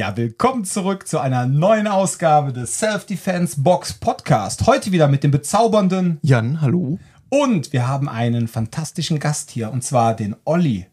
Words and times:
Ja, 0.00 0.16
willkommen 0.16 0.64
zurück 0.64 1.06
zu 1.06 1.18
einer 1.18 1.44
neuen 1.44 1.86
Ausgabe 1.86 2.54
des 2.54 2.78
Self-Defense 2.78 3.60
Box 3.60 3.92
Podcast. 3.92 4.66
Heute 4.66 4.92
wieder 4.92 5.08
mit 5.08 5.22
dem 5.22 5.30
bezaubernden 5.30 6.18
Jan, 6.22 6.62
hallo. 6.62 6.98
Und 7.28 7.74
wir 7.74 7.86
haben 7.86 8.08
einen 8.08 8.48
fantastischen 8.48 9.18
Gast 9.18 9.50
hier, 9.50 9.70
und 9.70 9.84
zwar 9.84 10.16
den 10.16 10.36
Olli. 10.46 10.86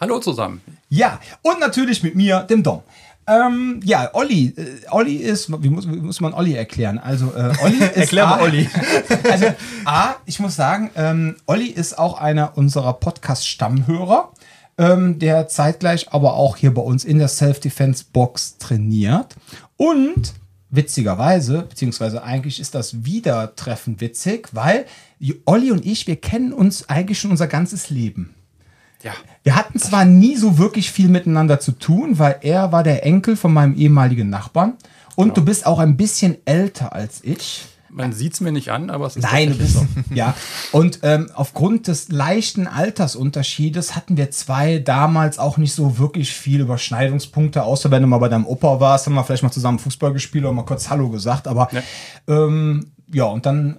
Hallo 0.00 0.18
zusammen. 0.18 0.60
Ja, 0.88 1.20
und 1.42 1.60
natürlich 1.60 2.02
mit 2.02 2.16
mir, 2.16 2.40
dem 2.40 2.64
Dom. 2.64 2.82
Ähm, 3.28 3.78
ja, 3.84 4.10
Olli. 4.12 4.52
Äh, 4.56 4.90
Olli 4.90 5.18
ist, 5.18 5.48
wie 5.62 5.70
muss, 5.70 5.88
wie 5.88 5.94
muss 5.94 6.20
man 6.20 6.34
Olli 6.34 6.54
erklären? 6.54 6.98
Also, 6.98 7.32
äh, 7.32 7.52
Olli 7.62 7.76
ist. 7.76 7.96
Erklär 7.96 8.26
mal 8.26 8.40
A, 8.40 8.42
Olli. 8.42 8.68
Also, 9.30 9.54
A, 9.84 10.16
ich 10.24 10.40
muss 10.40 10.56
sagen, 10.56 10.90
ähm, 10.96 11.36
Olli 11.46 11.68
ist 11.68 11.96
auch 11.96 12.20
einer 12.20 12.58
unserer 12.58 12.94
Podcast-Stammhörer, 12.94 14.32
ähm, 14.78 15.18
der 15.18 15.48
zeitgleich 15.48 16.12
aber 16.12 16.34
auch 16.34 16.56
hier 16.56 16.72
bei 16.72 16.82
uns 16.82 17.04
in 17.04 17.18
der 17.18 17.28
Self-Defense-Box 17.28 18.58
trainiert. 18.58 19.36
Und 19.76 20.34
witzigerweise, 20.70 21.62
beziehungsweise 21.68 22.22
eigentlich 22.22 22.60
ist 22.60 22.74
das 22.74 23.04
Wiedertreffen 23.04 24.00
witzig, 24.00 24.48
weil 24.52 24.86
Olli 25.44 25.70
und 25.70 25.86
ich, 25.86 26.06
wir 26.06 26.16
kennen 26.16 26.52
uns 26.52 26.88
eigentlich 26.88 27.18
schon 27.18 27.30
unser 27.30 27.46
ganzes 27.46 27.90
Leben. 27.90 28.34
Ja. 29.02 29.12
Wir 29.42 29.54
hatten 29.54 29.78
zwar 29.78 30.04
nie 30.04 30.36
so 30.36 30.58
wirklich 30.58 30.90
viel 30.90 31.08
miteinander 31.08 31.60
zu 31.60 31.72
tun, 31.72 32.18
weil 32.18 32.38
er 32.42 32.72
war 32.72 32.82
der 32.82 33.04
Enkel 33.04 33.36
von 33.36 33.52
meinem 33.52 33.76
ehemaligen 33.76 34.30
Nachbarn 34.30 34.74
und 35.14 35.36
du 35.36 35.44
bist 35.44 35.66
auch 35.66 35.78
ein 35.78 35.96
bisschen 35.96 36.36
älter 36.44 36.92
als 36.92 37.22
ich. 37.22 37.66
Man 37.90 38.12
sieht 38.12 38.34
es 38.34 38.40
mir 38.40 38.52
nicht 38.52 38.70
an, 38.70 38.90
aber 38.90 39.06
es 39.06 39.16
ist 39.16 39.22
Nein, 39.22 39.50
du 39.50 39.58
tatsächlich 39.58 39.94
bist 39.94 40.10
ja. 40.16 40.34
Und 40.72 41.00
ähm, 41.02 41.30
aufgrund 41.34 41.88
des 41.88 42.08
leichten 42.10 42.66
Altersunterschiedes 42.66 43.96
hatten 43.96 44.16
wir 44.16 44.30
zwei 44.30 44.78
damals 44.78 45.38
auch 45.38 45.56
nicht 45.56 45.74
so 45.74 45.98
wirklich 45.98 46.32
viel 46.32 46.60
Überschneidungspunkte, 46.60 47.62
außer 47.62 47.90
wenn 47.90 48.02
du 48.02 48.08
mal 48.08 48.18
bei 48.18 48.28
deinem 48.28 48.46
Opa 48.46 48.80
warst, 48.80 49.06
haben 49.06 49.14
wir 49.14 49.24
vielleicht 49.24 49.42
mal 49.42 49.50
zusammen 49.52 49.78
Fußball 49.78 50.12
gespielt 50.12 50.44
oder 50.44 50.52
mal 50.52 50.64
kurz 50.64 50.90
Hallo 50.90 51.08
gesagt. 51.08 51.48
Aber 51.48 51.68
Ja. 51.72 51.82
ähm, 52.28 52.90
ja, 53.12 53.24
und 53.24 53.46
dann 53.46 53.78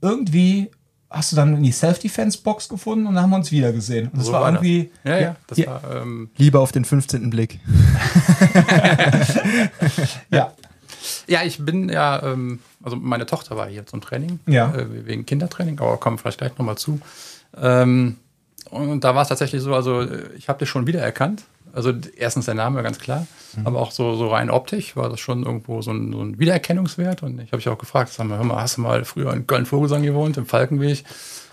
irgendwie 0.00 0.70
hast 1.10 1.30
du 1.30 1.36
dann 1.36 1.56
in 1.56 1.62
die 1.62 1.72
Self-Defense-Box 1.72 2.70
gefunden 2.70 3.06
und 3.06 3.14
dann 3.14 3.24
haben 3.24 3.30
wir 3.30 3.36
uns 3.36 3.52
wieder 3.52 3.70
gesehen. 3.72 4.08
Und 4.08 4.16
das 4.18 4.26
So 4.26 4.32
war, 4.32 4.40
war 4.40 4.52
das. 4.52 4.62
irgendwie. 4.62 4.90
Ja, 5.04 5.18
ja, 5.20 5.36
das 5.46 5.58
ja, 5.58 5.66
war, 5.66 5.82
ähm, 6.02 6.30
Lieber 6.38 6.60
auf 6.60 6.72
den 6.72 6.86
15. 6.86 7.28
Blick. 7.28 7.60
ja. 10.30 10.52
ja, 11.26 11.42
ich 11.44 11.64
bin 11.64 11.88
ja, 11.88 12.22
ähm, 12.22 12.60
also 12.82 12.96
meine 12.96 13.26
Tochter 13.26 13.56
war 13.56 13.66
hier 13.68 13.86
zum 13.86 14.00
Training, 14.00 14.40
Ja. 14.46 14.74
äh, 14.74 15.06
wegen 15.06 15.24
Kindertraining, 15.26 15.78
aber 15.80 15.96
kommen 15.98 16.16
wir 16.16 16.20
vielleicht 16.20 16.38
gleich 16.38 16.58
nochmal 16.58 16.76
zu. 16.78 17.00
Ähm, 17.60 18.16
und 18.70 19.04
da 19.04 19.14
war 19.14 19.22
es 19.22 19.28
tatsächlich 19.28 19.60
so, 19.62 19.74
also 19.74 20.00
äh, 20.02 20.30
ich 20.36 20.48
habe 20.48 20.58
dich 20.60 20.68
schon 20.68 20.86
wiedererkannt. 20.86 21.44
Also 21.74 21.92
erstens 22.16 22.44
der 22.44 22.54
Name, 22.54 22.82
ganz 22.82 22.98
klar, 22.98 23.26
Mhm. 23.56 23.66
aber 23.66 23.80
auch 23.80 23.92
so, 23.92 24.14
so 24.14 24.28
rein 24.28 24.50
optisch 24.50 24.94
war 24.94 25.08
das 25.08 25.20
schon 25.20 25.44
irgendwo 25.44 25.80
so 25.80 25.90
ein, 25.90 26.12
so 26.12 26.20
ein 26.20 26.38
Wiedererkennungswert. 26.38 27.22
Und 27.22 27.38
ich 27.40 27.48
habe 27.52 27.58
dich 27.58 27.68
auch 27.68 27.78
gefragt, 27.78 28.12
sag 28.12 28.26
mal, 28.26 28.36
hör 28.36 28.44
mal, 28.44 28.60
hast 28.60 28.76
du 28.76 28.82
mal 28.82 29.04
früher 29.06 29.32
in 29.32 29.46
Köln-Vogelsang 29.46 30.02
gewohnt, 30.02 30.36
im 30.36 30.44
Falkenweg? 30.46 31.02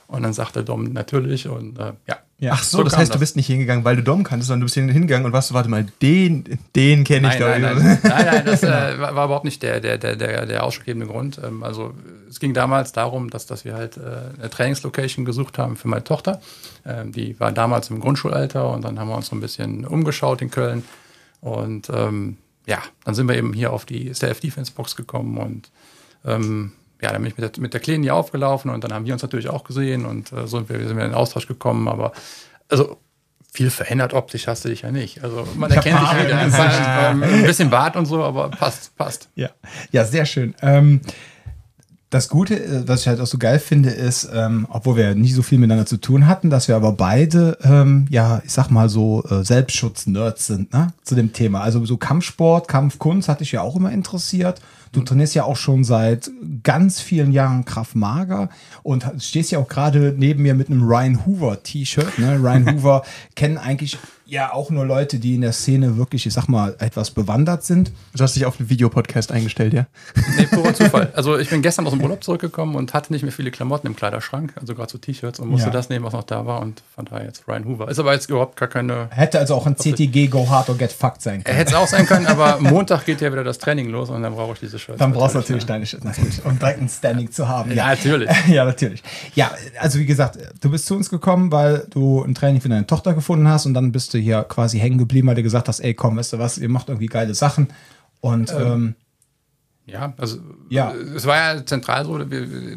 Und 0.09 0.23
dann 0.23 0.33
sagte 0.33 0.63
Dom 0.63 0.85
natürlich 0.91 1.47
und 1.47 1.77
äh, 1.77 1.93
ja. 2.07 2.17
Ja. 2.39 2.53
Ach 2.53 2.63
so, 2.63 2.77
So 2.77 2.83
das 2.83 2.97
heißt, 2.97 3.09
du 3.09 3.13
das. 3.13 3.19
bist 3.19 3.35
nicht 3.35 3.47
hingegangen, 3.47 3.83
weil 3.83 3.97
du 3.97 4.01
Dom 4.01 4.23
kanntest, 4.23 4.47
sondern 4.47 4.61
du 4.61 4.65
bist 4.65 4.75
hingegangen 4.75 5.25
und 5.25 5.33
warst, 5.33 5.53
warte 5.53 5.69
mal, 5.69 5.85
den, 6.01 6.45
den 6.73 7.03
kenne 7.03 7.27
ich 7.33 7.39
Nein, 7.39 7.61
doch. 7.61 7.69
nein, 7.69 7.77
nein, 7.83 7.99
nein, 8.03 8.25
nein, 8.25 8.45
das 8.45 8.63
äh, 8.63 8.67
war, 8.97 9.13
war 9.13 9.25
überhaupt 9.25 9.43
nicht 9.43 9.61
der, 9.61 9.81
der, 9.81 9.97
der, 9.97 10.15
der, 10.15 10.45
der 10.45 10.63
ausschlaggebende 10.63 11.05
Grund. 11.05 11.39
Ähm, 11.43 11.63
also 11.63 11.93
es 12.29 12.39
ging 12.39 12.53
damals 12.53 12.93
darum, 12.93 13.29
dass, 13.29 13.45
dass 13.45 13.65
wir 13.65 13.73
halt 13.75 13.97
äh, 13.97 14.39
eine 14.39 14.49
Trainingslocation 14.49 15.25
gesucht 15.25 15.57
haben 15.59 15.75
für 15.75 15.89
meine 15.89 16.05
Tochter. 16.05 16.39
Ähm, 16.85 17.11
die 17.11 17.37
war 17.41 17.51
damals 17.51 17.89
im 17.89 17.99
Grundschulalter 17.99 18.71
und 18.71 18.85
dann 18.85 18.97
haben 18.99 19.09
wir 19.09 19.17
uns 19.17 19.27
so 19.27 19.35
ein 19.35 19.41
bisschen 19.41 19.85
umgeschaut 19.85 20.41
in 20.41 20.49
Köln. 20.49 20.85
Und 21.41 21.89
ähm, 21.93 22.37
ja, 22.65 22.79
dann 23.03 23.15
sind 23.15 23.27
wir 23.27 23.35
eben 23.35 23.51
hier 23.51 23.73
auf 23.73 23.83
die 23.85 24.13
Self-Defense-Box 24.13 24.95
gekommen 24.95 25.37
und 25.37 25.69
ähm, 26.25 26.71
ja, 27.01 27.11
dann 27.11 27.21
bin 27.21 27.31
ich 27.31 27.37
mit 27.37 27.55
der, 27.55 27.61
mit 27.61 27.73
der 27.73 27.79
Kleinen 27.79 28.03
hier 28.03 28.15
aufgelaufen 28.15 28.69
und 28.71 28.83
dann 28.83 28.93
haben 28.93 29.05
wir 29.05 29.13
uns 29.13 29.21
natürlich 29.21 29.49
auch 29.49 29.63
gesehen 29.63 30.05
und 30.05 30.31
äh, 30.31 30.47
so 30.47 30.57
sind 30.57 30.69
wir, 30.69 30.77
sind 30.79 30.97
wir 30.97 31.05
in 31.05 31.11
den 31.11 31.13
Austausch 31.13 31.47
gekommen. 31.47 31.87
Aber 31.87 32.11
also 32.69 32.97
viel 33.51 33.69
verändert 33.69 34.13
optisch 34.13 34.47
hast 34.47 34.65
du 34.65 34.69
dich 34.69 34.81
ja 34.81 34.91
nicht. 34.91 35.23
Also 35.23 35.47
man 35.55 35.69
Ich 35.71 35.77
erkennt 35.77 36.01
dich 36.01 36.25
wieder. 36.25 36.45
Gesicht. 36.45 36.81
Ähm, 36.85 37.23
ein 37.23 37.43
bisschen 37.43 37.69
Bart 37.69 37.95
und 37.95 38.05
so, 38.05 38.23
aber 38.23 38.49
passt, 38.49 38.95
passt. 38.97 39.29
Ja, 39.35 39.49
ja, 39.91 40.05
sehr 40.05 40.25
schön. 40.25 40.55
Ähm, 40.61 41.01
das 42.09 42.27
Gute, 42.27 42.55
äh, 42.55 42.87
was 42.87 43.01
ich 43.01 43.07
halt 43.07 43.19
auch 43.21 43.27
so 43.27 43.37
geil 43.37 43.59
finde, 43.59 43.89
ist, 43.89 44.29
ähm, 44.33 44.67
obwohl 44.69 44.97
wir 44.97 45.15
nicht 45.15 45.35
so 45.35 45.41
viel 45.41 45.57
miteinander 45.59 45.85
zu 45.85 45.97
tun 45.97 46.27
hatten, 46.27 46.49
dass 46.49 46.67
wir 46.67 46.75
aber 46.75 46.91
beide, 46.91 47.57
ähm, 47.63 48.07
ja, 48.09 48.41
ich 48.43 48.51
sag 48.51 48.69
mal 48.69 48.89
so, 48.89 49.23
äh, 49.29 49.43
Selbstschutz-Nerds 49.43 50.47
sind, 50.47 50.73
ne, 50.73 50.87
zu 51.03 51.15
dem 51.15 51.33
Thema. 51.33 51.61
Also 51.61 51.85
so 51.85 51.97
Kampfsport, 51.97 52.67
Kampfkunst 52.67 53.29
hat 53.29 53.41
dich 53.41 53.51
ja 53.51 53.61
auch 53.61 53.75
immer 53.75 53.91
interessiert. 53.91 54.59
Du 54.91 55.01
trainierst 55.01 55.35
ja 55.35 55.43
auch 55.43 55.55
schon 55.55 55.83
seit 55.83 56.31
ganz 56.63 56.99
vielen 56.99 57.31
Jahren 57.31 57.65
Kraft 57.65 57.95
Mager 57.95 58.49
und 58.83 59.05
stehst 59.19 59.51
ja 59.51 59.59
auch 59.59 59.67
gerade 59.67 60.13
neben 60.17 60.41
mir 60.41 60.55
mit 60.55 60.69
einem 60.69 60.83
Ryan 60.83 61.25
Hoover 61.25 61.61
T-Shirt. 61.61 62.17
Ne? 62.17 62.37
Ryan 62.41 62.75
Hoover 62.75 63.03
kennen 63.35 63.57
eigentlich 63.57 63.97
ja 64.29 64.53
auch 64.53 64.69
nur 64.69 64.85
Leute, 64.85 65.19
die 65.19 65.35
in 65.35 65.41
der 65.41 65.51
Szene 65.53 65.97
wirklich, 65.97 66.25
ich 66.25 66.33
sag 66.33 66.47
mal, 66.47 66.75
etwas 66.79 67.11
bewandert 67.11 67.63
sind. 67.63 67.91
Du 68.15 68.23
hast 68.23 68.35
dich 68.35 68.45
auf 68.45 68.59
einen 68.59 68.69
Videopodcast 68.69 69.31
eingestellt, 69.31 69.73
ja? 69.73 69.87
Nee, 70.37 70.45
purer 70.45 70.73
Zufall. 70.73 71.11
Also 71.15 71.37
ich 71.37 71.49
bin 71.49 71.61
gestern 71.61 71.85
aus 71.87 71.93
dem 71.93 72.01
Urlaub 72.01 72.23
zurückgekommen 72.23 72.75
und 72.75 72.93
hatte 72.93 73.11
nicht 73.11 73.23
mehr 73.23 73.31
viele 73.31 73.51
Klamotten 73.51 73.87
im 73.87 73.95
Kleiderschrank, 73.95 74.53
also 74.59 74.75
gerade 74.75 74.91
so 74.91 74.97
T-Shirts 74.97 75.39
und 75.39 75.49
musste 75.49 75.67
Ja. 75.67 75.73
das 75.73 75.89
nehmen, 75.89 76.05
was 76.05 76.13
noch 76.13 76.23
da 76.23 76.45
war 76.45 76.61
und 76.61 76.83
von 76.95 77.05
daher 77.05 77.25
jetzt 77.25 77.47
Ryan 77.47 77.65
Hoover. 77.65 77.89
Ist 77.89 77.99
aber 77.99 78.13
jetzt 78.13 78.29
überhaupt 78.29 78.55
gar 78.57 78.69
keine. 78.69 79.07
Hätte 79.11 79.39
also 79.39 79.55
auch 79.55 79.65
ein 79.65 79.75
CTG 79.75 80.27
Go 80.27 80.47
Hard 80.49 80.69
or 80.69 80.77
Get 80.77 80.91
Fucked 80.91 81.21
sein 81.21 81.39
Er 81.39 81.43
können. 81.43 81.57
hätte 81.57 81.71
es 81.71 81.75
auch 81.77 81.87
sein 81.87 82.05
können, 82.05 82.27
aber 82.27 82.59
Montag 82.59 83.05
geht 83.05 83.21
ja 83.21 83.31
wieder 83.31 83.43
das 83.43 83.57
Training 83.57 83.89
los 83.89 84.09
und 84.09 84.21
dann 84.21 84.33
brauche 84.35 84.53
ich 84.53 84.59
diese 84.59 84.77
Shirts. 84.79 84.99
Dann 84.99 85.11
brauchst 85.13 85.35
du 85.35 85.39
natürlich 85.39 85.63
ja. 85.63 85.67
deine 85.67 85.85
Shit, 85.85 86.03
natürlich. 86.03 86.43
Um 86.45 86.57
direkt 86.59 86.81
ein 86.81 86.89
Standing 86.89 87.31
zu 87.31 87.47
haben. 87.47 87.71
Ja, 87.73 87.87
natürlich. 87.87 88.29
Ja, 88.47 88.65
natürlich. 88.65 89.03
Ja, 89.35 89.51
also 89.79 89.99
wie 89.99 90.05
gesagt, 90.05 90.37
du 90.61 90.69
bist 90.71 90.85
zu 90.85 90.95
uns 90.95 91.09
gekommen, 91.09 91.51
weil 91.51 91.85
du 91.89 92.23
ein 92.23 92.33
Training 92.35 92.61
für 92.61 92.69
deine 92.69 92.85
Tochter 92.87 93.13
gefunden 93.13 93.47
hast 93.47 93.65
und 93.65 93.73
dann 93.73 93.91
bist 93.91 94.13
du 94.13 94.17
hier 94.21 94.43
quasi 94.43 94.79
hängen 94.79 94.97
geblieben, 94.97 95.27
weil 95.27 95.35
du 95.35 95.43
gesagt 95.43 95.67
hast, 95.67 95.79
ey, 95.79 95.93
komm, 95.93 96.17
weißt 96.17 96.33
du 96.33 96.39
was, 96.39 96.57
ihr 96.57 96.69
macht 96.69 96.89
irgendwie 96.89 97.07
geile 97.07 97.33
Sachen. 97.33 97.67
Und 98.21 98.53
ähm, 98.53 98.95
Ja, 99.85 100.13
also 100.17 100.37
Ja. 100.69 100.93
es 100.93 101.25
war 101.25 101.35
ja 101.55 101.65
zentral 101.65 102.05
so, 102.05 102.19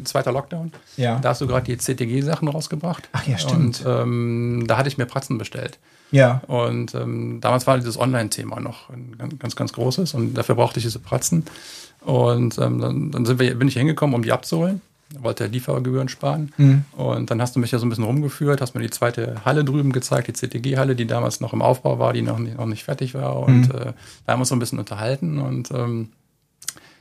zweiter 0.03 0.31
Lockdown. 0.31 0.71
Ja. 0.97 1.19
Da 1.19 1.29
hast 1.29 1.41
du 1.41 1.47
gerade 1.47 1.65
die 1.65 1.77
CTG-Sachen 1.77 2.47
rausgebracht. 2.47 3.07
Ach 3.11 3.27
ja, 3.27 3.37
stimmt. 3.37 3.85
Und 3.85 3.85
ähm, 3.85 4.63
da 4.67 4.77
hatte 4.77 4.89
ich 4.89 4.97
mir 4.97 5.05
Pratzen 5.05 5.37
bestellt. 5.37 5.79
ja, 6.11 6.41
Und 6.47 6.95
ähm, 6.95 7.39
damals 7.41 7.67
war 7.67 7.77
dieses 7.77 7.99
Online-Thema 7.99 8.59
noch 8.59 8.89
ein 8.89 9.15
ganz, 9.39 9.55
ganz, 9.55 9.73
großes 9.73 10.13
und 10.13 10.33
dafür 10.35 10.55
brauchte 10.55 10.79
ich 10.79 10.85
diese 10.85 10.99
Pratzen. 10.99 11.45
Und 12.01 12.57
ähm, 12.57 12.79
dann, 12.79 13.11
dann 13.11 13.39
wir, 13.39 13.55
bin 13.57 13.67
ich 13.67 13.75
hingekommen, 13.75 14.15
um 14.15 14.23
die 14.23 14.31
abzuholen. 14.31 14.81
Wollte 15.19 15.45
Liefergebühren 15.47 16.09
sparen. 16.09 16.51
Mhm. 16.57 16.85
Und 16.93 17.29
dann 17.31 17.41
hast 17.41 17.55
du 17.55 17.59
mich 17.59 17.71
ja 17.71 17.79
so 17.79 17.85
ein 17.85 17.89
bisschen 17.89 18.03
rumgeführt, 18.05 18.61
hast 18.61 18.73
mir 18.75 18.81
die 18.81 18.89
zweite 18.89 19.35
Halle 19.45 19.63
drüben 19.63 19.91
gezeigt, 19.91 20.27
die 20.27 20.33
CTG-Halle, 20.33 20.95
die 20.95 21.05
damals 21.07 21.39
noch 21.39 21.53
im 21.53 21.61
Aufbau 21.61 21.99
war, 21.99 22.13
die 22.13 22.21
noch 22.23 22.39
nicht, 22.39 22.57
noch 22.57 22.65
nicht 22.65 22.83
fertig 22.83 23.13
war. 23.13 23.37
Und 23.37 23.67
Mhm. 23.69 23.71
äh, 23.75 23.93
da 24.25 24.33
haben 24.33 24.39
wir 24.39 24.39
uns 24.39 24.49
so 24.49 24.55
ein 24.55 24.59
bisschen 24.59 24.79
unterhalten. 24.79 25.39
Und 25.39 25.69
ähm, 25.71 26.09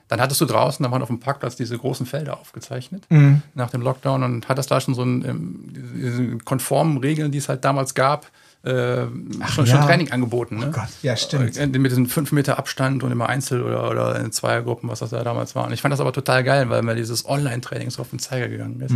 dann 0.08 0.20
hattest 0.20 0.40
du 0.42 0.44
draußen, 0.44 0.82
da 0.84 0.90
waren 0.90 1.00
auf 1.00 1.08
dem 1.08 1.20
Parkplatz 1.20 1.56
diese 1.56 1.78
großen 1.78 2.04
Felder 2.04 2.38
aufgezeichnet 2.38 3.04
Mhm. 3.08 3.40
nach 3.54 3.70
dem 3.70 3.80
Lockdown 3.80 4.22
und 4.22 4.48
hattest 4.48 4.70
da 4.70 4.78
schon 4.80 4.94
so 4.94 5.02
ein, 5.02 5.24
ähm, 5.24 6.38
konformen 6.44 6.98
Regeln, 6.98 7.32
die 7.32 7.38
es 7.38 7.48
halt 7.48 7.64
damals 7.64 7.94
gab, 7.94 8.30
äh, 8.64 9.06
schon, 9.48 9.66
ja. 9.66 9.66
schon 9.66 9.80
Training 9.82 10.10
angeboten. 10.12 10.58
Ne? 10.58 10.66
Oh 10.68 10.72
Gott, 10.72 10.88
ja, 11.02 11.16
stimmt. 11.16 11.56
Äh, 11.56 11.66
Mit 11.66 11.90
diesen 11.90 12.06
5 12.06 12.30
Meter 12.32 12.58
Abstand 12.58 13.02
und 13.02 13.10
immer 13.10 13.28
Einzel- 13.28 13.62
oder, 13.62 13.90
oder 13.90 14.20
in 14.20 14.30
Zweiergruppen, 14.30 14.88
was 14.88 15.00
das 15.00 15.10
da 15.10 15.24
damals 15.24 15.54
war. 15.54 15.66
Und 15.66 15.72
ich 15.72 15.82
fand 15.82 15.92
das 15.92 16.00
aber 16.00 16.12
total 16.12 16.44
geil, 16.44 16.70
weil 16.70 16.82
mir 16.82 16.94
dieses 16.94 17.26
Online-Training 17.28 17.90
so 17.90 18.02
auf 18.02 18.10
den 18.10 18.18
Zeiger 18.20 18.48
gegangen 18.48 18.80
ist. 18.80 18.94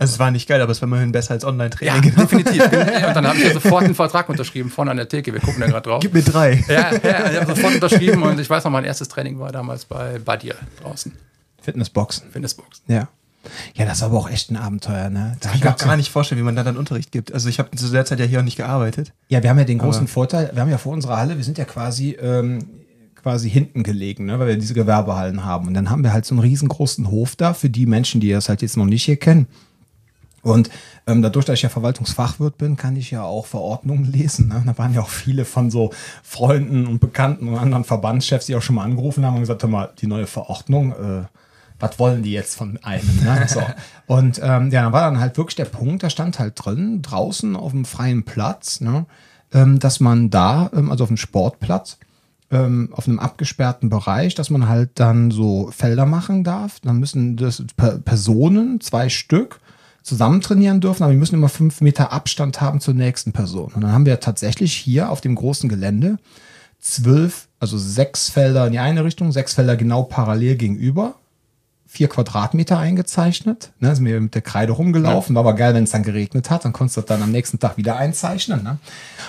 Also 0.00 0.12
es 0.12 0.18
war 0.18 0.30
nicht 0.30 0.48
geil, 0.48 0.60
aber 0.60 0.72
es 0.72 0.80
war 0.82 0.86
immerhin 0.86 1.10
besser 1.10 1.32
als 1.32 1.42
Ja, 1.42 1.48
Online-Training. 1.48 2.14
definitiv. 2.14 2.62
und 2.64 2.72
dann 3.16 3.26
habe 3.26 3.38
ich 3.38 3.44
ja 3.44 3.52
sofort 3.52 3.84
einen 3.84 3.94
Vertrag 3.94 4.28
unterschrieben, 4.28 4.70
vorne 4.70 4.90
an 4.90 4.96
der 4.98 5.08
Theke. 5.08 5.32
Wir 5.32 5.40
gucken 5.40 5.60
da 5.60 5.66
gerade 5.66 5.88
drauf. 5.88 6.00
Gib 6.00 6.12
mir 6.14 6.22
drei. 6.22 6.62
Ja, 6.68 6.92
ja, 6.92 7.30
ich 7.30 7.40
habe 7.40 7.46
sofort 7.54 7.74
unterschrieben 7.74 8.22
und 8.22 8.38
ich 8.38 8.48
weiß 8.48 8.62
noch, 8.64 8.70
mein 8.70 8.84
erstes 8.84 9.08
Training 9.08 9.40
war 9.40 9.50
damals 9.52 9.86
bei 9.86 10.18
Badir 10.18 10.54
draußen, 10.82 11.12
Fitnessboxen. 11.62 12.30
Fitnessbox. 12.30 12.82
Ja. 12.86 13.08
Ja, 13.74 13.86
das 13.86 14.00
war 14.00 14.08
aber 14.08 14.18
auch 14.18 14.30
echt 14.30 14.50
ein 14.50 14.56
Abenteuer, 14.56 15.10
ne? 15.10 15.36
Da 15.40 15.52
Ich 15.54 15.60
kann 15.60 15.74
mir 15.78 15.84
gar 15.86 15.96
nicht 15.96 16.10
vorstellen, 16.10 16.38
wie 16.40 16.44
man 16.44 16.56
da 16.56 16.64
dann 16.64 16.76
Unterricht 16.76 17.12
gibt. 17.12 17.32
Also 17.32 17.48
ich 17.48 17.58
habe 17.58 17.70
zu 17.76 17.88
der 17.90 18.04
Zeit 18.04 18.20
ja 18.20 18.26
hier 18.26 18.40
auch 18.40 18.44
nicht 18.44 18.56
gearbeitet. 18.56 19.12
Ja, 19.28 19.42
wir 19.42 19.50
haben 19.50 19.58
ja 19.58 19.64
den 19.64 19.78
großen 19.78 20.02
Aber- 20.02 20.08
Vorteil, 20.08 20.50
wir 20.52 20.60
haben 20.62 20.70
ja 20.70 20.78
vor 20.78 20.92
unserer 20.92 21.16
Halle, 21.16 21.36
wir 21.36 21.44
sind 21.44 21.58
ja 21.58 21.64
quasi, 21.64 22.12
ähm, 22.20 22.58
quasi 23.14 23.50
hinten 23.50 23.82
gelegen, 23.82 24.26
ne, 24.26 24.38
weil 24.38 24.46
wir 24.48 24.56
diese 24.56 24.74
Gewerbehallen 24.74 25.44
haben. 25.44 25.66
Und 25.66 25.74
dann 25.74 25.90
haben 25.90 26.04
wir 26.04 26.12
halt 26.12 26.24
so 26.24 26.34
einen 26.34 26.40
riesengroßen 26.40 27.10
Hof 27.10 27.34
da 27.36 27.52
für 27.52 27.68
die 27.68 27.84
Menschen, 27.86 28.20
die 28.20 28.30
das 28.30 28.48
halt 28.48 28.62
jetzt 28.62 28.76
noch 28.76 28.86
nicht 28.86 29.04
hier 29.04 29.16
kennen. 29.16 29.46
Und 30.42 30.70
ähm, 31.08 31.20
dadurch, 31.20 31.44
dass 31.44 31.54
ich 31.54 31.62
ja 31.62 31.68
Verwaltungsfachwirt 31.68 32.58
bin, 32.58 32.76
kann 32.76 32.94
ich 32.96 33.10
ja 33.10 33.24
auch 33.24 33.44
Verordnungen 33.46 34.04
lesen. 34.10 34.48
Ne? 34.48 34.62
Da 34.64 34.78
waren 34.78 34.94
ja 34.94 35.00
auch 35.00 35.08
viele 35.08 35.44
von 35.44 35.68
so 35.70 35.90
Freunden 36.22 36.86
und 36.86 37.00
Bekannten 37.00 37.48
und 37.48 37.58
anderen 37.58 37.82
Verbandschefs, 37.84 38.46
die 38.46 38.54
auch 38.54 38.62
schon 38.62 38.76
mal 38.76 38.84
angerufen 38.84 39.26
haben 39.26 39.34
und 39.34 39.40
gesagt, 39.40 39.62
hör 39.62 39.68
mal, 39.70 39.90
die 39.98 40.06
neue 40.06 40.28
Verordnung, 40.28 40.92
äh, 40.92 41.24
was 41.78 41.98
wollen 41.98 42.22
die 42.22 42.32
jetzt 42.32 42.56
von 42.56 42.78
einem? 42.82 43.22
Ne? 43.22 43.46
So. 43.48 43.62
Und 44.06 44.40
ähm, 44.42 44.70
ja, 44.70 44.82
dann 44.82 44.92
war 44.92 45.02
dann 45.02 45.20
halt 45.20 45.36
wirklich 45.36 45.56
der 45.56 45.64
Punkt, 45.64 46.02
da 46.02 46.10
stand 46.10 46.38
halt 46.38 46.54
drin, 46.56 47.02
draußen 47.02 47.56
auf 47.56 47.72
dem 47.72 47.84
freien 47.84 48.24
Platz, 48.24 48.80
ne, 48.80 49.06
ähm, 49.52 49.78
dass 49.78 50.00
man 50.00 50.30
da, 50.30 50.70
ähm, 50.74 50.90
also 50.90 51.04
auf 51.04 51.08
dem 51.08 51.16
Sportplatz, 51.16 51.98
ähm, 52.50 52.88
auf 52.92 53.06
einem 53.06 53.18
abgesperrten 53.18 53.90
Bereich, 53.90 54.34
dass 54.34 54.50
man 54.50 54.68
halt 54.68 54.90
dann 54.94 55.30
so 55.30 55.70
Felder 55.70 56.06
machen 56.06 56.44
darf. 56.44 56.80
Dann 56.80 56.98
müssen 56.98 57.36
das 57.36 57.62
per 57.76 57.98
Personen, 57.98 58.80
zwei 58.80 59.08
Stück, 59.08 59.60
zusammen 60.02 60.40
trainieren 60.40 60.80
dürfen, 60.80 61.02
aber 61.02 61.12
die 61.12 61.18
müssen 61.18 61.34
immer 61.34 61.50
fünf 61.50 61.82
Meter 61.82 62.12
Abstand 62.12 62.62
haben 62.62 62.80
zur 62.80 62.94
nächsten 62.94 63.32
Person. 63.32 63.72
Und 63.74 63.82
dann 63.82 63.92
haben 63.92 64.06
wir 64.06 64.20
tatsächlich 64.20 64.72
hier 64.72 65.10
auf 65.10 65.20
dem 65.20 65.34
großen 65.34 65.68
Gelände 65.68 66.18
zwölf, 66.80 67.48
also 67.60 67.76
sechs 67.76 68.30
Felder 68.30 68.66
in 68.66 68.72
die 68.72 68.78
eine 68.78 69.04
Richtung, 69.04 69.32
sechs 69.32 69.54
Felder 69.54 69.76
genau 69.76 70.04
parallel 70.04 70.56
gegenüber 70.56 71.16
vier 71.90 72.08
Quadratmeter 72.08 72.78
eingezeichnet. 72.78 73.72
Ne, 73.80 73.96
sind 73.96 74.04
wir 74.04 74.20
mit 74.20 74.34
der 74.34 74.42
Kreide 74.42 74.72
rumgelaufen. 74.72 75.34
War 75.34 75.40
aber 75.40 75.54
geil, 75.54 75.72
wenn 75.72 75.84
es 75.84 75.90
dann 75.90 76.02
geregnet 76.02 76.50
hat. 76.50 76.66
Dann 76.66 76.74
konntest 76.74 76.98
du 76.98 77.00
das 77.00 77.08
dann 77.08 77.22
am 77.22 77.32
nächsten 77.32 77.58
Tag 77.58 77.78
wieder 77.78 77.96
einzeichnen. 77.96 78.62
Ne? 78.62 78.76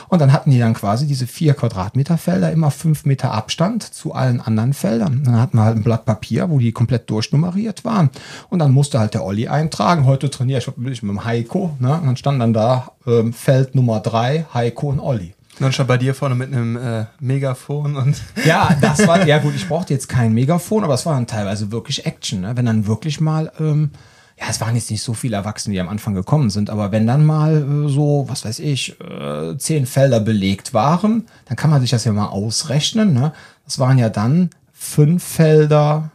Und 0.10 0.20
dann 0.20 0.34
hatten 0.34 0.52
die 0.52 0.60
dann 0.60 0.74
quasi 0.74 1.08
diese 1.08 1.26
vier 1.26 1.54
Quadratmeter 1.54 2.18
Felder 2.18 2.52
immer 2.52 2.70
fünf 2.70 3.06
Meter 3.06 3.32
Abstand 3.32 3.84
zu 3.84 4.14
allen 4.14 4.42
anderen 4.42 4.74
Feldern. 4.74 5.24
Dann 5.24 5.40
hatten 5.40 5.58
wir 5.58 5.64
halt 5.64 5.78
ein 5.78 5.84
Blatt 5.84 6.04
Papier, 6.04 6.50
wo 6.50 6.60
die 6.60 6.74
komplett 6.74 7.10
durchnummeriert 7.10 7.86
waren. 7.86 8.10
Und 8.50 8.60
dann 8.60 8.74
musste 8.74 9.00
halt 9.00 9.14
der 9.14 9.24
Olli 9.24 9.48
eintragen. 9.48 10.06
Heute 10.06 10.30
trainiere 10.30 10.60
ich 10.60 10.68
mit 10.78 11.02
dem 11.02 11.24
Heiko. 11.24 11.78
Ne? 11.80 11.94
Und 11.94 12.08
dann 12.08 12.18
stand 12.18 12.42
dann 12.42 12.54
da 12.54 12.92
ähm, 13.08 13.32
Feld 13.32 13.74
Nummer 13.74 14.02
drei, 14.02 14.46
Heiko 14.54 14.90
und 14.90 15.00
Olli. 15.00 15.34
Dann 15.60 15.74
stand 15.74 15.88
bei 15.88 15.98
dir 15.98 16.16
vorne 16.16 16.36
mit 16.36 16.54
einem 16.54 16.78
äh, 16.78 17.06
Megafon 17.20 17.96
und. 17.96 18.16
Ja, 18.46 18.76
das 18.80 19.06
war, 19.06 19.26
ja 19.28 19.40
gut, 19.40 19.54
ich 19.56 19.68
brauchte 19.68 19.94
jetzt 19.94 20.08
kein 20.08 20.34
Megafon, 20.34 20.84
aber 20.84 20.94
es 20.94 21.06
war 21.06 21.14
dann 21.14 21.28
teilweise 21.28 21.72
wirklich 21.72 22.06
Action, 22.06 22.42
ne? 22.42 22.56
wenn 22.56 22.66
dann 22.66 22.88
wirklich 22.88 23.20
mal, 23.20 23.52
ähm, 23.60 23.92
ja, 24.40 24.46
es 24.50 24.62
waren 24.62 24.76
jetzt 24.76 24.90
nicht 24.90 25.04
so 25.04 25.14
viele 25.14 25.36
Erwachsene, 25.36 25.74
die 25.74 25.82
am 25.82 25.90
Anfang 25.90 26.14
gekommen 26.14 26.50
sind, 26.50 26.70
aber 26.70 26.92
wenn 26.92 27.06
dann 27.06 27.26
mal 27.26 27.86
äh, 27.86 27.90
so, 27.90 28.26
was 28.30 28.46
weiß 28.46 28.60
ich, 28.60 29.00
äh, 29.02 29.58
zehn 29.58 29.86
Felder 29.86 30.22
belegt 30.22 30.74
waren, 30.74 31.28
dann 31.46 31.58
kann 31.58 31.70
man 31.70 31.82
sich 31.82 31.90
das 31.90 32.06
ja 32.06 32.14
mal 32.14 32.28
ausrechnen. 32.28 33.14
Ne? 33.14 33.34
Das 33.66 33.80
waren 33.80 33.98
ja 33.98 34.10
dann 34.10 34.50
fünf 34.72 35.24
Felder, 35.24 36.12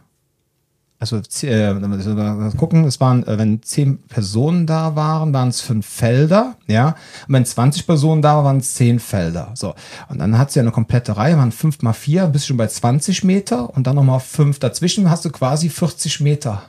also 0.97 1.17
äh, 1.17 2.51
gucken, 2.57 2.85
es 2.85 2.99
waren, 2.99 3.27
äh, 3.27 3.37
wenn 3.37 3.61
zehn 3.61 4.01
Personen 4.03 4.65
da 4.65 4.95
waren, 4.95 5.33
waren 5.33 5.49
es 5.49 5.61
fünf 5.61 5.85
Felder, 5.85 6.55
ja. 6.67 6.95
Und 7.27 7.33
wenn 7.33 7.45
20 7.45 7.85
Personen 7.85 8.21
da 8.21 8.35
waren, 8.35 8.45
waren 8.45 8.57
es 8.57 8.75
zehn 8.75 8.99
Felder. 8.99 9.51
So. 9.55 9.75
Und 10.07 10.19
dann 10.19 10.37
hat 10.37 10.51
sie 10.51 10.59
ja 10.59 10.63
eine 10.63 10.71
komplette 10.71 11.17
Reihe, 11.17 11.37
waren 11.37 11.51
fünf 11.51 11.81
mal 11.81 11.93
vier, 11.93 12.27
bist 12.27 12.47
schon 12.47 12.57
bei 12.57 12.67
20 12.67 13.23
Meter 13.23 13.75
und 13.75 13.87
dann 13.87 13.95
nochmal 13.95 14.21
fünf 14.21 14.59
dazwischen, 14.59 15.09
hast 15.09 15.25
du 15.25 15.31
quasi 15.31 15.69
40 15.69 16.21
Meter 16.21 16.63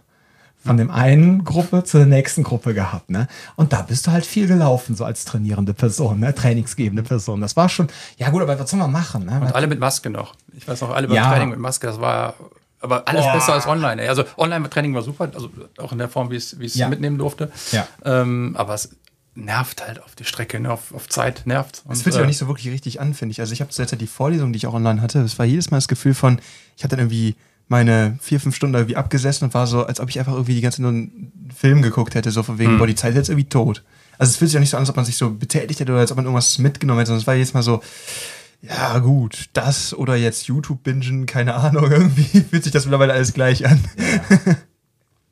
von 0.64 0.76
dem 0.76 0.90
einen 0.90 1.44
Gruppe 1.44 1.84
zur 1.84 2.06
nächsten 2.06 2.43
Gruppe 2.43 2.75
gehabt, 2.75 3.08
ne? 3.08 3.29
Und 3.55 3.72
da 3.72 3.82
bist 3.82 4.06
du 4.06 4.11
halt 4.11 4.26
viel 4.26 4.49
gelaufen, 4.49 4.96
so 4.96 5.05
als 5.05 5.25
trainierende 5.25 5.75
Person, 5.75 6.19
ne? 6.19 6.34
Trainingsgebende 6.34 7.05
Person. 7.05 7.40
Das 7.40 7.56
war 7.56 7.69
schon, 7.69 7.87
ja 8.17 8.31
gut, 8.31 8.43
aber 8.43 8.58
was 8.58 8.69
soll 8.69 8.81
man 8.81 8.90
machen, 8.90 9.25
ne? 9.25 9.40
Und 9.40 9.55
alle 9.55 9.69
mit 9.69 9.79
Maske 9.79 10.11
noch. 10.11 10.34
Ich 10.56 10.67
weiß 10.67 10.81
noch, 10.81 10.90
alle 10.90 11.06
beim 11.06 11.17
ja. 11.17 11.31
Training 11.31 11.50
mit 11.50 11.61
Maske, 11.61 11.87
das 11.87 12.00
war 12.00 12.34
aber 12.86 13.08
alles 13.08 13.24
Boah. 13.24 13.34
besser 13.34 13.52
als 13.54 13.66
online. 13.66 14.02
Ey. 14.02 14.08
Also 14.08 14.24
Online-Training 14.36 14.94
war 14.94 15.02
super, 15.02 15.30
also 15.34 15.50
auch 15.78 15.92
in 15.92 15.98
der 15.98 16.08
Form, 16.08 16.30
wie 16.30 16.36
ich 16.36 16.52
es 16.52 16.74
ja. 16.74 16.88
mitnehmen 16.88 17.18
durfte. 17.18 17.50
Ja. 17.72 17.86
Ähm, 18.04 18.54
aber 18.56 18.74
es 18.74 18.90
nervt 19.34 19.86
halt 19.86 20.02
auf 20.02 20.14
die 20.14 20.24
Strecke, 20.24 20.58
ne? 20.60 20.72
auf, 20.72 20.94
auf 20.94 21.08
Zeit 21.08 21.42
nervt. 21.44 21.82
Es 21.90 22.02
fühlt 22.02 22.14
sich 22.14 22.20
äh, 22.20 22.24
auch 22.24 22.28
nicht 22.28 22.38
so 22.38 22.48
wirklich 22.48 22.72
richtig 22.72 23.00
an, 23.00 23.14
finde 23.14 23.32
ich. 23.32 23.40
Also 23.40 23.52
ich 23.52 23.60
habe 23.60 23.70
zuletzt 23.70 24.00
die 24.00 24.06
Vorlesung, 24.06 24.52
die 24.52 24.56
ich 24.56 24.66
auch 24.66 24.74
online 24.74 25.02
hatte, 25.02 25.20
es 25.20 25.38
war 25.38 25.44
jedes 25.44 25.70
Mal 25.70 25.76
das 25.78 25.88
Gefühl 25.88 26.14
von, 26.14 26.40
ich 26.76 26.84
hatte 26.84 26.96
dann 26.96 27.06
irgendwie 27.06 27.36
meine 27.68 28.16
vier, 28.20 28.40
fünf 28.40 28.54
Stunden 28.54 28.74
irgendwie 28.76 28.96
abgesessen 28.96 29.46
und 29.46 29.54
war 29.54 29.66
so, 29.66 29.84
als 29.84 30.00
ob 30.00 30.08
ich 30.08 30.18
einfach 30.18 30.32
irgendwie 30.32 30.54
die 30.54 30.60
ganze 30.60 30.76
Zeit 30.76 30.82
nur 30.82 30.92
einen 30.92 31.50
Film 31.54 31.82
geguckt 31.82 32.14
hätte, 32.14 32.30
so 32.30 32.42
von 32.42 32.58
wegen, 32.58 32.74
mhm. 32.74 32.78
boah, 32.78 32.86
die 32.86 32.94
Zeit 32.94 33.10
ist 33.10 33.16
jetzt 33.16 33.28
irgendwie 33.28 33.48
tot. 33.48 33.82
Also 34.18 34.30
es 34.30 34.36
fühlt 34.36 34.50
sich 34.50 34.56
auch 34.56 34.60
nicht 34.60 34.70
so 34.70 34.76
an, 34.76 34.82
als 34.82 34.90
ob 34.90 34.96
man 34.96 35.04
sich 35.04 35.16
so 35.16 35.30
betätigt 35.30 35.80
hätte 35.80 35.92
oder 35.92 36.00
als 36.00 36.10
ob 36.10 36.16
man 36.16 36.24
irgendwas 36.24 36.58
mitgenommen 36.58 37.00
hätte, 37.00 37.08
sondern 37.08 37.20
es 37.20 37.26
war 37.26 37.34
jedes 37.34 37.52
Mal 37.52 37.62
so, 37.62 37.82
ja, 38.62 38.99
gut, 38.99 39.50
das 39.53 39.94
oder 39.94 40.17
jetzt 40.17 40.47
YouTube-Bingen, 40.47 41.26
keine 41.26 41.55
Ahnung, 41.55 41.85
irgendwie 41.91 42.41
fühlt 42.41 42.64
sich 42.64 42.73
das 42.73 42.85
mittlerweile 42.85 43.12
alles 43.12 43.32
gleich 43.32 43.67
an. 43.67 43.81
Ja, 43.99 44.55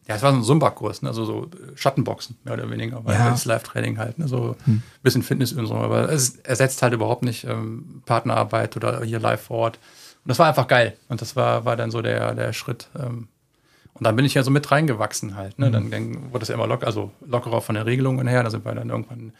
ja 0.09 0.15
es 0.17 0.23
war 0.23 0.33
so 0.33 0.39
ein 0.39 0.45
Zumba-Kurs, 0.45 1.03
ne? 1.03 1.09
also 1.09 1.25
so 1.25 1.45
äh, 1.45 1.77
Schattenboxen, 1.77 2.37
mehr 2.45 2.55
oder 2.55 2.71
weniger, 2.71 3.05
weil 3.05 3.15
ja. 3.15 3.31
das 3.31 3.45
Live-Training 3.45 3.99
halt, 3.99 4.19
ne? 4.19 4.29
so 4.29 4.57
ein 4.67 4.67
hm. 4.67 4.83
bisschen 5.03 5.23
Fitness 5.23 5.53
und 5.53 5.67
so, 5.67 5.75
aber 5.75 6.11
es 6.11 6.37
ersetzt 6.39 6.83
halt 6.83 6.93
überhaupt 6.93 7.23
nicht 7.23 7.45
ähm, 7.45 8.03
Partnerarbeit 8.07 8.77
oder 8.77 9.03
hier 9.03 9.21
live 9.21 9.41
vor 9.43 9.59
Ort. 9.59 9.79
Und 10.25 10.31
das 10.31 10.39
war 10.39 10.49
einfach 10.49 10.69
geil. 10.69 10.97
Und 11.09 11.21
das 11.21 11.37
war, 11.37 11.67
war 11.67 11.77
dann 11.77 11.91
so 11.91 12.01
der, 12.01 12.35
der 12.35 12.55
Schritt. 12.55 12.89
Ähm, 12.99 13.29
und 13.93 14.05
dann 14.05 14.17
bin 14.17 14.25
ich 14.25 14.35
ja 14.35 14.43
so 14.43 14.51
mit 14.51 14.71
reingewachsen 14.71 15.37
halt. 15.37 15.59
Ne? 15.59 15.69
Mhm. 15.69 15.73
Dann, 15.73 15.91
dann 15.91 16.33
wurde 16.33 16.43
es 16.43 16.49
ja 16.49 16.55
immer 16.55 16.67
locker, 16.67 16.87
also 16.87 17.13
lockerer 17.27 17.61
von 17.61 17.75
der 17.75 17.87
Regelungen 17.87 18.27
her. 18.27 18.43
Da 18.43 18.51
sind 18.51 18.65
wir 18.65 18.75
dann 18.75 18.89
irgendwann 18.89 19.33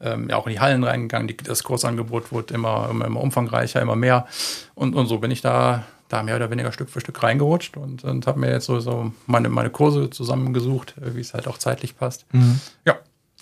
ähm, 0.00 0.28
ja 0.28 0.36
auch 0.36 0.46
in 0.46 0.52
die 0.52 0.60
Hallen 0.60 0.84
reingegangen. 0.84 1.28
Die, 1.28 1.36
das 1.36 1.62
Kursangebot 1.62 2.32
wurde 2.32 2.54
immer, 2.54 2.88
immer, 2.90 3.06
immer, 3.06 3.20
umfangreicher, 3.20 3.80
immer 3.80 3.96
mehr. 3.96 4.26
Und, 4.74 4.94
und 4.94 5.06
so 5.06 5.18
bin 5.18 5.30
ich 5.30 5.40
da, 5.40 5.84
da 6.08 6.22
mehr 6.22 6.36
oder 6.36 6.50
weniger 6.50 6.72
Stück 6.72 6.90
für 6.90 7.00
Stück 7.00 7.22
reingerutscht 7.22 7.76
und, 7.76 8.04
und 8.04 8.26
habe 8.26 8.40
mir 8.40 8.50
jetzt 8.50 8.66
so, 8.66 8.80
so 8.80 9.12
meine, 9.26 9.48
meine 9.48 9.70
Kurse 9.70 10.10
zusammengesucht, 10.10 10.94
wie 11.00 11.20
es 11.20 11.34
halt 11.34 11.48
auch 11.48 11.58
zeitlich 11.58 11.96
passt. 11.96 12.26
Mhm. 12.32 12.60
Ja. 12.84 12.96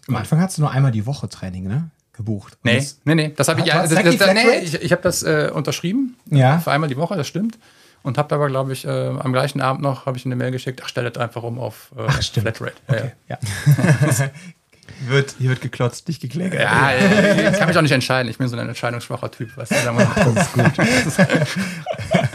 Am 0.09 0.17
Anfang 0.17 0.41
hast 0.41 0.59
du 0.59 0.63
nur 0.63 0.71
einmal 0.71 0.93
die 0.93 1.07
Woche 1.07 1.29
Training, 1.29 1.69
ne? 1.69 1.91
gebucht. 2.13 2.59
Nee, 2.63 2.77
das, 2.77 3.01
nee, 3.05 3.15
nee, 3.15 3.33
das 3.35 3.49
habe 3.49 3.61
ich 3.61 3.67
ja. 3.67 3.83
Das, 3.83 3.91
das, 3.91 4.17
das, 4.17 4.35
nee, 4.35 4.59
ich, 4.63 4.75
ich 4.75 4.93
habe 4.93 5.03
das 5.03 5.23
äh, 5.23 5.51
unterschrieben. 5.53 6.17
Ja. 6.31 6.59
Für 6.59 6.71
einmal 6.71 6.89
die 6.89 6.97
Woche, 6.97 7.17
das 7.17 7.27
stimmt. 7.27 7.59
Und 8.03 8.19
habe 8.19 8.35
aber, 8.35 8.49
glaube 8.49 8.73
ich, 8.73 8.85
äh, 8.85 8.91
am 8.91 9.33
gleichen 9.33 9.61
Abend 9.61 9.83
noch 9.83 10.07
habe 10.07 10.19
ich 10.19 10.27
eine 10.27 10.35
Mail 10.35 10.51
geschickt. 10.51 10.81
Ach, 10.85 10.89
stell 10.89 11.09
das 11.09 11.23
einfach 11.23 11.43
um 11.43 11.59
auf 11.59 11.93
äh, 11.97 12.03
ach, 12.07 12.23
Flatrate. 12.23 12.75
Okay. 12.89 13.13
Ja. 13.29 13.39
ja. 13.39 14.31
wird, 15.09 15.37
hier 15.39 15.51
wird 15.51 15.61
geklotzt, 15.61 16.09
nicht 16.09 16.21
geklärt. 16.21 16.55
Ja, 16.55 16.91
ich 16.95 17.59
kann 17.59 17.69
mich 17.69 17.77
auch 17.77 17.83
nicht 17.83 17.93
entscheiden. 17.93 18.31
Ich 18.31 18.39
bin 18.39 18.49
so 18.49 18.57
ein 18.57 18.69
entscheidungsschwacher 18.69 19.31
Typ. 19.31 19.57
Weißt 19.57 19.71
du, 19.71 19.75
das 20.35 20.47
ist 20.47 20.53
gut. 20.53 20.73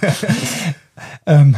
ähm, 1.25 1.55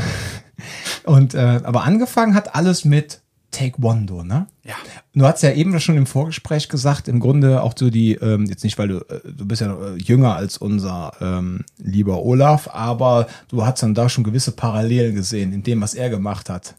und, 1.04 1.34
äh, 1.34 1.62
aber 1.64 1.84
angefangen 1.84 2.36
hat 2.36 2.56
alles 2.56 2.86
mit 2.86 3.22
Taekwondo, 3.52 4.24
ne? 4.24 4.48
Ja. 4.64 4.76
Du 5.16 5.26
hast 5.26 5.42
ja 5.42 5.52
eben 5.52 5.80
schon 5.80 5.98
im 5.98 6.06
Vorgespräch 6.06 6.70
gesagt, 6.70 7.08
im 7.08 7.20
Grunde 7.20 7.64
auch 7.64 7.74
so 7.76 7.90
die, 7.90 8.14
ähm, 8.14 8.46
jetzt 8.46 8.64
nicht, 8.64 8.78
weil 8.78 8.88
du, 8.90 8.98
äh, 9.10 9.22
du 9.26 9.46
bist 9.46 9.62
ja 9.62 9.74
äh, 9.74 9.96
jünger 9.96 10.36
als 10.36 10.58
unser 10.58 11.14
ähm, 11.20 11.66
lieber 11.78 12.24
Olaf, 12.24 12.70
aber 12.72 13.28
du 13.50 13.66
hast 13.66 13.82
dann 13.82 13.96
da 13.96 14.08
schon 14.08 14.24
gewisse 14.24 14.52
Parallelen 14.52 15.16
gesehen 15.16 15.52
in 15.52 15.64
dem, 15.64 15.82
was 15.82 15.96
er 15.96 16.10
gemacht 16.10 16.50
hat. 16.50 16.76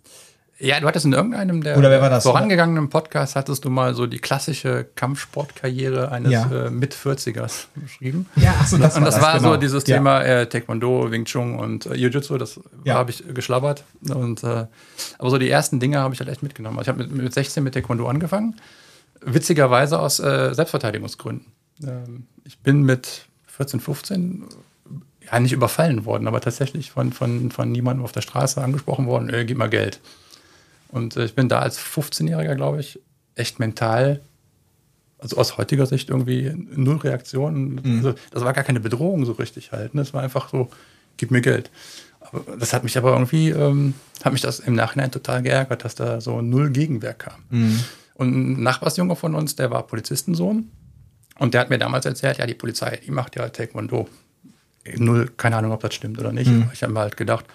Ja, 0.61 0.79
du 0.79 0.87
hattest 0.87 1.07
in 1.07 1.15
irgendeinem 1.15 1.62
der 1.62 1.79
Oder 1.79 1.91
wer 1.91 2.03
war 2.03 2.11
das? 2.11 2.23
vorangegangenen 2.25 2.91
Podcasts 2.91 3.35
hattest 3.35 3.65
du 3.65 3.71
mal 3.71 3.95
so 3.95 4.07
die 4.07 4.19
klassische 4.19 4.87
Kampfsportkarriere 4.95 6.12
eines 6.12 6.33
ja. 6.33 6.67
äh, 6.67 6.71
Mit-40ers 6.71 7.69
beschrieben. 7.75 8.27
Ja, 8.37 8.55
ach 8.61 8.67
so, 8.67 8.77
das 8.77 8.95
Und 8.95 9.07
das 9.07 9.15
war, 9.15 9.21
das, 9.21 9.23
war 9.23 9.39
genau. 9.39 9.53
so 9.55 9.57
dieses 9.57 9.87
ja. 9.87 9.97
Thema 9.97 10.21
äh, 10.21 10.47
Taekwondo, 10.47 11.11
Wing 11.11 11.25
Chun 11.25 11.59
und 11.59 11.87
äh, 11.87 11.95
Jiu-Jitsu, 11.95 12.37
das 12.37 12.61
ja. 12.85 12.95
habe 12.95 13.11
ich 13.11 13.25
geschlabbert. 13.33 13.85
Und, 14.11 14.45
äh, 14.45 14.67
aber 15.19 15.31
so 15.31 15.38
die 15.38 15.49
ersten 15.49 15.81
Dinge 15.81 16.00
habe 16.00 16.12
ich 16.12 16.21
halt 16.21 16.29
echt 16.29 16.43
mitgenommen. 16.43 16.79
Also 16.79 16.90
ich 16.90 16.95
habe 16.95 17.09
mit, 17.09 17.23
mit 17.25 17.33
16 17.33 17.64
mit 17.64 17.73
Taekwondo 17.73 18.07
angefangen. 18.07 18.57
Witzigerweise 19.23 19.99
aus 19.99 20.21
äh, 20.21 20.52
Selbstverteidigungsgründen. 20.52 21.47
Ähm, 21.83 22.26
ich 22.45 22.59
bin 22.59 22.83
mit 22.83 23.26
14, 23.47 23.81
15 23.81 24.45
ja 25.31 25.40
nicht 25.40 25.52
überfallen 25.52 26.05
worden, 26.05 26.26
aber 26.26 26.43
tatsächlich 26.43 26.90
von, 26.90 27.12
von, 27.14 27.50
von 27.50 27.73
niemandem 27.73 28.05
auf 28.05 28.12
der 28.12 28.21
Straße 28.21 28.62
angesprochen 28.62 29.07
worden, 29.07 29.31
äh, 29.31 29.47
gib 29.47 29.57
mal 29.57 29.71
Geld. 29.71 30.00
Und 30.90 31.16
äh, 31.16 31.25
ich 31.25 31.35
bin 31.35 31.49
da 31.49 31.61
als 31.61 31.78
15-Jähriger, 31.78 32.54
glaube 32.54 32.80
ich, 32.80 33.00
echt 33.35 33.59
mental, 33.59 34.20
also 35.18 35.37
aus 35.37 35.59
heutiger 35.59 35.87
Sicht 35.87 36.09
irgendwie 36.09 36.52
null 36.54 36.97
Reaktion. 36.97 37.75
Mhm. 37.75 37.97
Also, 37.97 38.14
das 38.30 38.44
war 38.44 38.52
gar 38.52 38.64
keine 38.64 38.80
Bedrohung 38.80 39.25
so 39.25 39.32
richtig 39.32 39.73
halt. 39.73 39.94
Ne? 39.94 40.02
Das 40.02 40.14
war 40.14 40.23
einfach 40.23 40.49
so, 40.49 40.68
gib 41.16 41.30
mir 41.30 41.40
Geld. 41.40 41.70
Aber 42.20 42.56
das 42.56 42.73
hat 42.73 42.85
mich 42.85 42.97
aber 42.97 43.12
irgendwie, 43.12 43.50
ähm, 43.50 43.94
hat 44.25 44.32
mich 44.32 44.42
das 44.42 44.61
im 44.61 44.75
Nachhinein 44.75 45.11
total 45.11 45.42
geärgert, 45.42 45.85
dass 45.85 45.94
da 45.94 46.20
so 46.20 46.42
null 46.42 46.70
Gegenwehr 46.70 47.14
kam. 47.14 47.44
Mhm. 47.50 47.80
Und 48.14 48.35
ein 48.35 48.62
Nachbarsjunge 48.62 49.16
von 49.16 49.35
uns, 49.35 49.56
der 49.56 49.70
war 49.70 49.87
Polizistensohn. 49.87 50.70
Und 51.38 51.54
der 51.54 51.62
hat 51.62 51.70
mir 51.70 51.78
damals 51.78 52.04
erzählt, 52.04 52.37
ja, 52.37 52.47
die 52.47 52.54
Polizei, 52.54 53.00
die 53.04 53.11
macht 53.11 53.37
ja 53.37 53.49
Taekwondo. 53.49 54.09
Null, 54.97 55.30
keine 55.37 55.56
Ahnung, 55.56 55.73
ob 55.73 55.80
das 55.80 55.94
stimmt 55.94 56.18
oder 56.18 56.32
nicht. 56.32 56.50
Mhm. 56.50 56.70
Ich 56.73 56.82
habe 56.82 56.92
mir 56.92 57.00
halt 57.00 57.16
gedacht, 57.16 57.47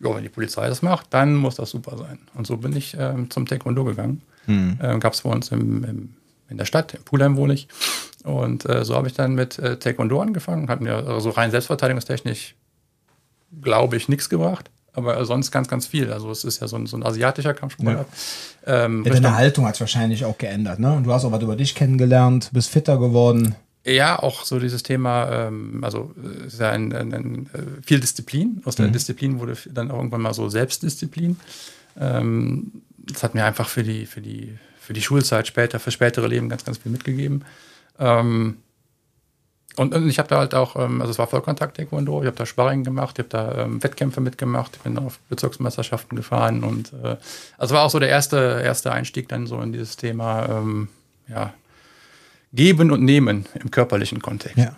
ja, 0.00 0.14
wenn 0.14 0.22
die 0.22 0.28
Polizei 0.28 0.68
das 0.68 0.82
macht, 0.82 1.08
dann 1.10 1.34
muss 1.36 1.56
das 1.56 1.70
super 1.70 1.96
sein. 1.96 2.18
Und 2.34 2.46
so 2.46 2.56
bin 2.56 2.74
ich 2.74 2.96
ähm, 2.98 3.30
zum 3.30 3.46
Taekwondo 3.46 3.84
gegangen. 3.84 4.22
Mhm. 4.46 4.78
Ähm, 4.82 5.00
Gab 5.00 5.12
es 5.12 5.22
bei 5.22 5.30
uns 5.30 5.50
im, 5.50 5.84
im, 5.84 6.14
in 6.48 6.56
der 6.56 6.64
Stadt, 6.64 6.94
in 6.94 7.02
Pulheim 7.02 7.36
wohne 7.36 7.54
ich. 7.54 7.68
Und 8.24 8.68
äh, 8.68 8.84
so 8.84 8.94
habe 8.96 9.08
ich 9.08 9.14
dann 9.14 9.34
mit 9.34 9.58
äh, 9.58 9.78
Taekwondo 9.78 10.20
angefangen. 10.20 10.68
Hat 10.68 10.80
mir 10.80 10.94
also 10.96 11.30
rein 11.30 11.50
selbstverteidigungstechnisch, 11.50 12.54
glaube 13.60 13.96
ich, 13.96 14.08
nichts 14.08 14.28
gebracht. 14.28 14.70
Aber 14.92 15.24
sonst 15.24 15.50
ganz, 15.52 15.68
ganz 15.68 15.86
viel. 15.86 16.12
Also 16.12 16.30
es 16.30 16.44
ist 16.44 16.60
ja 16.60 16.66
so 16.66 16.76
ein, 16.76 16.86
so 16.86 16.96
ein 16.96 17.04
asiatischer 17.04 17.54
Kampfsport. 17.54 18.06
Ja. 18.66 18.84
Ähm, 18.84 19.04
ja, 19.04 19.12
deine 19.12 19.36
Haltung 19.36 19.66
hat 19.66 19.76
sich 19.76 19.80
wahrscheinlich 19.80 20.24
auch 20.24 20.36
geändert. 20.36 20.80
Ne? 20.80 20.92
Und 20.92 21.04
du 21.04 21.12
hast 21.12 21.24
auch 21.24 21.32
was 21.32 21.42
über 21.42 21.56
dich 21.56 21.74
kennengelernt, 21.74 22.50
bist 22.52 22.70
fitter 22.70 22.98
geworden. 22.98 23.54
Ja, 23.84 24.18
auch 24.18 24.44
so 24.44 24.58
dieses 24.58 24.82
Thema, 24.82 25.46
ähm, 25.46 25.82
also 25.82 26.14
es 26.46 26.54
ist 26.54 26.60
ja 26.60 26.70
ein, 26.70 26.92
ein, 26.92 27.14
ein, 27.14 27.50
äh, 27.54 27.82
viel 27.82 27.98
Disziplin. 27.98 28.60
Aus 28.64 28.76
der 28.76 28.88
mhm. 28.88 28.92
Disziplin 28.92 29.40
wurde 29.40 29.56
dann 29.70 29.90
auch 29.90 29.96
irgendwann 29.96 30.20
mal 30.20 30.34
so 30.34 30.48
Selbstdisziplin. 30.48 31.38
Ähm, 31.98 32.82
das 32.98 33.22
hat 33.22 33.34
mir 33.34 33.44
einfach 33.44 33.68
für 33.68 33.82
die, 33.82 34.04
für 34.04 34.20
die, 34.20 34.58
für 34.78 34.92
die 34.92 35.00
Schulzeit 35.00 35.46
später, 35.46 35.80
für 35.80 35.90
spätere 35.90 36.26
Leben 36.26 36.50
ganz, 36.50 36.64
ganz 36.64 36.78
viel 36.78 36.92
mitgegeben. 36.92 37.44
Ähm, 37.98 38.58
und, 39.76 39.94
und 39.94 40.08
ich 40.08 40.18
habe 40.18 40.28
da 40.28 40.38
halt 40.38 40.54
auch, 40.54 40.76
also 40.76 41.10
es 41.10 41.18
war 41.18 41.26
Vollkontakt-Taekwondo, 41.26 42.20
ich 42.20 42.26
habe 42.26 42.36
da 42.36 42.44
Sparring 42.44 42.84
gemacht, 42.84 43.18
ich 43.18 43.24
habe 43.24 43.28
da 43.28 43.64
ähm, 43.64 43.82
Wettkämpfe 43.82 44.20
mitgemacht, 44.20 44.76
ich 44.76 44.82
bin 44.82 44.98
auf 44.98 45.20
Bezirksmeisterschaften 45.28 46.16
gefahren 46.16 46.64
und 46.64 46.92
äh, 47.02 47.16
also 47.56 47.74
war 47.74 47.84
auch 47.84 47.90
so 47.90 47.98
der 47.98 48.08
erste, 48.08 48.60
erste 48.62 48.92
Einstieg 48.92 49.28
dann 49.28 49.46
so 49.46 49.60
in 49.60 49.72
dieses 49.72 49.96
Thema, 49.96 50.46
ähm, 50.48 50.88
ja, 51.28 51.54
Geben 52.52 52.90
und 52.90 53.02
Nehmen 53.02 53.46
im 53.60 53.70
körperlichen 53.70 54.20
Kontext. 54.20 54.56
Ja. 54.56 54.74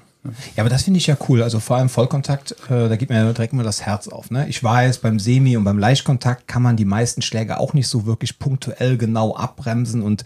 Ja, 0.54 0.62
aber 0.62 0.70
das 0.70 0.84
finde 0.84 0.98
ich 0.98 1.08
ja 1.08 1.16
cool. 1.28 1.42
Also 1.42 1.58
vor 1.58 1.76
allem 1.78 1.88
Vollkontakt, 1.88 2.52
äh, 2.70 2.88
da 2.88 2.94
gibt 2.94 3.10
mir 3.10 3.32
direkt 3.32 3.52
mal 3.52 3.64
das 3.64 3.82
Herz 3.82 4.06
auf. 4.06 4.30
Ne? 4.30 4.48
Ich 4.48 4.62
weiß, 4.62 4.98
beim 4.98 5.18
Semi- 5.18 5.56
und 5.56 5.64
beim 5.64 5.78
Leichtkontakt 5.78 6.46
kann 6.46 6.62
man 6.62 6.76
die 6.76 6.84
meisten 6.84 7.22
Schläge 7.22 7.58
auch 7.58 7.74
nicht 7.74 7.88
so 7.88 8.06
wirklich 8.06 8.38
punktuell 8.38 8.96
genau 8.98 9.34
abbremsen 9.34 10.00
und 10.00 10.24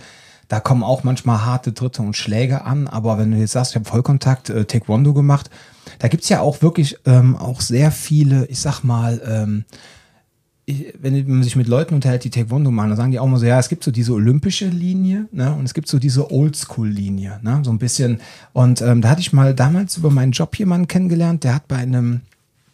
da 0.49 0.61
kommen 0.61 0.85
auch 0.85 1.03
manchmal 1.03 1.45
harte 1.45 1.73
Dritte 1.73 2.03
und 2.03 2.17
Schläge 2.17 2.65
an. 2.65 2.89
Aber 2.89 3.19
wenn 3.19 3.33
du 3.33 3.39
jetzt 3.39 3.53
sagst, 3.53 3.73
ich 3.73 3.77
habe 3.77 3.89
Vollkontakt 3.89 4.51
äh, 4.51 4.65
Taekwondo 4.65 5.13
gemacht, 5.15 5.51
da 5.99 6.09
gibt's 6.09 6.29
ja 6.29 6.41
auch 6.41 6.63
wirklich 6.63 6.99
ähm, 7.07 7.37
auch 7.37 7.61
sehr 7.61 7.91
viele, 7.91 8.47
ich 8.47 8.61
sag 8.61 8.83
mal, 8.83 9.21
ähm, 9.27 9.65
ich, 10.67 10.93
wenn 11.01 11.27
man 11.29 11.45
sich 11.45 11.55
mit 11.55 11.69
Leuten 11.69 11.95
unterhält, 11.95 12.25
die 12.25 12.31
Taekwondo 12.31 12.73
machen, 12.73 12.91
dann 12.91 12.97
sagen 12.97 13.13
die 13.13 13.21
auch 13.21 13.27
mal 13.27 13.39
so, 13.39 13.47
ja, 13.47 13.59
es 13.59 13.69
gibt 13.69 13.85
so 13.85 13.93
diese 13.93 14.13
olympische 14.13 14.67
Linie 14.67 15.29
ne, 15.31 15.55
und 15.55 15.65
es 15.65 15.75
gibt 15.75 15.87
so 15.87 16.01
diese 16.01 16.31
Oldschool-Linie, 16.33 17.39
ne, 17.43 17.61
so 17.63 17.71
ein 17.71 17.79
bisschen. 17.79 18.21
Und 18.53 18.83
ähm, 18.83 19.01
da 19.01 19.11
hatte 19.11 19.21
ich 19.21 19.33
mal 19.33 19.55
damals 19.55 19.97
über 19.97 20.11
meinen 20.11 20.33
Job 20.33 20.59
jemanden 20.59 20.89
kennengelernt, 20.89 21.45
der 21.45 21.55
hat 21.55 21.69
bei 21.69 21.77
einem 21.77 22.23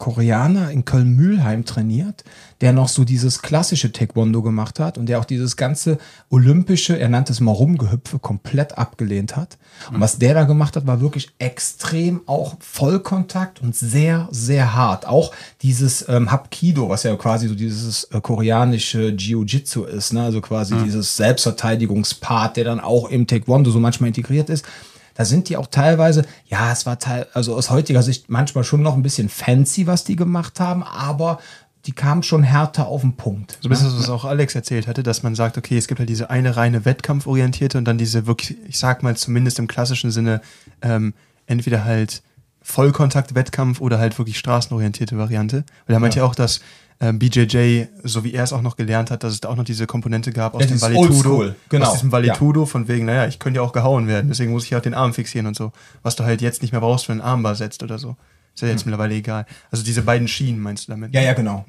Koreaner 0.03 0.69
in 0.69 0.83
Köln-Mühlheim 0.83 1.63
trainiert, 1.63 2.25
der 2.59 2.73
noch 2.73 2.89
so 2.89 3.05
dieses 3.05 3.41
klassische 3.41 3.93
Taekwondo 3.93 4.41
gemacht 4.41 4.77
hat 4.81 4.97
und 4.97 5.05
der 5.05 5.17
auch 5.17 5.23
dieses 5.23 5.55
ganze 5.55 5.97
olympische, 6.29 6.99
er 6.99 7.07
nannte 7.07 7.31
es 7.31 7.39
mal 7.39 7.53
Rumgehüpfe, 7.53 8.19
komplett 8.19 8.77
abgelehnt 8.77 9.37
hat. 9.37 9.57
Und 9.93 10.01
was 10.01 10.19
der 10.19 10.33
da 10.33 10.43
gemacht 10.43 10.75
hat, 10.75 10.87
war 10.87 10.99
wirklich 10.99 11.29
extrem 11.39 12.19
auch 12.25 12.57
Vollkontakt 12.59 13.61
und 13.61 13.77
sehr, 13.77 14.27
sehr 14.29 14.75
hart. 14.75 15.07
Auch 15.07 15.31
dieses 15.61 16.05
ähm, 16.09 16.29
Hapkido, 16.29 16.89
was 16.89 17.03
ja 17.03 17.15
quasi 17.15 17.47
so 17.47 17.55
dieses 17.55 18.03
äh, 18.11 18.19
koreanische 18.19 19.15
Jiu-Jitsu 19.15 19.85
ist, 19.85 20.11
ne? 20.11 20.23
also 20.23 20.41
quasi 20.41 20.75
dieses 20.83 21.15
Selbstverteidigungspart, 21.15 22.57
der 22.57 22.65
dann 22.65 22.81
auch 22.81 23.09
im 23.09 23.25
Taekwondo 23.25 23.71
so 23.71 23.79
manchmal 23.79 24.09
integriert 24.09 24.49
ist 24.49 24.65
da 25.13 25.25
sind 25.25 25.49
die 25.49 25.57
auch 25.57 25.67
teilweise, 25.67 26.25
ja, 26.47 26.71
es 26.71 26.85
war 26.85 26.99
teil, 26.99 27.27
also 27.33 27.55
aus 27.55 27.69
heutiger 27.69 28.03
Sicht 28.03 28.29
manchmal 28.29 28.63
schon 28.63 28.81
noch 28.81 28.95
ein 28.95 29.03
bisschen 29.03 29.29
fancy, 29.29 29.87
was 29.87 30.03
die 30.03 30.15
gemacht 30.15 30.59
haben, 30.59 30.83
aber 30.83 31.39
die 31.85 31.91
kamen 31.91 32.23
schon 32.23 32.43
härter 32.43 32.87
auf 32.87 33.01
den 33.01 33.15
Punkt. 33.15 33.57
So 33.61 33.67
ein 33.67 33.69
bisschen, 33.69 33.97
was 33.97 34.09
auch 34.09 34.23
Alex 34.23 34.55
erzählt 34.55 34.87
hatte, 34.87 35.03
dass 35.03 35.21
man 35.21 35.35
sagt, 35.35 35.57
okay, 35.57 35.77
es 35.77 35.87
gibt 35.87 35.99
halt 35.99 36.09
diese 36.09 36.29
eine 36.29 36.55
reine 36.55 36.85
Wettkampforientierte 36.85 37.77
und 37.77 37.85
dann 37.85 37.97
diese 37.97 38.25
wirklich, 38.25 38.57
ich 38.67 38.79
sag 38.79 39.03
mal 39.03 39.17
zumindest 39.17 39.59
im 39.59 39.67
klassischen 39.67 40.09
Sinne, 40.09 40.41
ähm, 40.81 41.13
entweder 41.45 41.83
halt 41.83 42.23
Vollkontakt-Wettkampf 42.61 43.81
oder 43.81 43.99
halt 43.99 44.17
wirklich 44.17 44.39
straßenorientierte 44.39 45.17
Variante. 45.17 45.65
Weil 45.85 45.97
er 45.97 45.99
meinte 45.99 46.19
ja 46.19 46.25
auch, 46.25 46.35
dass 46.35 46.61
BJJ, 46.99 47.83
so 48.03 48.23
wie 48.23 48.33
er 48.33 48.43
es 48.43 48.53
auch 48.53 48.61
noch 48.61 48.75
gelernt 48.77 49.11
hat, 49.11 49.23
dass 49.23 49.33
es 49.33 49.41
da 49.41 49.49
auch 49.49 49.55
noch 49.55 49.63
diese 49.65 49.87
Komponente 49.87 50.31
gab 50.31 50.53
aus 50.55 50.61
Ja, 50.61 50.67
dem 50.67 50.81
Valetudo. 50.81 51.53
Genau. 51.69 51.85
Aus 51.85 51.93
diesem 51.93 52.11
Valetudo, 52.11 52.65
von 52.65 52.87
wegen, 52.87 53.05
naja, 53.05 53.27
ich 53.27 53.39
könnte 53.39 53.59
ja 53.59 53.65
auch 53.65 53.73
gehauen 53.73 54.07
werden, 54.07 54.27
deswegen 54.29 54.51
muss 54.51 54.63
ich 54.65 54.69
ja 54.69 54.77
auch 54.77 54.83
den 54.83 54.93
Arm 54.93 55.13
fixieren 55.13 55.47
und 55.47 55.55
so. 55.55 55.71
Was 56.01 56.15
du 56.15 56.23
halt 56.23 56.41
jetzt 56.41 56.61
nicht 56.61 56.71
mehr 56.71 56.81
brauchst, 56.81 57.09
wenn 57.09 57.19
ein 57.19 57.25
Armbar 57.27 57.55
setzt 57.55 57.83
oder 57.83 57.99
so. 57.99 58.15
Ist 58.55 58.61
ja 58.61 58.67
jetzt 58.67 58.85
mittlerweile 58.85 59.15
egal. 59.15 59.47
Also 59.71 59.83
diese 59.83 60.03
beiden 60.03 60.27
Schienen 60.27 60.61
meinst 60.61 60.87
du 60.87 60.91
damit? 60.91 61.11
Ja, 61.13 61.21
ja, 61.21 61.33
genau. 61.33 61.65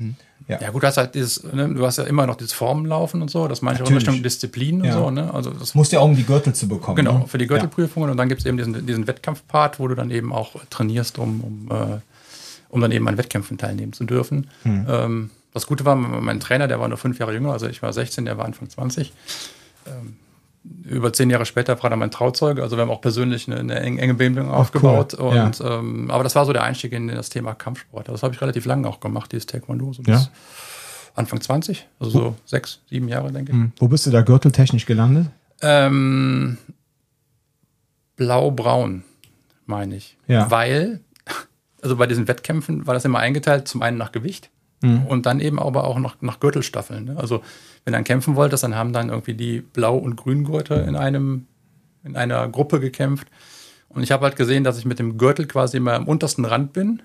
Ja. 0.47 0.61
Ja, 0.61 0.69
gut, 0.71 0.83
du 0.83 0.87
hast 0.87 0.99
halt 0.99 1.14
dieses, 1.14 1.43
ne, 1.43 1.66
du 1.73 1.87
hast 1.87 1.97
ja 1.97 2.04
immer 2.04 2.26
noch 2.26 2.37
dieses 2.37 2.52
Formenlaufen 2.52 3.23
und 3.23 3.31
so, 3.31 3.49
das 3.49 3.62
meine 3.62 3.78
ich 3.78 3.83
auch 3.83 3.88
in. 3.88 3.95
Richtung 3.97 4.23
Disziplin 4.23 4.83
und 4.83 4.88
Ja. 4.88 4.93
so, 4.93 5.11
ne? 5.11 5.33
Also 5.33 5.50
das 5.50 5.75
Musst 5.75 5.93
ja 5.93 6.00
auch 6.00 6.04
um 6.04 6.14
die 6.14 6.25
Gürtel 6.25 6.52
zu 6.54 6.69
bekommen. 6.69 6.97
Genau, 6.97 7.21
ne? 7.21 7.25
für 7.26 7.38
die 7.38 7.47
Gürtelprüfungen. 7.47 8.11
Und 8.11 8.19
dann 8.19 8.28
gibt 8.28 8.43
es 8.43 8.47
eben 8.47 8.59
diesen, 8.59 8.87
diesen 8.87 9.07
Wettkampfpart, 9.07 9.81
wo 9.81 9.88
du 9.88 9.95
dann 9.95 10.11
eben 10.11 10.35
auch 10.35 10.57
trainierst, 10.69 11.19
um, 11.19 11.40
um, 11.40 11.69
äh, 11.75 12.00
um 12.75 12.81
dann 12.81 12.90
eben 12.90 13.07
an 13.07 13.16
Wettkämpfen 13.16 13.57
teilnehmen 13.57 13.93
zu 13.93 14.02
dürfen. 14.04 14.49
Hm. 14.64 14.87
Ähm, 14.88 15.31
das 15.52 15.69
Gute 15.69 15.85
war, 15.85 15.95
mein 15.95 16.40
Trainer, 16.40 16.66
der 16.66 16.81
war 16.81 16.88
nur 16.88 16.99
fünf 16.99 17.21
Jahre 17.21 17.33
jünger, 17.33 17.52
also 17.52 17.69
ich 17.69 17.81
war 17.83 17.93
16, 17.93 18.25
der 18.25 18.37
war 18.37 18.45
Anfang 18.45 18.69
20. 18.69 19.12
Ähm, 19.87 20.16
über 20.83 21.12
zehn 21.12 21.31
Jahre 21.31 21.47
später 21.47 21.81
war 21.81 21.90
er 21.90 21.97
mein 21.97 22.11
Trauzeuge, 22.11 22.62
also 22.62 22.76
wir 22.76 22.83
haben 22.83 22.90
auch 22.90 23.00
persönlich 23.00 23.47
eine, 23.47 23.61
eine 23.61 23.78
enge, 23.78 24.14
Bindung 24.14 24.50
aufgebaut. 24.50 25.16
cool. 25.21 25.37
Ja. 25.37 25.47
Und, 25.47 25.61
ähm, 25.64 26.11
aber 26.11 26.25
das 26.25 26.35
war 26.35 26.45
so 26.45 26.52
der 26.52 26.64
Einstieg 26.64 26.93
in 26.93 27.07
das 27.07 27.31
Thema 27.31 27.54
Kampfsport. 27.54 28.09
Das 28.09 28.25
habe 28.25 28.35
ich 28.35 28.40
relativ 28.40 28.64
lange 28.64 28.88
auch 28.88 28.99
gemacht, 28.99 29.31
dieses 29.31 29.47
Taekwondo, 29.47 29.93
so 29.93 30.02
Ja. 30.04 30.26
Anfang 31.14 31.40
20, 31.40 31.87
also 32.00 32.11
so 32.11 32.37
sechs, 32.45 32.81
sieben 32.90 33.07
Jahre, 33.07 33.31
denke 33.31 33.52
ich. 33.52 33.57
Hm. 33.57 33.73
Wo 33.78 33.87
bist 33.87 34.04
du 34.07 34.11
da 34.11 34.23
gürteltechnisch 34.23 34.85
gelandet? 34.85 35.28
Ähm, 35.62 36.59
Blau-braun, 38.16 39.04
meine 39.66 39.95
ich. 39.95 40.16
Ja. 40.26 40.50
Weil, 40.50 40.99
also 41.84 41.96
bei 41.96 42.06
diesen 42.06 42.26
Wettkämpfen 42.26 42.86
war 42.86 42.94
das 42.94 43.04
immer 43.04 43.18
eingeteilt, 43.18 43.68
zum 43.68 43.82
einen 43.82 43.98
nach 43.98 44.10
Gewicht 44.10 44.50
und 45.08 45.26
dann 45.26 45.40
eben 45.40 45.58
aber 45.58 45.84
auch 45.84 45.98
nach, 45.98 46.16
nach 46.20 46.40
Gürtelstaffeln. 46.40 47.04
Ne? 47.06 47.16
Also 47.16 47.42
wenn 47.84 47.92
du 47.92 47.98
dann 47.98 48.04
kämpfen 48.04 48.36
wolltest, 48.36 48.64
dann 48.64 48.74
haben 48.74 48.92
dann 48.92 49.08
irgendwie 49.08 49.34
die 49.34 49.60
Blau- 49.60 49.96
und 49.96 50.16
Grüngurte 50.16 50.74
in 50.74 50.96
einem, 50.96 51.46
in 52.02 52.16
einer 52.16 52.46
Gruppe 52.48 52.80
gekämpft. 52.80 53.28
Und 53.88 54.02
ich 54.02 54.12
habe 54.12 54.24
halt 54.24 54.36
gesehen, 54.36 54.64
dass 54.64 54.78
ich 54.78 54.84
mit 54.84 54.98
dem 54.98 55.16
Gürtel 55.16 55.46
quasi 55.46 55.78
immer 55.78 55.94
am 55.94 56.06
untersten 56.06 56.44
Rand 56.44 56.72
bin, 56.72 57.02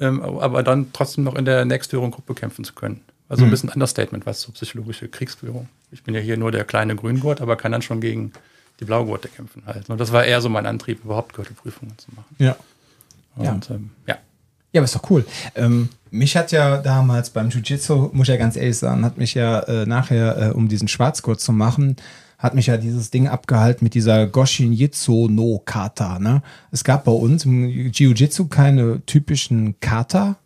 ähm, 0.00 0.22
aber 0.22 0.62
dann 0.62 0.92
trotzdem 0.92 1.24
noch 1.24 1.34
in 1.34 1.44
der 1.44 1.64
nächsthöheren 1.64 2.10
Gruppe 2.10 2.34
kämpfen 2.34 2.64
zu 2.64 2.72
können. 2.74 3.02
Also 3.28 3.44
ein 3.44 3.50
bisschen 3.50 3.70
Understatement, 3.70 4.26
was 4.26 4.42
so 4.42 4.52
psychologische 4.52 5.08
Kriegsführung. 5.08 5.68
Ich 5.90 6.02
bin 6.02 6.14
ja 6.14 6.20
hier 6.20 6.36
nur 6.36 6.52
der 6.52 6.64
kleine 6.64 6.96
Grüngurt, 6.96 7.40
aber 7.40 7.56
kann 7.56 7.72
dann 7.72 7.82
schon 7.82 8.00
gegen 8.00 8.32
die 8.80 8.84
Blaugurte 8.84 9.28
kämpfen 9.28 9.62
halt. 9.66 9.88
Und 9.90 9.98
das 10.00 10.12
war 10.12 10.24
eher 10.24 10.40
so 10.40 10.48
mein 10.48 10.66
Antrieb, 10.66 11.04
überhaupt 11.04 11.34
Gürtelprüfungen 11.34 11.96
zu 11.98 12.08
machen. 12.14 12.34
Ja. 12.38 12.56
Ja. 13.40 13.52
Und 13.52 13.70
ähm, 13.70 13.90
ja. 14.06 14.16
Ja, 14.72 14.80
aber 14.80 14.84
ist 14.84 14.94
doch 14.94 15.10
cool. 15.10 15.26
Ähm, 15.54 15.90
mich 16.10 16.36
hat 16.36 16.50
ja 16.50 16.78
damals 16.78 17.30
beim 17.30 17.50
Jiu-Jitsu, 17.50 18.10
muss 18.12 18.28
ich 18.28 18.32
ja 18.32 18.36
ganz 18.38 18.56
ehrlich 18.56 18.78
sagen, 18.78 19.04
hat 19.04 19.18
mich 19.18 19.34
ja 19.34 19.60
äh, 19.60 19.86
nachher, 19.86 20.50
äh, 20.50 20.50
um 20.52 20.68
diesen 20.68 20.88
Schwarzgurt 20.88 21.40
zu 21.40 21.52
machen, 21.52 21.96
hat 22.38 22.54
mich 22.54 22.66
ja 22.66 22.76
dieses 22.76 23.10
Ding 23.10 23.28
abgehalten 23.28 23.84
mit 23.84 23.94
dieser 23.94 24.26
Goshin 24.26 24.72
Jitsu 24.72 25.28
no 25.28 25.62
Kata. 25.64 26.18
Ne? 26.18 26.42
Es 26.70 26.84
gab 26.84 27.04
bei 27.04 27.12
uns 27.12 27.44
im 27.44 27.68
Jiu-Jitsu 27.68 28.48
keine 28.48 29.04
typischen 29.06 29.78
Kata. 29.80 30.36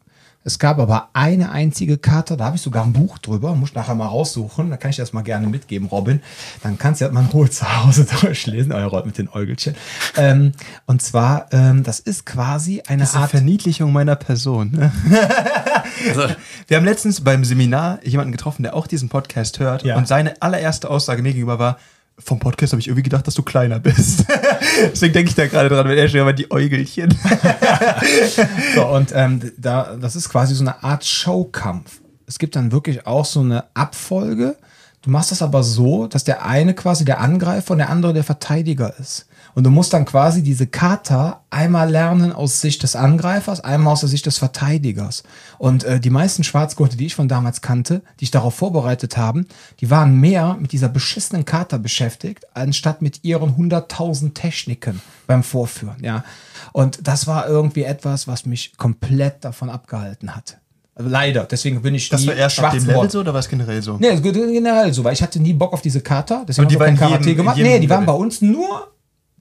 Es 0.47 0.61
gab 0.61 0.79
aber 0.79 1.09
eine 1.13 1.51
einzige 1.51 1.99
Kata, 1.99 2.37
da 2.37 2.45
habe 2.45 2.55
ich 2.55 2.63
sogar 2.63 2.85
ein 2.85 2.93
Buch 2.93 3.19
drüber, 3.19 3.57
muss 3.57 3.71
ich 3.71 3.75
nachher 3.75 3.97
mal 3.97 4.07
raussuchen, 4.07 4.71
da 4.71 4.77
kann 4.77 4.93
ich 4.93 4.97
das 4.97 5.13
mal 5.13 5.23
gerne 5.23 5.49
mitgeben, 5.49 5.89
Robin. 5.89 6.23
Dann 6.63 6.79
kannst 6.79 7.01
du 7.01 7.05
ja 7.05 7.11
mal 7.11 7.23
in 7.23 7.27
Ruhe 7.27 7.51
zu 7.51 7.67
Hause 7.85 8.07
durchlesen, 8.21 8.71
euer 8.71 8.87
Rollt 8.87 9.07
mit 9.07 9.19
den 9.19 9.29
Äugelchen. 9.29 9.75
Ähm, 10.17 10.53
und 10.87 11.03
zwar, 11.03 11.53
ähm, 11.53 11.83
das 11.83 11.99
ist 11.99 12.27
quasi 12.27 12.81
eine 12.87 13.01
Das 13.01 13.09
ist 13.09 13.15
eine 13.17 13.23
Art 13.25 13.33
Verniedlichung 13.33 13.93
meiner 13.93 14.15
Person. 14.15 14.71
ne? 14.71 14.93
Wir 16.69 16.77
haben 16.77 16.85
letztens 16.85 17.23
beim 17.23 17.43
Seminar 17.43 17.99
jemanden 18.05 18.31
getroffen, 18.31 18.63
der 18.63 18.77
auch 18.77 18.87
diesen 18.87 19.09
Podcast 19.09 19.59
hört. 19.59 19.83
Ja. 19.83 19.97
Und 19.97 20.07
seine 20.07 20.41
allererste 20.43 20.89
Aussage 20.89 21.23
mir 21.23 21.33
gegenüber 21.33 21.59
war, 21.59 21.77
vom 22.19 22.39
Podcast 22.39 22.73
habe 22.73 22.81
ich 22.81 22.89
irgendwie 22.89 23.03
gedacht, 23.03 23.27
dass 23.27 23.35
du 23.35 23.43
kleiner 23.43 23.79
bist. 23.79 24.25
Deswegen 24.93 25.13
denke 25.13 25.31
ich 25.31 25.35
da 25.35 25.47
gerade 25.47 25.69
dran, 25.69 25.87
wenn 25.87 25.99
er 25.99 26.09
schon 26.09 26.21
immer 26.21 26.33
die 26.33 26.51
Äugelchen. 26.51 27.15
So, 28.75 28.87
und 28.87 29.13
ähm, 29.15 29.53
da, 29.57 29.97
das 29.97 30.17
ist 30.17 30.29
quasi 30.29 30.55
so 30.55 30.63
eine 30.63 30.83
Art 30.83 31.05
Showkampf. 31.05 32.01
Es 32.27 32.39
gibt 32.39 32.57
dann 32.57 32.73
wirklich 32.73 33.07
auch 33.07 33.25
so 33.25 33.41
eine 33.41 33.65
Abfolge. 33.75 34.57
Du 35.03 35.11
machst 35.11 35.31
das 35.31 35.41
aber 35.41 35.63
so, 35.63 36.07
dass 36.07 36.25
der 36.25 36.45
eine 36.45 36.75
quasi 36.75 37.05
der 37.05 37.21
Angreifer 37.21 37.73
und 37.73 37.79
der 37.79 37.91
andere 37.91 38.13
der 38.13 38.25
Verteidiger 38.25 38.95
ist. 38.99 39.27
Und 39.57 39.65
du 39.65 39.71
musst 39.71 39.95
dann 39.95 40.05
quasi 40.05 40.43
diese 40.43 40.67
Kata 40.67 41.41
einmal 41.49 41.91
lernen 41.91 42.31
aus 42.31 42.61
Sicht 42.61 42.83
des 42.83 42.95
Angreifers, 42.95 43.61
einmal 43.61 43.95
aus 43.95 44.01
der 44.01 44.11
Sicht 44.11 44.27
des 44.27 44.37
Verteidigers. 44.37 45.23
Und 45.57 45.83
äh, 45.85 45.99
die 45.99 46.11
meisten 46.11 46.45
Schwarzgurte, 46.45 46.99
die 46.99 47.07
ich 47.07 47.15
von 47.15 47.27
damals 47.27 47.63
kannte, 47.63 48.03
die 48.21 48.25
ich 48.25 48.31
darauf 48.31 48.55
vorbereitet 48.55 49.17
haben, 49.17 49.47
die 49.81 49.89
waren 49.91 50.21
mehr 50.21 50.59
mit 50.61 50.73
dieser 50.73 50.91
beschissenen 50.91 51.47
Kata 51.47 51.79
beschäftigt, 51.79 52.45
anstatt 52.53 53.01
mit 53.01 53.25
ihren 53.25 53.57
100.000 53.57 54.35
Techniken 54.35 55.01
beim 55.27 55.43
Vorführen. 55.43 55.97
Ja. 56.03 56.23
Und 56.73 57.09
das 57.09 57.27
war 57.27 57.49
irgendwie 57.49 57.85
etwas, 57.85 58.29
was 58.29 58.45
mich 58.45 58.77
komplett 58.77 59.43
davon 59.43 59.71
abgehalten 59.71 60.37
hat. 60.37 60.59
Also 60.95 61.11
leider, 61.11 61.45
deswegen 61.45 61.81
bin 61.81 61.95
ich 61.95 62.11
Das 62.11 62.21
nie 62.21 62.27
war 62.29 62.35
erst 62.35 62.61
ab 62.61 62.73
dem. 62.73 62.85
Level 62.85 63.11
so 63.11 63.21
oder 63.21 63.33
war 63.33 63.41
es 63.41 63.49
generell 63.49 63.81
so? 63.81 63.97
Nee, 63.97 64.21
generell 64.21 64.93
so, 64.93 65.03
weil 65.03 65.15
ich 65.15 65.23
hatte 65.23 65.41
nie 65.41 65.55
Bock 65.55 65.73
auf 65.73 65.81
diese 65.81 66.03
Kata. 66.03 66.45
Deswegen 66.47 66.65
habe 66.67 66.75
ich 66.75 66.79
kein 66.79 66.89
jedem- 66.95 66.99
Karate 67.09 67.35
gemacht. 67.35 67.57
Nee, 67.57 67.79
die 67.81 67.89
waren 67.89 68.05
bei 68.05 68.13
uns 68.13 68.43
nur 68.43 68.89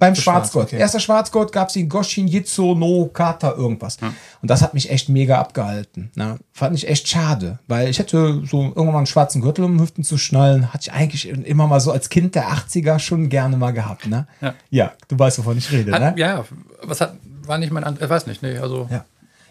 beim 0.05 0.15
Schwarz, 0.15 0.24
Schwarzgurt. 0.24 0.67
okay. 0.67 0.77
Erster 0.77 1.00
Schwarzgurt 1.00 1.51
gab 1.51 1.67
es 1.67 1.74
die 1.74 1.88
Goshin 1.88 2.27
Jitsu 2.27 2.75
no 2.75 3.09
Kata 3.13 3.51
irgendwas. 3.51 3.97
Und 4.41 4.51
das 4.51 4.62
hat 4.62 4.74
mich 4.74 4.89
echt 4.89 5.09
mega 5.09 5.39
abgehalten. 5.39 6.12
Ne? 6.15 6.38
Fand 6.53 6.75
ich 6.75 6.88
echt 6.88 7.07
schade, 7.07 7.59
weil 7.67 7.89
ich 7.89 8.00
hätte 8.00 8.41
so 8.45 8.62
irgendwann 8.62 8.85
mal 8.88 8.97
einen 8.97 9.05
schwarzen 9.05 9.41
Gürtel 9.41 9.65
um 9.65 9.77
die 9.77 9.83
Hüften 9.83 10.03
zu 10.03 10.17
schnallen, 10.17 10.74
hatte 10.74 10.89
ich 10.89 10.93
eigentlich 10.93 11.27
immer 11.29 11.67
mal 11.67 11.79
so 11.79 11.91
als 11.91 12.09
Kind 12.09 12.35
der 12.35 12.50
80er 12.50 13.00
schon 13.00 13.29
gerne 13.29 13.57
mal 13.57 13.71
gehabt. 13.71 14.07
Ne? 14.07 14.27
Ja. 14.41 14.53
ja 14.69 14.91
du 15.07 15.17
weißt, 15.17 15.39
wovon 15.39 15.57
ich 15.57 15.71
rede. 15.71 15.91
Hat, 15.91 16.01
ne? 16.01 16.13
Ja, 16.17 16.45
was 16.83 17.01
hat, 17.01 17.15
war 17.45 17.57
nicht 17.57 17.71
mein, 17.71 17.83
An 17.83 17.97
ich 18.00 18.09
weiß 18.09 18.27
nicht, 18.27 18.41
nee, 18.41 18.57
also. 18.57 18.88
Ja. 18.91 19.05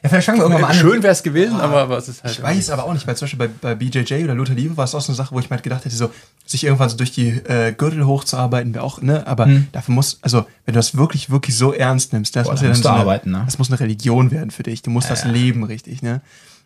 Ja, 0.05 0.11
vielleicht 0.11 0.27
fangen 0.27 0.39
wir 0.39 0.43
irgendwann 0.43 0.63
mal 0.63 0.69
an. 0.69 0.75
Schön 0.77 1.03
wäre 1.03 1.13
es 1.15 1.23
gewesen, 1.23 1.59
aber, 1.61 1.81
aber 1.81 1.97
es 1.97 2.09
ist 2.09 2.23
halt. 2.23 2.35
Ich 2.35 2.43
weiß 2.43 2.69
aber 2.69 2.85
auch 2.85 2.93
nicht, 2.93 3.07
weil 3.07 3.17
zum 3.17 3.25
Beispiel 3.25 3.49
bei, 3.49 3.75
bei 3.75 3.75
BJJ 3.75 4.25
oder 4.25 4.35
Luther 4.35 4.53
Liebe 4.53 4.77
war 4.77 4.85
es 4.85 4.95
auch 4.95 5.01
so 5.01 5.09
eine 5.13 5.17
Sache, 5.17 5.35
wo 5.35 5.41
ich 5.41 5.49
mal 5.49 5.59
gedacht 5.59 5.85
hätte, 5.87 5.97
so, 5.97 6.11
sich 6.45 6.63
irgendwann 6.65 6.91
so 6.91 6.97
durch 6.99 7.11
die 7.13 7.31
äh, 7.31 7.73
Gürtel 7.73 8.05
hochzuarbeiten, 8.05 8.75
wäre 8.75 8.85
auch, 8.85 9.01
ne, 9.01 9.27
aber 9.27 9.47
Hm. 9.47 9.69
dafür 9.73 9.95
muss, 9.95 10.19
also, 10.21 10.45
wenn 10.67 10.75
du 10.75 10.79
das 10.79 10.95
wirklich, 10.95 11.31
wirklich 11.31 11.57
so 11.57 11.73
ernst 11.73 12.13
nimmst, 12.13 12.37
das 12.37 12.45
Boah, 12.47 12.53
muss 12.53 12.61
ja 12.61 12.69
dann 12.69 12.83
so 12.83 12.89
eine, 12.91 12.99
arbeiten, 12.99 13.31
ne? 13.31 13.43
das 13.47 13.59
muss 13.59 13.71
eine 13.71 13.81
Religion 13.81 14.31
werden 14.31 14.51
für 14.51 14.63
dich. 14.63 14.83
Du 14.83 14.91
musst 14.91 15.11
das 15.11 15.25
leben, 15.25 15.65
richtig, 15.65 16.03
ne? 16.03 16.21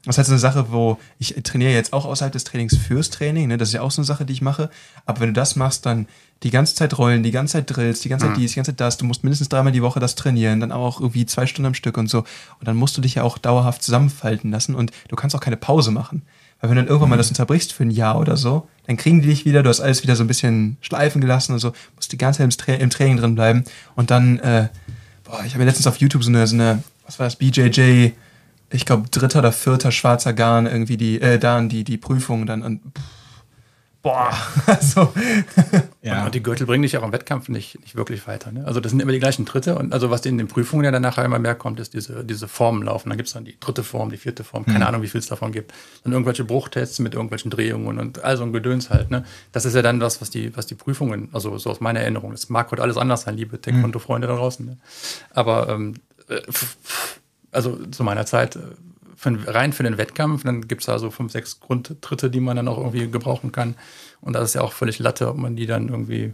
Das 0.05 0.15
ist 0.15 0.19
halt 0.19 0.27
so 0.29 0.33
eine 0.33 0.39
Sache, 0.41 0.67
wo 0.73 0.99
ich 1.19 1.35
trainiere 1.43 1.73
jetzt 1.73 1.93
auch 1.93 2.07
außerhalb 2.07 2.33
des 2.33 2.45
Trainings 2.45 2.77
fürs 2.77 3.11
Training, 3.11 3.47
ne? 3.49 3.57
Das 3.57 3.69
ist 3.69 3.75
ja 3.75 3.83
auch 3.83 3.91
so 3.93 4.01
eine 4.01 4.07
Sache, 4.07 4.25
die 4.25 4.33
ich 4.33 4.43
mache. 4.43 4.71
Aber 5.07 5.21
wenn 5.21 5.29
du 5.29 5.33
das 5.35 5.55
machst, 5.57 5.87
dann 5.87 6.07
die 6.45 6.51
ganze 6.51 6.75
Zeit 6.75 6.97
rollen, 6.99 7.23
die 7.23 7.31
ganze 7.33 7.53
Zeit 7.55 7.75
Drills, 7.75 8.01
die 8.01 8.09
ganze 8.09 8.27
Mhm. 8.27 8.31
Zeit 8.31 8.39
dies, 8.39 8.51
die 8.53 8.57
ganze 8.57 8.71
Zeit 8.73 8.81
das, 8.81 8.97
du 8.97 9.05
musst 9.05 9.25
mindestens 9.25 9.49
dreimal 9.49 9.73
die 9.73 9.83
Woche 9.83 9.99
das 10.01 10.15
trainieren, 10.15 10.61
dann 10.61 10.71
auch 10.73 11.01
irgendwie 11.01 11.27
zwei 11.27 11.47
Stunden 11.47 11.67
am 11.67 11.75
Stück 11.75 11.97
und 11.97 12.09
so. 12.09 12.19
Und 12.19 12.69
dann 12.69 12.77
musst 12.77 12.97
du 12.97 13.01
dich 13.01 13.17
ja 13.17 13.23
auch 13.25 13.39
dauerhaft 13.39 13.83
zusammenfalten 13.83 14.51
lassen 14.53 14.75
und 14.75 14.93
du 15.09 15.17
kannst 15.17 15.35
auch 15.35 15.41
keine 15.41 15.57
Pause 15.57 15.91
machen. 15.91 16.23
Weil 16.61 16.71
wenn 16.71 16.77
du 16.77 16.83
dann 16.83 16.89
irgendwann 16.89 17.11
mal 17.11 17.17
Mhm. 17.17 17.21
das 17.21 17.29
unterbrichst 17.31 17.73
für 17.73 17.85
ein 17.85 17.91
Jahr 17.91 18.19
oder 18.19 18.37
so, 18.37 18.69
dann 18.87 18.97
kriegen 18.97 19.21
die 19.21 19.29
dich 19.29 19.45
wieder, 19.45 19.63
du 19.63 19.69
hast 19.69 19.81
alles 19.81 20.03
wieder 20.03 20.17
so 20.17 20.25
ein 20.25 20.29
bisschen 20.29 20.77
schleifen 20.81 21.21
gelassen 21.21 21.53
und 21.53 21.59
so, 21.59 21.73
musst 21.97 22.11
die 22.13 22.19
ganze 22.19 22.39
Zeit 22.39 22.45
im, 22.45 22.51
Tra 22.51 22.73
im 22.75 22.91
Training 22.91 23.17
drin 23.17 23.35
bleiben. 23.35 23.65
Und 23.97 24.11
dann, 24.11 24.39
äh, 24.41 24.69
boah, 25.25 25.41
ich 25.45 25.53
habe 25.55 25.59
mir 25.59 25.65
letztens 25.67 25.87
auf 25.89 25.97
YouTube 25.99 26.23
so 26.25 26.31
eine, 26.31 26.47
so 26.47 26.55
eine, 26.55 26.83
was 27.05 27.19
war 27.19 27.27
das, 27.27 27.37
BJJ, 27.37 28.11
ich 28.71 28.87
glaube, 28.87 29.09
dritter 29.11 29.39
oder 29.41 29.51
vierter 29.53 29.91
schwarzer 29.93 30.33
Garn, 30.35 30.67
irgendwie 30.67 30.97
die, 30.97 31.21
äh, 31.21 31.39
Dan, 31.39 31.69
die, 31.69 31.83
die 31.85 31.97
Prüfung 31.97 32.45
dann 32.47 32.63
und 32.63 32.81
pff, 32.97 33.03
boah, 34.03 34.31
also 34.67 35.13
Ja. 36.01 36.25
Und 36.25 36.35
die 36.35 36.43
Gürtel 36.43 36.65
bringen 36.67 36.83
dich 36.83 36.97
auch 36.97 37.03
im 37.03 37.13
Wettkampf 37.13 37.49
nicht, 37.49 37.81
nicht 37.81 37.97
wirklich 37.97 38.27
weiter. 38.29 38.53
Ne? 38.53 38.65
Also 38.65 38.79
das 38.79 38.91
sind 38.91 39.01
immer 39.01 39.11
die 39.11 39.19
gleichen 39.19 39.47
Tritte. 39.47 39.77
Und 39.77 39.93
also 39.93 40.11
was 40.11 40.25
in 40.27 40.39
den 40.39 40.47
Prüfungen 40.47 40.85
ja 40.85 40.93
dann 40.93 41.03
nachher 41.03 41.25
immer 41.25 41.41
mehr 41.41 41.57
kommt, 41.57 41.81
ist 41.81 41.93
diese, 41.93 42.25
diese 42.25 42.47
Formen 42.47 42.85
laufen. 42.85 43.09
Dann 43.09 43.19
gibt 43.19 43.27
es 43.27 43.33
dann 43.33 43.45
die 43.45 43.59
dritte 43.59 43.83
Form, 43.83 44.11
die 44.11 44.17
vierte 44.17 44.45
Form, 44.45 44.65
keine 44.65 44.87
Ahnung, 44.87 45.03
wie 45.03 45.09
viel 45.09 45.19
es 45.19 45.27
davon 45.27 45.51
gibt. 45.51 45.73
Dann 46.05 46.13
irgendwelche 46.13 46.45
Bruchtests 46.45 47.01
mit 47.01 47.15
irgendwelchen 47.15 47.51
Drehungen 47.51 47.99
und 47.99 48.23
all 48.23 48.37
so 48.37 48.45
ein 48.45 48.53
Gedöns 48.53 48.91
halt. 48.91 49.11
Ne? 49.11 49.25
Das 49.51 49.65
ist 49.65 49.75
ja 49.75 49.83
dann 49.83 49.99
das, 49.99 50.21
was 50.21 50.31
die, 50.31 50.57
was 50.57 50.67
die 50.67 50.77
Prüfungen, 50.77 51.31
also 51.33 51.59
so 51.59 51.71
aus 51.71 51.81
meiner 51.81 52.01
Erinnerung, 52.01 52.31
das 52.31 52.49
mag 52.49 52.71
heute 52.71 52.83
alles 52.83 52.97
anders 52.97 53.23
sein, 53.23 53.37
liebe 53.37 53.61
Taekwondo-Freunde 53.61 54.29
da 54.29 54.37
draußen. 54.37 54.65
Ne? 54.67 54.77
Aber 55.35 55.69
ähm, 55.69 55.95
äh, 56.29 56.41
also 57.51 57.77
zu 57.87 58.05
meiner 58.05 58.25
Zeit, 58.25 58.57
äh, 58.57 58.61
für, 59.19 59.37
rein 59.53 59.73
für 59.73 59.83
den 59.83 59.99
Wettkampf, 59.99 60.45
dann 60.45 60.69
gibt 60.69 60.83
es 60.83 60.87
da 60.87 60.99
so 61.01 61.11
fünf, 61.11 61.33
sechs 61.33 61.59
Grundtritte, 61.59 62.31
die 62.31 62.39
man 62.39 62.57
dann 62.57 62.69
auch 62.69 62.79
irgendwie 62.79 63.11
gebrauchen 63.11 63.51
kann. 63.51 63.75
Und 64.21 64.35
das 64.35 64.51
ist 64.51 64.55
ja 64.55 64.61
auch 64.61 64.73
völlig 64.73 65.01
Latte, 65.01 65.29
ob 65.29 65.37
man 65.37 65.57
die 65.57 65.67
dann 65.67 65.89
irgendwie, 65.89 66.33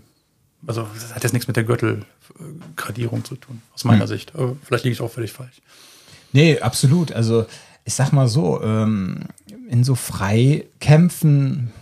also 0.66 0.86
das 0.94 1.14
hat 1.14 1.22
jetzt 1.22 1.32
nichts 1.32 1.48
mit 1.48 1.56
der 1.56 1.64
Gürtelgradierung 1.64 3.24
zu 3.24 3.36
tun, 3.36 3.62
aus 3.72 3.84
meiner 3.84 4.06
Sicht. 4.06 4.34
Aber 4.34 4.56
vielleicht 4.62 4.84
liege 4.84 4.92
ich 4.92 5.00
auch 5.00 5.10
völlig 5.10 5.32
falsch. 5.32 5.62
Nee, 6.32 6.60
absolut. 6.60 7.10
Also 7.12 7.46
ich 7.86 7.94
sag 7.94 8.12
mal 8.12 8.28
so, 8.28 8.62
ähm, 8.62 9.20
in 9.70 9.82
so 9.82 9.94
Freikämpfen, 9.94 11.72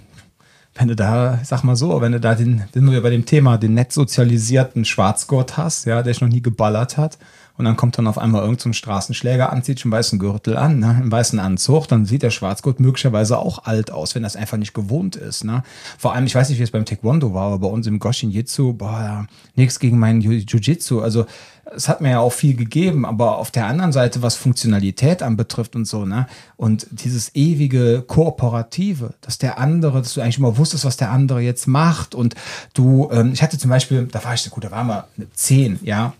wenn 0.75 0.87
du 0.87 0.95
da, 0.95 1.41
ich 1.43 1.49
sag 1.49 1.65
mal 1.65 1.75
so, 1.75 2.01
wenn 2.01 2.13
du 2.13 2.21
da 2.21 2.37
den, 2.37 2.63
sind 2.73 2.89
wir 2.89 3.03
bei 3.03 3.11
dem 3.11 3.27
Thema, 3.27 3.59
den 3.59 3.75
nett 3.75 3.93
sozialisierten 3.93 4.85
Schwarzgurt 4.85 5.57
hast, 5.57 5.85
ja, 5.87 6.01
der 6.03 6.15
sich 6.15 6.21
noch 6.21 6.29
nie 6.29 6.43
geballert 6.43 6.97
hat, 6.97 7.19
und 7.57 7.65
dann 7.65 7.77
kommt 7.77 7.99
dann 7.99 8.07
auf 8.07 8.19
einmal 8.19 8.43
irgendein 8.43 8.73
so 8.73 8.73
Straßenschläger, 8.73 9.53
anzieht 9.53 9.81
schon 9.81 9.91
weißen 9.91 10.19
Gürtel 10.19 10.57
an, 10.57 10.79
ne, 10.79 11.01
im 11.03 11.11
weißen 11.13 11.39
Anzug, 11.39 11.87
dann 11.89 12.07
sieht 12.07 12.23
der 12.23 12.31
Schwarzgurt 12.31 12.81
möglicherweise 12.81 13.39
auch 13.39 13.65
alt 13.65 13.91
aus, 13.91 14.15
wenn 14.15 14.23
das 14.23 14.37
einfach 14.37 14.59
nicht 14.59 14.75
gewohnt 14.75 15.17
ist. 15.17 15.45
Ne? 15.45 15.63
Vor 15.99 16.15
allem, 16.15 16.27
ich 16.27 16.35
weiß 16.35 16.49
nicht, 16.49 16.59
wie 16.59 16.63
es 16.63 16.71
beim 16.71 16.85
Taekwondo 16.85 17.35
war, 17.35 17.47
aber 17.47 17.59
bei 17.59 17.69
uns 17.69 17.87
im 17.87 17.99
Goshin 17.99 18.31
Jitsu, 18.31 18.73
boah, 18.73 19.01
ja, 19.01 19.27
nichts 19.55 19.79
gegen 19.79 19.99
meinen 19.99 20.23
Jiu- 20.23 20.45
Jiu-Jitsu. 20.47 21.01
Also 21.01 21.27
es 21.75 21.89
hat 21.89 22.01
mir 22.01 22.11
ja 22.11 22.21
auch 22.21 22.33
viel 22.33 22.57
gegeben, 22.57 23.05
aber 23.07 23.39
auf 23.39 23.51
der 23.51 23.67
anderen 23.67 23.93
Seite, 23.93 24.23
was 24.23 24.35
Funktionalität 24.35 25.23
anbetrifft 25.23 25.77
und 25.77 25.87
so, 25.87 26.05
ne? 26.05 26.27
Und 26.57 26.87
dieses 26.91 27.35
ewige 27.35 28.03
Kooperative, 28.03 29.15
dass 29.21 29.39
der 29.39 29.59
andere, 29.59 30.01
dass 30.01 30.15
du 30.15 30.21
eigentlich 30.21 30.39
immer 30.39 30.57
wusstest, 30.59 30.85
was 30.85 30.97
der 30.97 31.11
andere 31.11 31.41
jetzt 31.41 31.67
macht. 31.69 32.15
Und 32.15 32.35
du, 32.75 33.09
ähm, 33.13 33.33
ich 33.33 33.43
hatte 33.43 33.59
zum 33.59 33.71
Beispiel, 33.71 34.09
da 34.11 34.23
war 34.25 34.35
ich, 34.35 34.49
gut, 34.51 34.65
da 34.65 34.71
war 34.71 34.85
mal 34.85 35.05
eine 35.17 35.31
10, 35.31 35.79
ja. 35.83 36.13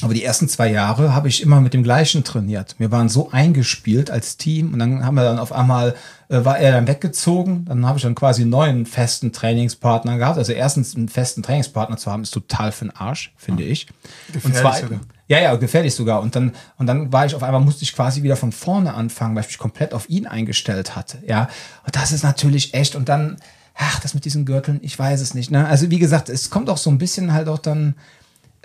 Aber 0.00 0.14
die 0.14 0.22
ersten 0.22 0.48
zwei 0.48 0.70
Jahre 0.70 1.12
habe 1.12 1.26
ich 1.26 1.42
immer 1.42 1.60
mit 1.60 1.74
dem 1.74 1.82
gleichen 1.82 2.22
trainiert. 2.22 2.76
Wir 2.78 2.92
waren 2.92 3.08
so 3.08 3.30
eingespielt 3.32 4.12
als 4.12 4.36
Team 4.36 4.72
und 4.72 4.78
dann 4.78 5.04
haben 5.04 5.16
wir 5.16 5.24
dann 5.24 5.40
auf 5.40 5.50
einmal, 5.50 5.96
äh, 6.28 6.44
war 6.44 6.58
er 6.58 6.70
dann 6.70 6.86
weggezogen, 6.86 7.64
dann 7.64 7.84
habe 7.84 7.98
ich 7.98 8.04
dann 8.04 8.14
quasi 8.14 8.42
einen 8.42 8.50
neuen 8.52 8.86
festen 8.86 9.32
Trainingspartner 9.32 10.18
gehabt. 10.18 10.38
Also 10.38 10.52
erstens 10.52 10.94
einen 10.94 11.08
festen 11.08 11.42
Trainingspartner 11.42 11.96
zu 11.96 12.12
haben, 12.12 12.22
ist 12.22 12.30
total 12.30 12.70
für 12.70 12.84
den 12.84 12.94
Arsch, 12.94 13.32
finde 13.36 13.64
ich. 13.64 13.88
und 13.88 14.34
Gefährlich 14.34 14.60
zwar, 14.60 14.76
sogar. 14.76 15.00
ja, 15.26 15.40
ja, 15.40 15.56
gefährlich 15.56 15.94
sogar. 15.94 16.20
Und 16.20 16.36
dann, 16.36 16.52
und 16.76 16.86
dann 16.86 17.12
war 17.12 17.26
ich 17.26 17.34
auf 17.34 17.42
einmal, 17.42 17.60
musste 17.60 17.82
ich 17.82 17.92
quasi 17.92 18.22
wieder 18.22 18.36
von 18.36 18.52
vorne 18.52 18.94
anfangen, 18.94 19.34
weil 19.34 19.42
ich 19.42 19.48
mich 19.48 19.58
komplett 19.58 19.94
auf 19.94 20.08
ihn 20.08 20.28
eingestellt 20.28 20.94
hatte. 20.94 21.18
Ja, 21.26 21.48
und 21.84 21.96
das 21.96 22.12
ist 22.12 22.22
natürlich 22.22 22.72
echt. 22.72 22.94
Und 22.94 23.08
dann, 23.08 23.38
ach, 23.74 23.98
das 23.98 24.14
mit 24.14 24.24
diesen 24.24 24.46
Gürteln, 24.46 24.78
ich 24.80 24.96
weiß 24.96 25.20
es 25.20 25.34
nicht. 25.34 25.50
Ne? 25.50 25.66
Also, 25.66 25.90
wie 25.90 25.98
gesagt, 25.98 26.28
es 26.28 26.50
kommt 26.50 26.70
auch 26.70 26.78
so 26.78 26.88
ein 26.88 26.98
bisschen 26.98 27.32
halt 27.32 27.48
auch 27.48 27.58
dann, 27.58 27.96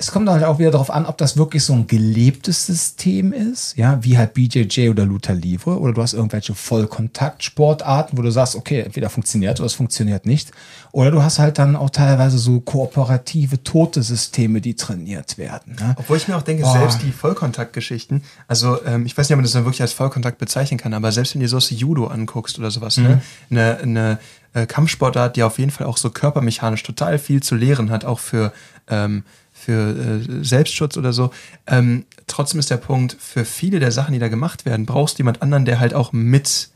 es 0.04 0.12
kommt 0.12 0.30
halt 0.30 0.44
auch 0.44 0.60
wieder 0.60 0.72
darauf 0.72 0.92
an, 0.92 1.06
ob 1.06 1.18
das 1.18 1.38
wirklich 1.38 1.64
so 1.64 1.72
ein 1.72 1.88
gelebtes 1.88 2.66
System 2.66 3.32
ist, 3.32 3.78
ja, 3.78 4.04
wie 4.04 4.18
halt 4.18 4.34
BJJ 4.34 4.90
oder 4.90 5.06
Luther 5.06 5.34
Livre, 5.34 5.80
oder 5.80 5.94
du 5.94 6.02
hast 6.02 6.12
irgendwelche 6.12 6.54
Vollkontaktsportarten, 6.54 8.18
wo 8.18 8.22
du 8.22 8.30
sagst, 8.30 8.58
okay, 8.58 8.82
entweder 8.82 9.10
funktioniert 9.10 9.62
oder 9.62 9.68
es 9.68 9.76
funktioniert 9.76 10.26
nicht, 10.26 10.52
oder 10.92 11.10
du 11.10 11.24
hast 11.24 11.40
halt 11.40 11.58
dann 11.58 11.78
auch 11.78 11.90
teilweise 11.90 12.38
so 12.38 12.60
kooperative, 12.60 13.64
tote 13.64 14.04
Systeme, 14.04 14.60
die 14.60 14.76
trainiert 14.76 15.38
werden. 15.38 15.78
Ne? 15.80 15.96
Obwohl 15.98 16.18
ich 16.18 16.28
mir 16.28 16.36
auch 16.36 16.42
denke, 16.42 16.64
Boah. 16.64 16.74
selbst 16.74 17.02
die 17.02 17.14
Vollkontaktgeschichten, 17.14 18.24
also 18.50 18.84
ähm, 18.86 19.06
ich 19.06 19.18
weiß 19.18 19.30
nicht, 19.30 19.36
ob 19.36 19.38
man 19.38 19.46
das 19.46 19.54
dann 19.54 19.64
wirklich 19.64 19.82
als 19.82 19.94
Vollkontakt 19.94 20.38
bezeichnen 20.38 20.78
kann, 20.78 20.94
aber 20.94 21.14
selbst 21.14 21.34
wenn 21.34 21.40
du 21.40 21.46
dir 21.46 21.50
sowas 21.50 21.70
Judo 21.70 22.08
anguckst 22.08 22.60
oder 22.60 22.72
sowas, 22.72 22.98
ne, 22.98 23.22
eine, 23.50 23.78
eine 23.78 24.20
äh, 24.52 24.66
Kampfsportart, 24.66 25.38
die 25.38 25.44
auf 25.44 25.60
jeden 25.60 25.72
Fall 25.72 25.88
auch 25.88 25.98
so 25.98 26.10
körpermechanisch 26.10 26.84
total 26.84 27.20
viel 27.20 27.42
zu 27.42 27.56
lehren 27.56 27.90
hat, 27.90 28.04
auch 28.04 28.20
für, 28.20 28.52
ähm, 28.90 29.24
für 29.64 30.22
äh, 30.22 30.44
Selbstschutz 30.44 30.98
oder 30.98 31.14
so. 31.14 31.32
Ähm, 31.68 32.06
trotzdem 32.28 32.60
ist 32.60 32.70
der 32.70 32.78
Punkt, 32.78 33.18
für 33.20 33.46
viele 33.46 33.80
der 33.80 33.92
Sachen, 33.92 34.14
die 34.14 34.20
da 34.20 34.28
gemacht 34.28 34.66
werden, 34.66 34.86
brauchst 34.86 35.18
du 35.18 35.20
jemand 35.20 35.42
anderen, 35.42 35.66
der 35.66 35.80
halt 35.80 35.94
auch 35.94 36.14
mit 36.14 36.70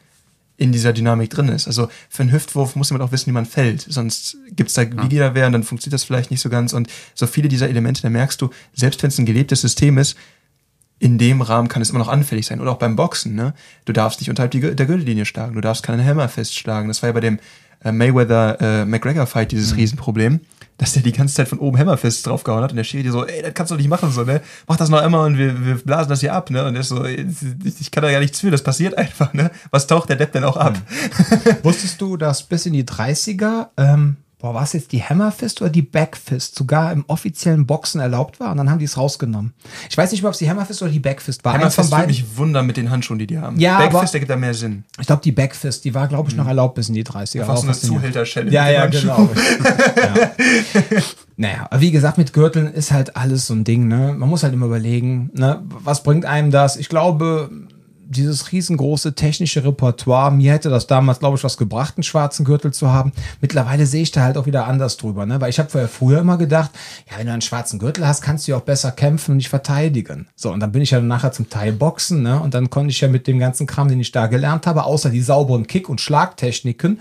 in 0.57 0.71
dieser 0.71 0.91
Dynamik 0.91 1.29
drin 1.29 1.49
ist. 1.49 1.67
Also 1.67 1.87
für 2.09 2.23
einen 2.23 2.31
Hüftwurf 2.31 2.75
muss 2.75 2.89
jemand 2.89 3.07
auch 3.07 3.11
wissen, 3.11 3.27
wie 3.27 3.33
man 3.33 3.45
fällt. 3.45 3.85
Sonst 3.87 4.37
gibt's 4.51 4.73
da 4.73 4.81
Wiederwehr 5.09 5.45
und 5.45 5.53
dann 5.53 5.63
funktioniert 5.63 5.93
das 5.93 6.03
vielleicht 6.03 6.31
nicht 6.31 6.41
so 6.41 6.49
ganz. 6.49 6.73
Und 6.73 6.89
so 7.13 7.27
viele 7.27 7.47
dieser 7.47 7.69
Elemente, 7.69 8.01
da 8.01 8.09
merkst 8.09 8.41
du, 8.41 8.49
selbst 8.73 9.03
wenn 9.03 9.09
es 9.09 9.19
ein 9.19 9.27
gelebtes 9.27 9.61
System 9.61 9.99
ist, 9.99 10.17
in 10.99 11.19
dem 11.19 11.41
Rahmen 11.41 11.67
kann 11.67 11.83
es 11.83 11.91
immer 11.91 11.99
noch 11.99 12.07
anfällig 12.07 12.47
sein. 12.47 12.59
Oder 12.59 12.71
auch 12.71 12.79
beim 12.79 12.95
Boxen, 12.95 13.35
ne? 13.35 13.53
Du 13.85 13.93
darfst 13.93 14.19
nicht 14.19 14.31
unterhalb 14.31 14.49
der 14.51 14.85
Gürtellinie 14.85 15.25
schlagen, 15.25 15.53
du 15.53 15.61
darfst 15.61 15.83
keinen 15.83 16.03
Hammer 16.03 16.27
festschlagen. 16.27 16.87
Das 16.87 17.03
war 17.03 17.09
ja 17.09 17.13
bei 17.13 17.19
dem 17.19 17.37
äh, 17.83 17.91
Mayweather-McGregor-Fight 17.91 19.51
dieses 19.51 19.75
Riesenproblem, 19.75 20.39
dass 20.77 20.93
der 20.93 21.03
die 21.03 21.11
ganze 21.11 21.35
Zeit 21.35 21.47
von 21.47 21.59
oben 21.59 21.77
Hammerfists 21.77 22.23
draufgehauen 22.23 22.63
hat 22.63 22.71
und 22.71 22.77
der 22.77 22.83
Schiri 22.83 23.03
dir 23.03 23.11
so, 23.11 23.25
ey, 23.25 23.41
das 23.41 23.53
kannst 23.53 23.71
du 23.71 23.75
nicht 23.75 23.89
machen, 23.89 24.11
so, 24.11 24.23
ne? 24.23 24.41
Mach 24.67 24.77
das 24.77 24.89
noch 24.89 25.03
immer 25.03 25.23
und 25.23 25.37
wir, 25.37 25.65
wir 25.65 25.75
blasen 25.75 26.09
das 26.09 26.19
hier 26.19 26.33
ab, 26.33 26.49
ne? 26.51 26.65
Und 26.65 26.73
der 26.73 26.81
ist 26.81 26.89
so, 26.89 27.03
ich 27.03 27.91
kann 27.91 28.03
da 28.03 28.11
gar 28.11 28.19
nichts 28.19 28.39
für, 28.39 28.51
das 28.51 28.63
passiert 28.63 28.97
einfach, 28.97 29.33
ne? 29.33 29.51
Was 29.71 29.87
taucht 29.87 30.09
der 30.09 30.17
Depp 30.17 30.33
denn 30.33 30.43
auch 30.43 30.57
ab? 30.57 30.77
Wusstest 31.63 31.99
du, 32.01 32.17
dass 32.17 32.43
bis 32.43 32.65
in 32.65 32.73
die 32.73 32.83
30er, 32.83 33.69
ähm, 33.77 34.17
boah, 34.39 34.53
war 34.53 34.63
es 34.63 34.73
jetzt 34.73 34.91
die 34.91 35.03
Hammerfist 35.03 35.61
oder 35.61 35.69
die 35.69 35.81
Backfist 35.81 36.55
sogar 36.55 36.91
im 36.91 37.05
offiziellen 37.07 37.65
Boxen 37.65 37.99
erlaubt 37.99 38.39
war? 38.39 38.51
Und 38.51 38.57
dann 38.57 38.69
haben 38.69 38.79
die 38.79 38.85
es 38.85 38.97
rausgenommen. 38.97 39.53
Ich 39.89 39.97
weiß 39.97 40.11
nicht 40.11 40.21
mehr, 40.21 40.29
ob 40.29 40.33
es 40.33 40.39
die 40.39 40.49
Hammerfist 40.49 40.81
oder 40.81 40.91
die 40.91 40.99
Backfist 40.99 41.43
war. 41.43 41.53
Hammerfist 41.53 41.91
würde 41.91 42.07
mich 42.07 42.37
wundern 42.37 42.65
mit 42.65 42.77
den 42.77 42.91
Handschuhen, 42.91 43.19
die 43.19 43.27
die 43.27 43.39
haben. 43.39 43.59
Ja, 43.59 43.79
Backfist, 43.79 44.13
der 44.13 44.19
gibt 44.19 44.29
da 44.29 44.35
mehr 44.35 44.53
Sinn. 44.53 44.83
Ich 44.99 45.07
glaube, 45.07 45.21
die 45.23 45.31
Backfist, 45.31 45.85
die 45.85 45.93
war, 45.93 46.07
glaube 46.07 46.29
ich, 46.29 46.35
noch 46.35 46.47
erlaubt 46.47 46.75
bis 46.75 46.89
in 46.89 46.95
die 46.95 47.03
30er. 47.03 47.41
Einfach 47.41 47.57
so 47.57 47.67
eine. 47.67 47.77
Zuhälterschelle 47.77 48.51
Ja, 48.51 48.69
ja, 48.69 48.85
genau. 48.87 49.29
ja. 49.97 50.31
Naja, 51.39 51.67
aber 51.69 51.81
wie 51.81 51.91
gesagt, 51.91 52.17
mit 52.17 52.33
Gürteln 52.33 52.67
ist 52.67 52.91
halt 52.91 53.15
alles 53.15 53.47
so 53.47 53.53
ein 53.53 53.63
Ding, 53.63 53.87
ne? 53.87 54.15
Man 54.17 54.27
muss 54.27 54.43
halt 54.43 54.53
immer 54.53 54.65
überlegen, 54.65 55.29
ne? 55.33 55.61
Was 55.67 56.01
bringt 56.01 56.25
einem 56.25 56.49
das? 56.49 56.77
Ich 56.77 56.89
glaube, 56.89 57.49
dieses 58.09 58.51
riesengroße 58.51 59.13
technische 59.15 59.63
Repertoire, 59.63 60.31
mir 60.31 60.53
hätte 60.53 60.69
das 60.69 60.87
damals, 60.87 61.19
glaube 61.19 61.37
ich, 61.37 61.43
was 61.43 61.57
gebracht, 61.57 61.95
einen 61.97 62.03
schwarzen 62.03 62.45
Gürtel 62.45 62.73
zu 62.73 62.91
haben. 62.91 63.11
Mittlerweile 63.41 63.85
sehe 63.85 64.03
ich 64.03 64.11
da 64.11 64.21
halt 64.21 64.37
auch 64.37 64.45
wieder 64.45 64.67
anders 64.67 64.97
drüber, 64.97 65.25
ne? 65.25 65.41
Weil 65.41 65.49
ich 65.49 65.59
habe 65.59 65.69
vorher 65.69 65.89
früher 65.89 66.19
immer 66.19 66.37
gedacht, 66.37 66.71
ja, 67.09 67.17
wenn 67.17 67.27
du 67.27 67.33
einen 67.33 67.41
schwarzen 67.41 67.79
Gürtel 67.79 68.07
hast, 68.07 68.21
kannst 68.21 68.47
du 68.47 68.51
ja 68.51 68.57
auch 68.57 68.61
besser 68.61 68.91
kämpfen 68.91 69.31
und 69.31 69.37
nicht 69.37 69.49
verteidigen. 69.49 70.27
So, 70.35 70.51
und 70.51 70.59
dann 70.59 70.71
bin 70.71 70.81
ich 70.81 70.91
ja 70.91 71.01
nachher 71.01 71.31
zum 71.31 71.49
Teil 71.49 71.73
boxen, 71.73 72.21
ne? 72.21 72.39
Und 72.39 72.53
dann 72.53 72.69
konnte 72.69 72.91
ich 72.91 73.01
ja 73.01 73.07
mit 73.07 73.27
dem 73.27 73.39
ganzen 73.39 73.67
Kram, 73.67 73.87
den 73.87 73.99
ich 73.99 74.11
da 74.11 74.27
gelernt 74.27 74.67
habe, 74.67 74.83
außer 74.83 75.09
die 75.09 75.21
sauberen 75.21 75.67
Kick- 75.67 75.89
und 75.89 76.01
Schlagtechniken, 76.01 76.99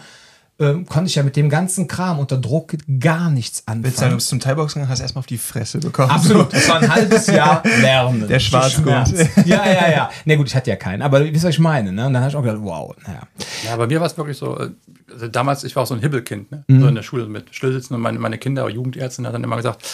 ähm, 0.58 0.86
konnte 0.86 1.08
ich 1.08 1.14
ja 1.14 1.22
mit 1.22 1.36
dem 1.36 1.48
ganzen 1.50 1.86
Kram 1.86 2.18
unter 2.18 2.38
Druck 2.38 2.74
gar 2.98 3.30
nichts 3.30 3.62
Willst 3.66 3.66
du 3.66 3.72
sagen, 3.72 3.84
du 3.84 3.90
anfangen. 3.90 4.16
bist 4.16 4.28
zum 4.28 4.40
Thai-Boxen 4.40 4.80
gegangen, 4.80 4.90
hast 4.92 5.00
erstmal 5.00 5.20
auf 5.20 5.26
die 5.26 5.38
Fresse 5.38 5.78
bekommen. 5.78 6.10
Absolut, 6.10 6.52
das 6.52 6.68
war 6.68 6.80
ein 6.80 6.90
halbes 6.90 7.26
Jahr 7.28 7.62
Lernen. 7.80 8.26
Der 8.26 8.38
Schwarzgurt. 8.38 9.12
Ja, 9.44 9.66
ja, 9.66 9.90
ja. 9.90 10.10
Na 10.24 10.36
gut, 10.36 10.48
ich 10.48 10.56
hatte 10.56 10.70
ja 10.70 10.76
keinen, 10.76 11.02
aber 11.02 11.20
wisst 11.20 11.44
ihr, 11.44 11.48
was 11.48 11.54
ich 11.54 11.58
meine, 11.58 11.92
ne? 11.92 12.06
Und 12.06 12.14
dann 12.14 12.22
habe 12.22 12.30
ich 12.30 12.36
auch 12.36 12.42
gedacht, 12.42 12.60
wow, 12.62 12.94
naja. 13.06 13.20
Ja, 13.64 13.76
bei 13.76 13.86
mir 13.86 14.00
war 14.00 14.06
es 14.06 14.16
wirklich 14.16 14.38
so, 14.38 14.58
äh, 14.58 14.70
also 15.12 15.28
damals, 15.28 15.62
ich 15.64 15.76
war 15.76 15.82
auch 15.82 15.86
so 15.86 15.94
ein 15.94 16.00
Hibbelkind, 16.00 16.50
ne? 16.50 16.64
Mhm. 16.68 16.80
so 16.80 16.86
in 16.88 16.94
der 16.94 17.02
Schule 17.02 17.26
mit 17.26 17.54
Stillsitzen 17.54 17.94
und 17.94 18.00
meine, 18.00 18.18
meine 18.18 18.38
Kinder, 18.38 18.68
Jugendärztin 18.68 19.26
hat 19.26 19.34
dann 19.34 19.44
immer 19.44 19.56
gesagt, 19.56 19.84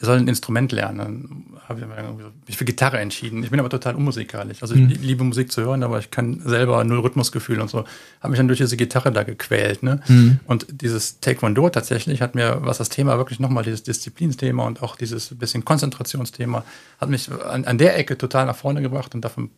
der 0.00 0.06
soll 0.06 0.18
ein 0.18 0.28
Instrument 0.28 0.72
lernen. 0.72 0.98
Dann 0.98 1.60
habe 1.68 1.80
ich 1.80 2.48
mich 2.48 2.56
für 2.56 2.64
Gitarre 2.64 2.98
entschieden. 2.98 3.44
Ich 3.44 3.50
bin 3.50 3.60
aber 3.60 3.70
total 3.70 3.94
unmusikalisch. 3.94 4.60
Also 4.60 4.74
ich 4.74 4.80
mhm. 4.80 4.88
liebe 5.00 5.22
Musik 5.22 5.52
zu 5.52 5.62
hören, 5.62 5.82
aber 5.84 6.00
ich 6.00 6.10
kann 6.10 6.40
selber 6.44 6.82
null 6.82 6.98
Rhythmusgefühl 6.98 7.60
und 7.60 7.70
so. 7.70 7.84
Habe 8.20 8.30
mich 8.30 8.38
dann 8.38 8.48
durch 8.48 8.58
diese 8.58 8.76
Gitarre 8.76 9.12
da 9.12 9.22
gequält. 9.22 9.82
Ne? 9.82 10.00
Mhm. 10.08 10.40
Und 10.46 10.66
dieses 10.68 11.20
Taekwondo 11.20 11.68
tatsächlich 11.70 12.22
hat 12.22 12.34
mir, 12.34 12.58
was 12.62 12.78
das 12.78 12.88
Thema 12.88 13.18
wirklich 13.18 13.38
nochmal, 13.38 13.62
dieses 13.62 13.84
Disziplinthema 13.84 14.66
und 14.66 14.82
auch 14.82 14.96
dieses 14.96 15.34
bisschen 15.36 15.64
Konzentrationsthema, 15.64 16.64
hat 16.98 17.08
mich 17.08 17.30
an, 17.30 17.64
an 17.64 17.78
der 17.78 17.96
Ecke 17.96 18.18
total 18.18 18.46
nach 18.46 18.56
vorne 18.56 18.82
gebracht 18.82 19.14
und 19.14 19.24
davon 19.24 19.50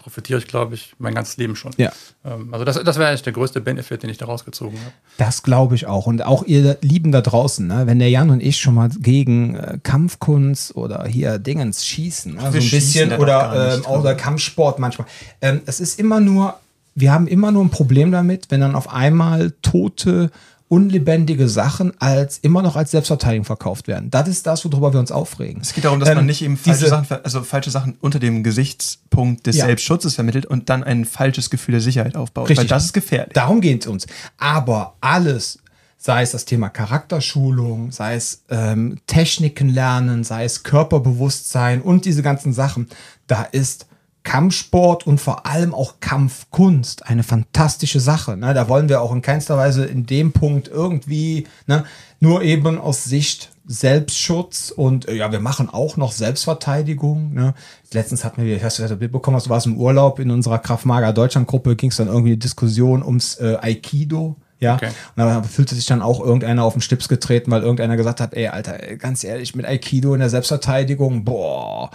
profitiere 0.00 0.38
ich, 0.38 0.48
glaube 0.48 0.74
ich, 0.74 0.94
mein 0.98 1.14
ganzes 1.14 1.36
Leben 1.36 1.54
schon. 1.54 1.72
Ja. 1.76 1.92
Ähm, 2.24 2.52
also 2.52 2.64
das, 2.64 2.82
das 2.82 2.98
wäre 2.98 3.08
eigentlich 3.08 3.22
der 3.22 3.34
größte 3.34 3.60
Benefit, 3.60 4.02
den 4.02 4.10
ich 4.10 4.18
da 4.18 4.26
rausgezogen 4.26 4.78
habe. 4.80 4.92
Das 5.18 5.42
glaube 5.42 5.74
ich 5.74 5.86
auch. 5.86 6.06
Und 6.06 6.24
auch 6.24 6.42
ihr 6.44 6.78
Lieben 6.80 7.12
da 7.12 7.20
draußen, 7.20 7.66
ne? 7.66 7.86
wenn 7.86 7.98
der 7.98 8.10
Jan 8.10 8.30
und 8.30 8.42
ich 8.42 8.58
schon 8.58 8.74
mal 8.74 8.88
gegen 8.88 9.54
äh, 9.54 9.78
Kampfkunst 9.82 10.74
oder 10.74 11.04
hier 11.06 11.38
Dingens 11.38 11.86
schießen, 11.86 12.34
ne? 12.34 12.40
so 12.40 12.46
ein 12.46 12.70
bisschen 12.70 13.12
oder, 13.12 13.82
äh, 13.84 13.88
oder 13.88 14.14
Kampfsport 14.14 14.78
manchmal. 14.78 15.06
Ähm, 15.40 15.60
es 15.66 15.78
ist 15.80 16.00
immer 16.00 16.18
nur, 16.18 16.58
wir 16.94 17.12
haben 17.12 17.28
immer 17.28 17.52
nur 17.52 17.64
ein 17.64 17.70
Problem 17.70 18.10
damit, 18.10 18.50
wenn 18.50 18.60
dann 18.60 18.74
auf 18.74 18.92
einmal 18.92 19.52
tote 19.62 20.30
unlebendige 20.70 21.48
Sachen 21.48 22.00
als 22.00 22.38
immer 22.38 22.62
noch 22.62 22.76
als 22.76 22.92
Selbstverteidigung 22.92 23.44
verkauft 23.44 23.88
werden. 23.88 24.08
Das 24.08 24.28
ist 24.28 24.46
das, 24.46 24.64
worüber 24.64 24.92
wir 24.92 25.00
uns 25.00 25.10
aufregen. 25.10 25.60
Es 25.62 25.74
geht 25.74 25.84
darum, 25.84 25.98
dass 25.98 26.08
ähm, 26.10 26.14
man 26.14 26.26
nicht 26.26 26.42
eben 26.42 26.56
falsche 26.56 26.86
Sachen, 26.86 27.18
also 27.24 27.42
falsche 27.42 27.72
Sachen 27.72 27.96
unter 28.00 28.20
dem 28.20 28.44
Gesichtspunkt 28.44 29.48
des 29.48 29.56
ja. 29.56 29.66
Selbstschutzes 29.66 30.14
vermittelt 30.14 30.46
und 30.46 30.70
dann 30.70 30.84
ein 30.84 31.04
falsches 31.06 31.50
Gefühl 31.50 31.72
der 31.72 31.80
Sicherheit 31.80 32.16
aufbaut. 32.16 32.48
Richtig. 32.48 32.58
Weil 32.58 32.68
das 32.68 32.84
ist 32.84 32.92
gefährlich. 32.92 33.32
Darum 33.34 33.60
geht 33.60 33.82
es 33.82 33.88
uns. 33.88 34.06
Aber 34.38 34.94
alles, 35.00 35.58
sei 35.98 36.22
es 36.22 36.30
das 36.30 36.44
Thema 36.44 36.68
Charakterschulung, 36.68 37.90
sei 37.90 38.14
es 38.14 38.44
ähm, 38.48 39.00
Techniken 39.08 39.70
lernen, 39.70 40.22
sei 40.22 40.44
es 40.44 40.62
Körperbewusstsein 40.62 41.82
und 41.82 42.04
diese 42.04 42.22
ganzen 42.22 42.52
Sachen, 42.52 42.88
da 43.26 43.42
ist 43.42 43.86
Kampfsport 44.22 45.06
und 45.06 45.20
vor 45.20 45.46
allem 45.46 45.74
auch 45.74 45.94
Kampfkunst 46.00 47.06
eine 47.06 47.22
fantastische 47.22 48.00
Sache. 48.00 48.36
Ne? 48.36 48.52
Da 48.54 48.68
wollen 48.68 48.88
wir 48.88 49.00
auch 49.00 49.12
in 49.12 49.22
keinster 49.22 49.56
Weise 49.56 49.84
in 49.84 50.06
dem 50.06 50.32
Punkt 50.32 50.68
irgendwie, 50.68 51.46
ne? 51.66 51.84
nur 52.20 52.42
eben 52.42 52.78
aus 52.78 53.04
Sicht 53.04 53.50
Selbstschutz 53.66 54.70
und 54.70 55.08
äh, 55.08 55.14
ja, 55.14 55.32
wir 55.32 55.40
machen 55.40 55.68
auch 55.70 55.96
noch 55.96 56.12
Selbstverteidigung. 56.12 57.32
Ne? 57.32 57.54
Letztens 57.92 58.24
hatten 58.24 58.44
wir, 58.44 58.62
hast 58.62 58.78
du 58.78 58.82
das 58.82 58.98
Bild 58.98 59.12
bekommen, 59.12 59.40
du 59.42 59.48
warst 59.48 59.66
im 59.66 59.76
Urlaub 59.76 60.18
in 60.18 60.30
unserer 60.30 60.58
Kraftmager 60.58 61.12
Deutschland 61.12 61.46
Gruppe, 61.46 61.76
ging 61.76 61.90
es 61.90 61.96
dann 61.96 62.08
irgendwie 62.08 62.30
eine 62.30 62.38
Diskussion 62.38 63.02
ums 63.02 63.36
äh, 63.36 63.56
Aikido. 63.60 64.36
Ja, 64.58 64.74
okay. 64.74 64.88
und 64.88 65.24
da 65.24 65.42
fühlte 65.42 65.74
sich 65.74 65.86
dann 65.86 66.02
auch 66.02 66.20
irgendeiner 66.20 66.64
auf 66.64 66.74
den 66.74 66.82
Stips 66.82 67.08
getreten, 67.08 67.50
weil 67.50 67.62
irgendeiner 67.62 67.96
gesagt 67.96 68.20
hat, 68.20 68.34
ey, 68.34 68.48
Alter, 68.48 68.76
ganz 68.96 69.24
ehrlich, 69.24 69.54
mit 69.54 69.64
Aikido 69.64 70.12
in 70.12 70.20
der 70.20 70.28
Selbstverteidigung, 70.28 71.24
boah, 71.24 71.90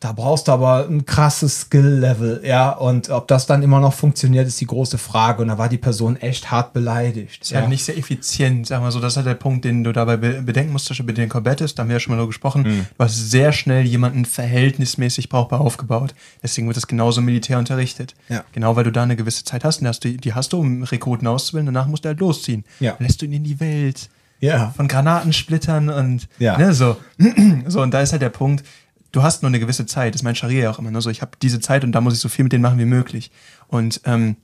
da 0.00 0.12
brauchst 0.12 0.48
du 0.48 0.52
aber 0.52 0.86
ein 0.88 1.04
krasses 1.04 1.60
Skill-Level, 1.60 2.40
ja. 2.42 2.70
Und 2.70 3.10
ob 3.10 3.28
das 3.28 3.44
dann 3.44 3.62
immer 3.62 3.80
noch 3.80 3.92
funktioniert, 3.92 4.48
ist 4.48 4.58
die 4.58 4.66
große 4.66 4.96
Frage. 4.96 5.42
Und 5.42 5.48
da 5.48 5.58
war 5.58 5.68
die 5.68 5.76
Person 5.76 6.16
echt 6.16 6.50
hart 6.50 6.72
beleidigt. 6.72 7.42
Ist 7.42 7.50
ja. 7.50 7.60
halt 7.60 7.68
nicht 7.68 7.84
sehr 7.84 7.98
effizient, 7.98 8.66
sagen 8.66 8.82
wir 8.82 8.92
so. 8.92 9.00
Das 9.00 9.12
ist 9.12 9.16
halt 9.18 9.26
der 9.26 9.34
Punkt, 9.34 9.66
den 9.66 9.84
du 9.84 9.92
dabei 9.92 10.16
bedenken 10.16 10.72
musst, 10.72 10.86
zum 10.86 10.94
Beispiel 10.94 11.06
bei 11.06 11.12
den 11.12 11.28
Corbettes, 11.28 11.74
da 11.74 11.82
haben 11.82 11.90
wir 11.90 11.96
ja 11.96 12.00
schon 12.00 12.12
mal 12.12 12.16
darüber 12.16 12.30
gesprochen. 12.30 12.62
Mhm. 12.62 12.86
Du 12.96 13.04
hast 13.04 13.30
sehr 13.30 13.52
schnell 13.52 13.84
jemanden 13.84 14.24
verhältnismäßig 14.24 15.28
brauchbar 15.28 15.60
aufgebaut. 15.60 16.14
Deswegen 16.42 16.66
wird 16.66 16.78
das 16.78 16.86
genauso 16.86 17.20
Militär 17.20 17.58
unterrichtet. 17.58 18.14
Ja. 18.30 18.42
Genau, 18.52 18.76
weil 18.76 18.84
du 18.84 18.92
da 18.92 19.02
eine 19.02 19.16
gewisse 19.16 19.44
Zeit 19.44 19.64
hast. 19.64 19.82
Und 19.82 19.86
hast 19.86 20.02
du, 20.04 20.16
die 20.16 20.32
hast 20.32 20.54
du, 20.54 20.60
um 20.60 20.82
Rekruten 20.82 21.28
auszubilden. 21.28 21.66
Danach 21.66 21.88
musst 21.88 22.06
du 22.06 22.08
halt 22.08 22.20
losziehen. 22.20 22.64
Ja. 22.80 22.92
Dann 22.92 23.06
lässt 23.06 23.20
du 23.20 23.26
ihn 23.26 23.34
in 23.34 23.44
die 23.44 23.60
Welt. 23.60 24.08
Ja. 24.40 24.72
Von 24.74 24.88
Granatensplittern 24.88 25.90
und 25.90 26.26
ja. 26.38 26.56
ne, 26.56 26.72
so. 26.72 26.96
so, 27.66 27.82
und 27.82 27.92
da 27.92 28.00
ist 28.00 28.12
halt 28.12 28.22
der 28.22 28.30
Punkt, 28.30 28.64
du 29.12 29.22
hast 29.22 29.42
nur 29.42 29.48
eine 29.48 29.60
gewisse 29.60 29.86
Zeit. 29.86 30.14
Das 30.14 30.20
ist 30.20 30.24
mein 30.24 30.36
Scharia 30.36 30.64
ja 30.64 30.70
auch 30.70 30.78
immer. 30.78 30.90
Ne? 30.90 31.00
So, 31.00 31.10
ich 31.10 31.22
habe 31.22 31.32
diese 31.42 31.60
Zeit 31.60 31.84
und 31.84 31.92
da 31.92 32.00
muss 32.00 32.14
ich 32.14 32.20
so 32.20 32.28
viel 32.28 32.44
mit 32.44 32.52
denen 32.52 32.62
machen 32.62 32.78
wie 32.78 32.84
möglich. 32.84 33.30
Und 33.68 34.00
ähm, 34.04 34.36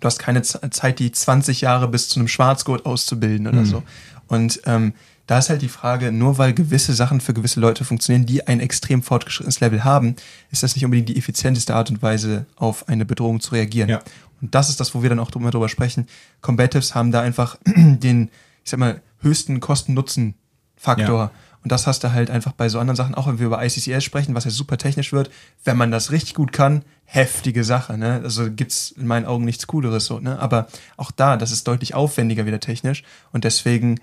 du 0.00 0.06
hast 0.06 0.18
keine 0.18 0.42
Zeit, 0.42 0.98
die 0.98 1.12
20 1.12 1.60
Jahre 1.60 1.88
bis 1.88 2.08
zu 2.08 2.18
einem 2.18 2.28
Schwarzgurt 2.28 2.86
auszubilden 2.86 3.46
oder 3.46 3.60
mhm. 3.60 3.66
so. 3.66 3.82
Und 4.28 4.60
ähm, 4.66 4.92
da 5.26 5.38
ist 5.38 5.50
halt 5.50 5.60
die 5.60 5.68
Frage, 5.68 6.10
nur 6.10 6.38
weil 6.38 6.54
gewisse 6.54 6.94
Sachen 6.94 7.20
für 7.20 7.34
gewisse 7.34 7.60
Leute 7.60 7.84
funktionieren, 7.84 8.24
die 8.24 8.46
ein 8.46 8.60
extrem 8.60 9.02
fortgeschrittenes 9.02 9.60
Level 9.60 9.84
haben, 9.84 10.16
ist 10.50 10.62
das 10.62 10.74
nicht 10.74 10.86
unbedingt 10.86 11.10
die 11.10 11.18
effizienteste 11.18 11.74
Art 11.74 11.90
und 11.90 12.02
Weise, 12.02 12.46
auf 12.56 12.88
eine 12.88 13.04
Bedrohung 13.04 13.40
zu 13.40 13.52
reagieren. 13.52 13.90
Ja. 13.90 14.00
Und 14.40 14.54
das 14.54 14.70
ist 14.70 14.80
das, 14.80 14.94
wo 14.94 15.02
wir 15.02 15.10
dann 15.10 15.18
auch 15.18 15.30
drüber, 15.30 15.50
drüber 15.50 15.68
sprechen. 15.68 16.06
Combatives 16.40 16.94
haben 16.94 17.12
da 17.12 17.20
einfach 17.20 17.58
den, 17.66 18.30
ich 18.64 18.70
sag 18.70 18.80
mal, 18.80 19.02
höchsten 19.20 19.60
Kosten-Nutzen-Faktor. 19.60 21.24
Ja. 21.24 21.30
Und 21.68 21.72
das 21.72 21.86
hast 21.86 22.02
du 22.02 22.12
halt 22.14 22.30
einfach 22.30 22.52
bei 22.52 22.70
so 22.70 22.78
anderen 22.78 22.96
Sachen, 22.96 23.14
auch 23.14 23.26
wenn 23.26 23.38
wir 23.38 23.44
über 23.44 23.62
ICCS 23.62 24.02
sprechen, 24.02 24.34
was 24.34 24.46
ja 24.46 24.50
super 24.50 24.78
technisch 24.78 25.12
wird, 25.12 25.28
wenn 25.64 25.76
man 25.76 25.90
das 25.90 26.10
richtig 26.10 26.32
gut 26.32 26.50
kann, 26.50 26.82
heftige 27.04 27.62
Sache, 27.62 27.98
ne? 27.98 28.22
Also 28.24 28.50
gibt's 28.50 28.90
in 28.92 29.06
meinen 29.06 29.26
Augen 29.26 29.44
nichts 29.44 29.66
Cooleres 29.66 30.06
so, 30.06 30.18
ne? 30.18 30.38
Aber 30.38 30.68
auch 30.96 31.10
da, 31.10 31.36
das 31.36 31.52
ist 31.52 31.68
deutlich 31.68 31.94
aufwendiger 31.94 32.46
wieder 32.46 32.58
technisch 32.58 33.04
und 33.32 33.44
deswegen 33.44 34.00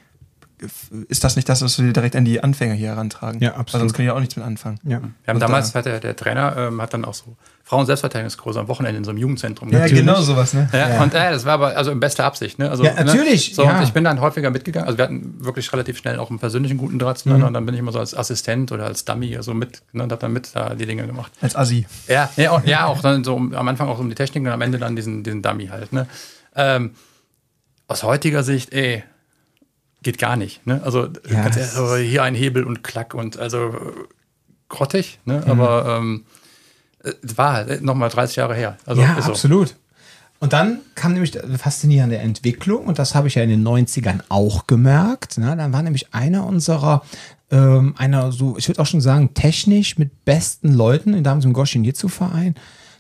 ist 1.09 1.23
das 1.23 1.35
nicht 1.35 1.49
das, 1.49 1.61
was 1.61 1.81
wir 1.81 1.91
direkt 1.91 2.15
an 2.15 2.25
die 2.25 2.41
Anfänger 2.41 2.73
hier 2.73 2.89
herantragen. 2.89 3.41
Ja, 3.41 3.51
absolut. 3.51 3.73
Weil 3.73 3.79
sonst 3.81 3.93
können 3.93 4.07
die 4.07 4.11
auch 4.11 4.19
nichts 4.19 4.35
mit 4.35 4.45
anfangen. 4.45 4.79
Ja. 4.83 5.01
Wir 5.01 5.11
haben 5.27 5.35
und 5.35 5.39
damals 5.39 5.71
da, 5.71 5.79
hat 5.79 5.85
der, 5.85 5.99
der 5.99 6.15
Trainer 6.15 6.55
ähm, 6.57 6.81
hat 6.81 6.93
dann 6.93 7.03
auch 7.05 7.13
so 7.13 7.35
Frauen-Selbstverteidigungskurse 7.63 8.59
am 8.59 8.67
Wochenende 8.67 8.99
in 8.99 9.03
so 9.03 9.09
einem 9.09 9.17
Jugendzentrum. 9.17 9.69
Ja, 9.69 9.79
natürlich. 9.79 10.05
genau 10.05 10.21
sowas, 10.21 10.53
ne? 10.53 10.69
Ja, 10.71 10.89
ja. 10.89 11.03
Und 11.03 11.13
äh, 11.13 11.31
das 11.31 11.45
war 11.45 11.53
aber 11.53 11.75
also 11.75 11.91
in 11.91 11.99
bester 11.99 12.23
Absicht, 12.23 12.59
ne? 12.59 12.69
Also, 12.69 12.83
ja, 12.83 12.93
ne? 12.93 13.05
natürlich. 13.05 13.49
Ne? 13.49 13.55
So, 13.55 13.63
ja. 13.63 13.77
und 13.77 13.83
ich 13.83 13.91
bin 13.91 14.03
dann 14.03 14.21
häufiger 14.21 14.51
mitgegangen. 14.51 14.87
Also 14.87 14.99
wir 14.99 15.05
hatten 15.05 15.43
wirklich 15.43 15.73
relativ 15.73 15.97
schnell 15.97 16.19
auch 16.19 16.29
einen 16.29 16.39
persönlichen 16.39 16.77
guten 16.77 16.99
Draht 16.99 17.17
zueinander. 17.17 17.45
Mhm. 17.45 17.47
Und 17.47 17.53
dann 17.55 17.65
bin 17.65 17.73
ich 17.73 17.79
immer 17.79 17.91
so 17.91 17.99
als 17.99 18.15
Assistent 18.15 18.71
oder 18.71 18.85
als 18.85 19.03
Dummy 19.03 19.35
so 19.41 19.53
mit, 19.53 19.81
ne, 19.93 20.03
und 20.03 20.11
hab 20.11 20.19
dann 20.19 20.31
mit 20.31 20.55
da 20.55 20.75
die 20.75 20.85
Dinge 20.85 21.07
gemacht. 21.07 21.31
Als 21.41 21.55
Assi. 21.55 21.87
Ja, 22.07 22.29
ja, 22.37 22.51
auch, 22.51 22.63
ja, 22.65 22.85
auch 22.85 23.01
dann 23.01 23.23
so 23.23 23.35
um, 23.35 23.53
am 23.55 23.67
Anfang 23.67 23.89
auch 23.89 23.97
um 23.97 24.09
die 24.09 24.15
Technik 24.15 24.43
und 24.43 24.49
am 24.49 24.61
Ende 24.61 24.77
dann 24.77 24.95
diesen, 24.95 25.23
diesen 25.23 25.41
Dummy 25.41 25.67
halt, 25.67 25.91
ne? 25.91 26.07
Ähm, 26.55 26.91
aus 27.87 28.03
heutiger 28.03 28.43
Sicht, 28.43 28.73
ey, 28.73 29.03
geht 30.05 30.19
gar 30.19 30.35
nicht. 30.35 30.65
Ne? 30.67 30.81
Also 30.85 31.07
ja, 31.27 31.43
ehrlich, 31.43 31.57
also 31.57 31.95
hier 31.95 32.21
ein 32.23 32.35
Hebel 32.35 32.63
und 32.63 32.83
Klack 32.83 33.15
und 33.15 33.39
also 33.39 33.75
grottig, 34.69 35.19
ne? 35.25 35.41
Mhm. 35.43 35.51
aber 35.51 35.97
ähm, 35.97 36.25
es 37.23 37.37
war 37.37 37.53
halt 37.53 37.81
nochmal 37.81 38.09
30 38.09 38.35
Jahre 38.37 38.55
her. 38.55 38.77
Also, 38.85 39.01
ja, 39.01 39.19
so. 39.21 39.31
absolut. 39.31 39.75
Und 40.39 40.53
dann 40.53 40.79
kam 40.93 41.13
nämlich 41.13 41.41
eine 41.41 41.57
faszinierende 41.57 42.17
Entwicklung 42.17 42.85
und 42.85 42.99
das 42.99 43.15
habe 43.15 43.27
ich 43.27 43.35
ja 43.35 43.41
in 43.41 43.49
den 43.49 43.67
90ern 43.67 44.21
auch 44.29 44.67
gemerkt. 44.67 45.39
Ne? 45.39 45.55
Dann 45.57 45.73
war 45.73 45.81
nämlich 45.81 46.13
einer 46.13 46.45
unserer, 46.45 47.01
ähm, 47.49 47.95
einer 47.97 48.31
so, 48.31 48.57
ich 48.57 48.67
würde 48.67 48.81
auch 48.81 48.85
schon 48.85 49.01
sagen, 49.01 49.33
technisch 49.33 49.97
mit 49.97 50.23
besten 50.23 50.71
Leuten 50.73 51.15
in 51.15 51.23
damals 51.23 51.45
im 51.45 51.53
Goshin 51.53 51.83
Jitsu 51.83 52.09
Verein, 52.09 52.53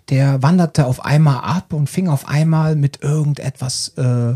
der 0.09 0.41
wanderte 0.41 0.85
auf 0.87 1.05
einmal 1.05 1.41
ab 1.41 1.71
und 1.71 1.87
fing 1.87 2.07
auf 2.07 2.27
einmal 2.27 2.75
mit 2.75 3.03
irgendetwas 3.03 3.89
äh, 3.97 4.35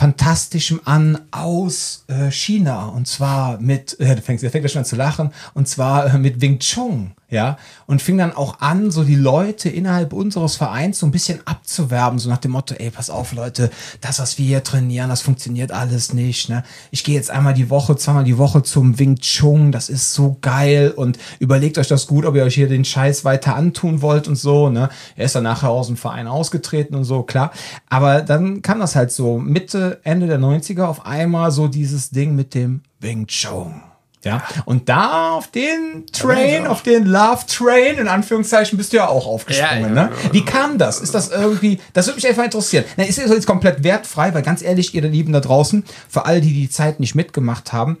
Fantastischem 0.00 0.80
an 0.86 1.18
aus 1.30 2.04
äh, 2.08 2.30
China. 2.30 2.86
Und 2.86 3.06
zwar 3.06 3.60
mit, 3.60 4.00
äh, 4.00 4.16
fängt, 4.16 4.40
fängt 4.40 4.64
er 4.64 4.68
schon 4.70 4.80
an 4.80 4.86
zu 4.86 4.96
lachen, 4.96 5.30
und 5.52 5.68
zwar 5.68 6.14
äh, 6.14 6.16
mit 6.16 6.40
Wing 6.40 6.58
Chun 6.58 7.12
ja, 7.30 7.56
und 7.86 8.02
fing 8.02 8.18
dann 8.18 8.32
auch 8.32 8.60
an, 8.60 8.90
so 8.90 9.04
die 9.04 9.14
Leute 9.14 9.68
innerhalb 9.68 10.12
unseres 10.12 10.56
Vereins 10.56 10.98
so 10.98 11.06
ein 11.06 11.12
bisschen 11.12 11.40
abzuwerben, 11.44 12.18
so 12.18 12.28
nach 12.28 12.38
dem 12.38 12.50
Motto, 12.50 12.74
ey, 12.74 12.90
pass 12.90 13.08
auf, 13.08 13.32
Leute, 13.32 13.70
das, 14.00 14.18
was 14.18 14.36
wir 14.36 14.46
hier 14.46 14.64
trainieren, 14.64 15.08
das 15.08 15.22
funktioniert 15.22 15.70
alles 15.70 16.12
nicht, 16.12 16.48
ne? 16.48 16.64
Ich 16.90 17.04
gehe 17.04 17.14
jetzt 17.14 17.30
einmal 17.30 17.54
die 17.54 17.70
Woche, 17.70 17.96
zweimal 17.96 18.24
die 18.24 18.38
Woche 18.38 18.62
zum 18.62 18.98
Wing 18.98 19.16
Chun, 19.20 19.70
das 19.70 19.88
ist 19.88 20.12
so 20.12 20.38
geil 20.40 20.92
und 20.94 21.18
überlegt 21.38 21.78
euch 21.78 21.88
das 21.88 22.06
gut, 22.06 22.26
ob 22.26 22.34
ihr 22.34 22.42
euch 22.42 22.54
hier 22.54 22.68
den 22.68 22.84
Scheiß 22.84 23.24
weiter 23.24 23.54
antun 23.54 24.02
wollt 24.02 24.26
und 24.26 24.36
so, 24.36 24.68
ne? 24.68 24.88
Er 25.16 25.26
ist 25.26 25.34
dann 25.34 25.44
nachher 25.44 25.70
aus 25.70 25.86
dem 25.86 25.96
Verein 25.96 26.26
ausgetreten 26.26 26.94
und 26.96 27.04
so, 27.04 27.22
klar. 27.22 27.52
Aber 27.88 28.22
dann 28.22 28.62
kam 28.62 28.80
das 28.80 28.96
halt 28.96 29.12
so 29.12 29.38
Mitte, 29.38 30.00
Ende 30.02 30.26
der 30.26 30.40
90er 30.40 30.84
auf 30.84 31.06
einmal 31.06 31.52
so 31.52 31.68
dieses 31.68 32.10
Ding 32.10 32.34
mit 32.34 32.54
dem 32.54 32.82
Wing 32.98 33.26
Chun. 33.26 33.89
Ja, 34.22 34.42
und 34.66 34.90
da 34.90 35.30
auf 35.30 35.48
den 35.48 36.04
Train, 36.12 36.66
auf 36.66 36.82
den 36.82 37.06
Love 37.06 37.46
Train, 37.46 37.96
in 37.96 38.06
Anführungszeichen, 38.06 38.76
bist 38.76 38.92
du 38.92 38.98
ja 38.98 39.08
auch 39.08 39.26
aufgesprungen, 39.26 39.94
ja, 39.94 40.02
ja, 40.02 40.08
ne? 40.08 40.12
Wie 40.32 40.44
kam 40.44 40.76
das? 40.76 41.00
Ist 41.00 41.14
das 41.14 41.30
irgendwie, 41.30 41.80
das 41.94 42.06
würde 42.06 42.16
mich 42.16 42.26
einfach 42.28 42.44
interessieren. 42.44 42.84
Na, 42.98 43.04
ist 43.04 43.18
das 43.18 43.30
jetzt 43.30 43.46
komplett 43.46 43.82
wertfrei, 43.82 44.34
weil 44.34 44.42
ganz 44.42 44.60
ehrlich, 44.60 44.94
ihr 44.94 45.00
Lieben 45.02 45.32
da 45.32 45.40
draußen, 45.40 45.84
für 46.08 46.26
alle, 46.26 46.42
die 46.42 46.52
die 46.52 46.68
Zeit 46.68 47.00
nicht 47.00 47.14
mitgemacht 47.14 47.72
haben, 47.72 47.96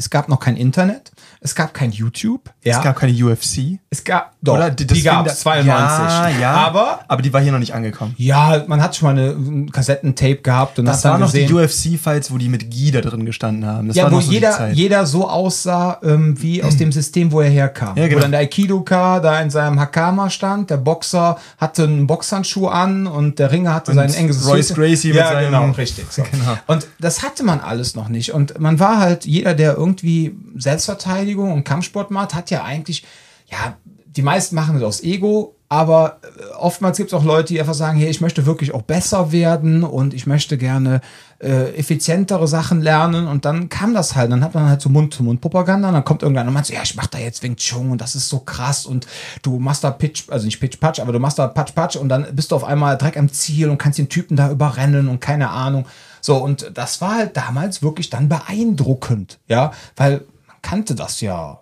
es 0.00 0.08
gab 0.08 0.30
noch 0.30 0.40
kein 0.40 0.56
Internet. 0.56 1.12
Es 1.42 1.54
gab 1.54 1.74
kein 1.74 1.92
YouTube. 1.92 2.50
Ja. 2.64 2.78
Es 2.78 2.82
gab 2.82 2.96
keine 2.96 3.12
UFC. 3.12 3.78
Es 3.90 4.02
gab 4.02 4.32
doch. 4.40 4.54
Oder? 4.54 4.70
Die, 4.70 4.86
die 4.86 5.02
gab 5.02 5.26
es 5.26 5.40
92. 5.40 5.68
Ja, 5.68 6.28
ja. 6.40 6.52
Aber, 6.52 7.00
aber 7.06 7.20
die 7.20 7.30
war 7.34 7.42
hier 7.42 7.52
noch 7.52 7.58
nicht 7.58 7.74
angekommen. 7.74 8.14
Ja, 8.16 8.64
man 8.66 8.82
hat 8.82 8.96
schon 8.96 9.14
mal 9.14 9.22
eine, 9.22 9.32
ein 9.32 9.70
Kassettentape 9.70 10.36
gehabt 10.36 10.78
und 10.78 10.86
das 10.86 11.04
waren 11.04 11.20
noch 11.20 11.26
gesehen. 11.26 11.48
die 11.48 11.54
UFC-Fights, 11.54 12.30
wo 12.30 12.38
die 12.38 12.48
mit 12.48 12.70
Guy 12.70 12.92
da 12.92 13.02
drin 13.02 13.26
gestanden 13.26 13.66
haben. 13.66 13.88
Das 13.88 13.96
ja, 13.98 14.10
wo 14.10 14.20
so 14.20 14.30
jeder, 14.30 14.70
jeder 14.70 15.04
so 15.04 15.28
aussah 15.28 15.98
ähm, 16.02 16.40
wie 16.40 16.62
aus 16.62 16.78
dem 16.78 16.92
System, 16.92 17.30
wo 17.30 17.42
er 17.42 17.50
herkam. 17.50 17.98
Ja, 17.98 18.06
genau. 18.06 18.16
Wo 18.16 18.22
dann 18.22 18.30
der 18.30 18.40
Aikidoka 18.40 19.20
da 19.20 19.38
in 19.40 19.50
seinem 19.50 19.78
Hakama 19.78 20.30
stand, 20.30 20.70
der 20.70 20.78
Boxer 20.78 21.36
hatte 21.58 21.84
einen 21.84 22.06
Boxhandschuh 22.06 22.68
an 22.68 23.06
und 23.06 23.38
der 23.38 23.52
Ringer 23.52 23.74
hatte 23.74 23.90
und 23.90 23.98
sein 23.98 24.14
enges 24.14 24.46
Royce 24.46 24.72
Gracie 24.72 25.08
ja, 25.12 25.14
mit 25.14 25.32
seinem 25.32 25.44
genau, 25.52 25.70
richtig. 25.72 26.06
So. 26.10 26.22
Genau. 26.30 26.56
Und 26.68 26.86
das 27.00 27.22
hatte 27.22 27.42
man 27.42 27.60
alles 27.60 27.96
noch 27.96 28.08
nicht. 28.08 28.32
Und 28.32 28.60
man 28.60 28.78
war 28.78 28.98
halt 28.98 29.26
jeder, 29.26 29.52
der 29.52 29.74
irgendwie 29.74 29.89
irgendwie 29.90 30.36
Selbstverteidigung 30.56 31.52
und 31.52 31.64
Kampfsport 31.64 32.10
macht, 32.10 32.34
hat 32.34 32.50
ja 32.50 32.64
eigentlich, 32.64 33.04
ja, 33.50 33.76
die 34.06 34.22
meisten 34.22 34.54
machen 34.54 34.76
es 34.76 34.82
aus 34.82 35.02
Ego, 35.02 35.56
aber 35.68 36.18
äh, 36.22 36.54
oftmals 36.54 36.96
gibt 36.96 37.12
es 37.12 37.14
auch 37.14 37.22
Leute, 37.22 37.54
die 37.54 37.60
einfach 37.60 37.74
sagen, 37.74 37.96
hey, 37.98 38.10
ich 38.10 38.20
möchte 38.20 38.44
wirklich 38.44 38.74
auch 38.74 38.82
besser 38.82 39.30
werden 39.30 39.84
und 39.84 40.14
ich 40.14 40.26
möchte 40.26 40.58
gerne 40.58 41.00
äh, 41.38 41.76
effizientere 41.76 42.48
Sachen 42.48 42.80
lernen 42.80 43.28
und 43.28 43.44
dann 43.44 43.68
kam 43.68 43.94
das 43.94 44.16
halt, 44.16 44.32
dann 44.32 44.42
hat 44.42 44.52
man 44.52 44.68
halt 44.68 44.80
so 44.80 44.88
Mund-zu-Mund-Propaganda 44.88 45.88
und 45.88 45.94
dann 45.94 46.04
kommt 46.04 46.22
irgendwann 46.22 46.48
und 46.48 46.54
meint 46.54 46.66
so, 46.66 46.74
ja, 46.74 46.80
ich 46.82 46.96
mach 46.96 47.06
da 47.06 47.18
jetzt 47.18 47.44
Wing 47.44 47.54
Chun 47.54 47.92
und 47.92 48.00
das 48.00 48.16
ist 48.16 48.28
so 48.28 48.40
krass 48.40 48.84
und 48.84 49.06
du 49.42 49.60
machst 49.60 49.84
da 49.84 49.92
Pitch, 49.92 50.24
also 50.28 50.44
nicht 50.44 50.58
Pitch-Patch, 50.58 50.98
aber 50.98 51.12
du 51.12 51.20
machst 51.20 51.38
da 51.38 51.46
Patch-Patch 51.46 51.96
und 51.96 52.08
dann 52.08 52.26
bist 52.34 52.50
du 52.50 52.56
auf 52.56 52.64
einmal 52.64 52.98
direkt 52.98 53.16
am 53.16 53.32
Ziel 53.32 53.70
und 53.70 53.78
kannst 53.78 53.98
den 53.98 54.08
Typen 54.08 54.36
da 54.36 54.50
überrennen 54.50 55.08
und 55.08 55.20
keine 55.20 55.50
Ahnung. 55.50 55.86
So, 56.20 56.36
und 56.36 56.72
das 56.74 57.00
war 57.00 57.16
halt 57.16 57.36
damals 57.36 57.82
wirklich 57.82 58.10
dann 58.10 58.28
beeindruckend, 58.28 59.38
ja, 59.48 59.72
weil 59.96 60.24
man 60.46 60.56
kannte 60.62 60.94
das 60.94 61.20
ja 61.20 61.60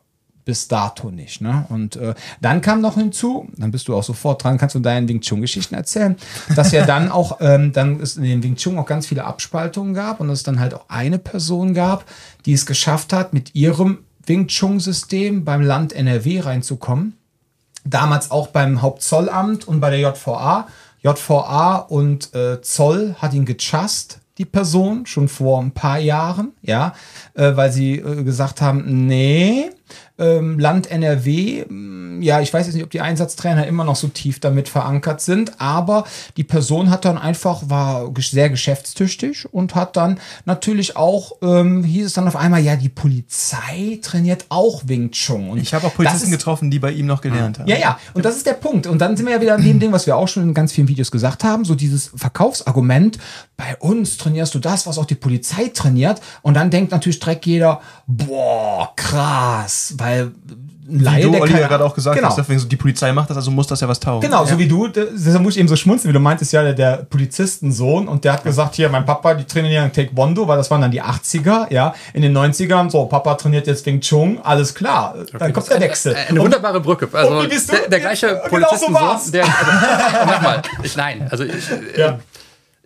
bis 0.48 0.66
dato 0.66 1.10
nicht. 1.10 1.42
Ne? 1.42 1.66
Und 1.68 1.96
äh, 1.96 2.14
dann 2.40 2.62
kam 2.62 2.80
noch 2.80 2.94
hinzu, 2.94 3.50
dann 3.58 3.70
bist 3.70 3.86
du 3.86 3.94
auch 3.94 4.02
sofort 4.02 4.42
dran, 4.42 4.56
kannst 4.56 4.74
du 4.74 4.80
deine 4.80 5.06
Wing 5.06 5.20
Chun-Geschichten 5.20 5.74
erzählen, 5.74 6.16
dass 6.56 6.72
ja 6.72 6.86
dann 6.86 7.10
auch, 7.10 7.36
ähm, 7.40 7.74
dann 7.74 8.00
es 8.00 8.16
in 8.16 8.22
den 8.22 8.42
Wing 8.42 8.56
Chun 8.56 8.78
auch 8.78 8.86
ganz 8.86 9.06
viele 9.06 9.24
Abspaltungen 9.24 9.92
gab 9.92 10.20
und 10.20 10.30
es 10.30 10.44
dann 10.44 10.58
halt 10.58 10.72
auch 10.72 10.86
eine 10.88 11.18
Person 11.18 11.74
gab, 11.74 12.06
die 12.46 12.54
es 12.54 12.64
geschafft 12.64 13.12
hat, 13.12 13.34
mit 13.34 13.54
ihrem 13.54 13.98
Wing 14.24 14.46
Chun-System 14.46 15.44
beim 15.44 15.60
Land 15.60 15.92
NRW 15.92 16.40
reinzukommen. 16.40 17.18
Damals 17.84 18.30
auch 18.30 18.46
beim 18.46 18.80
Hauptzollamt 18.80 19.68
und 19.68 19.80
bei 19.80 19.90
der 19.90 20.00
JVA. 20.00 20.66
JVA 21.02 21.76
und 21.76 22.34
äh, 22.34 22.62
Zoll 22.62 23.16
hat 23.18 23.34
ihn 23.34 23.44
gechast, 23.44 24.20
die 24.38 24.44
Person, 24.44 25.04
schon 25.06 25.28
vor 25.28 25.60
ein 25.60 25.72
paar 25.72 25.98
Jahren, 25.98 26.52
ja, 26.62 26.94
äh, 27.34 27.56
weil 27.56 27.72
sie 27.72 27.96
äh, 27.96 28.22
gesagt 28.22 28.60
haben, 28.60 29.06
nee, 29.06 29.70
ähm, 30.18 30.58
Land 30.58 30.90
NRW, 30.90 31.64
mm, 31.64 32.22
ja, 32.22 32.40
ich 32.40 32.52
weiß 32.52 32.66
jetzt 32.66 32.74
nicht, 32.74 32.84
ob 32.84 32.90
die 32.90 33.00
Einsatztrainer 33.00 33.66
immer 33.66 33.84
noch 33.84 33.96
so 33.96 34.08
tief 34.08 34.40
damit 34.40 34.68
verankert 34.68 35.20
sind, 35.20 35.60
aber 35.60 36.04
die 36.36 36.44
Person 36.44 36.90
hat 36.90 37.04
dann 37.04 37.18
einfach, 37.18 37.68
war 37.68 38.10
sehr 38.18 38.50
geschäftstüchtig 38.50 39.52
und 39.52 39.74
hat 39.74 39.96
dann 39.96 40.18
natürlich 40.44 40.96
auch, 40.96 41.32
ähm, 41.42 41.84
hieß 41.84 42.06
es 42.06 42.12
dann 42.14 42.26
auf 42.26 42.36
einmal, 42.36 42.60
ja, 42.60 42.76
die 42.76 42.88
Polizei 42.88 44.00
trainiert 44.02 44.46
auch 44.48 44.82
Wing 44.86 45.10
Chun. 45.12 45.50
Und 45.50 45.58
ich 45.58 45.72
habe 45.74 45.86
auch 45.86 45.94
Polizisten 45.94 46.30
getroffen, 46.30 46.70
die 46.70 46.78
bei 46.78 46.90
ihm 46.90 47.06
noch 47.06 47.20
gelernt 47.20 47.58
haben. 47.58 47.68
Ja, 47.68 47.76
ja, 47.76 47.98
und 48.14 48.24
das 48.24 48.36
ist 48.36 48.46
der 48.46 48.54
Punkt. 48.54 48.86
Und 48.86 48.98
dann 48.98 49.16
sind 49.16 49.26
wir 49.26 49.34
ja 49.34 49.40
wieder 49.40 49.54
an 49.54 49.62
dem 49.62 49.78
Ding, 49.78 49.92
was 49.92 50.06
wir 50.06 50.16
auch 50.16 50.28
schon 50.28 50.42
in 50.42 50.54
ganz 50.54 50.72
vielen 50.72 50.88
Videos 50.88 51.10
gesagt 51.10 51.44
haben, 51.44 51.64
so 51.64 51.74
dieses 51.74 52.10
Verkaufsargument, 52.14 53.18
bei 53.56 53.76
uns 53.80 54.16
trainierst 54.16 54.54
du 54.54 54.58
das, 54.58 54.86
was 54.86 54.98
auch 54.98 55.04
die 55.04 55.14
Polizei 55.14 55.70
trainiert. 55.72 56.20
Und 56.42 56.54
dann 56.54 56.70
denkt 56.70 56.92
natürlich 56.92 57.20
direkt 57.20 57.46
jeder, 57.46 57.80
boah, 58.06 58.92
krass, 58.96 59.94
weil 59.98 60.07
weil 60.08 60.32
ein 60.90 61.00
Laie, 61.00 61.26
wie 61.26 61.32
du, 61.32 61.40
Olli, 61.42 61.52
ja 61.52 61.68
gerade 61.68 61.84
auch 61.84 61.94
gesagt 61.94 62.16
genau. 62.16 62.28
hast, 62.28 62.38
deswegen 62.38 62.58
so, 62.58 62.66
die 62.66 62.76
Polizei 62.76 63.12
macht 63.12 63.28
das, 63.28 63.36
also 63.36 63.50
muss 63.50 63.66
das 63.66 63.80
ja 63.80 63.88
was 63.88 64.00
taugen. 64.00 64.22
Genau, 64.22 64.44
ja. 64.44 64.50
so 64.50 64.58
wie 64.58 64.66
du, 64.66 64.88
deshalb 64.88 65.42
muss 65.42 65.54
ich 65.54 65.60
eben 65.60 65.68
so 65.68 65.76
schmunzeln, 65.76 66.08
wie 66.10 66.14
du 66.14 66.20
meintest 66.20 66.52
ja, 66.52 66.62
der, 66.62 66.72
der 66.72 66.96
Polizistensohn 67.04 68.08
und 68.08 68.24
der 68.24 68.32
hat 68.32 68.44
gesagt, 68.44 68.74
hier, 68.74 68.88
mein 68.88 69.04
Papa, 69.04 69.34
die 69.34 69.44
trainieren 69.44 69.92
Taekwondo, 69.92 70.48
weil 70.48 70.56
das 70.56 70.70
waren 70.70 70.80
dann 70.80 70.90
die 70.90 71.02
80er, 71.02 71.72
ja, 71.72 71.94
in 72.14 72.22
den 72.22 72.36
90ern, 72.36 72.90
so, 72.90 73.04
Papa 73.04 73.34
trainiert 73.34 73.66
jetzt 73.66 73.84
Wing 73.84 74.00
Chun, 74.00 74.40
alles 74.42 74.74
klar, 74.74 75.14
okay, 75.20 75.36
dann 75.38 75.52
kommt 75.52 75.68
der 75.68 75.80
Wechsel. 75.80 76.14
Eine, 76.14 76.28
eine 76.28 76.40
wunderbare 76.40 76.80
Brücke, 76.80 77.08
also 77.12 77.42
der, 77.42 77.88
der, 77.88 78.00
gleiche 78.00 78.40
Polizistensohn, 78.48 78.94
genau 78.94 79.18
so 79.18 79.30
der, 79.30 79.44
also, 79.44 80.26
nochmal, 80.32 80.62
ich, 80.82 80.96
nein, 80.96 81.26
also 81.30 81.44
ich, 81.44 81.52
ja. 81.96 82.18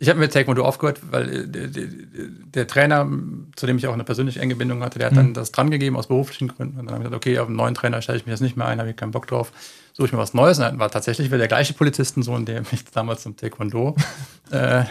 Ich 0.02 0.08
habe 0.08 0.18
mit 0.18 0.32
Taekwondo 0.32 0.64
aufgehört, 0.64 1.00
weil 1.12 1.32
äh, 1.32 1.46
der, 1.46 1.68
der, 1.68 2.66
Trainer, 2.66 3.08
zu 3.54 3.66
dem 3.68 3.78
ich 3.78 3.86
auch 3.86 3.92
eine 3.92 4.02
persönlich 4.02 4.38
enge 4.38 4.56
Bindung 4.56 4.82
hatte, 4.82 4.98
der 4.98 5.06
hat 5.06 5.12
mhm. 5.12 5.18
dann 5.18 5.34
das 5.34 5.52
dran 5.52 5.70
gegeben 5.70 5.96
aus 5.96 6.08
beruflichen 6.08 6.48
Gründen. 6.48 6.80
Und 6.80 6.86
dann 6.86 6.94
habe 6.96 7.04
ich 7.04 7.10
gesagt, 7.10 7.24
okay, 7.24 7.38
auf 7.38 7.46
einen 7.46 7.54
neuen 7.54 7.74
Trainer 7.74 8.02
stelle 8.02 8.18
ich 8.18 8.26
mich 8.26 8.32
jetzt 8.32 8.40
nicht 8.40 8.56
mehr 8.56 8.66
ein, 8.66 8.80
habe 8.80 8.90
ich 8.90 8.96
keinen 8.96 9.12
Bock 9.12 9.28
drauf, 9.28 9.52
suche 9.92 10.06
ich 10.06 10.12
mir 10.12 10.18
was 10.18 10.34
Neues. 10.34 10.58
Und 10.58 10.64
dann 10.64 10.80
war 10.80 10.90
tatsächlich 10.90 11.28
wieder 11.28 11.38
der 11.38 11.46
gleiche 11.46 11.72
Polizistensohn, 11.72 12.44
der 12.44 12.62
mich 12.62 12.84
damals 12.92 13.22
zum 13.22 13.36
Taekwondo 13.36 13.94
äh, 14.50 14.82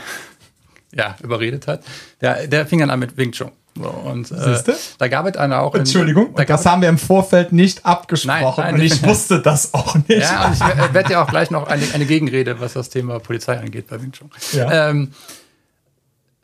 ja, 0.94 1.18
überredet 1.22 1.68
hat. 1.68 1.84
Der, 2.22 2.48
der 2.48 2.66
fing 2.66 2.80
dann 2.80 2.90
an 2.90 3.00
mit 3.00 3.18
Wing 3.18 3.34
Chun. 3.34 3.52
So, 3.76 3.88
und 3.88 4.30
äh, 4.32 4.62
da 4.98 5.08
gab 5.08 5.26
es 5.28 5.38
einer 5.38 5.62
auch. 5.62 5.74
Entschuldigung, 5.74 6.36
in, 6.38 6.46
das 6.46 6.66
haben 6.66 6.82
wir 6.82 6.90
im 6.90 6.98
Vorfeld 6.98 7.54
nicht 7.54 7.86
abgesprochen 7.86 8.64
nein, 8.64 8.74
nein, 8.74 8.76
und 8.76 8.82
ich 8.82 9.02
wusste 9.04 9.42
das 9.42 9.74
auch 9.74 9.96
nicht. 9.96 10.10
Ja, 10.22 10.48
und 10.48 10.54
ich 10.54 10.94
werde 10.94 11.10
dir 11.10 11.22
auch 11.22 11.28
gleich 11.28 11.52
noch 11.52 11.68
eine, 11.68 11.84
eine, 11.94 12.06
Gegenrede, 12.06 12.60
was 12.60 12.74
das 12.74 12.90
Thema 12.90 13.20
Polizei 13.20 13.58
angeht 13.58 13.88
bei 13.88 14.02
Wing 14.02 14.12
Chun. 14.12 14.30
Ja. 14.52 14.90
Ähm, 14.90 15.14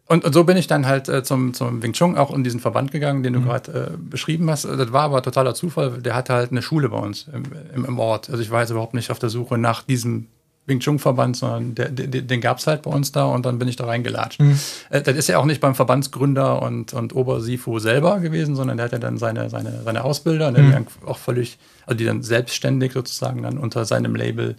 und, 0.05 0.23
und, 0.23 0.31
so 0.31 0.45
bin 0.45 0.55
ich 0.55 0.67
dann 0.67 0.85
halt 0.85 1.09
äh, 1.09 1.21
zum, 1.23 1.53
zum 1.53 1.83
Wing 1.83 1.91
Chun 1.91 2.17
auch 2.17 2.33
in 2.33 2.45
diesen 2.45 2.61
Verband 2.61 2.91
gegangen, 2.91 3.23
den 3.23 3.33
du 3.33 3.39
mhm. 3.41 3.45
gerade 3.45 3.91
äh, 3.93 3.97
beschrieben 3.97 4.49
hast. 4.49 4.63
Das 4.63 4.93
war 4.93 5.03
aber 5.03 5.21
totaler 5.21 5.53
Zufall. 5.53 6.01
Der 6.01 6.15
hatte 6.15 6.33
halt 6.33 6.51
eine 6.51 6.61
Schule 6.61 6.87
bei 6.87 6.97
uns 6.97 7.27
im, 7.33 7.43
im, 7.75 7.83
im 7.83 7.99
Ort. 7.99 8.29
Also 8.29 8.41
ich 8.41 8.49
war 8.49 8.61
jetzt 8.61 8.69
überhaupt 8.69 8.93
nicht 8.93 9.11
auf 9.11 9.19
der 9.19 9.29
Suche 9.29 9.57
nach 9.57 9.83
diesem 9.83 10.27
Wing 10.67 10.79
Chun 10.79 10.99
Verband, 10.99 11.37
sondern 11.37 11.75
der, 11.75 11.89
der, 11.89 12.21
den 12.21 12.41
gab 12.41 12.59
es 12.59 12.67
halt 12.67 12.83
bei 12.83 12.91
uns 12.91 13.11
da 13.11 13.25
und 13.25 13.45
dann 13.45 13.57
bin 13.57 13.67
ich 13.67 13.77
da 13.77 13.85
reingelatscht. 13.85 14.41
Mhm. 14.41 14.59
Äh, 14.89 15.01
das 15.01 15.15
ist 15.15 15.27
ja 15.29 15.39
auch 15.39 15.45
nicht 15.45 15.61
beim 15.61 15.75
Verbandsgründer 15.75 16.61
und, 16.61 16.93
und 16.93 17.15
Obersifu 17.15 17.79
selber 17.79 18.19
gewesen, 18.19 18.55
sondern 18.55 18.77
der 18.77 18.85
hat 18.85 18.91
ja 18.91 18.99
dann 18.99 19.17
seine, 19.17 19.49
seine, 19.49 19.81
seine 19.83 20.03
Ausbilder, 20.03 20.51
ne, 20.51 20.59
mhm. 20.59 20.65
die 20.65 20.71
dann 20.73 20.87
auch 21.05 21.17
völlig, 21.17 21.57
also 21.85 21.97
die 21.97 22.05
dann 22.05 22.21
selbstständig 22.21 22.91
sozusagen 22.91 23.43
dann 23.43 23.57
unter 23.57 23.85
seinem 23.85 24.15
Label 24.15 24.55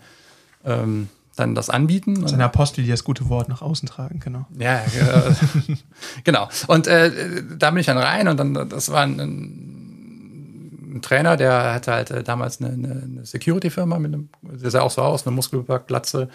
ähm, 0.64 1.08
dann 1.36 1.54
das 1.54 1.70
anbieten. 1.70 2.26
Seine 2.26 2.44
Apostel, 2.44 2.82
die 2.82 2.90
das 2.90 3.04
gute 3.04 3.28
Wort 3.28 3.48
nach 3.48 3.62
außen 3.62 3.88
tragen, 3.88 4.18
genau. 4.18 4.46
Ja, 4.58 4.80
äh, 4.80 5.34
genau. 6.24 6.48
Und 6.66 6.86
äh, 6.86 7.12
da 7.56 7.70
bin 7.70 7.80
ich 7.80 7.86
dann 7.86 7.98
rein 7.98 8.28
und 8.28 8.38
dann, 8.38 8.68
das 8.68 8.90
war 8.90 9.02
ein, 9.02 9.20
ein 9.20 9.77
ein 10.90 11.02
Trainer, 11.02 11.36
der 11.36 11.74
hatte 11.74 11.92
halt 11.92 12.10
äh, 12.10 12.22
damals 12.22 12.60
eine, 12.60 12.70
eine 12.70 13.24
Security-Firma 13.24 13.98
mit 13.98 14.14
einem, 14.14 14.28
der 14.42 14.70
sah 14.70 14.80
auch 14.80 14.90
so 14.90 15.02
aus, 15.02 15.26
eine 15.26 15.34
Muskelpack-Glatze. 15.36 16.28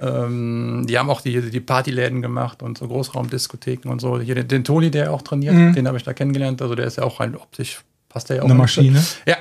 Ähm, 0.00 0.86
die 0.88 0.98
haben 0.98 1.10
auch 1.10 1.20
die, 1.20 1.50
die 1.50 1.60
Partyläden 1.60 2.22
gemacht 2.22 2.62
und 2.62 2.78
so 2.78 2.88
Großraumdiskotheken 2.88 3.90
und 3.90 4.00
so. 4.00 4.18
Hier 4.18 4.34
den, 4.34 4.48
den 4.48 4.64
Toni, 4.64 4.90
der 4.90 5.12
auch 5.12 5.22
trainiert, 5.22 5.54
mhm. 5.54 5.74
den 5.74 5.86
habe 5.86 5.98
ich 5.98 6.04
da 6.04 6.12
kennengelernt. 6.12 6.62
Also 6.62 6.74
der 6.74 6.86
ist 6.86 6.96
ja 6.96 7.04
auch 7.04 7.20
rein 7.20 7.36
optisch, 7.36 7.82
passt 8.08 8.30
der 8.30 8.36
ja 8.36 8.42
auch. 8.42 8.46
Eine 8.46 8.54
Maschine. 8.54 9.04
Ja. 9.26 9.36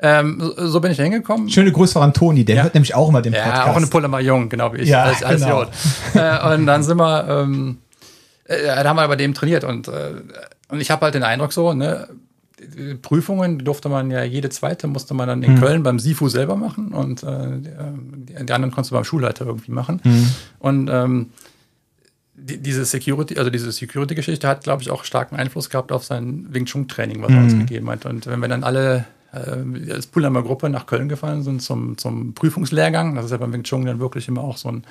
Ähm, 0.00 0.38
so, 0.40 0.68
so, 0.68 0.80
bin 0.80 0.92
ich 0.92 0.98
hingekommen. 0.98 1.48
Schöne 1.48 1.72
Grüße 1.72 1.98
an 1.98 2.12
Toni, 2.12 2.44
der 2.44 2.56
ja. 2.56 2.62
hört 2.64 2.74
nämlich 2.74 2.94
auch 2.94 3.08
immer 3.08 3.22
den 3.22 3.32
Podcast. 3.32 3.66
Ja, 3.66 3.72
auch 3.72 3.76
eine 3.76 3.86
Pulle 3.86 4.20
Jung, 4.20 4.48
genau 4.48 4.72
wie 4.74 4.78
ich, 4.78 4.88
ja, 4.88 5.04
als, 5.04 5.22
als 5.22 5.42
genau. 5.42 5.62
äh, 6.14 6.54
und 6.54 6.66
dann 6.66 6.82
sind 6.82 6.98
wir, 6.98 7.26
ähm, 7.28 7.78
äh, 8.44 8.66
da 8.66 8.84
haben 8.84 8.96
wir 8.96 9.08
bei 9.08 9.16
dem 9.16 9.32
trainiert 9.32 9.64
und, 9.64 9.88
äh, 9.88 10.12
und 10.68 10.80
ich 10.80 10.90
habe 10.90 11.02
halt 11.02 11.14
den 11.14 11.22
Eindruck 11.22 11.52
so, 11.52 11.72
ne, 11.72 12.08
Prüfungen 13.02 13.58
durfte 13.58 13.88
man 13.88 14.10
ja 14.10 14.24
jede 14.24 14.48
zweite 14.48 14.86
musste 14.86 15.14
man 15.14 15.28
dann 15.28 15.42
in 15.42 15.54
mhm. 15.54 15.60
Köln 15.60 15.82
beim 15.82 15.98
SIFU 15.98 16.28
selber 16.28 16.56
machen 16.56 16.88
und 16.88 17.22
äh, 17.22 17.58
die, 17.58 18.34
die, 18.34 18.52
anderen 18.52 18.70
konntest 18.70 18.90
du 18.90 18.94
beim 18.94 19.04
Schulleiter 19.04 19.46
irgendwie 19.46 19.72
machen. 19.72 20.00
Mhm. 20.04 20.30
Und 20.58 20.90
ähm, 20.92 21.30
die, 22.34 22.58
diese 22.58 22.84
Security, 22.84 23.38
also 23.38 23.50
diese 23.50 23.70
Security-Geschichte 23.70 24.48
hat, 24.48 24.64
glaube 24.64 24.82
ich, 24.82 24.90
auch 24.90 25.04
starken 25.04 25.36
Einfluss 25.36 25.70
gehabt 25.70 25.92
auf 25.92 26.04
sein 26.04 26.46
Wing 26.50 26.66
Chun-Training, 26.66 27.22
was 27.22 27.30
er 27.30 27.38
uns 27.38 27.54
mhm. 27.54 27.60
gegeben 27.60 27.90
hat. 27.90 28.06
Und 28.06 28.26
wenn 28.26 28.40
wir 28.40 28.48
dann 28.48 28.64
alle 28.64 29.04
äh, 29.32 29.92
als 29.92 30.06
Pulheimer 30.06 30.42
Gruppe 30.42 30.68
nach 30.68 30.86
Köln 30.86 31.08
gefahren 31.08 31.42
sind 31.42 31.62
zum, 31.62 31.96
zum 31.98 32.34
Prüfungslehrgang, 32.34 33.14
das 33.14 33.26
ist 33.26 33.30
ja 33.30 33.36
beim 33.36 33.52
Wing 33.52 33.62
Chun 33.62 33.84
dann 33.84 34.00
wirklich 34.00 34.28
immer 34.28 34.42
auch 34.42 34.56
so 34.56 34.68
ein 34.68 34.84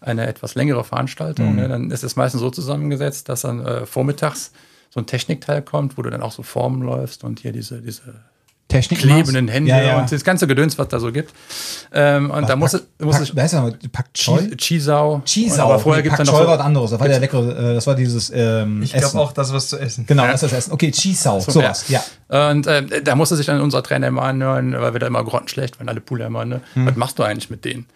eine 0.00 0.26
etwas 0.26 0.54
längere 0.54 0.82
Veranstaltung. 0.84 1.50
Mhm. 1.50 1.56
Ne? 1.56 1.68
Dann 1.68 1.90
ist 1.90 2.02
es 2.02 2.16
meistens 2.16 2.40
so 2.40 2.50
zusammengesetzt, 2.50 3.28
dass 3.28 3.42
dann 3.42 3.64
äh, 3.64 3.86
vormittags 3.86 4.52
so 4.90 5.00
ein 5.00 5.06
Technikteil 5.06 5.62
kommt, 5.62 5.96
wo 5.96 6.02
du 6.02 6.10
dann 6.10 6.22
auch 6.22 6.32
so 6.32 6.42
Formen 6.42 6.82
läufst 6.82 7.24
und 7.24 7.40
hier 7.40 7.52
diese, 7.52 7.80
diese 7.80 8.22
Technik 8.70 9.00
klebenden 9.00 9.48
Hände 9.48 9.70
ja, 9.70 9.82
ja. 9.82 9.98
und 9.98 10.10
das 10.10 10.24
ganze 10.24 10.46
Gedöns, 10.46 10.78
was 10.78 10.88
da 10.88 11.00
so 11.00 11.12
gibt. 11.12 11.32
Ähm, 11.92 12.30
und 12.30 12.48
da 12.48 12.56
muss 12.56 12.72
es. 12.72 12.86
Muss 13.00 13.34
Wer 13.34 13.44
ist 13.44 13.54
das? 13.54 13.72
Pak 13.90 14.14
Choi? 14.14 14.56
Chisau. 14.56 15.22
Chisau. 15.24 15.64
Aber 15.64 15.78
vorher 15.80 16.02
gibt 16.02 16.18
es 16.18 16.26
noch. 16.26 16.32
Choi 16.32 16.42
so, 16.42 16.48
war 16.48 16.58
was 16.58 16.64
anderes. 16.64 16.90
Das 16.92 17.00
war 17.00 17.08
der 17.08 17.18
leckere, 17.18 17.72
äh, 17.72 17.74
das 17.74 17.86
war 17.86 17.96
dieses. 17.96 18.30
Ähm, 18.34 18.82
ich 18.82 18.92
glaube 18.92 19.18
auch, 19.18 19.32
das 19.32 19.48
ist 19.48 19.54
was 19.54 19.68
zu 19.68 19.78
essen. 19.78 20.06
Genau, 20.06 20.24
das 20.24 20.42
ist 20.42 20.52
das 20.52 20.58
Essen. 20.58 20.72
Okay, 20.72 20.92
Chisau, 20.92 21.40
so, 21.40 21.50
sowas, 21.50 21.88
ja. 21.88 22.02
ja. 22.30 22.50
Und 22.50 22.66
äh, 22.66 23.02
da 23.02 23.16
musste 23.16 23.36
sich 23.36 23.46
dann 23.46 23.60
unser 23.60 23.82
Trainer 23.82 24.06
immer 24.06 24.22
anhören, 24.22 24.72
weil 24.80 24.92
wir 24.92 25.00
da 25.00 25.08
immer 25.08 25.24
grottenschlecht 25.24 25.78
waren, 25.80 25.88
alle 25.88 26.00
Pooler 26.00 26.26
immer, 26.26 26.44
ne? 26.44 26.60
Hm. 26.74 26.86
Was 26.86 26.96
machst 26.96 27.18
du 27.18 27.24
eigentlich 27.24 27.50
mit 27.50 27.64
denen? 27.64 27.86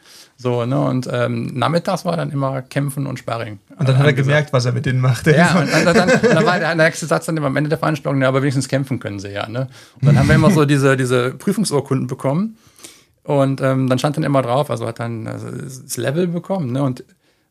So, 0.45 0.67
ne? 0.67 0.79
Und 0.79 1.09
ähm, 1.11 1.47
nachmittags 1.55 2.05
war 2.05 2.19
dann 2.19 2.31
immer 2.31 2.61
Kämpfen 2.61 3.07
und 3.07 3.19
Sparring. 3.19 3.61
Und 3.79 3.89
dann 3.89 3.97
hat 3.97 4.05
er 4.05 4.13
gemerkt, 4.13 4.53
was 4.53 4.67
er 4.67 4.73
mit 4.73 4.85
denen 4.85 5.01
macht. 5.01 5.27
Ja, 5.27 5.59
und, 5.59 5.73
dann, 5.73 6.11
und 6.11 6.23
dann 6.23 6.45
war 6.45 6.59
der, 6.59 6.75
nächste 6.75 7.07
Satz 7.07 7.25
dann 7.25 7.39
immer 7.39 7.47
am 7.47 7.57
Ende 7.57 7.71
der 7.71 7.79
Veranstaltung, 7.79 8.21
ja, 8.21 8.29
aber 8.29 8.43
wenigstens 8.43 8.69
kämpfen 8.69 9.01
können 9.01 9.21
sie 9.21 9.31
ja. 9.31 9.49
Ne? 9.49 9.69
Und 10.03 10.07
dann 10.07 10.19
haben 10.19 10.29
wir 10.29 10.35
immer 10.35 10.51
so 10.51 10.67
diese, 10.67 10.99
diese 10.99 11.31
Prüfungsurkunden 11.31 12.09
bekommen. 12.09 12.59
Und 13.23 13.63
ähm, 13.63 13.89
dann 13.89 13.99
stand 13.99 14.19
dann 14.19 14.23
immer 14.23 14.43
drauf, 14.43 14.71
also 14.71 14.87
hat 14.87 15.01
dann 15.01 15.27
also 15.27 15.51
das 15.51 15.97
Level 15.97 16.27
bekommen, 16.27 16.73
ne? 16.73 16.83
Und 16.83 17.05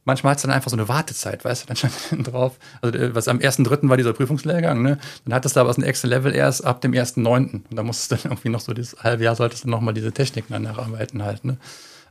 manchmal 0.05 0.31
hat 0.31 0.37
es 0.37 0.43
dann 0.43 0.51
einfach 0.51 0.69
so 0.69 0.77
eine 0.77 0.87
Wartezeit, 0.87 1.43
weißt 1.43 1.63
du, 1.63 1.67
dann 1.69 1.77
stand 1.77 1.93
dann 2.11 2.23
drauf, 2.23 2.59
also 2.83 2.95
äh, 2.95 3.15
was 3.15 3.27
am 3.27 3.39
1.3. 3.39 3.89
war 3.89 3.97
dieser 3.97 4.13
Prüfungslehrgang, 4.13 4.83
ne? 4.83 4.99
Dann 5.25 5.33
hattest 5.33 5.55
du 5.55 5.61
aber 5.61 5.75
ein 5.75 5.81
extra 5.81 6.07
Level 6.07 6.35
erst 6.35 6.63
ab 6.63 6.81
dem 6.81 6.91
1.9. 6.91 7.53
Und 7.53 7.65
da 7.71 7.81
musstest 7.81 8.11
du 8.11 8.15
dann 8.17 8.33
irgendwie 8.33 8.49
noch 8.49 8.59
so 8.59 8.75
dieses 8.75 9.01
halbe 9.01 9.23
Jahr 9.23 9.35
solltest 9.35 9.63
du 9.63 9.69
nochmal 9.71 9.95
diese 9.95 10.11
Techniken 10.11 10.53
dann 10.53 10.61
nacharbeiten 10.61 11.23
halt, 11.23 11.43
ne? 11.43 11.57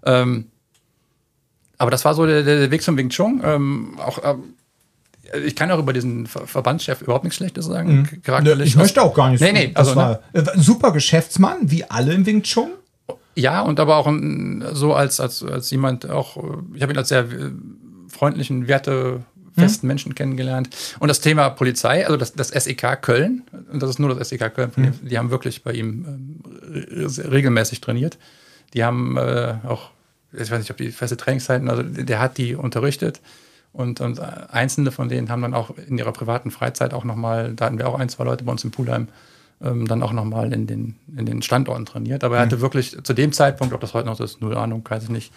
Ähm, 0.04 0.46
aber 1.82 1.90
das 1.90 2.04
war 2.04 2.14
so 2.14 2.24
der, 2.26 2.44
der 2.44 2.70
Weg 2.70 2.80
zum 2.80 2.96
Wing 2.96 3.08
Chun. 3.08 3.42
Ähm, 3.44 3.98
auch, 3.98 4.20
ähm, 4.22 4.54
ich 5.44 5.56
kann 5.56 5.68
auch 5.72 5.80
über 5.80 5.92
diesen 5.92 6.28
Ver 6.28 6.46
Verbandschef 6.46 7.02
überhaupt 7.02 7.24
nichts 7.24 7.38
Schlechtes 7.38 7.66
sagen. 7.66 8.08
Mhm. 8.12 8.22
Charakterlich. 8.22 8.68
Ich 8.68 8.76
möchte 8.76 9.02
auch 9.02 9.12
gar 9.12 9.30
nicht. 9.30 9.40
Nee, 9.40 9.50
nee, 9.50 9.72
also, 9.74 9.96
ne? 9.96 10.20
ein 10.32 10.46
super 10.60 10.92
Geschäftsmann, 10.92 11.58
wie 11.72 11.82
alle 11.82 12.14
im 12.14 12.24
Wing 12.24 12.44
Chun. 12.44 12.70
Ja, 13.34 13.62
und 13.62 13.80
aber 13.80 13.96
auch 13.96 14.08
so 14.74 14.94
als, 14.94 15.18
als, 15.18 15.42
als 15.42 15.72
jemand 15.72 16.08
auch, 16.08 16.36
ich 16.72 16.82
habe 16.82 16.92
ihn 16.92 16.98
als 16.98 17.08
sehr 17.08 17.26
freundlichen, 18.08 18.68
wertefesten 18.68 19.82
hm. 19.82 19.88
Menschen 19.88 20.14
kennengelernt. 20.14 20.68
Und 21.00 21.08
das 21.08 21.20
Thema 21.20 21.50
Polizei, 21.50 22.04
also 22.04 22.16
das, 22.16 22.34
das 22.34 22.50
SEK 22.50 23.02
Köln, 23.02 23.42
und 23.72 23.82
das 23.82 23.90
ist 23.90 23.98
nur 23.98 24.14
das 24.14 24.28
SEK 24.28 24.54
Köln, 24.54 24.70
hm. 24.72 24.92
die 25.02 25.18
haben 25.18 25.32
wirklich 25.32 25.64
bei 25.64 25.72
ihm 25.72 26.04
ähm, 26.06 27.06
regelmäßig 27.28 27.80
trainiert. 27.80 28.18
Die 28.74 28.84
haben 28.84 29.16
äh, 29.16 29.54
auch, 29.66 29.90
ich 30.32 30.50
weiß 30.50 30.58
nicht, 30.58 30.70
ob 30.70 30.76
die 30.76 30.90
feste 30.90 31.16
Trainingszeiten, 31.16 31.68
also 31.68 31.82
der 31.82 32.20
hat 32.20 32.38
die 32.38 32.54
unterrichtet. 32.54 33.20
Und, 33.72 34.02
und 34.02 34.20
einzelne 34.20 34.90
von 34.90 35.08
denen 35.08 35.30
haben 35.30 35.40
dann 35.40 35.54
auch 35.54 35.70
in 35.88 35.96
ihrer 35.96 36.12
privaten 36.12 36.50
Freizeit 36.50 36.92
auch 36.92 37.04
nochmal, 37.04 37.54
da 37.54 37.66
hatten 37.66 37.78
wir 37.78 37.88
auch 37.88 37.98
ein, 37.98 38.10
zwei 38.10 38.24
Leute 38.24 38.44
bei 38.44 38.52
uns 38.52 38.64
im 38.64 38.70
Poolheim, 38.70 39.08
ähm, 39.62 39.86
dann 39.88 40.02
auch 40.02 40.12
nochmal 40.12 40.52
in 40.52 40.66
den, 40.66 40.96
in 41.16 41.24
den 41.24 41.40
Standorten 41.40 41.86
trainiert. 41.86 42.22
Aber 42.22 42.36
er 42.36 42.42
hatte 42.42 42.56
mhm. 42.56 42.60
wirklich 42.60 43.02
zu 43.02 43.14
dem 43.14 43.32
Zeitpunkt, 43.32 43.72
ob 43.72 43.80
das 43.80 43.94
heute 43.94 44.06
noch 44.06 44.16
so 44.16 44.24
ist, 44.24 44.42
null 44.42 44.56
Ahnung, 44.56 44.84
weiß 44.86 45.04
ich 45.04 45.08
nicht, 45.08 45.32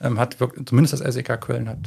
ähm, 0.00 0.20
hat 0.20 0.38
wirklich, 0.38 0.66
zumindest 0.66 1.00
das 1.00 1.14
SEK 1.14 1.40
Köln 1.40 1.68
hat 1.68 1.78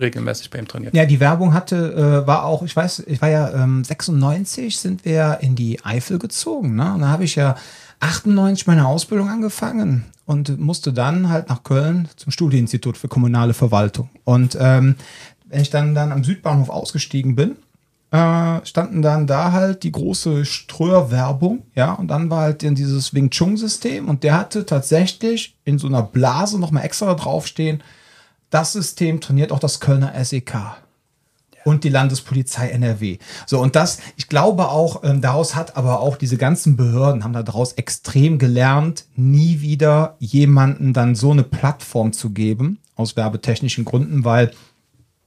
regelmäßig 0.00 0.50
bei 0.50 0.58
ihm 0.58 0.68
trainiert. 0.68 0.94
Ja, 0.94 1.04
die 1.04 1.18
Werbung 1.20 1.54
hatte, 1.54 2.22
äh, 2.22 2.26
war 2.26 2.44
auch, 2.44 2.62
ich 2.62 2.74
weiß, 2.74 3.04
ich 3.06 3.20
war 3.20 3.28
ja 3.28 3.52
ähm, 3.52 3.82
96, 3.82 4.78
sind 4.78 5.04
wir 5.04 5.38
in 5.40 5.56
die 5.56 5.84
Eifel 5.84 6.18
gezogen. 6.18 6.76
Ne? 6.76 6.94
Und 6.94 7.00
da 7.00 7.08
habe 7.08 7.24
ich 7.24 7.34
ja 7.34 7.56
98 8.00 8.66
meine 8.66 8.86
Ausbildung 8.86 9.28
angefangen 9.28 10.04
und 10.26 10.58
musste 10.58 10.92
dann 10.92 11.28
halt 11.28 11.48
nach 11.48 11.62
Köln 11.62 12.08
zum 12.16 12.32
Studieninstitut 12.32 12.96
für 12.96 13.08
kommunale 13.08 13.54
Verwaltung. 13.54 14.10
Und 14.24 14.56
ähm, 14.60 14.96
wenn 15.46 15.60
ich 15.62 15.70
dann, 15.70 15.94
dann 15.94 16.12
am 16.12 16.24
Südbahnhof 16.24 16.68
ausgestiegen 16.68 17.34
bin, 17.34 17.56
äh, 18.10 18.64
standen 18.64 19.02
dann 19.02 19.26
da 19.26 19.52
halt 19.52 19.82
die 19.82 19.92
große 19.92 20.44
Ströer-Werbung, 20.44 21.64
ja, 21.74 21.92
und 21.92 22.08
dann 22.08 22.30
war 22.30 22.42
halt 22.42 22.62
in 22.62 22.74
dieses 22.74 23.12
Wing 23.12 23.30
Chun-System 23.30 24.08
und 24.08 24.22
der 24.22 24.36
hatte 24.38 24.64
tatsächlich 24.64 25.56
in 25.64 25.78
so 25.78 25.88
einer 25.88 26.02
Blase 26.02 26.58
nochmal 26.58 26.84
extra 26.84 27.12
draufstehen, 27.14 27.82
das 28.50 28.72
System 28.72 29.20
trainiert 29.20 29.52
auch 29.52 29.58
das 29.58 29.80
Kölner 29.80 30.12
SEK 30.24 30.56
und 31.64 31.84
die 31.84 31.88
Landespolizei 31.88 32.68
NRW. 32.70 33.18
So, 33.46 33.60
und 33.60 33.76
das, 33.76 33.98
ich 34.16 34.28
glaube 34.28 34.68
auch, 34.68 35.04
ähm, 35.04 35.20
daraus 35.20 35.54
hat 35.54 35.76
aber 35.76 36.00
auch 36.00 36.16
diese 36.16 36.36
ganzen 36.36 36.76
Behörden 36.76 37.24
haben 37.24 37.32
daraus 37.32 37.72
extrem 37.74 38.38
gelernt, 38.38 39.06
nie 39.16 39.60
wieder 39.60 40.16
jemanden 40.18 40.92
dann 40.92 41.14
so 41.14 41.30
eine 41.30 41.42
Plattform 41.42 42.12
zu 42.12 42.30
geben, 42.30 42.78
aus 42.96 43.16
werbetechnischen 43.16 43.84
Gründen, 43.84 44.24
weil 44.24 44.50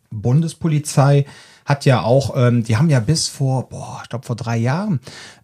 Bundespolizei 0.10 1.26
hat 1.66 1.86
ja 1.86 2.02
auch, 2.02 2.34
ähm, 2.36 2.64
die 2.64 2.76
haben 2.78 2.90
ja 2.90 3.00
bis 3.00 3.28
vor, 3.28 3.70
boah, 3.70 4.02
ich 4.04 4.10
glaube 4.10 4.26
vor 4.26 4.36
drei 4.36 4.58
Jahren, 4.58 5.00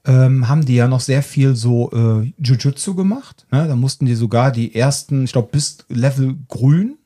ähm, 0.06 0.48
haben 0.50 0.66
die 0.66 0.76
ja 0.76 0.88
noch 0.88 1.00
sehr 1.00 1.24
viel 1.24 1.56
so 1.56 1.92
äh, 1.92 2.34
Jujutsu 2.38 2.96
gemacht. 2.96 3.46
Ne? 3.52 3.68
Da 3.68 3.76
mussten 3.76 4.06
die 4.06 4.16
sogar 4.16 4.52
die 4.52 4.76
ersten, 4.76 5.24
ich 5.24 5.32
glaube 5.32 5.50
bis 5.52 5.86
Level 5.90 6.36
grün, 6.48 6.98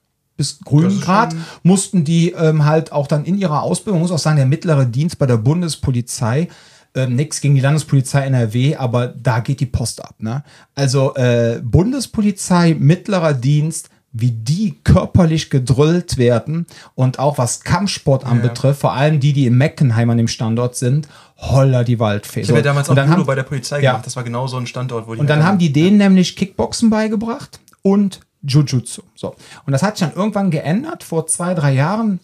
bis 0.41 0.60
grünen 0.62 0.99
Grad, 0.99 1.36
mussten 1.62 2.04
die 2.04 2.32
ähm, 2.32 2.65
halt 2.65 2.91
auch 2.91 3.06
dann 3.06 3.25
in 3.25 3.38
ihrer 3.38 3.62
Ausbildung, 3.62 4.01
muss 4.01 4.12
auch 4.12 4.17
sagen, 4.17 4.38
der 4.38 4.47
mittlere 4.47 4.86
Dienst 4.86 5.19
bei 5.19 5.27
der 5.27 5.38
Bundespolizei, 5.38 6.47
ähm, 6.95 7.15
nichts 7.15 7.41
gegen 7.41 7.54
die 7.54 7.62
Landespolizei 7.62 8.21
NRW, 8.21 8.75
aber 8.75 9.08
da 9.08 9.39
geht 9.39 9.60
die 9.60 9.67
Post 9.67 10.04
ab. 10.04 10.15
Ne? 10.17 10.43
Also 10.73 11.13
äh, 11.13 11.62
Bundespolizei, 11.63 12.75
mittlerer 12.80 13.34
Dienst, 13.34 13.91
wie 14.13 14.32
die 14.32 14.80
körperlich 14.84 15.51
gedrillt 15.51 16.17
werden 16.17 16.65
und 16.95 17.19
auch 17.19 17.38
was 17.38 17.62
Kampfsport 17.62 18.25
anbetrifft, 18.25 18.82
ja. 18.82 18.89
vor 18.89 18.93
allem 18.93 19.19
die, 19.19 19.34
die 19.34 19.45
in 19.45 19.56
Meckenheim 19.56 20.10
an 20.10 20.17
dem 20.17 20.27
Standort 20.27 20.75
sind, 20.75 21.08
holla 21.38 21.84
die 21.84 21.99
Waldfee. 21.99 22.41
Ich 22.41 22.49
habe 22.49 22.60
ja 22.60 22.63
damals 22.63 22.89
auch 22.89 22.97
Judo 22.97 23.25
bei 23.25 23.36
der 23.36 23.43
Polizei 23.43 23.80
ja. 23.80 23.91
gemacht, 23.91 24.08
das 24.08 24.15
war 24.15 24.23
genau 24.23 24.47
so 24.47 24.58
ein 24.58 24.65
Standort, 24.65 25.08
wo 25.08 25.13
die 25.13 25.19
Und 25.19 25.30
dann 25.30 25.43
haben 25.43 25.60
die 25.60 25.71
denen 25.71 26.01
ja. 26.01 26.10
nämlich 26.10 26.36
Kickboxen 26.36 26.89
beigebracht 26.89 27.60
und 27.84 28.21
Jujutsu. 28.43 29.04
So. 29.15 29.36
Und 29.65 29.73
das 29.73 29.84
hat 29.84 29.97
sich 29.97 30.08
dann 30.08 30.15
irgendwann 30.15 30.51
geändert, 30.51 31.04
vor 31.04 31.27
zwei, 31.27 31.54
drei 31.54 31.73
Jahren 31.73 32.19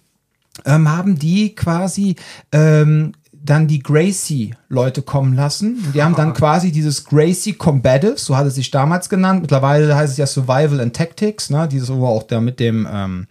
ähm, 0.66 0.90
haben 0.90 1.18
die 1.20 1.56
quasi 1.56 2.16
ähm, 2.52 3.14
dann 3.32 3.68
die 3.68 3.80
Gracie-Leute 3.80 5.02
kommen 5.02 5.36
lassen. 5.36 5.92
Die 5.94 6.04
haben 6.04 6.16
dann 6.16 6.34
quasi 6.34 6.72
dieses 6.72 7.06
Gracie 7.06 7.54
Combatives, 7.54 8.26
so 8.26 8.36
hat 8.36 8.46
es 8.46 8.56
sich 8.56 8.72
damals 8.72 9.10
genannt. 9.10 9.42
Mittlerweile 9.42 9.96
heißt 9.96 10.12
es 10.12 10.18
ja 10.18 10.28
Survival 10.28 10.82
and 10.82 10.96
Tactics, 10.96 11.50
ne? 11.50 11.68
Dieses, 11.68 11.90
wo 11.90 12.02
wir 12.02 12.10
auch 12.10 12.24
da 12.24 12.42
mit 12.42 12.60
dem 12.60 12.88
ähm, 12.92 13.28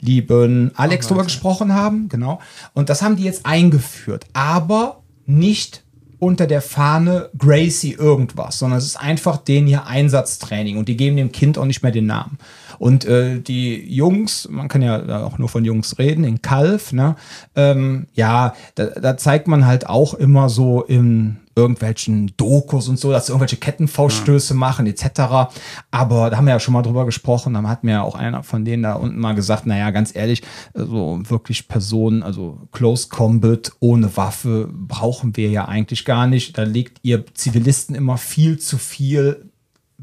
lieben 0.00 0.72
Alex 0.74 1.06
oh, 1.06 1.08
drüber 1.10 1.24
gesprochen 1.24 1.72
haben, 1.72 2.08
genau. 2.08 2.40
Und 2.72 2.88
das 2.88 3.02
haben 3.02 3.16
die 3.16 3.24
jetzt 3.24 3.46
eingeführt, 3.46 4.26
aber 4.32 5.02
nicht 5.26 5.83
unter 6.18 6.46
der 6.46 6.62
Fahne 6.62 7.30
Gracie 7.36 7.92
irgendwas, 7.92 8.58
sondern 8.58 8.78
es 8.78 8.86
ist 8.86 8.96
einfach 8.96 9.36
den 9.36 9.66
hier 9.66 9.86
Einsatztraining 9.86 10.76
und 10.76 10.88
die 10.88 10.96
geben 10.96 11.16
dem 11.16 11.32
Kind 11.32 11.58
auch 11.58 11.66
nicht 11.66 11.82
mehr 11.82 11.92
den 11.92 12.06
Namen. 12.06 12.38
Und 12.78 13.04
äh, 13.04 13.40
die 13.40 13.92
Jungs, 13.94 14.48
man 14.50 14.68
kann 14.68 14.82
ja 14.82 15.24
auch 15.24 15.38
nur 15.38 15.48
von 15.48 15.64
Jungs 15.64 15.98
reden, 15.98 16.24
in 16.24 16.42
Kalf, 16.42 16.92
ne? 16.92 17.16
Ähm, 17.54 18.06
ja, 18.14 18.54
da, 18.74 18.86
da 18.86 19.16
zeigt 19.16 19.48
man 19.48 19.66
halt 19.66 19.88
auch 19.88 20.14
immer 20.14 20.48
so 20.48 20.82
in 20.82 21.38
irgendwelchen 21.56 22.32
Dokus 22.36 22.88
und 22.88 22.98
so, 22.98 23.12
dass 23.12 23.26
sie 23.26 23.32
irgendwelche 23.32 23.56
Kettenfauststöße 23.56 24.54
ja. 24.54 24.58
machen, 24.58 24.86
etc. 24.86 25.52
Aber 25.90 26.30
da 26.30 26.36
haben 26.36 26.46
wir 26.46 26.52
ja 26.52 26.60
schon 26.60 26.74
mal 26.74 26.82
drüber 26.82 27.04
gesprochen, 27.04 27.54
da 27.54 27.62
hat 27.62 27.84
mir 27.84 27.92
ja 27.92 28.02
auch 28.02 28.16
einer 28.16 28.42
von 28.42 28.64
denen 28.64 28.82
da 28.82 28.94
unten 28.94 29.18
mal 29.18 29.34
gesagt, 29.34 29.66
naja, 29.66 29.90
ganz 29.90 30.14
ehrlich, 30.14 30.42
so 30.74 31.20
wirklich 31.28 31.68
Personen, 31.68 32.22
also 32.22 32.58
Close 32.72 33.08
Combat 33.08 33.72
ohne 33.80 34.16
Waffe 34.16 34.68
brauchen 34.72 35.36
wir 35.36 35.48
ja 35.48 35.66
eigentlich 35.66 36.04
gar 36.04 36.26
nicht. 36.26 36.58
Da 36.58 36.64
legt 36.64 36.98
ihr 37.02 37.24
Zivilisten 37.34 37.94
immer 37.94 38.16
viel 38.16 38.58
zu 38.58 38.78
viel 38.78 39.50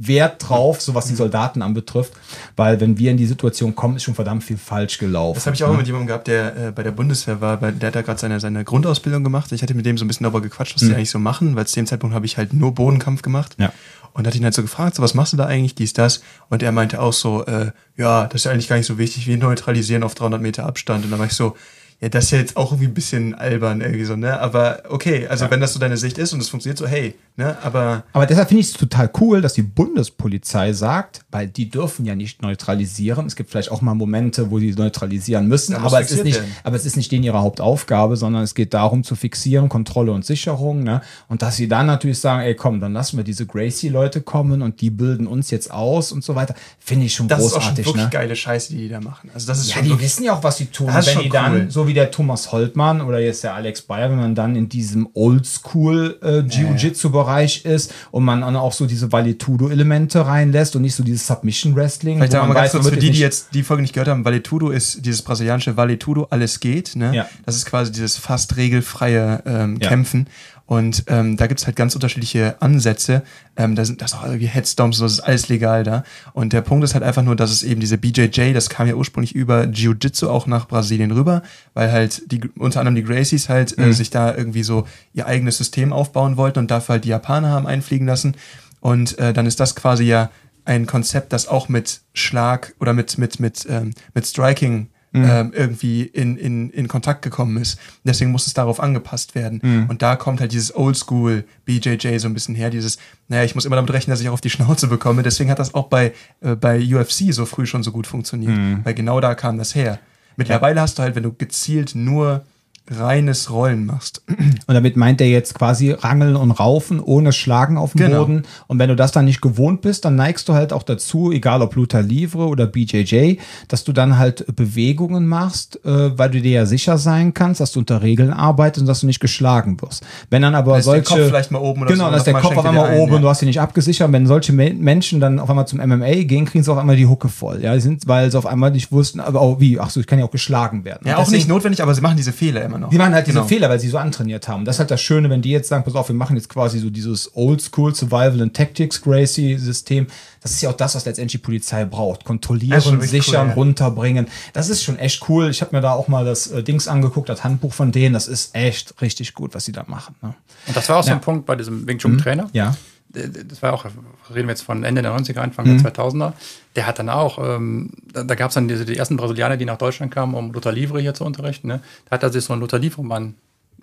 Wert 0.08 0.48
drauf, 0.48 0.82
so 0.82 0.96
was 0.96 1.06
die 1.06 1.16
Soldaten 1.16 1.62
anbetrifft, 1.62 2.14
weil 2.56 2.80
wenn 2.80 2.98
wir 2.98 3.12
in 3.12 3.18
die 3.18 3.26
Situation 3.26 3.76
kommen, 3.76 3.98
ist 3.98 4.04
schon 4.04 4.16
verdammt 4.16 4.44
viel 4.44 4.58
falsch 4.58 4.98
gelaufen. 4.98 5.36
Das 5.36 5.46
habe 5.46 5.56
ich 5.56 5.64
auch 5.64 5.72
ne? 5.72 5.78
mit 5.78 5.86
jemandem 5.86 6.08
gehabt, 6.08 6.28
der 6.28 6.58
äh, 6.58 6.72
bei 6.72 6.84
der 6.84 6.92
Bundeswehr 6.92 7.40
war, 7.40 7.58
bei, 7.58 7.72
der 7.72 7.88
hat 7.88 7.96
da 7.96 8.02
gerade 8.02 8.20
seine, 8.20 8.40
seine 8.40 8.64
Grundausbildung 8.64 9.24
gemacht. 9.24 9.52
Ich 9.52 9.62
hatte 9.62 9.74
mit 9.74 9.86
dem 9.86 9.98
so 9.98 10.06
ein 10.06 10.08
bisschen 10.08 10.24
darüber 10.24 10.42
gequatscht, 10.42 10.76
was 10.76 10.82
mhm. 10.82 10.90
die 10.90 10.96
eigentlich 10.96 11.12
so 11.12 11.20
machen, 11.20 11.56
weil 11.56 11.68
zu 11.68 11.76
dem 11.76 11.86
Zeitpunkt 11.86 12.16
habe 12.16 12.26
ich 12.26 12.38
halt 12.38 12.54
nur 12.54 12.74
Bodenkampf 12.74 13.22
gemacht. 13.22 13.56
Ja. 13.60 13.72
Und 14.14 14.28
hatte 14.28 14.38
ihn 14.38 14.44
halt 14.44 14.54
so 14.54 14.62
gefragt, 14.62 14.96
so 14.96 15.04
was 15.04 15.14
machst 15.14 15.32
du 15.32 15.38
da 15.38 15.46
eigentlich, 15.46 15.76
dies, 15.76 15.94
das? 15.94 16.22
Und 16.50 16.62
er 16.64 16.74
meinte 16.74 17.00
auch 17.00 17.14
so, 17.14 17.46
äh, 17.46 17.72
ja, 17.96 18.26
das 18.26 18.42
ist 18.42 18.46
ja 18.46 18.52
eigentlich 18.52 18.68
gar 18.68 18.76
nicht 18.76 18.88
so 18.88 18.98
wichtig, 18.98 19.26
wie 19.28 19.38
neutralisieren 19.38 20.04
auf 20.04 20.16
300 20.16 20.42
Meter 20.42 20.66
Abstand. 20.66 21.06
Und 21.06 21.12
dann 21.12 21.20
war 21.20 21.28
ich 21.28 21.34
so, 21.34 21.56
ja, 22.02 22.10
das 22.10 22.26
ist 22.26 22.32
ja 22.32 22.40
jetzt 22.40 22.58
auch 22.58 22.72
irgendwie 22.72 22.88
ein 22.88 22.94
bisschen 22.94 23.36
albern 23.36 23.80
irgendwie 23.80 24.06
so, 24.06 24.16
ne? 24.16 24.40
Aber 24.40 24.82
okay, 24.90 25.28
also 25.28 25.46
ja. 25.46 25.52
wenn 25.52 25.62
das 25.62 25.74
so 25.74 25.80
deine 25.80 25.98
Sicht 25.98 26.18
ist 26.18 26.34
und 26.34 26.42
es 26.42 26.50
funktioniert 26.50 26.78
so, 26.78 26.88
hey, 26.88 27.14
ne? 27.36 27.58
Aber. 27.64 28.04
Aber 28.14 28.26
deshalb 28.26 28.48
finde 28.48 28.62
ich 28.62 28.68
es 28.68 28.74
total 28.74 29.10
cool, 29.20 29.42
dass 29.42 29.54
die 29.54 29.62
Bundespolizei 29.62 30.74
sagt, 30.74 31.22
weil 31.30 31.48
die 31.48 31.70
dürfen 31.70 32.06
ja 32.06 32.16
nicht 32.16 32.42
neutralisieren. 32.42 33.28
Es 33.28 33.36
gibt 33.36 33.52
vielleicht 33.52 33.72
auch 33.72 33.82
mal 33.82 33.94
Momente, 33.94 34.50
wo 34.50 34.58
die 34.58 34.74
neutralisieren 34.74 35.48
müssen, 35.48 35.76
aber 35.76 36.02
es, 36.02 36.12
ist 36.12 36.24
nicht, 36.24 36.42
aber 36.64 36.76
es 36.76 36.86
ist 36.86 36.98
nicht 36.98 37.12
denen 37.12 37.24
ihre 37.24 37.40
Hauptaufgabe, 37.40 38.18
sondern 38.18 38.42
es 38.42 38.56
geht 38.56 38.74
darum 38.74 39.04
zu 39.04 39.16
fixieren, 39.16 39.70
Kontrolle 39.70 40.12
und 40.12 40.26
Sicherung, 40.26 40.84
ne? 40.84 41.02
Und 41.28 41.44
dass 41.44 41.56
sie 41.56 41.68
dann 41.68 41.86
natürlich 41.86 42.20
sagen, 42.20 42.42
ey, 42.42 42.56
komm, 42.56 42.80
dann 42.80 42.94
lassen 42.94 43.18
wir 43.18 43.24
diese 43.24 43.46
Gracie-Leute 43.46 44.22
kommen 44.22 44.64
und 44.64 44.82
die 44.82 44.90
bilden 44.90 45.28
uns 45.28 45.52
jetzt 45.52 45.72
aus 45.72 46.12
und 46.12 46.24
so 46.24 46.34
weiter, 46.34 46.56
finde 46.80 47.06
ich 47.06 47.14
schon 47.14 47.28
das 47.28 47.40
großartig. 47.40 47.68
Das 47.68 47.78
ist 47.78 47.82
auch 47.82 47.86
schon 47.86 47.86
wirklich 47.86 48.04
ne? 48.06 48.10
geile 48.10 48.36
Scheiße, 48.36 48.74
die 48.74 48.78
die 48.80 48.90
da 48.90 49.00
machen. 49.00 49.30
Also 49.36 49.46
das 49.46 49.60
ist 49.60 49.76
ja, 49.76 49.84
die 49.84 50.00
wissen 50.00 50.24
ja 50.24 50.34
auch, 50.34 50.44
was 50.44 50.58
sie 50.58 50.66
tun. 50.66 50.88
Wenn 50.88 51.20
die 51.20 51.30
dann, 51.30 51.54
cool. 51.54 51.66
so 51.70 51.88
wie 51.88 51.91
wie 51.92 51.94
der 51.94 52.10
Thomas 52.10 52.54
Holtmann 52.54 53.02
oder 53.02 53.20
jetzt 53.20 53.44
der 53.44 53.54
Alex 53.54 53.82
Bayer, 53.82 54.10
wenn 54.10 54.18
man 54.18 54.34
dann 54.34 54.56
in 54.56 54.70
diesem 54.70 55.10
Oldschool 55.14 56.18
äh, 56.24 56.40
Jiu-Jitsu-Bereich 56.40 57.66
ist 57.66 57.94
und 58.12 58.24
man 58.24 58.40
dann 58.40 58.56
auch 58.56 58.72
so 58.72 58.86
diese 58.86 59.12
Valetudo-Elemente 59.12 60.26
reinlässt 60.26 60.78
und 60.78 60.84
nicht 60.84 60.96
so 60.96 61.04
dieses 61.04 61.28
Submission-Wrestling. 61.28 62.16
Vielleicht 62.16 62.32
sagen 62.32 62.48
wir 62.48 62.54
mal 62.54 62.62
ganz 62.62 62.72
kurz 62.72 62.88
für 62.88 62.96
die, 62.96 63.12
die 63.12 63.20
jetzt 63.20 63.54
die 63.54 63.64
Folge 63.64 63.82
nicht 63.82 63.94
gehört 63.94 64.08
haben, 64.08 64.24
Valetudo 64.24 64.70
ist 64.70 65.06
dieses 65.06 65.22
brasilianische 65.22 65.76
Valetudo, 65.76 66.28
alles 66.30 66.62
geht. 66.62 66.96
Ne? 66.96 67.14
Ja. 67.14 67.28
Das 67.46 67.58
ist 67.58 67.66
quasi 67.66 67.92
dieses 67.92 68.16
fast 68.16 68.56
regelfreie 68.56 69.44
ähm, 69.46 69.80
Kämpfen. 69.80 70.28
Ja. 70.28 70.61
Und 70.72 71.04
ähm, 71.08 71.36
da 71.36 71.48
gibt's 71.48 71.66
halt 71.66 71.76
ganz 71.76 71.96
unterschiedliche 71.96 72.56
Ansätze. 72.62 73.24
Ähm, 73.58 73.76
da 73.76 73.84
sind 73.84 74.02
das 74.02 74.14
auch 74.14 74.24
irgendwie 74.24 74.46
Headstomps, 74.46 75.00
das 75.00 75.12
ist 75.12 75.20
alles 75.20 75.50
legal 75.50 75.84
da. 75.84 76.06
Und 76.32 76.54
der 76.54 76.62
Punkt 76.62 76.86
ist 76.86 76.94
halt 76.94 77.04
einfach 77.04 77.24
nur, 77.24 77.36
dass 77.36 77.52
es 77.52 77.64
eben 77.64 77.82
diese 77.82 77.98
BJJ, 77.98 78.54
das 78.54 78.70
kam 78.70 78.88
ja 78.88 78.94
ursprünglich 78.94 79.36
über 79.36 79.66
Jiu-Jitsu 79.66 80.30
auch 80.30 80.48
nach 80.48 80.70
Brasilien 80.70 81.12
rüber, 81.12 81.44
weil 81.74 81.92
halt 81.92 82.32
die, 82.32 82.40
unter 82.58 82.80
anderem 82.80 82.96
die 82.96 83.04
Gracies 83.04 83.50
halt 83.50 83.78
äh, 83.78 83.88
mhm. 83.88 83.92
sich 83.92 84.12
da 84.12 84.34
irgendwie 84.34 84.64
so 84.64 84.88
ihr 85.14 85.28
eigenes 85.28 85.58
System 85.58 85.92
aufbauen 85.92 86.38
wollten 86.38 86.60
und 86.60 86.72
dafür 86.72 86.94
halt 86.94 87.04
die 87.04 87.10
Japaner 87.10 87.50
haben 87.50 87.68
einfliegen 87.68 88.08
lassen. 88.08 88.38
Und 88.80 89.20
äh, 89.20 89.34
dann 89.34 89.48
ist 89.48 89.60
das 89.60 89.76
quasi 89.76 90.06
ja 90.06 90.32
ein 90.64 90.86
Konzept, 90.86 91.34
das 91.34 91.50
auch 91.50 91.68
mit 91.68 92.00
Schlag 92.14 92.76
oder 92.80 92.94
mit, 92.94 93.18
mit, 93.18 93.42
mit, 93.42 93.66
ähm, 93.70 93.92
mit 94.14 94.26
Striking 94.26 94.88
mhm. 95.12 95.26
ähm, 95.26 95.54
irgendwie 95.54 96.04
in, 96.04 96.38
in, 96.38 96.70
in 96.70 96.88
Kontakt 96.88 97.22
gekommen 97.22 97.58
ist. 97.58 97.80
Deswegen 98.04 98.32
muss 98.32 98.48
es 98.48 98.54
darauf 98.54 98.80
angepasst 98.80 99.36
werden. 99.36 99.60
Mhm. 99.64 99.90
Und 99.90 100.02
da 100.02 100.16
kommt 100.16 100.40
halt 100.40 100.52
dieses 100.52 100.76
Oldschool 100.76 101.44
BJJ 101.66 102.18
so 102.18 102.28
ein 102.28 102.34
bisschen 102.34 102.56
her, 102.56 102.70
dieses, 102.70 102.98
naja, 103.28 103.44
ich 103.44 103.56
muss 103.56 103.66
immer 103.66 103.76
damit 103.76 103.92
rechnen, 103.92 104.12
dass 104.12 104.22
ich 104.22 104.30
auch 104.30 104.34
auf 104.34 104.42
die 104.42 104.50
Schnauze 104.50 104.88
bekomme. 104.88 105.24
Deswegen 105.24 105.50
hat 105.50 105.60
das 105.60 105.74
auch 105.74 105.88
bei, 105.88 106.14
äh, 106.42 106.56
bei 106.56 106.80
UFC 106.80 107.34
so 107.34 107.46
früh 107.46 107.66
schon 107.66 107.84
so 107.84 107.92
gut 107.92 108.08
funktioniert. 108.08 108.56
Mhm. 108.56 108.80
Weil 108.84 108.94
genau 108.94 109.20
da 109.20 109.36
kam 109.36 109.58
das 109.58 109.76
her. 109.76 110.00
Mittlerweile 110.38 110.82
hast 110.82 110.98
du 110.98 111.04
halt, 111.04 111.16
wenn 111.16 111.24
du 111.24 111.34
gezielt 111.34 111.94
nur 111.94 112.46
reines 112.92 113.52
Rollen 113.52 113.86
machst. 113.86 114.22
Und 114.28 114.74
damit 114.74 114.98
meint 114.98 115.22
er 115.22 115.28
jetzt 115.28 115.56
quasi 115.56 115.92
Rangeln 115.92 116.36
und 116.36 116.52
Raufen 116.52 117.00
ohne 117.00 117.32
Schlagen 117.34 117.78
auf 117.78 117.94
dem 117.94 118.02
Genau. 118.08 118.20
Boden. 118.26 118.44
Und 118.68 118.80
wenn 118.80 118.90
du 118.90 118.96
das 118.96 119.12
dann 119.12 119.26
nicht 119.26 119.42
gewohnt 119.42 119.82
bist, 119.82 120.06
dann 120.06 120.16
neigst 120.16 120.48
du 120.50 120.54
halt 120.54 120.74
auch 120.74 120.84
dazu, 120.84 121.32
egal 121.32 121.62
ob 121.62 121.76
Luther 121.76 122.02
Livre 122.02 122.48
oder 122.48 122.68
BJJ, 122.68 123.36
dass 123.68 123.84
du 123.84 123.94
dann 123.94 124.18
halt 124.18 124.46
Bewegungen 124.56 125.28
machst, 125.28 125.80
äh, 125.86 126.18
weil 126.18 126.30
du 126.32 126.42
dir 126.42 126.52
ja 126.52 126.66
sicher 126.66 126.98
sein 126.98 127.34
kannst, 127.34 127.60
dass 127.62 127.72
du 127.72 127.80
unter 127.80 128.02
Regeln 128.02 128.32
arbeitest 128.32 128.82
und 128.82 128.88
dass 128.88 129.02
du 129.02 129.08
nicht 129.08 129.20
geschlagen 129.20 129.80
wirst. 129.82 130.04
Wenn 130.30 130.42
dann 130.42 130.56
aber 130.56 130.74
Da 130.74 130.78
ist 130.80 130.86
der 130.86 130.94
solche. 130.94 131.04
Kopf 131.16 131.28
vielleicht 131.28 131.52
mal 131.52 131.60
oben 131.60 131.82
oder 131.82 131.92
genau, 131.92 132.10
so, 132.12 132.18
und 132.18 132.26
der 132.28 132.34
Kopf 132.36 132.58
auf 132.58 132.66
einmal 132.66 132.92
dir 132.96 133.02
oben 133.02 133.12
ein, 133.12 133.16
und 133.16 133.22
du 133.22 133.28
ja. 133.28 133.32
hast 133.32 133.42
ihn 133.42 133.48
nicht 133.48 133.60
abgesichert. 133.62 134.12
Wenn 134.12 134.28
solche 134.28 134.54
Me 134.54 134.74
Menschen 134.74 135.20
dann 135.20 135.40
auf 135.40 135.50
einmal 135.50 135.68
zum 135.68 135.80
MMA 135.80 136.24
gehen, 136.24 136.46
kriegen 136.46 136.64
sie 136.64 136.72
auf 136.72 136.78
einmal 136.78 136.96
die 136.96 137.08
Hucke 137.08 137.30
voll. 137.30 137.62
Ja, 137.62 137.74
die 137.74 137.82
sind, 137.82 138.08
weil 138.08 138.32
sie 138.32 138.38
auf 138.38 138.46
einmal 138.46 138.72
nicht 138.72 138.92
wussten, 138.92 139.20
aber 139.20 139.42
auch 139.42 139.60
wie, 139.60 139.80
ach 139.80 139.90
so, 139.90 140.00
ich 140.00 140.08
kann 140.08 140.20
ja 140.20 140.26
auch 140.26 140.32
geschlagen 140.32 140.84
werden. 140.86 141.02
Ja, 141.06 141.16
Und 141.16 141.24
auch 141.24 141.28
nicht 141.28 141.34
deswegen- 141.42 141.54
notwendig, 141.54 141.82
aber 141.84 141.94
sie 141.94 142.02
machen 142.02 142.18
diese 142.18 142.32
Fehler 142.32 142.64
immer 142.64 142.78
noch. 142.82 142.90
die 142.90 142.98
machen 142.98 143.14
halt 143.14 143.26
diese 143.28 143.38
Genau. 143.38 143.48
Fehler, 143.48 143.70
weil 143.70 143.80
sie 143.80 143.88
so 143.88 143.98
antrainiert 143.98 144.48
haben. 144.50 144.66
Das 144.66 144.76
ist 144.76 144.80
halt 144.80 144.92
das 144.92 145.02
Schöne, 145.02 145.30
wenn 145.30 145.42
die 145.42 145.52
jetzt 145.52 145.70
sagen, 145.70 145.84
pass 145.86 145.96
auf, 145.96 146.10
wir 146.10 146.16
machen 146.16 146.36
jetzt 146.36 146.50
quasi 146.50 146.80
so 146.80 146.90
dieses 146.90 147.32
Oldschool 147.36 147.96
Survival 147.96 148.42
and 148.42 148.54
Tactics 148.54 149.02
Gracie 149.02 149.58
System. 149.58 150.08
Das 150.42 150.52
ist 150.52 150.62
ja 150.62 150.70
auch 150.70 150.76
das, 150.76 150.96
was 150.96 151.06
letztendlich 151.06 151.40
die 151.42 151.46
Polizei 151.46 151.86
braucht. 151.86 152.26
Kontrollieren, 152.26 153.00
sichern, 153.02 153.42
cool, 153.44 153.48
ja. 153.50 153.54
runterbringen. 153.54 154.28
Das 154.54 154.70
ist 154.70 154.84
schon 154.84 154.98
echt 155.00 155.30
cool. 155.30 155.50
Ich 155.50 155.62
habe 155.62 155.76
mir 155.76 155.82
da 155.82 155.94
auch 155.94 156.08
mal 156.08 156.26
das 156.26 156.48
äh, 156.52 156.64
Dings 156.64 156.88
angeguckt, 156.88 157.30
das 157.30 157.44
Handbuch 157.44 157.74
von 157.74 157.92
denen. 157.92 158.14
Das 158.14 158.28
ist 158.28 158.54
echt 158.56 159.02
richtig 159.02 159.34
gut, 159.34 159.54
was 159.56 159.64
sie 159.66 159.72
da 159.72 159.84
machen. 159.88 160.16
Ne? 160.22 160.34
Und 160.68 160.76
das 160.76 160.90
war 160.90 160.98
auch 160.98 161.04
so 161.04 161.10
Ja. 161.10 161.16
Mhm. 161.16 161.20
ein 161.22 161.24
Punkt 161.24 161.46
bei 161.46 161.56
diesem 161.56 161.88
Wing 161.88 161.98
Chun 162.00 162.18
Trainer. 162.18 162.50
Ja. 162.54 162.76
Das 163.14 163.62
war 163.62 163.74
auch, 163.74 163.86
reden 164.34 164.48
wir 164.48 164.54
jetzt 164.54 164.62
von 164.62 164.84
Ende 164.84 165.02
der 165.02 165.12
90er, 165.12 165.40
Anfang 165.40 165.66
Mhm. 165.68 165.84
der 165.84 165.94
2000er. 165.94 166.34
Der 166.76 166.88
hat 166.88 167.00
dann 167.00 167.10
auch, 167.10 167.38
ähm, 167.44 167.90
da, 168.14 168.24
da 168.24 168.36
gab 168.36 168.50
es 168.50 168.54
dann 168.56 168.68
diese, 168.68 168.86
die 168.86 168.96
ersten 168.98 169.18
Brasilianer, 169.18 169.58
die 169.58 169.66
nach 169.66 169.78
Deutschland 169.78 170.14
kamen, 170.14 170.34
um 170.34 170.54
Luther 170.54 170.72
Livre 170.72 171.00
hier 171.02 171.14
zu 171.14 171.26
unterrichten. 171.26 171.68
Ne? 171.68 171.82
Da 172.06 172.12
hat 172.16 172.24
er 172.24 172.30
sich 172.30 172.44
so 172.46 172.54
einen 172.54 172.62
Luther 172.62 172.80
Livre-Mann 172.80 173.36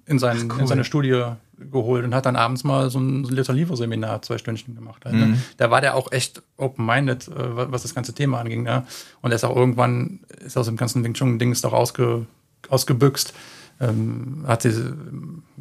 in, 0.06 0.18
sein, 0.18 0.50
in 0.58 0.66
seine 0.66 0.84
Studie 0.84 1.22
geholt 1.58 2.04
und 2.04 2.14
hat 2.14 2.24
dann 2.24 2.36
abends 2.36 2.64
mal 2.64 2.88
so 2.88 2.98
ein 2.98 3.24
Luther 3.24 3.52
Livre-Seminar, 3.52 4.22
zwei 4.22 4.38
Stündchen 4.38 4.74
gemacht. 4.74 5.04
Halt, 5.04 5.14
Mhm. 5.16 5.20
ne? 5.32 5.38
Da 5.58 5.70
war 5.70 5.82
der 5.82 5.94
auch 5.96 6.10
echt 6.12 6.40
open-minded, 6.56 7.28
äh, 7.28 7.32
was 7.70 7.82
das 7.82 7.94
ganze 7.94 8.14
Thema 8.14 8.40
anging. 8.40 8.62
Ne? 8.62 8.84
Und 9.20 9.32
er 9.32 9.36
ist 9.36 9.44
auch 9.44 9.54
irgendwann, 9.54 10.20
ist 10.42 10.56
aus 10.56 10.66
dem 10.66 10.76
ganzen 10.76 11.04
Wing 11.04 11.12
Chun-Dings 11.12 11.60
doch 11.60 11.74
ausge, 11.74 12.24
ausgebüxt. 12.70 13.34
Ähm, 13.80 14.44
hat 14.46 14.64
diese 14.64 14.96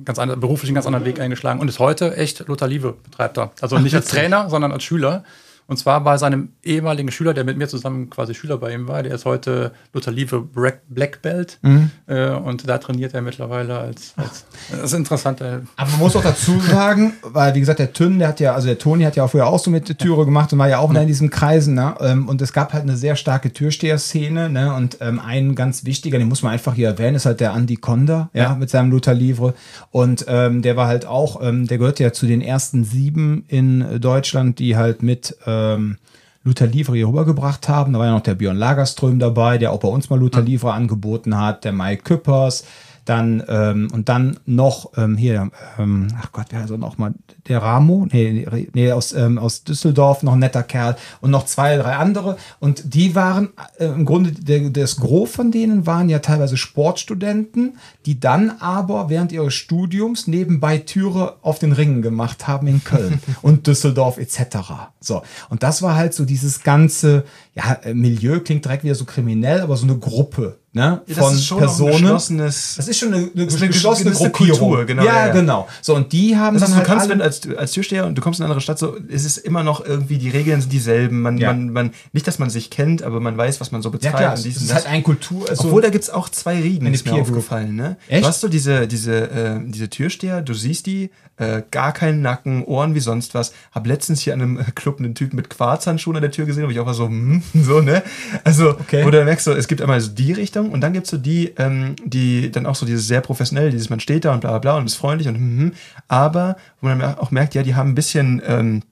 ganz 0.04 0.18
andere, 0.18 0.40
beruflich 0.40 0.70
einen 0.70 0.76
ganz 0.76 0.88
anderen 0.88 1.06
Weg 1.06 1.20
eingeschlagen 1.20 1.60
und 1.60 1.68
ist 1.68 1.80
heute 1.80 2.18
echt 2.18 2.48
Lothar 2.48 2.68
Liebe 2.68 2.96
betreibt 3.04 3.38
er. 3.38 3.52
Also 3.62 3.78
nicht 3.78 3.96
als 3.96 4.08
Trainer, 4.08 4.50
sondern 4.50 4.72
als 4.72 4.84
Schüler. 4.84 5.24
Und 5.68 5.78
zwar 5.78 6.02
bei 6.04 6.18
seinem 6.18 6.50
ehemaligen 6.64 7.12
Schüler, 7.12 7.34
der 7.34 7.44
mit 7.44 7.58
mir 7.58 7.68
zusammen 7.68 8.10
quasi 8.10 8.34
Schüler 8.34 8.58
bei 8.58 8.74
ihm 8.74 8.88
war, 8.88 9.04
der 9.04 9.14
ist 9.14 9.26
heute 9.26 9.74
Lothar 9.94 10.14
Liebe 10.14 10.42
Black, 10.42 11.22
Belt. 11.22 11.60
Äh, 12.08 12.30
und 12.32 12.68
da 12.68 12.78
trainiert 12.78 13.14
er 13.14 13.22
mittlerweile 13.22 13.78
als, 13.78 14.14
als 14.16 14.46
das 14.72 14.92
ist 14.92 14.94
interessant. 14.94 15.42
Äh, 15.42 15.60
Aber 15.76 15.92
man 15.92 16.00
muss 16.00 16.16
auch 16.16 16.24
dazu 16.24 16.60
sagen, 16.60 17.14
weil 17.22 17.54
wie 17.56 17.60
gesagt, 17.60 17.80
der 17.80 17.92
Tünn, 17.92 18.20
der 18.20 18.30
hat 18.30 18.40
ja, 18.40 18.54
also 18.54 18.68
der 18.68 18.78
Toni 18.78 19.04
hat 19.04 19.16
ja 19.16 19.26
auch 19.26 19.32
früher 19.32 19.48
auch 19.48 19.60
so 19.60 19.70
mit 19.70 19.90
der 19.90 19.98
Türe 19.98 20.26
gemacht 20.26 20.54
und 20.54 20.60
war 20.60 20.70
ja 20.70 20.80
auch 20.80 20.94
in 20.94 21.08
diesen 21.08 21.30
Kreisen, 21.30 21.74
ne? 21.76 21.96
Ähm, 22.00 22.30
Und 22.30 22.42
es 22.42 22.54
gab 22.54 22.74
halt 22.74 22.84
eine 22.84 22.96
sehr 22.96 23.16
starke 23.16 23.52
Türsteher-Szene, 23.52 24.50
ne? 24.50 24.74
Und 24.74 24.98
ähm, 25.02 25.20
ein 25.20 25.56
ganz 25.56 25.86
wichtiger, 25.86 26.18
den 26.18 26.30
muss 26.30 26.44
man 26.44 26.54
einfach 26.54 26.76
hier 26.76 26.88
erwähnen, 26.88 27.16
ist 27.16 27.26
halt 27.26 27.40
der 27.40 27.54
Andy 27.54 27.76
Konda, 27.76 28.30
ja, 28.34 28.56
mit 28.56 28.70
seinem 28.70 28.92
Luther 28.92 29.14
Livre. 29.14 29.54
Und 29.92 30.26
ähm, 30.28 30.62
der 30.62 30.78
war 30.78 30.88
halt 30.88 31.06
auch, 31.06 31.42
ähm, 31.42 31.68
der 31.68 31.78
gehört 31.78 32.00
ja 32.00 32.14
zu 32.14 32.26
den 32.26 32.42
ersten 32.42 32.84
sieben 32.84 33.44
in 33.48 34.00
Deutschland, 34.00 34.60
die 34.60 34.78
halt 34.78 35.04
mit 35.04 35.36
ähm, 35.58 35.98
Luther 36.44 36.68
Livre 36.68 36.96
hier 36.96 37.08
rübergebracht 37.08 37.68
haben. 37.68 37.94
Da 37.94 38.00
war 38.00 38.06
ja 38.06 38.14
noch 38.14 38.22
der 38.22 38.36
Björn 38.36 38.58
Lagerström 38.58 39.20
dabei, 39.20 39.58
der 39.58 39.72
auch 39.72 39.80
bei 39.80 39.90
uns 39.90 40.10
mal 40.10 40.20
Luther 40.20 40.42
Livre 40.42 40.72
angeboten 40.72 41.38
hat, 41.38 41.66
der 41.66 41.74
Mike 41.74 42.04
Küppers, 42.04 42.64
dann 43.10 43.44
ähm, 43.48 43.90
und 43.92 44.10
dann 44.10 44.40
noch 44.46 44.92
ähm, 44.98 45.16
hier, 45.18 45.50
ähm, 45.80 46.08
ach 46.20 46.32
Gott, 46.32 46.48
wer 46.50 46.62
er 46.62 46.78
noch 46.78 46.98
mal? 46.98 47.14
Der 47.48 47.62
Ramo, 47.62 48.08
nee, 48.12 48.46
nee 48.74 48.92
aus, 48.92 49.14
ähm, 49.14 49.38
aus 49.38 49.64
Düsseldorf, 49.64 50.24
noch 50.24 50.34
ein 50.34 50.40
netter 50.40 50.64
Kerl 50.64 50.98
und 51.22 51.32
noch 51.32 51.46
zwei, 51.46 51.78
drei 51.78 51.96
andere. 51.96 52.38
Und 52.60 52.94
die 52.94 53.16
waren 53.16 53.50
äh, 53.78 53.86
im 53.86 54.06
Grunde, 54.06 54.32
der, 54.32 54.70
das 54.70 54.98
Gros 54.98 55.32
von 55.32 55.52
denen 55.52 55.86
waren 55.86 56.10
ja 56.10 56.20
teilweise 56.20 56.58
Sportstudenten, 56.58 57.78
die 58.06 58.20
dann 58.20 58.52
aber 58.60 59.10
während 59.10 59.32
ihres 59.32 59.54
Studiums 59.54 60.28
nebenbei 60.28 60.80
Türe 60.80 61.38
auf 61.42 61.60
den 61.60 61.72
Ringen 61.72 62.02
gemacht 62.02 62.48
haben 62.48 62.68
in 62.68 62.84
Köln 62.84 63.22
und 63.42 63.68
Düsseldorf 63.68 64.18
etc. 64.18 64.58
So, 65.00 65.22
und 65.50 65.64
das 65.64 65.82
war 65.82 65.96
halt 65.96 66.14
so 66.14 66.26
dieses 66.26 66.64
ganze, 66.64 67.24
ja, 67.56 67.80
Milieu 67.94 68.40
klingt 68.42 68.66
direkt 68.66 68.84
wieder 68.84 68.96
so 68.96 69.06
kriminell, 69.06 69.62
aber 69.62 69.78
so 69.78 69.86
eine 69.86 69.98
Gruppe. 69.98 70.60
Ne, 70.78 71.02
Ja, 71.08 71.16
das 71.16 71.18
von 71.18 71.34
ist 71.34 71.46
schon 71.46 71.58
auch 71.58 71.62
ein 71.62 71.68
Personen. 71.68 72.38
das 72.38 72.78
ist 72.78 72.98
schon 73.00 73.14
eine, 73.14 73.18
eine 73.36 73.48
eine 73.48 73.68
geschlossene 73.68 74.12
Gruppierung. 74.12 74.60
Kultur, 74.60 74.86
genau, 74.86 75.04
Ja, 75.04 75.14
ja, 75.22 75.28
ja. 75.28 75.34
genau. 75.34 75.68
So, 75.82 75.96
und 75.96 76.12
die 76.14 76.38
haben 76.38 76.54
Das 76.60 76.70
dann 76.70 76.78
heißt, 76.78 76.78
halt 76.78 76.88
du 76.88 76.92
kannst, 76.92 77.06
alle, 77.06 77.14
wenn 77.16 77.22
als, 77.22 77.58
als 77.58 77.72
Türsteher 77.72 78.06
und 78.06 78.16
du 78.16 78.22
kommst 78.22 78.40
in 78.40 78.44
eine 78.44 78.52
andere 78.52 78.62
Stadt, 78.62 78.78
so, 78.78 78.96
es 79.12 79.26
ist 79.26 79.38
immer 79.38 79.64
noch 79.64 79.84
irgendwie, 79.84 80.18
die 80.20 80.30
Regeln 80.30 80.62
sind 80.62 80.72
dieselben. 80.72 81.22
Man, 81.22 81.38
Ja. 81.40 81.52
man, 81.54 81.70
man, 81.72 81.92
nicht, 82.14 82.28
dass 82.28 82.38
man 82.40 82.50
sich 82.50 82.70
kennt, 82.70 83.02
aber 83.02 83.20
man 83.20 83.36
weiß, 83.38 83.60
was 83.60 83.72
man 83.72 83.82
so 83.82 83.90
ja 83.90 83.94
betreibt. 83.94 84.18
klar, 84.18 84.30
und 84.32 84.38
es 84.38 84.44
dies 84.44 84.58
und 84.58 84.64
ist 84.64 84.70
das. 84.70 84.86
halt 84.86 84.88
ein 84.94 85.04
Kultur, 85.04 85.50
also, 85.50 85.64
Obwohl, 85.66 85.82
da 85.82 85.90
gibt 85.90 86.04
es 86.04 86.10
auch 86.12 86.30
zwei 86.30 86.60
Riegen, 86.62 86.94
ist 86.94 87.06
mir 87.06 87.14
aufgefallen. 87.14 87.76
Ne? 87.76 87.98
Echt? 88.08 88.24
Du 88.24 88.28
hast 88.28 88.42
so 88.42 88.48
diese, 88.48 88.88
diese, 88.88 89.30
äh, 89.32 89.60
diese 89.66 89.90
Türsteher, 89.90 90.42
du 90.42 90.54
siehst 90.54 90.86
die, 90.86 91.10
äh, 91.40 91.62
gar 91.70 91.92
keinen 91.94 92.22
Nacken, 92.24 92.64
Ohren 92.66 92.96
wie 92.96 93.00
sonst 93.00 93.36
was. 93.36 93.54
Hab 93.72 93.86
letztens 93.86 94.22
hier 94.22 94.34
an 94.34 94.42
einem 94.42 94.66
Club 94.76 95.00
einen 95.00 95.14
Typen 95.16 95.36
mit 95.36 95.50
Quarzhandschuhen 95.52 96.16
an 96.18 96.22
der 96.22 96.32
Tür 96.32 96.46
gesehen, 96.46 96.66
wo 96.66 96.70
ich 96.70 96.80
auch 96.80 96.86
war 96.88 96.94
so, 96.96 97.06
hm, 97.08 97.44
so, 97.64 97.82
ne? 97.82 98.02
Also, 98.44 98.70
Okay. 98.72 99.06
wo 99.06 99.12
du 99.12 99.18
dann 99.18 99.26
merkst, 99.26 99.46
so, 99.46 99.54
es 99.54 99.68
gibt 99.68 99.82
einmal 99.82 100.00
so 100.02 100.10
die 100.12 100.34
Richtung 100.34 100.67
und 100.72 100.82
dann 100.82 100.94
gibt's 100.94 101.10
so 101.10 101.18
die, 101.18 101.54
ähm, 101.58 101.96
die 102.04 102.52
dann 102.52 102.66
auch 102.66 102.76
so 102.76 102.86
dieses 102.86 103.08
sehr 103.08 103.22
professionell, 103.22 103.72
dieses 103.72 103.90
man 103.90 104.00
steht 104.00 104.26
da 104.26 104.34
und 104.34 104.42
bla 104.42 104.52
bla 104.52 104.60
bla 104.60 104.78
und 104.78 104.86
ist 104.86 104.96
freundlich 104.96 105.28
und 105.28 105.36
hm, 105.36 105.60
hm, 105.60 105.74
aber 106.08 106.58
wo 106.82 106.88
man 106.88 107.02
auch 107.02 107.32
merkt, 107.32 107.56
ja, 107.56 107.64
die 107.64 107.76
haben 107.76 107.92
ein 107.92 107.96
bisschen, 107.96 108.42
ähm, 108.46 108.84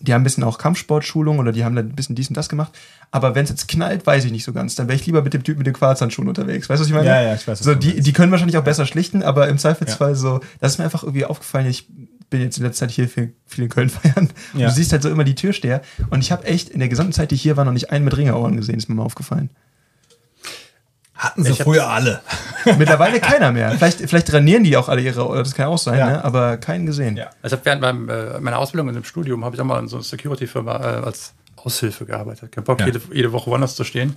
die 0.00 0.14
haben 0.14 0.20
ein 0.20 0.24
bisschen 0.24 0.44
auch 0.44 0.58
Kampfsportschulung 0.58 1.38
oder 1.38 1.52
die 1.52 1.64
haben 1.64 1.74
da 1.74 1.82
ein 1.82 1.94
bisschen 1.94 2.14
dies 2.14 2.28
und 2.28 2.36
das 2.36 2.48
gemacht. 2.48 2.72
Aber 3.10 3.34
wenn 3.34 3.44
es 3.44 3.50
jetzt 3.50 3.68
knallt, 3.68 4.06
weiß 4.06 4.24
ich 4.24 4.32
nicht 4.32 4.44
so 4.44 4.52
ganz. 4.52 4.74
Dann 4.74 4.86
wäre 4.86 4.96
ich 4.96 5.06
lieber 5.06 5.22
mit 5.22 5.34
dem 5.34 5.42
Typ 5.42 5.58
mit 5.58 5.66
den 5.66 5.74
Quarzhandschuhen 5.74 6.28
unterwegs. 6.28 6.68
Weißt 6.68 6.78
du, 6.78 6.82
was 6.82 6.88
ich 6.88 6.94
meine? 6.94 7.06
Ja, 7.08 7.22
ja, 7.22 7.34
ich 7.34 7.48
weiß, 7.48 7.60
So, 7.60 7.74
die, 7.74 8.00
die 8.00 8.12
können 8.12 8.30
wahrscheinlich 8.30 8.56
auch 8.58 8.64
besser 8.64 8.86
schlichten, 8.86 9.22
aber 9.22 9.48
im 9.48 9.58
Zweifelsfall 9.58 10.14
so, 10.14 10.40
das 10.60 10.72
ist 10.72 10.78
mir 10.78 10.84
einfach 10.84 11.02
irgendwie 11.02 11.24
aufgefallen. 11.24 11.66
Ich 11.66 11.88
bin 12.30 12.42
jetzt 12.42 12.58
in 12.58 12.64
letzter 12.64 12.86
Zeit 12.86 12.94
hier 12.94 13.08
viel, 13.08 13.32
viel 13.46 13.64
in 13.64 13.70
Köln 13.70 13.88
feiern. 13.88 14.28
Ja. 14.54 14.68
du 14.68 14.74
siehst 14.74 14.92
halt 14.92 15.02
so 15.02 15.08
immer 15.08 15.24
die 15.24 15.34
Türsteher. 15.34 15.82
Und 16.10 16.20
ich 16.20 16.30
habe 16.30 16.44
echt 16.44 16.68
in 16.68 16.80
der 16.80 16.88
gesamten 16.88 17.12
Zeit, 17.12 17.30
die 17.30 17.36
ich 17.36 17.42
hier 17.42 17.56
war, 17.56 17.64
noch 17.64 17.72
nicht 17.72 17.90
einen 17.90 18.04
mit 18.04 18.16
Ringerohren 18.16 18.56
gesehen, 18.56 18.76
ist 18.76 18.88
mir 18.88 18.94
mal 18.94 19.04
aufgefallen. 19.04 19.50
Hatten 21.18 21.42
sie 21.44 21.50
Ich 21.52 21.62
früher 21.62 21.88
alle. 21.88 22.22
Mittlerweile 22.78 23.20
keiner 23.20 23.52
mehr. 23.52 23.72
Vielleicht, 23.72 23.98
vielleicht 24.08 24.28
trainieren 24.28 24.64
die 24.64 24.76
auch 24.76 24.88
alle 24.88 25.00
ihre, 25.02 25.36
das 25.36 25.54
kann 25.54 25.66
auch 25.66 25.76
sein, 25.78 25.98
Ja. 25.98 26.06
ne? 26.06 26.24
aber 26.24 26.56
keinen 26.56 26.86
gesehen. 26.86 27.16
Ja. 27.16 27.26
Also 27.42 27.54
ich 27.56 27.60
habe 27.60 27.64
während 27.64 27.82
meinem, 27.82 28.08
äh, 28.08 28.40
meiner 28.40 28.58
Ausbildung 28.58 28.88
und 28.88 28.96
im 28.96 29.04
Studium 29.04 29.44
habe 29.44 29.54
ich 29.56 29.60
auch 29.60 29.64
mal 29.66 29.78
in 29.80 29.88
so 29.88 29.96
einer 29.96 30.04
Security-Firma 30.04 30.76
äh, 30.76 31.04
als 31.04 31.34
Aushilfe 31.56 32.06
gearbeitet. 32.06 32.52
Kein 32.52 32.64
Bock, 32.64 32.80
Ja. 32.80 32.86
jede, 32.86 33.00
jede 33.12 33.32
Woche 33.32 33.50
woanders 33.50 33.74
zu 33.74 33.84
stehen. 33.84 34.16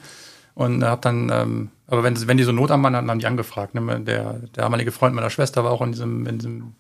Und 0.53 0.83
habe 0.83 1.01
dann, 1.01 1.29
ähm, 1.33 1.69
aber 1.87 2.03
wenn, 2.03 2.27
wenn 2.27 2.37
die 2.37 2.43
so 2.43 2.51
Not 2.51 2.71
am 2.71 2.81
Mann 2.81 2.95
hatten, 2.95 3.09
haben 3.09 3.19
die 3.19 3.25
angefragt. 3.25 3.73
Ne? 3.73 3.81
Der, 4.01 4.33
der 4.33 4.33
damalige 4.53 4.91
Freund 4.91 5.15
meiner 5.15 5.29
Schwester 5.29 5.63
war 5.63 5.71
auch 5.71 5.81
in 5.81 5.93
diesem, 5.93 6.27
in 6.27 6.37
diesem, 6.39 6.73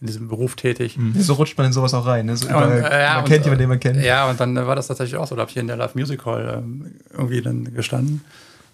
in 0.00 0.06
diesem 0.08 0.28
Beruf 0.28 0.56
tätig. 0.56 0.98
So 1.16 1.34
rutscht 1.34 1.56
man 1.56 1.68
in 1.68 1.72
sowas 1.72 1.94
auch 1.94 2.04
rein. 2.04 2.26
Ne? 2.26 2.36
So 2.36 2.46
Und, 2.48 2.52
überall, 2.52 2.72
äh, 2.92 3.02
ja, 3.04 3.14
man 3.14 3.22
und, 3.22 3.28
kennt 3.30 3.44
jemanden, 3.44 3.60
den 3.62 3.68
man 3.68 3.80
kennt. 3.80 4.02
Ja, 4.02 4.28
und 4.28 4.38
dann 4.40 4.56
äh, 4.56 4.66
war 4.66 4.74
das 4.76 4.88
tatsächlich 4.88 5.16
auch 5.18 5.26
so. 5.26 5.34
Da 5.36 5.42
habe 5.42 5.48
ich 5.48 5.54
hier 5.54 5.62
in 5.62 5.68
der 5.68 5.76
Live 5.76 5.94
Music 5.94 6.26
Hall 6.26 6.58
ähm, 6.58 6.96
irgendwie 7.12 7.40
dann 7.40 7.72
gestanden. 7.72 8.22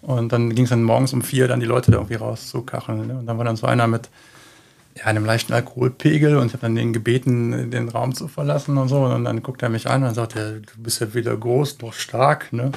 Und 0.03 0.33
dann 0.33 0.53
ging 0.53 0.65
es 0.65 0.69
dann 0.69 0.83
morgens 0.83 1.13
um 1.13 1.21
vier, 1.21 1.47
dann 1.47 1.61
die 1.61 1.65
Leute 1.65 1.91
da 1.91 1.97
irgendwie 1.97 2.15
rauszukacheln. 2.15 3.07
Ne? 3.07 3.17
Und 3.19 3.25
dann 3.25 3.37
war 3.37 3.45
dann 3.45 3.55
so 3.55 3.67
einer 3.67 3.87
mit 3.87 4.09
ja, 4.97 5.05
einem 5.05 5.25
leichten 5.25 5.53
Alkoholpegel 5.53 6.37
und 6.37 6.47
ich 6.47 6.53
habe 6.53 6.61
dann 6.61 6.75
den 6.75 6.93
gebeten, 6.93 7.71
den 7.71 7.89
Raum 7.89 8.13
zu 8.13 8.27
verlassen 8.27 8.77
und 8.77 8.89
so. 8.89 9.03
Und 9.05 9.23
dann 9.23 9.41
guckt 9.41 9.63
er 9.63 9.69
mich 9.69 9.89
an 9.89 10.03
und 10.03 10.13
sagt, 10.13 10.35
ja, 10.35 10.51
du 10.51 10.73
bist 10.77 10.99
ja 10.99 11.13
weder 11.13 11.35
groß 11.35 11.79
noch 11.81 11.93
stark. 11.93 12.51
Ne? 12.51 12.71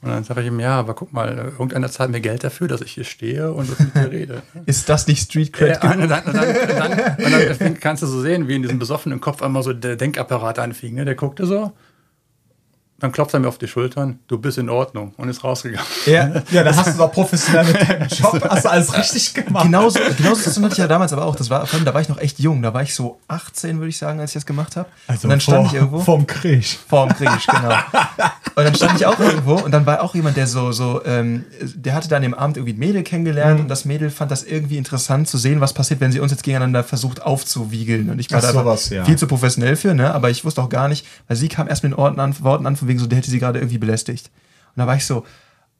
Und 0.00 0.10
dann 0.10 0.22
sage 0.22 0.42
ich 0.42 0.46
ihm, 0.46 0.60
ja, 0.60 0.78
aber 0.78 0.94
guck 0.94 1.12
mal, 1.12 1.36
irgendeiner 1.36 1.90
zahlt 1.90 2.10
mir 2.10 2.20
Geld 2.20 2.44
dafür, 2.44 2.68
dass 2.68 2.80
ich 2.80 2.92
hier 2.92 3.04
stehe 3.04 3.52
und 3.52 3.68
mit 3.68 3.94
dir 3.96 4.10
rede. 4.12 4.42
Ist 4.64 4.88
das 4.88 5.08
nicht 5.08 5.24
Street 5.24 5.52
Cred? 5.52 5.82
Ja, 5.82 5.90
und 5.90 6.08
dann, 6.08 6.24
und 6.24 6.34
dann, 6.34 6.48
und 6.48 6.78
dann, 6.78 7.48
und 7.48 7.60
dann 7.60 7.80
kannst 7.80 8.04
du 8.04 8.06
so 8.06 8.20
sehen, 8.20 8.46
wie 8.46 8.54
in 8.54 8.62
diesem 8.62 8.78
besoffenen 8.78 9.20
Kopf 9.20 9.42
einmal 9.42 9.64
so 9.64 9.72
der 9.72 9.96
Denkapparat 9.96 10.60
anfing. 10.60 10.94
Ne? 10.94 11.04
Der 11.04 11.16
guckte 11.16 11.44
so, 11.46 11.72
dann 13.00 13.12
klopft 13.12 13.32
er 13.32 13.40
mir 13.40 13.46
auf 13.46 13.58
die 13.58 13.68
Schultern, 13.68 14.18
du 14.26 14.38
bist 14.38 14.58
in 14.58 14.68
Ordnung 14.68 15.14
und 15.16 15.28
ist 15.28 15.44
rausgegangen. 15.44 15.86
Ja, 16.06 16.42
ja, 16.50 16.64
da 16.64 16.74
hast 16.74 16.94
du 16.94 16.98
doch 16.98 17.12
professionell 17.12 17.64
mit 17.64 17.88
deinem 17.88 18.08
Job, 18.08 18.44
hast 18.50 18.64
du 18.64 18.70
alles 18.70 18.96
richtig 18.96 19.34
gemacht. 19.34 19.64
Genauso, 19.64 20.00
genauso 20.16 20.42
das 20.42 20.56
hatte 20.56 20.72
ich 20.72 20.78
ja 20.78 20.88
damals 20.88 21.12
aber 21.12 21.24
auch. 21.24 21.36
Das 21.36 21.48
war, 21.48 21.66
da 21.84 21.94
war 21.94 22.00
ich 22.00 22.08
noch 22.08 22.18
echt 22.18 22.40
jung. 22.40 22.60
Da 22.60 22.74
war 22.74 22.82
ich 22.82 22.94
so 22.94 23.20
18, 23.28 23.78
würde 23.78 23.90
ich 23.90 23.98
sagen, 23.98 24.18
als 24.18 24.30
ich 24.30 24.34
das 24.34 24.46
gemacht 24.46 24.74
habe. 24.74 24.88
und 25.08 25.28
dann 25.28 25.40
stand 25.40 25.68
ich 25.68 25.74
irgendwo. 25.74 26.00
Vom 26.00 26.26
Krieg. 26.26 26.66
Vorm 26.88 27.10
Krieg, 27.10 27.30
genau. 27.46 27.74
Und 28.58 28.64
dann 28.64 28.74
stand 28.74 28.98
ich 28.98 29.06
auch 29.06 29.20
irgendwo 29.20 29.54
und 29.54 29.70
dann 29.70 29.86
war 29.86 30.02
auch 30.02 30.16
jemand, 30.16 30.36
der 30.36 30.48
so, 30.48 30.72
so, 30.72 31.04
ähm, 31.04 31.44
der 31.62 31.94
hatte 31.94 32.08
dann 32.08 32.24
im 32.24 32.34
Abend 32.34 32.56
irgendwie 32.56 32.72
ein 32.72 32.78
Mädel 32.80 33.04
kennengelernt 33.04 33.60
und 33.60 33.68
das 33.68 33.84
Mädel 33.84 34.10
fand 34.10 34.32
das 34.32 34.42
irgendwie 34.42 34.78
interessant 34.78 35.28
zu 35.28 35.38
sehen, 35.38 35.60
was 35.60 35.72
passiert, 35.72 36.00
wenn 36.00 36.10
sie 36.10 36.18
uns 36.18 36.32
jetzt 36.32 36.42
gegeneinander 36.42 36.82
versucht 36.82 37.22
aufzuwiegeln. 37.22 38.10
Und 38.10 38.18
ich 38.18 38.32
war 38.32 38.38
Ach, 38.38 38.42
da 38.42 38.52
sowas, 38.52 38.90
ja. 38.90 39.04
viel 39.04 39.14
zu 39.14 39.28
professionell 39.28 39.76
für, 39.76 39.94
ne? 39.94 40.12
Aber 40.12 40.28
ich 40.30 40.44
wusste 40.44 40.60
auch 40.60 40.70
gar 40.70 40.88
nicht, 40.88 41.06
weil 41.28 41.36
sie 41.36 41.46
kam 41.46 41.68
erst 41.68 41.84
mit 41.84 41.92
den 41.92 41.98
Orten 42.00 42.18
an, 42.18 42.34
Worten 42.40 42.66
an, 42.66 42.74
von 42.74 42.87
wegen 42.88 42.98
so, 42.98 43.06
der 43.06 43.18
hätte 43.18 43.30
sie 43.30 43.38
gerade 43.38 43.58
irgendwie 43.58 43.78
belästigt. 43.78 44.30
Und 44.74 44.80
da 44.80 44.86
war 44.86 44.96
ich 44.96 45.06
so, 45.06 45.24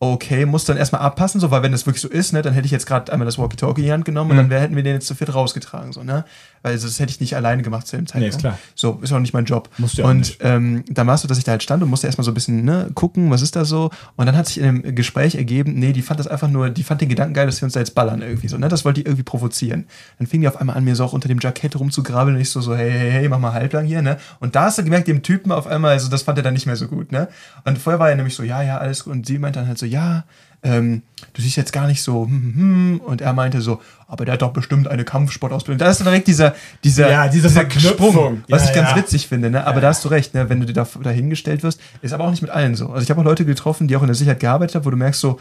okay, 0.00 0.46
muss 0.46 0.64
dann 0.64 0.76
erstmal 0.76 1.00
abpassen, 1.00 1.40
so, 1.40 1.50
weil 1.50 1.62
wenn 1.62 1.72
das 1.72 1.86
wirklich 1.86 2.00
so 2.00 2.08
ist, 2.08 2.32
ne, 2.32 2.42
dann 2.42 2.54
hätte 2.54 2.66
ich 2.66 2.70
jetzt 2.72 2.86
gerade 2.86 3.12
einmal 3.12 3.26
das 3.26 3.38
Walkie-Talkie 3.38 3.80
in 3.80 3.86
die 3.86 3.92
Hand 3.92 4.04
genommen 4.04 4.30
und 4.30 4.36
dann 4.36 4.50
wär, 4.50 4.60
hätten 4.60 4.76
wir 4.76 4.82
den 4.84 4.94
jetzt 4.94 5.08
zu 5.08 5.14
viert 5.14 5.34
rausgetragen, 5.34 5.92
so, 5.92 6.04
ne? 6.04 6.24
Weil 6.62 6.72
also, 6.72 6.86
das 6.86 6.98
hätte 6.98 7.10
ich 7.10 7.20
nicht 7.20 7.36
alleine 7.36 7.62
gemacht 7.62 7.86
zu 7.86 7.96
dem 7.96 8.06
Zeitpunkt. 8.06 8.34
ist 8.34 8.40
klar. 8.40 8.58
So, 8.74 8.98
ist 9.02 9.12
auch 9.12 9.18
nicht 9.18 9.32
mein 9.32 9.44
Job. 9.44 9.68
Musst 9.78 9.98
du 9.98 10.02
ja 10.02 10.08
und 10.08 10.38
ähm, 10.40 10.84
dann 10.88 11.06
war 11.06 11.14
es 11.14 11.22
so, 11.22 11.28
dass 11.28 11.38
ich 11.38 11.44
da 11.44 11.52
halt 11.52 11.62
stand 11.62 11.82
und 11.82 11.90
musste 11.90 12.06
erstmal 12.06 12.24
so 12.24 12.30
ein 12.30 12.34
bisschen 12.34 12.64
ne, 12.64 12.90
gucken, 12.94 13.30
was 13.30 13.42
ist 13.42 13.56
da 13.56 13.64
so. 13.64 13.90
Und 14.16 14.26
dann 14.26 14.36
hat 14.36 14.46
sich 14.46 14.58
in 14.58 14.82
dem 14.82 14.94
Gespräch 14.94 15.34
ergeben, 15.34 15.74
nee, 15.74 15.92
die 15.92 16.02
fand 16.02 16.20
das 16.20 16.26
einfach 16.26 16.48
nur, 16.48 16.70
die 16.70 16.82
fand 16.82 17.00
den 17.00 17.08
Gedanken 17.08 17.34
geil, 17.34 17.46
dass 17.46 17.60
wir 17.60 17.66
uns 17.66 17.74
da 17.74 17.80
jetzt 17.80 17.94
ballern 17.94 18.22
irgendwie 18.22 18.48
so, 18.48 18.58
ne? 18.58 18.68
Das 18.68 18.84
wollte 18.84 19.00
die 19.00 19.06
irgendwie 19.06 19.22
provozieren. 19.22 19.86
Dann 20.18 20.26
fing 20.26 20.40
die 20.40 20.48
auf 20.48 20.56
einmal 20.56 20.76
an, 20.76 20.84
mir 20.84 20.96
so 20.96 21.04
auch 21.04 21.12
unter 21.12 21.28
dem 21.28 21.38
Jackett 21.40 21.78
rumzugrabbeln 21.78 22.36
und 22.36 22.42
ich 22.42 22.50
so, 22.50 22.60
so, 22.60 22.74
hey, 22.76 22.90
hey, 22.90 23.10
hey, 23.10 23.28
mach 23.28 23.38
mal 23.38 23.52
halblang 23.52 23.86
hier, 23.86 24.02
ne? 24.02 24.18
Und 24.40 24.54
da 24.54 24.64
hast 24.64 24.78
du 24.78 24.84
gemerkt, 24.84 25.08
dem 25.08 25.22
Typen 25.22 25.52
auf 25.52 25.66
einmal, 25.66 25.92
also 25.92 26.08
das 26.08 26.22
fand 26.22 26.38
er 26.38 26.44
dann 26.44 26.54
nicht 26.54 26.66
mehr 26.66 26.76
so 26.76 26.88
gut, 26.88 27.12
ne? 27.12 27.28
Und 27.64 27.78
vorher 27.78 27.98
war 27.98 28.10
er 28.10 28.16
nämlich 28.16 28.34
so, 28.34 28.42
ja, 28.42 28.62
ja, 28.62 28.78
alles 28.78 29.04
gut. 29.04 29.12
Und 29.12 29.26
sie 29.26 29.38
meinte 29.38 29.58
dann 29.58 29.68
halt 29.68 29.78
so, 29.78 29.86
ja, 29.86 30.24
ähm, 30.62 31.02
du 31.34 31.42
siehst 31.42 31.56
jetzt 31.56 31.72
gar 31.72 31.86
nicht 31.86 32.02
so, 32.02 32.24
hm, 32.24 32.30
hm, 32.30 32.54
hm. 32.54 33.00
und 33.00 33.20
er 33.20 33.32
meinte 33.32 33.60
so, 33.60 33.80
aber 34.06 34.24
der 34.24 34.34
hat 34.34 34.42
doch 34.42 34.52
bestimmt 34.52 34.88
eine 34.88 35.04
Kampfsportausbildung. 35.04 35.78
Da 35.78 35.90
ist 35.90 35.98
dann 35.98 36.06
direkt 36.06 36.26
dieser, 36.26 36.54
dieser, 36.82 37.10
Ja, 37.10 37.28
diese 37.28 37.48
dieser. 37.48 37.70
Sprung, 37.80 38.42
was 38.48 38.64
Ja, 38.64 38.70
ich 38.70 38.74
ganz 38.74 38.90
ja. 38.90 38.96
witzig 38.96 39.28
finde, 39.28 39.50
ne? 39.50 39.66
aber 39.66 39.80
da 39.80 39.88
hast 39.88 40.04
du 40.04 40.08
recht, 40.08 40.34
ne? 40.34 40.48
wenn 40.48 40.60
du 40.60 40.66
dir 40.66 40.72
da 40.72 40.86
dahingestellt 41.02 41.62
wirst, 41.62 41.80
ist 42.02 42.12
aber 42.12 42.24
auch 42.24 42.30
nicht 42.30 42.42
mit 42.42 42.50
allen 42.50 42.74
so. 42.74 42.88
Also 42.88 43.02
ich 43.02 43.10
habe 43.10 43.20
auch 43.20 43.24
Leute 43.24 43.44
getroffen, 43.44 43.86
die 43.86 43.96
auch 43.96 44.02
in 44.02 44.08
der 44.08 44.16
Sicherheit 44.16 44.40
gearbeitet 44.40 44.74
haben, 44.74 44.84
wo 44.84 44.90
du 44.90 44.96
merkst 44.96 45.20
so, 45.20 45.38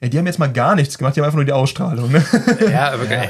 ja, 0.00 0.08
die 0.08 0.18
haben 0.18 0.26
jetzt 0.26 0.38
mal 0.38 0.52
gar 0.52 0.74
nichts 0.74 0.96
gemacht, 0.98 1.16
die 1.16 1.20
haben 1.20 1.26
einfach 1.26 1.36
nur 1.36 1.44
die 1.44 1.52
Ausstrahlung. 1.52 2.10
Ne? 2.10 2.24
Ja, 2.70 2.92
aber 2.92 3.04
ja. 3.10 3.24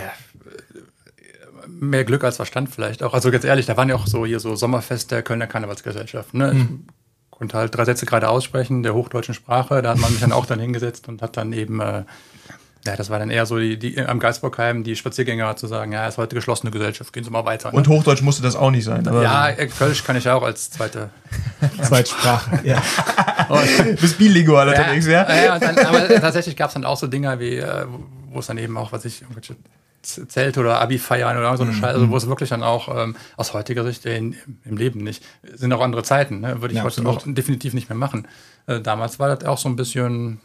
mehr 1.69 2.05
Glück 2.05 2.23
als 2.23 2.37
Verstand 2.37 2.69
vielleicht 2.69 3.03
auch. 3.03 3.13
Also 3.13 3.31
ganz 3.31 3.45
ehrlich, 3.45 3.67
da 3.67 3.77
waren 3.77 3.89
ja 3.89 3.97
auch 3.97 4.07
so 4.07 4.25
hier 4.25 4.41
so 4.41 4.55
Sommerfest 4.55 5.11
der 5.11 5.23
Kölner 5.23 5.47
Karnevalsgesellschaft. 5.47 6.35
Ne? 6.35 6.53
Ich 6.53 7.04
konnte 7.39 7.59
halt 7.59 7.77
drei 7.77 7.85
Sätze 7.85 8.07
gerade 8.07 8.29
aussprechen 8.29 8.83
der 8.83 8.95
hochdeutschen 8.95 9.35
Sprache. 9.35 9.83
Da 9.83 9.91
hat 9.91 9.99
man 9.99 10.13
mich 10.13 10.21
dann 10.21 10.33
auch 10.33 10.47
dann 10.47 10.61
hingesetzt 10.61 11.09
und 11.09 11.21
hat 11.21 11.37
dann 11.37 11.53
eben, 11.53 11.81
äh, 11.81 12.05
ja, 12.87 12.97
das 12.97 13.11
war 13.11 13.19
dann 13.19 13.31
eher 13.31 13.47
so 13.47 13.59
die, 13.59 13.79
die 13.79 13.99
am 14.01 14.21
Geisbockheim 14.21 14.85
die 14.85 14.95
Spaziergänger 14.95 15.57
zu 15.57 15.67
sagen, 15.67 15.93
ja, 15.93 16.07
ist 16.07 16.19
heute 16.19 16.35
geschlossene 16.35 16.71
Gesellschaft, 16.71 17.13
gehen 17.13 17.25
Sie 17.25 17.31
mal 17.31 17.45
weiter. 17.45 17.71
Ne? 17.71 17.77
Und 17.77 17.89
Hochdeutsch 17.89 18.23
musste 18.23 18.43
das 18.43 18.57
auch 18.57 18.71
nicht 18.71 18.85
sein. 18.85 19.07
Aber 19.09 19.23
ja, 19.23 19.49
äh, 19.49 19.67
Kölsch 19.67 20.05
kann 20.05 20.17
ich 20.17 20.25
ja 20.25 20.35
auch 20.35 20.43
als 20.43 20.71
zweite. 20.71 21.11
Zweitsprache. 21.83 22.61
ja. 22.65 22.81
du 23.49 23.97
bist 23.97 24.19
bilingual 24.19 24.69
unterwegs, 24.69 25.07
ja? 25.07 25.29
ja, 25.29 25.45
ja 25.45 25.55
und 25.55 25.63
dann, 25.63 25.79
aber 25.79 26.09
tatsächlich 26.09 26.57
gab 26.57 26.69
es 26.69 26.75
dann 26.75 26.85
auch 26.85 26.97
so 26.97 27.07
Dinger 27.07 27.41
wie, 27.41 27.57
äh, 27.57 27.87
wo 28.31 28.39
es 28.39 28.47
dann 28.47 28.59
eben 28.59 28.77
auch, 28.77 28.93
was 28.93 29.05
ich, 29.05 29.23
irgendwelche 29.23 29.57
Z- 30.05 30.31
Zelte 30.31 30.61
oder 30.61 30.81
Abi-Feiern 30.81 31.37
oder 31.37 31.57
so 31.57 31.65
eine 31.65 31.73
Scheiße, 31.73 31.95
also 31.95 32.11
wo 32.11 32.17
es 32.17 32.27
wirklich 32.27 32.51
dann 32.51 32.63
auch 32.63 32.89
ähm, 32.97 33.17
aus 33.37 33.53
heutiger 33.55 33.85
Sicht 33.85 34.07
äh, 34.07 34.17
in, 34.17 34.37
im 34.65 34.77
Leben 34.77 35.01
nicht, 35.03 35.25
sind 35.55 35.73
auch 35.73 35.81
andere 35.81 36.03
Zeiten, 36.03 36.41
ne? 36.41 36.61
würde 36.61 36.73
ich 36.73 36.79
Ja, 36.79 36.85
heute 36.85 37.01
absolut. 37.03 37.23
auch 37.29 37.35
definitiv 37.35 37.75
nicht 37.75 37.89
mehr 37.89 37.99
machen. 37.99 38.29
Äh, 38.67 38.81
damals 38.81 39.19
war 39.19 39.35
das 39.35 39.45
auch 39.49 39.59
so 39.59 39.69
ein 39.69 39.77
bisschen, 39.77 40.41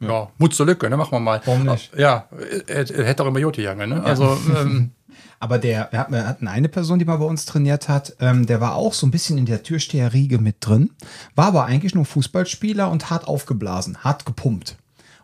ja, 0.00 0.28
Mut 0.38 0.54
zur 0.54 0.66
Lücke, 0.66 0.90
ne? 0.90 0.96
machen 0.96 1.12
wir 1.12 1.20
mal. 1.20 1.40
Warum 1.44 1.64
nicht? 1.64 1.92
Ja, 1.96 2.28
er, 2.66 2.90
er 2.90 3.04
hätte 3.04 3.22
auch 3.22 3.28
immer 3.28 3.38
Joti 3.38 3.62
gegangen, 3.62 3.90
ne? 3.90 4.02
Also, 4.02 4.36
ähm, 4.56 4.90
Aber 5.40 5.58
der, 5.58 5.88
wir 5.90 5.98
hatten, 6.00 6.12
wir 6.12 6.26
hatten 6.26 6.48
eine 6.48 6.68
Person, 6.68 6.98
die 6.98 7.04
mal 7.04 7.18
bei 7.18 7.24
uns 7.26 7.44
trainiert 7.44 7.88
hat, 7.88 8.16
ähm, 8.20 8.46
der 8.46 8.60
war 8.62 8.74
auch 8.76 8.94
so 8.94 9.06
ein 9.06 9.10
bisschen 9.10 9.36
in 9.36 9.44
der 9.46 9.62
Türsteherriege 9.62 10.38
mit 10.38 10.56
drin, 10.60 10.90
war 11.34 11.46
aber 11.48 11.66
eigentlich 11.66 11.94
nur 11.94 12.04
Fußballspieler 12.06 12.90
und 12.90 13.10
hart 13.10 13.28
aufgeblasen, 13.28 13.98
hart 14.02 14.24
gepumpt. 14.24 14.76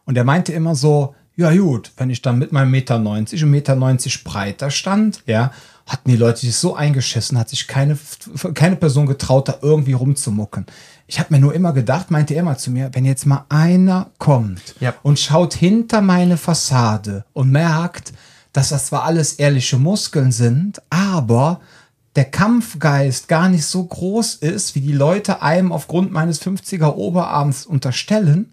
Und 0.04 0.16
er 0.18 0.24
meinte 0.24 0.52
immer 0.52 0.74
so, 0.74 1.14
ja 1.36 1.54
gut, 1.56 1.92
wenn 1.96 2.10
ich 2.10 2.22
dann 2.22 2.38
mit 2.38 2.52
meinem 2.52 2.70
Meter 2.70 2.98
90 2.98 3.44
und 3.44 3.50
Meter 3.50 3.74
90 3.76 4.24
breiter 4.24 4.70
stand, 4.70 5.22
ja, 5.26 5.52
hatten 5.86 6.10
die 6.10 6.16
Leute 6.16 6.40
sich 6.40 6.54
so 6.54 6.74
eingeschissen, 6.76 7.38
hat 7.38 7.48
sich 7.48 7.66
keine, 7.66 7.98
keine 8.54 8.76
Person 8.76 9.06
getraut, 9.06 9.48
da 9.48 9.56
irgendwie 9.62 9.92
rumzumucken. 9.94 10.66
Ich 11.06 11.18
habe 11.18 11.34
mir 11.34 11.40
nur 11.40 11.54
immer 11.54 11.72
gedacht, 11.72 12.10
meinte 12.12 12.34
er 12.34 12.40
immer 12.40 12.56
zu 12.58 12.70
mir, 12.70 12.90
wenn 12.92 13.04
jetzt 13.04 13.26
mal 13.26 13.44
einer 13.48 14.10
kommt 14.18 14.76
Ja. 14.78 14.94
und 15.02 15.18
schaut 15.18 15.54
hinter 15.54 16.00
meine 16.00 16.36
Fassade 16.36 17.24
und 17.32 17.50
merkt, 17.50 18.12
dass 18.52 18.68
das 18.68 18.86
zwar 18.86 19.04
alles 19.04 19.34
ehrliche 19.34 19.78
Muskeln 19.78 20.30
sind, 20.30 20.80
aber 20.90 21.60
der 22.16 22.24
Kampfgeist 22.26 23.28
gar 23.28 23.48
nicht 23.48 23.64
so 23.64 23.84
groß 23.84 24.34
ist, 24.36 24.74
wie 24.74 24.80
die 24.80 24.92
Leute 24.92 25.42
einem 25.42 25.72
aufgrund 25.72 26.12
meines 26.12 26.40
50er 26.42 26.94
Oberarms 26.94 27.66
unterstellen. 27.66 28.52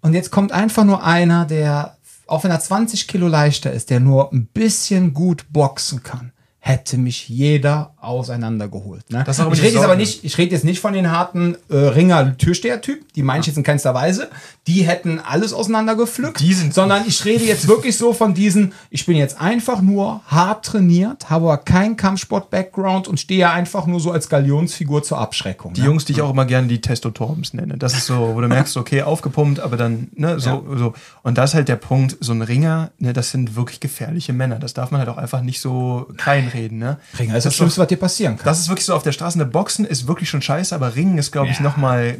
Und 0.00 0.14
jetzt 0.14 0.30
kommt 0.30 0.52
einfach 0.52 0.84
nur 0.84 1.04
einer, 1.04 1.44
der, 1.44 1.96
auch 2.26 2.44
wenn 2.44 2.50
er 2.50 2.60
20 2.60 3.08
Kilo 3.08 3.28
leichter 3.28 3.72
ist, 3.72 3.90
der 3.90 4.00
nur 4.00 4.32
ein 4.32 4.46
bisschen 4.46 5.12
gut 5.14 5.46
boxen 5.50 6.02
kann. 6.02 6.32
Hätte 6.62 6.98
mich 6.98 7.28
jeder 7.30 7.94
auseinandergeholt. 8.00 9.10
Ne? 9.10 9.24
Das 9.24 9.38
ich 9.38 9.46
rede 9.46 9.74
jetzt 9.74 9.82
aber 9.84 9.96
nicht, 9.96 10.24
ich 10.24 10.36
rede 10.36 10.52
jetzt 10.52 10.64
nicht 10.64 10.80
von 10.80 10.92
den 10.92 11.10
harten 11.10 11.56
äh, 11.70 11.76
Ringer-Türsteher-Typ, 11.76 13.14
die 13.14 13.22
meine 13.22 13.40
ich 13.40 13.46
jetzt 13.46 13.56
in 13.56 13.62
keinster 13.62 13.94
Weise. 13.94 14.28
Die 14.66 14.82
hätten 14.82 15.20
alles 15.20 15.54
auseinandergepflückt. 15.54 16.38
Die 16.40 16.52
sind- 16.52 16.74
sondern 16.74 17.04
ich 17.06 17.24
rede 17.24 17.44
jetzt 17.44 17.66
wirklich 17.68 17.96
so 17.96 18.12
von 18.12 18.34
diesen, 18.34 18.74
ich 18.90 19.06
bin 19.06 19.16
jetzt 19.16 19.40
einfach 19.40 19.80
nur 19.80 20.20
hart 20.26 20.66
trainiert, 20.66 21.30
habe 21.30 21.46
aber 21.46 21.58
keinen 21.58 21.96
Kampfsport-Background 21.96 23.08
und 23.08 23.18
stehe 23.18 23.48
einfach 23.50 23.86
nur 23.86 24.00
so 24.00 24.10
als 24.12 24.28
Galionsfigur 24.28 25.02
zur 25.02 25.18
Abschreckung. 25.18 25.72
Die 25.72 25.80
ne? 25.80 25.86
Jungs, 25.86 26.04
die 26.04 26.12
ich 26.12 26.20
auch 26.20 26.30
immer 26.30 26.44
gerne 26.44 26.68
die 26.68 26.82
Testotorms 26.82 27.54
nenne. 27.54 27.78
Das 27.78 27.94
ist 27.94 28.04
so, 28.04 28.34
wo 28.34 28.40
du 28.40 28.48
merkst, 28.48 28.76
okay, 28.76 29.00
aufgepumpt, 29.02 29.60
aber 29.60 29.78
dann, 29.78 30.08
ne, 30.14 30.38
so, 30.38 30.64
so. 30.76 30.92
Und 31.22 31.38
da 31.38 31.44
ist 31.44 31.54
halt 31.54 31.68
der 31.68 31.76
Punkt, 31.76 32.18
so 32.20 32.32
ein 32.32 32.42
Ringer, 32.42 32.90
ne, 32.98 33.14
das 33.14 33.30
sind 33.30 33.56
wirklich 33.56 33.80
gefährliche 33.80 34.34
Männer. 34.34 34.58
Das 34.58 34.74
darf 34.74 34.90
man 34.90 35.00
halt 35.00 35.08
auch 35.08 35.16
einfach 35.16 35.40
nicht 35.40 35.60
so 35.60 36.06
kleinreden, 36.50 36.78
ne? 36.78 36.98
Ringer 37.18 37.36
ist 37.36 37.44
das 37.44 37.52
ist 37.52 37.56
Schlimmste, 37.56 37.80
was 37.80 37.88
dir 37.88 37.96
passieren 37.96 38.36
kann. 38.36 38.44
Das 38.44 38.58
ist 38.58 38.68
wirklich 38.68 38.84
so 38.86 38.94
auf 38.94 39.02
der 39.02 39.12
Straße. 39.12 39.36
Eine 39.38 39.46
Boxen 39.50 39.84
ist 39.84 40.06
wirklich 40.06 40.28
schon 40.28 40.42
scheiße, 40.42 40.74
aber 40.74 40.94
Ringen 40.96 41.18
ist, 41.18 41.30
glaube 41.32 41.50
ich, 41.50 41.56
Ja. 41.58 41.62
nochmal 41.62 42.18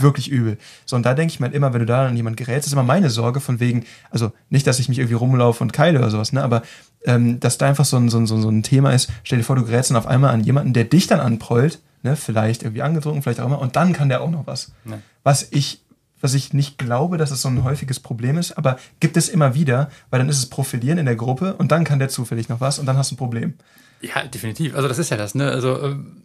wirklich 0.00 0.30
übel. 0.30 0.56
So, 0.86 0.96
und 0.96 1.04
da 1.04 1.12
denke 1.12 1.30
ich 1.32 1.40
mir 1.40 1.46
halt 1.46 1.54
immer, 1.54 1.74
wenn 1.74 1.80
du 1.80 1.86
da 1.86 2.06
an 2.06 2.16
jemand 2.16 2.38
gerätst, 2.38 2.66
ist 2.66 2.72
immer 2.72 2.82
meine 2.82 3.10
Sorge 3.10 3.40
von 3.40 3.60
wegen, 3.60 3.84
also 4.10 4.32
nicht, 4.48 4.66
dass 4.66 4.78
ich 4.78 4.88
mich 4.88 4.98
irgendwie 4.98 5.16
rumlaufe 5.16 5.62
und 5.62 5.74
keile 5.74 5.98
oder 5.98 6.08
sowas, 6.10 6.32
ne, 6.32 6.42
aber 6.42 6.62
ähm, 7.04 7.38
dass 7.38 7.58
da 7.58 7.66
einfach 7.68 7.84
so 7.84 7.98
ein, 7.98 8.08
so, 8.08 8.16
ein, 8.18 8.26
so 8.26 8.34
ein- 8.36 8.40
so 8.42 8.48
ein 8.48 8.62
Thema 8.62 8.92
ist, 8.94 9.10
stell 9.24 9.36
dir 9.38 9.44
vor, 9.44 9.56
du 9.56 9.64
gerätst 9.66 9.90
dann 9.90 9.98
auf 9.98 10.06
einmal 10.06 10.30
an 10.32 10.42
jemanden, 10.42 10.72
der 10.72 10.84
dich 10.84 11.06
dann 11.06 11.20
anprollt, 11.20 11.80
ne, 12.02 12.16
vielleicht 12.16 12.62
irgendwie 12.62 12.80
angetrunken, 12.80 13.20
vielleicht 13.22 13.40
auch 13.40 13.46
immer, 13.46 13.60
und 13.60 13.76
dann 13.76 13.92
kann 13.92 14.08
der 14.08 14.22
auch 14.22 14.30
noch 14.30 14.46
was. 14.46 14.72
Ja. 14.86 14.98
Was 15.22 15.48
ich 15.50 15.82
was 16.24 16.34
ich 16.34 16.52
nicht 16.52 16.78
glaube, 16.78 17.18
dass 17.18 17.30
es 17.30 17.42
so 17.42 17.48
ein 17.48 17.62
häufiges 17.62 18.00
Problem 18.00 18.38
ist, 18.38 18.52
aber 18.58 18.78
gibt 18.98 19.16
es 19.16 19.28
immer 19.28 19.54
wieder, 19.54 19.90
weil 20.10 20.18
dann 20.18 20.28
ist 20.28 20.38
es 20.38 20.46
Profilieren 20.46 20.98
in 20.98 21.06
der 21.06 21.16
Gruppe 21.16 21.54
und 21.54 21.70
dann 21.70 21.84
kann 21.84 21.98
der 21.98 22.08
zufällig 22.08 22.48
noch 22.48 22.60
was 22.60 22.78
und 22.78 22.86
dann 22.86 22.96
hast 22.96 23.10
du 23.10 23.14
ein 23.14 23.18
Problem. 23.18 23.54
Ja, 24.00 24.24
definitiv. 24.24 24.74
Also 24.74 24.88
das 24.88 24.98
ist 24.98 25.10
ja 25.10 25.16
das, 25.16 25.34
ne? 25.34 25.50
Also 25.50 25.82
ähm, 25.82 26.22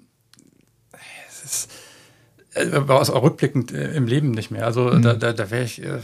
es 1.30 1.44
ist 1.44 1.72
äh, 2.54 2.88
war 2.88 3.02
es 3.02 3.10
auch 3.10 3.24
rückblickend 3.24 3.72
äh, 3.72 3.94
im 3.94 4.08
Leben 4.08 4.32
nicht 4.32 4.52
mehr. 4.52 4.66
Also 4.66 4.90
da, 4.98 5.14
da, 5.14 5.34
da 5.34 5.52
wäre 5.52 5.64
ich. 5.64 5.84
Äh, 5.84 6.00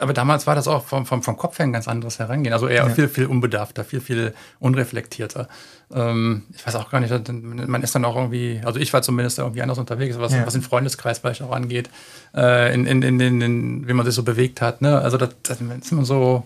aber 0.00 0.12
damals 0.12 0.46
war 0.46 0.54
das 0.54 0.66
auch 0.66 0.84
vom, 0.84 1.06
vom, 1.06 1.22
vom 1.22 1.36
Kopf 1.36 1.58
her 1.58 1.66
ein 1.66 1.72
ganz 1.72 1.86
anderes 1.88 2.18
Herangehen. 2.18 2.52
Also 2.52 2.66
eher 2.68 2.88
viel, 2.90 3.08
viel 3.08 3.26
unbedarfter, 3.26 3.84
viel, 3.84 4.00
viel 4.00 4.34
unreflektierter. 4.58 5.48
Ähm, 5.92 6.44
ich 6.54 6.66
weiß 6.66 6.74
auch 6.76 6.90
gar 6.90 7.00
nicht, 7.00 7.12
man 7.32 7.82
ist 7.82 7.94
dann 7.94 8.04
auch 8.04 8.16
irgendwie, 8.16 8.60
also 8.64 8.78
ich 8.80 8.92
war 8.92 9.02
zumindest 9.02 9.38
irgendwie 9.38 9.62
anders 9.62 9.78
unterwegs, 9.78 10.18
was, 10.18 10.32
Ja. 10.32 10.46
was 10.46 10.54
den 10.54 10.62
Freundeskreis 10.62 11.18
vielleicht 11.18 11.42
auch 11.42 11.52
angeht, 11.52 11.90
äh, 12.34 12.72
in, 12.74 12.86
in, 12.86 13.02
in, 13.02 13.20
in, 13.20 13.40
in, 13.40 13.88
wie 13.88 13.92
man 13.92 14.06
sich 14.06 14.14
so 14.14 14.22
bewegt 14.22 14.60
hat. 14.60 14.80
Ne? 14.82 14.98
Also 15.00 15.16
das, 15.16 15.30
das 15.42 15.60
ist 15.60 15.92
immer 15.92 16.04
so, 16.04 16.44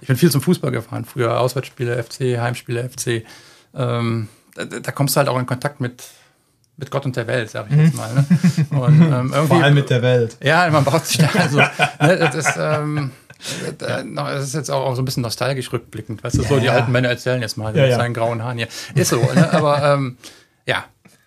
ich 0.00 0.08
bin 0.08 0.16
viel 0.16 0.30
zum 0.30 0.40
Fußball 0.42 0.70
gefahren, 0.70 1.04
früher 1.04 1.38
Auswärtsspiele 1.40 2.02
FC, 2.02 2.38
Heimspiele 2.40 2.88
FC. 2.88 3.24
Ähm, 3.74 4.28
da, 4.54 4.64
da 4.64 4.92
kommst 4.92 5.16
du 5.16 5.18
halt 5.18 5.28
auch 5.28 5.38
in 5.38 5.46
Kontakt 5.46 5.80
mit, 5.80 6.02
mit 6.76 6.90
Gott 6.90 7.04
und 7.04 7.16
der 7.16 7.26
Welt, 7.26 7.50
sag 7.50 7.66
ich 7.70 7.76
jetzt 7.76 7.94
mal. 7.94 8.12
Ne? 8.14 8.24
Und, 8.70 9.00
ähm, 9.00 9.10
irgendwie, 9.32 9.46
Vor 9.46 9.62
allem 9.62 9.74
mit 9.74 9.90
der 9.90 10.02
Welt. 10.02 10.36
ja, 10.42 10.68
man 10.70 10.84
baut 10.84 11.06
sich 11.06 11.18
da 11.18 11.28
also. 11.38 11.58
ne, 11.58 11.68
das 12.00 12.34
ist, 12.34 12.54
ähm, 12.58 13.10
das 14.18 14.44
ist 14.44 14.54
jetzt 14.54 14.70
auch 14.70 14.94
so 14.94 15.02
ein 15.02 15.04
bisschen 15.04 15.22
nostalgisch 15.22 15.72
rückblickend, 15.72 16.22
weißt 16.24 16.38
du, 16.38 16.42
so 16.42 16.58
die 16.58 16.66
ja. 16.66 16.72
alten 16.72 16.92
Männer 16.92 17.08
erzählen 17.08 17.40
jetzt 17.42 17.56
mal 17.56 17.74
Ja, 17.76 17.82
mit 17.82 17.90
ja. 17.90 17.96
seinen 17.96 18.14
grauen 18.14 18.42
Haaren 18.42 18.58
hier. 18.58 18.68
Ist 18.94 19.10
so, 19.10 19.20
ne? 19.34 19.52
aber 19.52 19.82
ähm, 19.94 20.16
ja. 20.66 20.84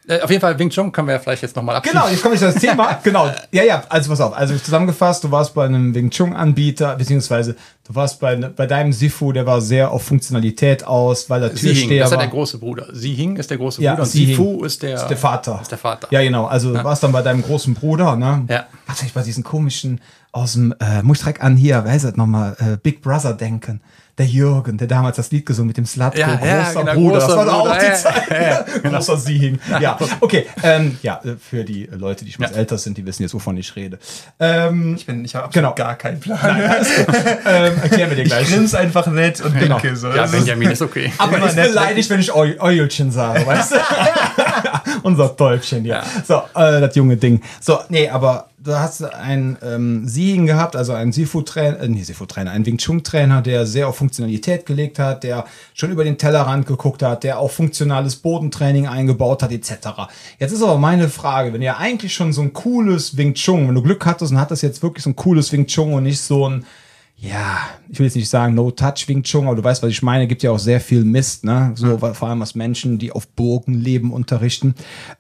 Äh, 0.08 0.22
Auf 0.22 0.30
jeden 0.30 0.42
Fall, 0.42 0.58
Wing 0.60 0.70
Chun 0.70 0.92
können 0.92 1.08
wir 1.08 1.14
ja 1.16 1.20
vielleicht 1.20 1.42
jetzt 1.42 1.56
nochmal 1.56 1.76
abschließen. 1.76 2.00
Genau, 2.00 2.12
jetzt 2.12 2.22
komme 2.22 2.36
ich 2.36 2.42
das 2.42 2.56
Thema. 2.56 3.00
Genau. 3.04 3.30
Ja, 3.52 3.64
ja, 3.64 3.84
also 3.90 4.10
pass 4.10 4.22
auf. 4.22 4.36
Also 4.36 4.56
zusammengefasst, 4.58 5.24
du 5.24 5.32
warst 5.32 5.54
bei 5.54 5.66
einem 5.66 5.94
Wing 5.94 6.10
Chun-Anbieter, 6.10 6.96
beziehungsweise 6.96 7.56
du 7.88 7.96
warst 7.96 8.20
bei, 8.20 8.36
bei 8.36 8.66
deinem 8.68 8.94
Sifu, 8.94 9.32
der 9.32 9.46
war 9.46 9.62
sehr 9.62 9.92
auf 9.92 10.04
Funktionalität 10.04 10.86
aus, 10.86 11.30
weil 11.30 11.44
er 11.44 11.50
Sie 11.56 11.68
Hing, 11.68 11.76
Türsteher 11.76 12.00
das 12.00 12.10
ist 12.12 12.16
ja 12.16 12.20
der 12.22 12.28
große 12.30 12.58
Bruder. 12.60 12.88
Sie 12.94 13.14
Hing 13.14 13.36
ist 13.36 13.50
der 13.50 13.58
große 13.58 13.82
Ja, 13.82 13.92
Bruder 13.92 14.04
und 14.04 14.10
Sie 14.10 14.26
Sifu 14.28 14.64
ist 14.64 14.84
der, 14.84 14.96
ist 14.96 15.08
der 15.08 15.18
Vater. 15.18 15.60
Ist 15.62 15.72
der 15.72 15.78
Vater. 15.78 16.08
Ja, 16.12 16.22
genau. 16.22 16.46
Also 16.46 16.74
du 16.74 16.84
warst 16.84 17.04
dann 17.04 17.12
bei 17.12 17.22
deinem 17.22 17.44
großen 17.44 17.74
Bruder, 17.74 18.16
ne? 18.16 18.46
Ja. 18.50 18.66
Was 18.88 19.02
ich 19.02 19.14
bei 19.14 19.22
diesen 19.24 19.44
komischen 19.44 20.02
aus 20.32 20.54
dem, 20.54 20.74
äh, 20.80 21.02
muss 21.02 21.18
ich 21.18 21.24
direkt 21.24 21.42
an 21.42 21.56
hier, 21.56 21.84
wer 21.84 21.92
heißt 21.92 22.06
das 22.06 22.16
nochmal, 22.16 22.56
äh, 22.60 22.78
Big 22.82 23.02
Brother 23.02 23.34
denken. 23.34 23.82
Der 24.18 24.26
Jürgen, 24.26 24.78
der 24.78 24.88
damals 24.88 25.18
das 25.18 25.30
Lied 25.32 25.46
gesungen 25.46 25.68
mit 25.68 25.76
dem 25.78 25.86
Slatko, 25.86 26.18
Ja, 26.20 26.40
ja, 26.42 26.64
großer 26.64 26.80
genau, 26.80 26.94
Bruder. 26.94 27.20
großer 27.20 27.28
das 27.28 27.36
war 27.36 27.46
doch 27.46 27.54
auch 27.70 27.78
die 27.78 27.86
ja, 27.86 27.94
Zeit. 27.96 28.30
ja, 28.30 28.42
ja, 28.84 28.90
Großer 28.90 29.18
Siehing. 29.18 29.60
Ja, 29.82 29.98
okay. 30.22 30.46
Ähm, 30.64 30.98
ja, 31.04 31.20
äh, 31.26 31.36
für 31.38 31.66
die 31.66 31.90
Leute, 31.92 32.24
die 32.24 32.32
schon 32.32 32.46
Ja. 32.46 32.52
älter 32.52 32.78
sind, 32.78 32.98
die 32.98 33.06
wissen 33.06 33.24
jetzt, 33.24 33.34
wovon 33.34 33.58
ich 33.58 33.76
rede. 33.76 34.00
Ähm, 34.40 34.96
Ich 34.96 35.06
bin, 35.06 35.26
ich 35.26 35.36
habe 35.36 35.50
Genau. 35.52 35.74
gar 35.76 35.96
keinen 35.96 36.22
Plan. 36.22 36.40
ähm, 36.62 36.66
ähm, 37.46 37.74
erklären 37.84 38.10
wir 38.10 38.16
dir 38.16 38.24
gleich. 38.24 38.44
Ich 38.50 38.56
grinse 38.56 38.78
einfach 38.80 39.06
nett 39.08 39.42
und 39.42 39.60
Genau. 39.60 39.80
denke 39.80 39.98
so. 39.98 40.08
Ja, 40.08 40.16
das 40.16 40.32
ist- 40.32 40.38
Benjamin 40.40 40.72
ist 40.72 40.82
okay. 40.82 41.12
Aber 41.18 41.36
Immer 41.38 41.48
ist 41.48 41.56
beleidigt, 41.58 42.10
wenn 42.10 42.20
ich 42.22 42.34
Eu- 42.34 42.58
Eulchen 42.60 43.12
sage, 43.12 43.46
weißt 43.46 43.74
du? 43.74 43.76
Unser 45.04 45.36
Täubchen. 45.36 45.86
Ja. 45.86 46.04
So, 46.26 46.36
äh, 46.56 46.82
das 46.82 46.96
junge 46.96 47.18
Ding. 47.18 47.42
So, 47.62 47.80
nee, 47.90 48.10
aber 48.10 48.50
du 48.66 48.76
hast 48.76 49.04
einen 49.04 49.58
ähm, 49.64 50.08
Siegen 50.08 50.46
gehabt, 50.46 50.76
also 50.76 50.94
einen 50.94 51.12
Seafood-Trainer, 51.12 51.80
äh, 51.80 51.88
nee, 51.88 52.04
Seafood-Trainer, 52.04 52.52
einen 52.52 52.66
Wing 52.66 52.78
Chun-Trainer, 52.78 53.42
der 53.42 53.66
sehr 53.66 53.88
auf 53.88 53.98
Funktionalität 53.98 54.66
gelegt 54.66 55.00
hat, 55.00 55.24
der 55.24 55.46
schon 55.74 55.92
über 55.92 56.04
den 56.04 56.18
Tellerrand 56.18 56.66
geguckt 56.66 57.04
hat, 57.04 57.24
der 57.24 57.40
auch 57.40 57.52
funktionales 57.52 58.18
Bodentraining 58.18 58.88
eingebaut 58.88 59.44
hat, 59.44 59.52
etc. 59.52 59.72
Jetzt 60.40 60.52
ist 60.52 60.64
aber 60.64 60.78
meine 60.78 61.10
Frage, 61.10 61.54
wenn 61.54 61.62
ihr 61.62 61.78
eigentlich 61.78 62.14
schon 62.14 62.34
so 62.34 62.42
ein 62.42 62.54
cooles 62.54 63.18
Wing 63.18 63.36
Chun, 63.36 63.68
wenn 63.68 63.76
du 63.76 63.84
Glück 63.84 64.06
hattest 64.06 64.32
und 64.32 64.40
hattest 64.40 64.64
jetzt 64.64 64.82
wirklich 64.82 65.04
so 65.04 65.12
ein 65.12 65.16
cooles 65.16 65.52
Wing 65.52 65.68
Chun 65.68 65.94
und 65.94 66.04
nicht 66.04 66.22
so 66.22 66.50
ein 66.50 66.66
ja, 67.18 67.60
ich 67.90 67.98
will 68.00 68.06
jetzt 68.06 68.16
nicht 68.16 68.30
sagen 68.30 68.56
No-Touch 68.56 69.08
Wing 69.08 69.24
Chun, 69.24 69.48
aber 69.48 69.56
du 69.56 69.64
weißt, 69.64 69.82
was 69.82 69.90
ich 69.90 70.02
meine. 70.02 70.28
Gibt 70.28 70.44
ja 70.44 70.52
auch 70.52 70.60
sehr 70.60 70.82
viel 70.82 71.04
Mist, 71.04 71.44
ne? 71.44 71.72
So, 71.76 71.98
vor 71.98 72.28
allem 72.28 72.42
was 72.42 72.56
Menschen, 72.56 72.98
die 72.98 73.12
auf 73.12 73.28
Burgen 73.28 73.74
leben, 73.74 74.12
unterrichten. 74.12 74.76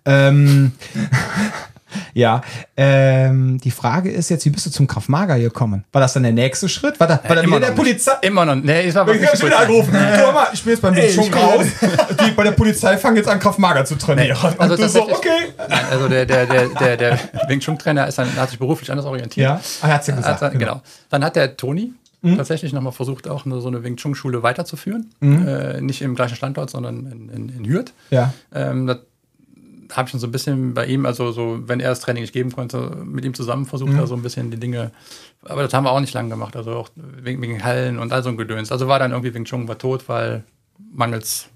Ähm, 0.06 0.74
ja, 2.14 2.41
ähm, 2.78 3.60
die 3.60 3.72
Frage 3.72 4.12
ist 4.12 4.30
jetzt, 4.30 4.46
wie 4.46 4.50
bist 4.50 4.66
du 4.66 4.70
zum 4.70 4.88
Krav 4.88 5.08
Maga 5.08 5.38
gekommen? 5.38 5.84
War 5.91 6.02
das 6.02 6.14
dann 6.14 6.24
der 6.24 6.32
nächste 6.32 6.70
Schritt? 6.70 7.00
War 7.00 7.08
da, 7.08 7.20
war 7.28 7.36
da 7.36 7.41
immer 7.41 7.58
wieder 7.58 7.68
der. 7.68 7.74
Polizei? 7.74 8.14
Immer 8.22 8.46
noch. 8.46 8.56
Nee, 8.56 8.88
es 8.88 8.96
war 8.96 9.08
Ich 9.08 9.26
hab 9.26 9.38
schon 9.38 9.48
wieder 9.48 9.60
angerufen. 9.60 9.91
Du, 9.91 10.32
mal, 10.32 10.48
ich 10.54 10.64
bin 10.64 10.74
jetzt 10.74 10.82
beim 10.82 10.96
Wing 10.96 11.10
Chun 11.12 11.34
raus. 11.34 11.66
Die 12.26 12.32
bei 12.32 12.43
der 12.43 12.52
Polizei 12.52 12.98
fangen 12.98 13.18
jetzt 13.18 13.30
an, 13.30 13.39
Krav 13.39 13.58
Maga 13.58 13.86
zu 13.86 13.96
trainieren. 13.96 14.38
Also 14.58 14.74
und 14.76 14.82
du 14.82 14.89
so, 14.89 15.04
okay. 15.04 15.54
Nein, 15.58 15.80
also 15.91 16.08
der, 16.08 16.26
der, 16.26 16.46
der, 16.46 16.68
der, 16.70 16.98
der 16.98 17.20
Wing 17.48 17.60
Chun 17.60 17.78
Trainer 17.78 18.08
ist 18.08 18.18
dann, 18.18 18.36
hat 18.36 18.50
sich 18.50 18.60
beruflich 18.60 18.91
anders 18.91 19.06
orientiert. 19.06 19.46
Ja, 19.46 19.62
ah, 19.82 19.88
hat's 19.88 20.08
ja 20.08 20.16
Hat 20.16 20.24
gesagt. 20.24 20.41
dann, 20.41 20.58
genau. 20.60 20.82
Dann 21.10 21.24
hat 21.24 21.36
der 21.36 21.58
Toni 21.58 21.93
Mhm. 22.22 22.38
tatsächlich 22.38 22.74
nochmal 22.74 22.93
versucht, 22.93 23.28
auch 23.28 23.46
eine, 23.46 23.62
so 23.62 23.68
eine 23.68 23.84
Wing 23.84 23.98
Chun 23.98 24.16
Schule 24.16 24.41
weiterzuführen. 24.41 25.12
Äh, 25.22 25.80
nicht 25.82 26.02
im 26.02 26.16
gleichen 26.16 26.36
Standort, 26.36 26.72
sondern 26.72 27.06
in, 27.06 27.30
in, 27.30 27.50
in 27.50 27.66
Hürth. 27.70 27.93
Ja. 28.10 28.34
Ähm, 28.52 28.88
das 28.88 28.98
habe 29.92 30.06
ich 30.08 30.12
schon 30.12 30.20
so 30.20 30.28
ein 30.28 30.32
bisschen 30.32 30.74
bei 30.74 30.86
ihm, 30.88 31.06
also 31.06 31.32
so, 31.32 31.60
wenn 31.68 31.80
er 31.80 31.90
das 31.90 32.00
Training 32.00 32.24
nicht 32.24 32.34
geben 32.34 32.52
konnte, 32.52 33.04
mit 33.06 33.24
ihm 33.26 33.34
zusammen 33.34 33.66
versucht, 33.66 33.92
Mhm. 33.92 33.98
da 33.98 34.08
so 34.08 34.16
ein 34.16 34.22
bisschen 34.22 34.52
die 34.52 34.58
Dinge. 34.60 34.92
Aber 35.44 35.64
das 35.64 35.74
haben 35.74 35.84
wir 35.84 35.92
auch 35.92 36.00
nicht 36.00 36.14
lange 36.14 36.30
gemacht, 36.30 36.56
also 36.56 36.72
auch 36.76 36.90
wegen, 36.96 37.42
wegen 37.42 37.64
Hallen 37.64 38.00
und 38.00 38.12
all 38.12 38.24
so 38.24 38.30
ein 38.30 38.38
Gedöns. 38.38 38.72
Also 38.72 38.88
war 38.88 39.00
dann 39.00 39.12
irgendwie 39.12 39.34
Wing 39.34 39.46
Chun 39.46 39.68
war 39.68 39.78
tot, 39.78 40.08
weil 40.10 40.44
mangels 40.92 41.50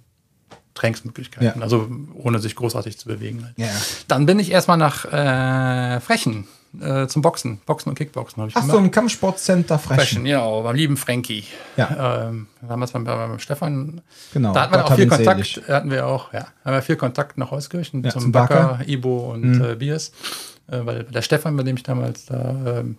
Trainingsmöglichkeiten, 0.75 1.59
Ja. 1.59 1.63
also 1.63 1.89
ohne 2.13 2.39
sich 2.39 2.55
großartig 2.55 2.97
zu 2.97 3.07
bewegen. 3.07 3.43
Halt. 3.43 3.53
Ja. 3.57 3.67
Dann 4.07 4.25
bin 4.25 4.39
ich 4.39 4.51
erstmal 4.51 4.77
nach 4.77 5.05
äh, 5.05 5.99
Frechen 5.99 6.47
äh, 6.79 7.07
zum 7.07 7.21
Boxen, 7.21 7.59
Boxen 7.65 7.89
und 7.89 7.95
Kickboxen 7.95 8.41
habe 8.41 8.49
ich 8.49 8.55
Ach 8.55 8.63
so, 8.63 8.77
im 8.77 8.91
Kampfsportcenter 8.91 9.79
Frechen. 9.79 9.99
Frechen, 9.99 10.23
genau, 10.25 10.61
beim 10.63 10.75
lieben 10.75 10.97
Frankie. 10.97 11.43
Ja. 11.77 12.27
Ähm, 12.29 12.47
damals 12.61 12.91
beim, 12.91 13.03
beim 13.03 13.39
Stefan. 13.39 14.01
Genau, 14.33 14.53
Da 14.53 14.61
hatten 14.63 14.73
wir 14.73 14.85
auch 14.85 14.95
viel 14.95 15.07
Kontakt. 15.07 15.45
selig. 15.45 15.67
Hatten 15.67 15.91
wir 15.91 16.05
auch, 16.07 16.31
ja. 16.33 16.47
Haben 16.63 16.73
wir 16.75 16.81
viel 16.81 16.95
Kontakt 16.95 17.37
nach 17.37 17.51
Euskirchen 17.51 18.03
Ja, 18.03 18.11
zum, 18.11 18.21
zum 18.21 18.31
Backer, 18.31 18.53
Backer. 18.55 18.83
Mhm. 18.83 18.89
Ibo 18.89 19.31
und 19.33 19.61
äh, 19.61 19.75
Biers. 19.75 20.11
Äh, 20.69 20.85
weil 20.85 21.03
der 21.05 21.21
Stefan, 21.21 21.55
mit 21.55 21.65
dem 21.65 21.75
ich 21.77 21.83
damals 21.83 22.25
da 22.27 22.79
ähm, 22.79 22.97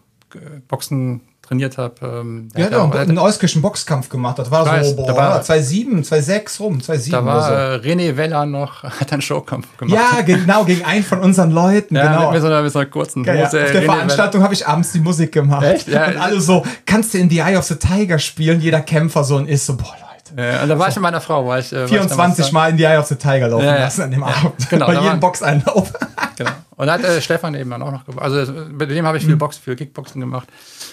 Boxen 0.68 1.21
trainiert 1.51 1.78
habe, 1.78 1.94
ähm, 2.03 2.48
ja 2.57 2.68
auch 2.78 2.90
auch- 2.90 2.94
einen 2.94 3.18
euskirchen 3.18 3.61
Boxkampf 3.61 4.09
gemacht. 4.09 4.38
Das 4.38 4.51
war 4.53 4.64
weiß, 4.64 4.90
so, 4.90 4.96
boah, 4.96 5.07
da 5.09 5.16
war- 5.16 5.42
2,7, 5.42 6.05
2,6 6.05 6.61
rum, 6.61 6.80
2,7 6.80 7.11
da 7.11 7.24
war 7.24 7.42
so. 7.42 7.53
äh, 7.53 7.92
René 7.92 8.16
Weller 8.16 8.46
noch, 8.46 8.84
hat 9.01 9.12
einen 9.12 9.20
Showkampf 9.20 9.66
gemacht. 9.76 10.01
Ja, 10.16 10.22
genau, 10.22 10.64
gegen 10.64 10.84
einen 10.84 11.03
von 11.03 11.18
unseren 11.20 11.51
Leuten, 11.51 11.96
Ja, 11.96 12.07
genau. 12.14 12.30
mit, 12.30 12.40
so 12.40 12.46
einer, 12.46 12.62
mit 12.62 12.72
so 12.72 12.78
einer 12.78 12.88
kurzen 12.88 13.24
Ja, 13.24 13.34
ja. 13.34 13.46
Hose. 13.48 13.64
Auf 13.64 13.72
der 13.72 13.82
René 13.82 13.84
Veranstaltung 13.86 14.42
habe 14.44 14.55
ich 14.55 14.66
abends 14.66 14.92
die 14.92 15.01
Musik 15.01 15.32
gemacht. 15.32 15.64
Echt? 15.64 15.88
Ja. 15.88 16.07
Und 16.07 16.18
alle 16.18 16.40
so, 16.40 16.64
kannst 16.86 17.14
du 17.14 17.18
in 17.18 17.28
The 17.28 17.38
Eye 17.40 17.57
of 17.57 17.64
the 17.64 17.74
Tiger 17.74 18.20
spielen? 18.20 18.61
Jeder 18.61 18.80
Kämpfer 18.80 19.24
so 19.24 19.34
und 19.36 19.48
ist 19.48 19.66
so, 19.66 19.76
boah. 19.76 19.96
Ja, 20.36 20.62
und 20.62 20.68
da 20.68 20.78
war 20.78 20.86
ich 20.88 20.94
mit 20.94 21.03
meiner 21.03 21.20
Frau. 21.20 21.44
War 21.44 21.59
ich, 21.59 21.72
äh, 21.72 21.78
war 21.78 21.84
ich 21.86 21.90
24. 21.90 22.53
Mal 22.53 22.70
in 22.70 22.78
The 22.78 22.84
Eye 22.84 22.98
of 22.98 23.07
the 23.07 23.16
Tiger 23.16 23.48
laufen 23.48 23.64
Ja, 23.64 23.74
ja. 23.74 23.80
lassen 23.80 24.03
an 24.03 24.12
dem 24.12 24.22
Abend. 24.22 24.70
genau, 24.70 24.86
Bei 24.86 24.94
jedem 24.94 25.18
Boxeinlauf. 25.18 25.92
Genau. 26.41 26.53
Und 26.76 26.86
da 26.86 26.95
hat 26.95 27.05
äh, 27.05 27.20
Stefan 27.20 27.55
eben 27.55 27.68
dann 27.68 27.82
auch 27.82 27.93
noch 27.93 28.07
gemacht. 28.07 28.24
Also 28.24 28.51
äh, 28.51 28.64
mit 28.70 28.91
dem 28.91 29.05
habe 29.05 29.18
ich 29.18 29.26
viel 29.26 29.36
Box 29.36 29.59
für 29.59 29.76
Kickboxen 29.76 30.22
gemacht. 30.22 30.49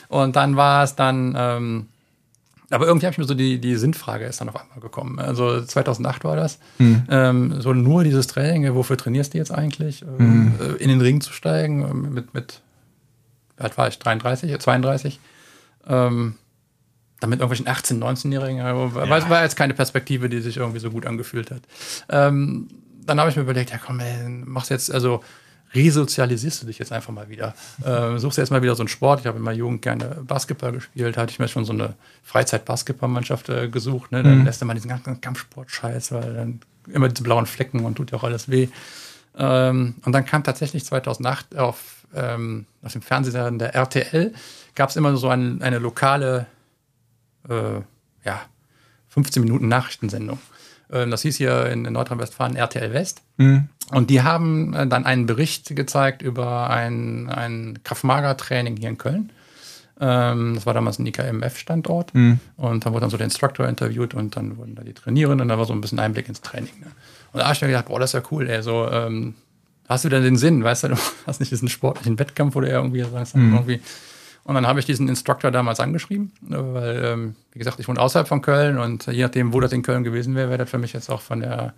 Und 0.10 0.36
dann 0.36 0.58
war 0.58 0.84
es 0.84 0.96
dann, 0.96 1.36
ähm, 1.38 1.86
aber 2.70 2.86
irgendwie 2.86 3.06
habe 3.06 3.14
ich 3.14 3.18
mir 3.18 3.24
so 3.24 3.34
die, 3.34 3.58
die 3.62 3.78
Sinnfrage 3.78 4.26
ist 4.26 4.42
dann 4.42 4.50
auf 4.50 4.60
einmal 4.60 4.82
gekommen. 4.82 5.20
Also 5.20 5.62
2008 5.62 6.26
war 6.26 6.36
das. 6.36 6.60
Ähm, 7.10 7.62
so 7.62 7.72
nur 7.74 8.04
dieses 8.04 8.28
Training, 8.28 8.76
wofür 8.76 8.98
trainierst 8.98 9.34
du 9.34 9.38
jetzt 9.38 9.52
eigentlich? 9.52 10.02
Ähm, 10.02 10.52
äh, 10.60 10.84
In 10.84 10.90
den 10.90 11.00
Ring 11.00 11.22
zu 11.22 11.32
steigen 11.32 11.88
ähm, 11.90 12.14
mit, 12.14 12.34
mit, 12.34 12.60
wie 13.56 13.64
alt 13.64 13.78
war 13.78 13.88
ich? 13.88 14.00
33, 14.00 14.52
äh, 14.52 14.60
32. 14.60 15.22
Ähm, 15.88 16.36
dann 17.22 17.30
mit 17.30 17.40
irgendwelchen 17.40 17.68
18-, 17.68 18.00
19-Jährigen, 18.00 18.60
also, 18.60 18.96
war, 18.96 19.30
war 19.30 19.44
jetzt 19.44 19.56
keine 19.56 19.74
Perspektive, 19.74 20.28
die 20.28 20.42
sich 20.42 20.58
irgendwie 20.58 20.80
so 20.80 20.92
gut 20.92 21.06
angefühlt 21.06 21.52
hat. 21.52 21.62
Ähm, 22.10 22.68
dann 23.08 23.20
habe 23.20 23.30
ich 23.30 23.36
mir 23.36 23.44
überlegt, 23.44 23.72
ja 23.72 23.78
komm, 23.78 24.00
ey, 24.00 24.30
machst 24.30 24.70
jetzt, 24.70 24.92
also 24.92 25.24
resozialisierst 25.74 26.62
du 26.62 26.68
dich 26.68 26.80
jetzt 26.80 26.92
einfach 26.92 27.14
mal 27.14 27.30
wieder. 27.30 27.54
Ähm, 27.86 28.20
suchst 28.20 28.38
jetzt 28.38 28.52
mal 28.52 28.62
wieder 28.62 28.76
so 28.76 28.84
einen 28.84 28.88
Sport. 28.88 29.22
Ich 29.22 29.28
habe 29.28 29.38
in 29.38 29.44
meiner 29.44 29.58
Jugend 29.58 29.82
gerne 29.82 30.06
Basketball 30.26 30.72
gespielt, 30.72 31.18
hatte 31.18 31.32
ich 31.32 31.40
mir 31.40 31.48
schon 31.48 31.66
so 31.66 31.74
eine 31.74 31.96
Freizeit-Basketballmannschaft 32.24 33.50
äh, 33.50 33.68
gesucht. 33.68 34.12
Ne? 34.12 34.24
Dann 34.24 34.46
lässt 34.46 34.62
du 34.62 34.66
mal 34.66 34.76
diesen 34.76 34.90
ganzen 34.90 35.20
Kampfsport-Scheiß, 35.20 36.14
weil 36.14 36.34
dann 36.34 36.60
immer 36.88 37.10
diese 37.10 37.24
blauen 37.24 37.46
Flecken 37.46 37.84
und 37.84 37.96
tut 37.96 38.12
ja 38.12 38.18
auch 38.18 38.24
alles 38.24 38.50
weh. 38.50 38.70
Ähm, 39.38 39.96
und 40.06 40.12
dann 40.14 40.26
kam 40.26 40.44
tatsächlich 40.44 40.86
2008 40.86 41.58
auf, 41.58 42.06
ähm, 42.16 42.66
auf 42.82 42.94
dem 42.94 43.02
Fernsehsender 43.02 43.52
der 43.52 43.76
RTL, 43.76 44.34
gab 44.74 44.90
es 44.90 44.96
immer 44.96 45.16
so 45.18 45.28
ein, 45.28 45.62
eine 45.62 45.80
lokale 45.80 46.48
äh, 47.50 47.82
ja, 48.26 48.42
15 49.10 49.44
Minuten 49.44 49.68
Nachrichtensendung. 49.68 50.40
Ähm, 50.92 51.12
das 51.12 51.22
hieß 51.22 51.38
hier 51.38 51.68
in, 51.68 51.86
in 51.86 51.94
Nordrhein-Westfalen 51.94 52.56
RTL 52.56 52.94
West. 52.94 53.22
Und 53.92 54.10
die 54.10 54.22
haben 54.22 54.74
äh, 54.74 54.88
dann 54.88 55.06
einen 55.06 55.26
Bericht 55.26 55.76
gezeigt 55.76 56.22
über 56.22 56.70
ein, 56.70 57.30
ein 57.30 57.80
Kraft-Mager-Training 57.84 58.78
hier 58.78 58.90
in 58.90 58.98
Köln. 58.98 59.32
Ähm, 60.00 60.56
das 60.56 60.66
war 60.66 60.74
damals 60.74 61.00
ein 61.00 61.06
IKMF-Standort. 61.06 62.14
Und 62.58 62.86
da 62.86 62.92
wurde 62.92 63.02
dann 63.02 63.10
so 63.10 63.18
der 63.18 63.26
Instructor 63.26 63.68
interviewt 63.68 64.14
und 64.14 64.36
dann 64.36 64.58
wurden 64.58 64.76
da 64.76 64.84
die 64.84 64.94
Trainierenden 64.94 65.42
und 65.42 65.48
da 65.50 65.58
war 65.58 65.66
so 65.66 65.74
ein 65.74 65.82
bisschen 65.82 66.00
Einblick 66.00 66.28
ins 66.28 66.42
Training. 66.42 66.74
Ne? 66.80 66.88
Und 67.34 67.40
da 67.40 67.46
habe 67.46 67.56
ich 67.56 67.62
mir 67.62 67.68
gedacht, 67.68 67.88
boah, 67.88 68.00
das 68.00 68.14
ist 68.14 68.22
ja 68.22 68.28
cool, 68.32 68.50
ey, 68.50 68.62
so, 68.62 68.90
ähm, 68.92 69.36
hast 69.90 70.06
du 70.06 70.10
denn 70.10 70.24
den 70.24 70.38
Sinn, 70.38 70.64
weißt 70.64 70.84
du, 70.84 70.88
du 70.90 70.98
hast 71.26 71.40
nicht 71.40 71.52
diesen 71.52 71.68
sportlichen 71.68 72.20
Wettkampf, 72.20 72.56
wo 72.56 72.62
du 72.62 72.70
irgendwie 72.70 73.04
sagst, 73.04 73.36
irgendwie. 73.36 73.82
Und 74.48 74.56
dann 74.56 74.66
habe 74.66 74.80
ich 74.80 74.86
diesen 74.86 75.10
Instructor 75.10 75.52
damals 75.52 75.82
angeschrieben, 75.82 76.32
äh, 76.50 76.56
weil, 76.56 77.04
ähm, 77.04 77.36
wie 77.52 77.60
gesagt, 77.60 77.82
ich 77.82 77.88
wohne 77.90 78.00
außerhalb 78.00 78.30
von 78.30 78.42
Köln 78.42 78.80
und 78.80 79.06
je 79.08 79.24
nachdem, 79.24 79.52
wo 79.52 79.60
das 79.60 79.74
in 79.74 79.84
Köln 79.84 80.06
gewesen 80.06 80.36
wäre, 80.36 80.48
wäre 80.48 80.60
das 80.60 80.70
für 80.70 80.78
mich 80.78 80.94
jetzt 80.94 81.10
auch 81.10 81.20
von 81.20 81.42
der, 81.42 81.74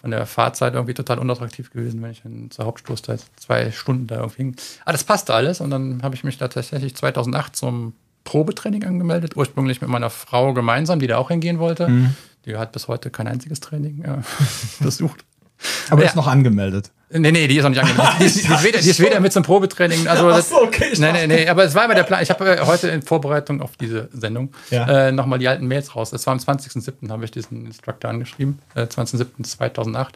von 0.00 0.12
der 0.12 0.24
Fahrzeit 0.24 0.74
irgendwie 0.74 0.94
total 0.94 1.18
unattraktiv 1.18 1.72
gewesen, 1.72 2.00
wenn 2.00 2.12
ich 2.12 2.22
dann 2.22 2.52
zur 2.52 2.64
Hauptstoßzeit 2.64 3.24
zwei 3.34 3.72
Stunden 3.72 4.06
da 4.06 4.18
irgendwie 4.20 4.36
hing. 4.36 4.56
Aber 4.84 4.92
das 4.92 5.02
passte 5.02 5.34
alles 5.34 5.60
und 5.60 5.70
dann 5.70 6.00
habe 6.04 6.14
ich 6.14 6.22
mich 6.22 6.38
da 6.38 6.46
tatsächlich 6.46 6.94
2008 6.94 7.56
zum 7.56 7.94
Probetraining 8.22 8.84
angemeldet, 8.84 9.36
ursprünglich 9.36 9.80
mit 9.80 9.90
meiner 9.90 10.10
Frau 10.10 10.54
gemeinsam, 10.54 11.00
die 11.00 11.08
da 11.08 11.18
auch 11.18 11.28
hingehen 11.28 11.58
wollte. 11.58 11.88
Die 12.44 12.56
hat 12.56 12.70
bis 12.70 12.86
heute 12.86 13.10
kein 13.10 13.26
einziges 13.26 13.58
Training 13.58 14.04
äh, 14.04 14.18
besucht. 14.80 15.24
Aber 15.90 16.02
Ja. 16.02 16.08
ist 16.08 16.16
noch 16.16 16.26
angemeldet. 16.26 16.90
Nee, 17.10 17.30
nee, 17.30 17.46
die 17.46 17.56
ist 17.56 17.62
noch 17.62 17.70
nicht 17.70 17.80
angemeldet. 17.80 18.14
Die 18.20 18.24
ist, 18.24 18.36
die 18.48 18.52
ist, 18.52 18.64
weder, 18.64 18.78
die 18.80 18.90
ist 18.90 19.00
weder 19.00 19.20
mit 19.20 19.32
zum 19.32 19.44
Probetraining. 19.44 20.08
Also 20.08 20.28
Ach 20.28 20.36
das, 20.36 20.48
so, 20.50 20.60
okay, 20.62 20.92
Nee, 20.98 21.12
nee, 21.12 21.26
nee, 21.28 21.48
aber 21.48 21.62
es 21.64 21.74
war 21.74 21.84
immer 21.84 21.94
der 21.94 22.02
Plan. 22.02 22.20
Ich 22.22 22.30
habe 22.30 22.56
äh, 22.56 22.66
heute 22.66 22.88
in 22.88 23.02
Vorbereitung 23.02 23.60
auf 23.62 23.76
diese 23.76 24.08
Sendung 24.12 24.52
Ja. 24.70 25.08
äh, 25.08 25.12
nochmal 25.12 25.38
die 25.38 25.46
alten 25.46 25.68
Mails 25.68 25.94
raus. 25.94 26.12
Es 26.12 26.26
war 26.26 26.32
am 26.32 26.38
20.07. 26.40 27.08
habe 27.10 27.24
ich 27.24 27.30
diesen 27.30 27.64
Instructor 27.66 28.10
angeschrieben, 28.10 28.58
äh, 28.74 28.82
20.07.2008. 28.86 30.08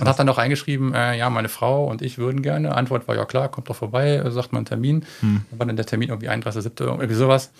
Und 0.00 0.08
hat 0.08 0.18
dann 0.18 0.26
noch 0.26 0.38
eingeschrieben, 0.38 0.92
äh, 0.92 1.16
ja, 1.16 1.30
meine 1.30 1.48
Frau 1.48 1.86
und 1.86 2.02
ich 2.02 2.18
würden 2.18 2.42
gerne. 2.42 2.74
Antwort 2.74 3.06
war, 3.06 3.14
ja 3.14 3.24
klar, 3.26 3.48
kommt 3.48 3.70
doch 3.70 3.76
vorbei, 3.76 4.16
äh, 4.16 4.30
sagt 4.32 4.52
man 4.52 4.60
einen 4.60 4.66
Termin. 4.66 5.04
Hm. 5.20 5.42
Dann 5.50 5.58
war 5.60 5.66
dann 5.66 5.76
der 5.76 5.86
Termin 5.86 6.08
irgendwie 6.08 6.28
31.07. 6.28 6.80
irgendwie 6.84 7.14
sowas. 7.14 7.52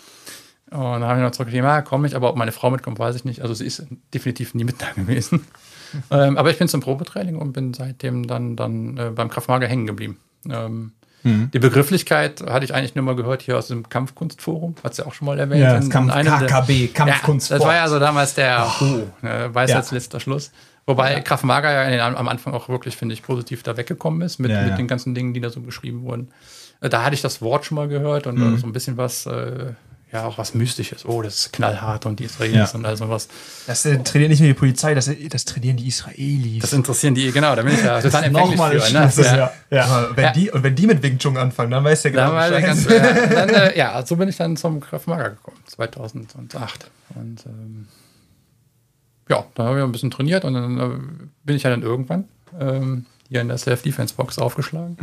Und 0.69 0.79
dann 0.81 1.05
habe 1.05 1.19
ich 1.19 1.23
noch 1.23 1.31
zurückgeschrieben, 1.31 1.67
ja, 1.69 1.81
komme 1.81 2.07
ich, 2.07 2.15
aber 2.15 2.29
ob 2.29 2.35
meine 2.35 2.51
Frau 2.51 2.69
mitkommt, 2.71 2.99
weiß 2.99 3.15
ich 3.15 3.23
nicht. 3.23 3.41
Also 3.41 3.53
sie 3.53 3.65
ist 3.65 3.83
definitiv 4.13 4.53
nie 4.53 4.63
mit 4.65 4.81
da 4.81 4.87
gewesen. 4.95 5.45
Ähm, 6.11 6.37
aber 6.37 6.49
ich 6.51 6.57
bin 6.57 6.67
zum 6.67 6.81
Probetraining 6.81 7.35
und 7.37 7.53
bin 7.53 7.73
seitdem 7.73 8.27
dann, 8.27 8.55
dann 8.55 8.97
äh, 8.97 9.09
beim 9.13 9.29
Kraftmager 9.29 9.67
hängen 9.67 9.87
geblieben. 9.87 10.19
Ähm, 10.49 10.91
Mhm. 11.23 11.49
Die 11.51 11.57
Begrifflichkeit 11.57 12.43
hatte 12.47 12.65
ich 12.65 12.75
eigentlich 12.75 12.93
nur 12.93 13.03
mal 13.03 13.15
gehört 13.15 13.41
hier 13.41 13.57
aus 13.57 13.67
dem 13.69 13.89
Kampfkunstforum, 13.89 14.75
hat 14.83 14.91
es 14.91 14.99
ja 14.99 15.07
auch 15.07 15.13
schon 15.15 15.25
mal 15.25 15.39
erwähnt. 15.39 15.59
Ja, 15.63 15.73
in- 15.73 15.81
das 15.81 15.89
Kampf 15.89 16.09
in 16.09 16.11
einem 16.19 16.37
der- 16.37 16.47
KKB, 16.47 16.87
Kampfkunstsport. 16.93 17.61
Ja, 17.61 17.65
das 17.65 17.67
war 17.67 17.75
ja 17.75 17.87
so 17.89 17.97
damals 17.97 18.35
der 18.35 18.79
Hu, 18.79 19.07
ne, 19.23 19.49
weiß 19.51 19.71
Ja. 19.71 19.77
als 19.77 19.89
letzter 19.89 20.19
Schluss. 20.19 20.51
Wobei 20.85 21.19
Kraft 21.21 21.43
Mager 21.43 21.71
ja 21.71 21.81
in 21.85 21.89
den, 21.93 21.99
am 22.01 22.27
Anfang 22.27 22.53
auch 22.53 22.69
wirklich, 22.69 22.95
finde 22.95 23.13
ich, 23.13 23.23
positiv 23.23 23.63
da 23.63 23.75
weggekommen 23.75 24.21
ist 24.21 24.37
mit, 24.37 24.51
Ja, 24.51 24.61
mit 24.61 24.69
ja. 24.69 24.75
den 24.75 24.87
ganzen 24.87 25.15
Dingen, 25.15 25.33
die 25.33 25.41
da 25.41 25.49
so 25.49 25.61
beschrieben 25.61 26.03
wurden. 26.03 26.29
Äh, 26.79 26.89
Da 26.89 27.03
hatte 27.03 27.15
ich 27.15 27.23
das 27.23 27.41
Wort 27.41 27.65
schon 27.65 27.73
mal 27.77 27.87
gehört 27.87 28.27
und 28.27 28.37
Mhm. 28.37 28.57
so 28.57 28.67
ein 28.67 28.71
bisschen 28.73 28.95
was, 28.97 29.25
äh, 29.25 29.71
ja 30.15 30.25
auch 30.25 30.37
was 30.37 30.53
Mystisches. 30.53 31.05
Oh, 31.05 31.21
das 31.21 31.35
ist 31.35 31.53
knallhart 31.53 32.05
und 32.05 32.19
die 32.19 32.23
Israelis 32.25 32.55
Ja. 32.55 32.69
und 32.73 32.85
all 32.85 32.97
sowas. 32.97 33.27
Das 33.67 33.85
äh, 33.85 33.97
trainiert 33.99 34.31
nicht 34.31 34.39
nur 34.39 34.47
die 34.47 34.53
Polizei, 34.53 34.93
das, 34.95 35.09
das 35.29 35.45
trainieren 35.45 35.77
die 35.77 35.87
Israelis. 35.87 36.61
Das 36.61 36.73
interessieren 36.73 37.13
die, 37.15 37.31
genau, 37.31 37.55
da 37.55 37.61
bin 37.61 37.73
ich 37.73 37.83
ja 37.83 38.01
total 38.01 38.23
empfänglich 38.25 38.51
Nochmal 38.57 38.71
für. 38.71 38.77
das 38.77 38.91
Ne? 38.93 38.99
Schlimmste, 39.11 39.23
Ja. 39.37 39.51
ja. 39.71 40.09
Wenn 40.15 40.23
Ja. 40.25 40.31
die, 40.33 40.51
und 40.51 40.63
wenn 40.63 40.75
die 40.75 40.87
mit 40.87 41.03
Wing 41.03 41.17
Chun 41.19 41.37
anfangen, 41.37 41.71
dann 41.71 41.83
weißt 41.83 42.05
du 42.05 42.09
ja 42.09 42.15
Da 42.15 42.25
genau 42.25 42.35
war 42.35 42.49
der 42.49 42.61
ganz, 42.61 42.85
ja, 42.89 42.99
dann, 43.27 43.49
äh, 43.49 43.77
ja, 43.77 44.05
so 44.05 44.15
bin 44.15 44.27
ich 44.29 44.37
dann 44.37 44.57
zum 44.57 44.79
Krav 44.79 45.05
Maga 45.07 45.29
gekommen, 45.29 45.57
2008. 45.67 46.89
Und 47.15 47.45
ähm, 47.45 47.87
ja, 49.29 49.45
da 49.55 49.63
habe 49.65 49.79
ich 49.79 49.83
ein 49.83 49.91
bisschen 49.91 50.11
trainiert 50.11 50.45
und 50.45 50.53
dann 50.53 50.77
äh, 50.79 50.89
bin 51.43 51.55
ich 51.55 51.63
ja 51.63 51.69
dann 51.69 51.81
irgendwann 51.81 52.25
ähm, 52.59 53.05
hier 53.27 53.41
in 53.41 53.47
der 53.47 53.57
Self-Defense-Box 53.57 54.37
aufgeschlagen, 54.37 54.97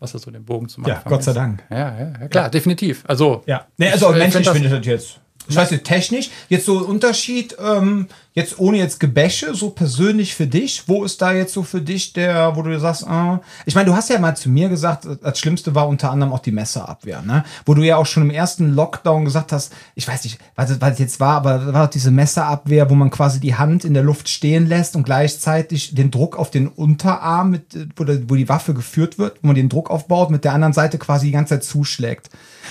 was 0.00 0.12
ja 0.12 0.18
so 0.18 0.30
den 0.30 0.44
Bogen 0.44 0.68
zum 0.68 0.84
Ja, 0.86 0.96
Anfang 0.96 1.10
Gott 1.10 1.22
sei 1.24 1.30
ist. 1.32 1.36
Dank. 1.36 1.62
Ja, 1.70 1.76
ja, 1.78 2.12
ja 2.20 2.28
klar, 2.28 2.50
definitiv. 2.50 3.04
Also, 3.06 3.42
Ja. 3.46 3.66
Nee, 3.76 3.90
also 3.90 4.10
ich, 4.10 4.16
äh, 4.16 4.18
menschlich 4.18 4.48
find 4.48 4.56
finde 4.64 4.68
ich 4.68 4.86
das 4.86 4.86
jetzt. 4.86 5.20
Nicht, 5.48 5.84
technisch, 5.84 6.30
jetzt 6.48 6.66
so 6.66 6.78
ein 6.78 6.84
Unterschied, 6.84 7.56
ähm, 7.58 8.06
jetzt 8.34 8.58
ohne 8.58 8.78
jetzt 8.78 9.00
Gebäsche, 9.00 9.54
so 9.54 9.70
persönlich 9.70 10.34
für 10.34 10.46
dich, 10.46 10.84
wo 10.86 11.04
ist 11.04 11.20
da 11.20 11.32
jetzt 11.32 11.52
so 11.52 11.62
für 11.62 11.80
dich 11.80 12.12
der, 12.12 12.54
wo 12.54 12.62
du 12.62 12.78
sagst, 12.78 13.02
äh, 13.02 13.38
ich 13.66 13.74
meine, 13.74 13.86
du 13.86 13.96
hast 13.96 14.10
ja 14.10 14.18
mal 14.18 14.36
zu 14.36 14.48
mir 14.48 14.68
gesagt, 14.68 15.08
das 15.22 15.38
Schlimmste 15.38 15.74
war 15.74 15.88
unter 15.88 16.10
anderem 16.10 16.32
auch 16.32 16.38
die 16.38 16.52
Messerabwehr, 16.52 17.22
ne? 17.22 17.44
Wo 17.66 17.74
du 17.74 17.82
ja 17.82 17.96
auch 17.96 18.06
schon 18.06 18.22
im 18.22 18.30
ersten 18.30 18.74
Lockdown 18.74 19.24
gesagt 19.24 19.52
hast, 19.52 19.72
ich 19.94 20.06
weiß 20.06 20.24
nicht, 20.24 20.38
was 20.54 20.80
was 20.80 20.98
jetzt 20.98 21.18
war, 21.18 21.36
aber 21.36 21.72
war 21.72 21.86
doch 21.86 21.90
diese 21.90 22.10
Messerabwehr, 22.10 22.88
wo 22.90 22.94
man 22.94 23.10
quasi 23.10 23.40
die 23.40 23.56
Hand 23.56 23.84
in 23.84 23.94
der 23.94 24.04
Luft 24.04 24.28
stehen 24.28 24.66
lässt 24.66 24.94
und 24.94 25.02
gleichzeitig 25.02 25.94
den 25.94 26.10
Druck 26.10 26.38
auf 26.38 26.50
den 26.50 26.68
Unterarm, 26.68 27.50
mit, 27.50 27.76
wo, 27.96 28.04
der, 28.04 28.30
wo 28.30 28.34
die 28.34 28.48
Waffe 28.48 28.74
geführt 28.74 29.18
wird, 29.18 29.38
wo 29.42 29.48
man 29.48 29.56
den 29.56 29.68
Druck 29.68 29.90
aufbaut, 29.90 30.30
mit 30.30 30.44
der 30.44 30.52
anderen 30.52 30.72
Seite 30.72 30.98
quasi 30.98 31.26
die 31.26 31.32
ganze 31.32 31.54
Zeit 31.54 31.64
zuschlägt. 31.64 32.30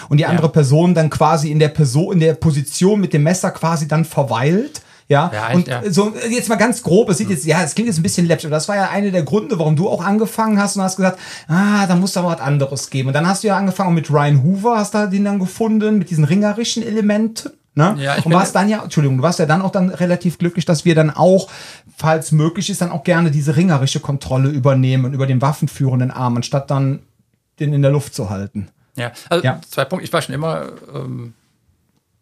Und 0.09 0.17
die 0.17 0.25
andere 0.25 0.49
Person 0.49 0.93
dann 0.93 1.09
quasi 1.09 1.51
in 1.51 1.59
der 1.59 1.69
Person, 1.69 2.13
in 2.13 2.19
der 2.19 2.33
Position 2.33 2.99
mit 2.99 3.13
dem 3.13 3.23
Messer 3.23 3.51
quasi 3.51 3.87
dann 3.87 4.05
verweilt. 4.05 4.81
Ja, 5.09 5.31
Ja, 5.33 5.55
und 5.55 5.67
ja. 5.67 5.81
so 5.89 6.13
jetzt 6.29 6.49
mal 6.49 6.57
ganz 6.57 6.83
grob, 6.83 7.09
es 7.09 7.17
sieht 7.17 7.29
jetzt, 7.29 7.45
ja, 7.45 7.63
es 7.63 7.75
klingt 7.75 7.87
jetzt 7.87 7.97
ein 7.97 8.03
bisschen 8.03 8.27
läppisch, 8.27 8.45
aber 8.45 8.55
das 8.55 8.67
war 8.67 8.75
ja 8.75 8.89
einer 8.89 9.09
der 9.09 9.23
Gründe, 9.23 9.57
warum 9.57 9.77
du 9.77 9.87
auch 9.87 10.03
angefangen 10.03 10.61
hast 10.61 10.75
und 10.75 10.83
hast 10.83 10.97
gesagt, 10.97 11.17
ah, 11.47 11.87
da 11.87 11.95
muss 11.95 12.11
da 12.11 12.25
was 12.25 12.41
anderes 12.41 12.89
geben. 12.89 13.07
Und 13.07 13.13
dann 13.13 13.25
hast 13.25 13.43
du 13.43 13.47
ja 13.47 13.57
angefangen 13.57 13.93
mit 13.93 14.11
Ryan 14.11 14.43
Hoover, 14.43 14.77
hast 14.77 14.93
da 14.93 15.07
den 15.07 15.23
dann 15.23 15.39
gefunden, 15.39 15.97
mit 15.97 16.09
diesen 16.09 16.25
ringerischen 16.25 16.83
Elementen. 16.83 17.51
Ne? 17.73 17.95
Ja, 17.99 18.17
ich 18.17 18.25
und 18.25 18.33
warst 18.33 18.55
dann 18.55 18.67
ja, 18.67 18.83
Entschuldigung, 18.83 19.17
du 19.17 19.23
warst 19.23 19.37
ja 19.37 19.45
dann 19.45 19.61
auch 19.61 19.71
dann 19.71 19.89
relativ 19.89 20.39
glücklich, 20.39 20.65
dass 20.65 20.83
wir 20.83 20.95
dann 20.95 21.11
auch, 21.11 21.47
falls 21.95 22.31
möglich 22.31 22.69
ist, 22.69 22.81
dann 22.81 22.91
auch 22.91 23.03
gerne 23.03 23.29
diese 23.29 23.55
ringerische 23.55 23.99
Kontrolle 23.99 24.49
übernehmen 24.49 25.13
über 25.13 25.27
den 25.27 25.41
waffenführenden 25.41 26.09
Arm, 26.09 26.35
anstatt 26.35 26.71
dann 26.71 27.03
den 27.59 27.73
in 27.73 27.83
der 27.83 27.91
Luft 27.91 28.15
zu 28.15 28.31
halten. 28.31 28.69
Ja, 28.97 29.11
also 29.29 29.43
Ja. 29.45 29.61
zwei 29.69 29.85
Punkte. 29.85 30.03
Ich 30.05 30.11
war 30.11 30.21
schon 30.21 30.35
immer 30.35 30.67
ähm, 30.93 31.33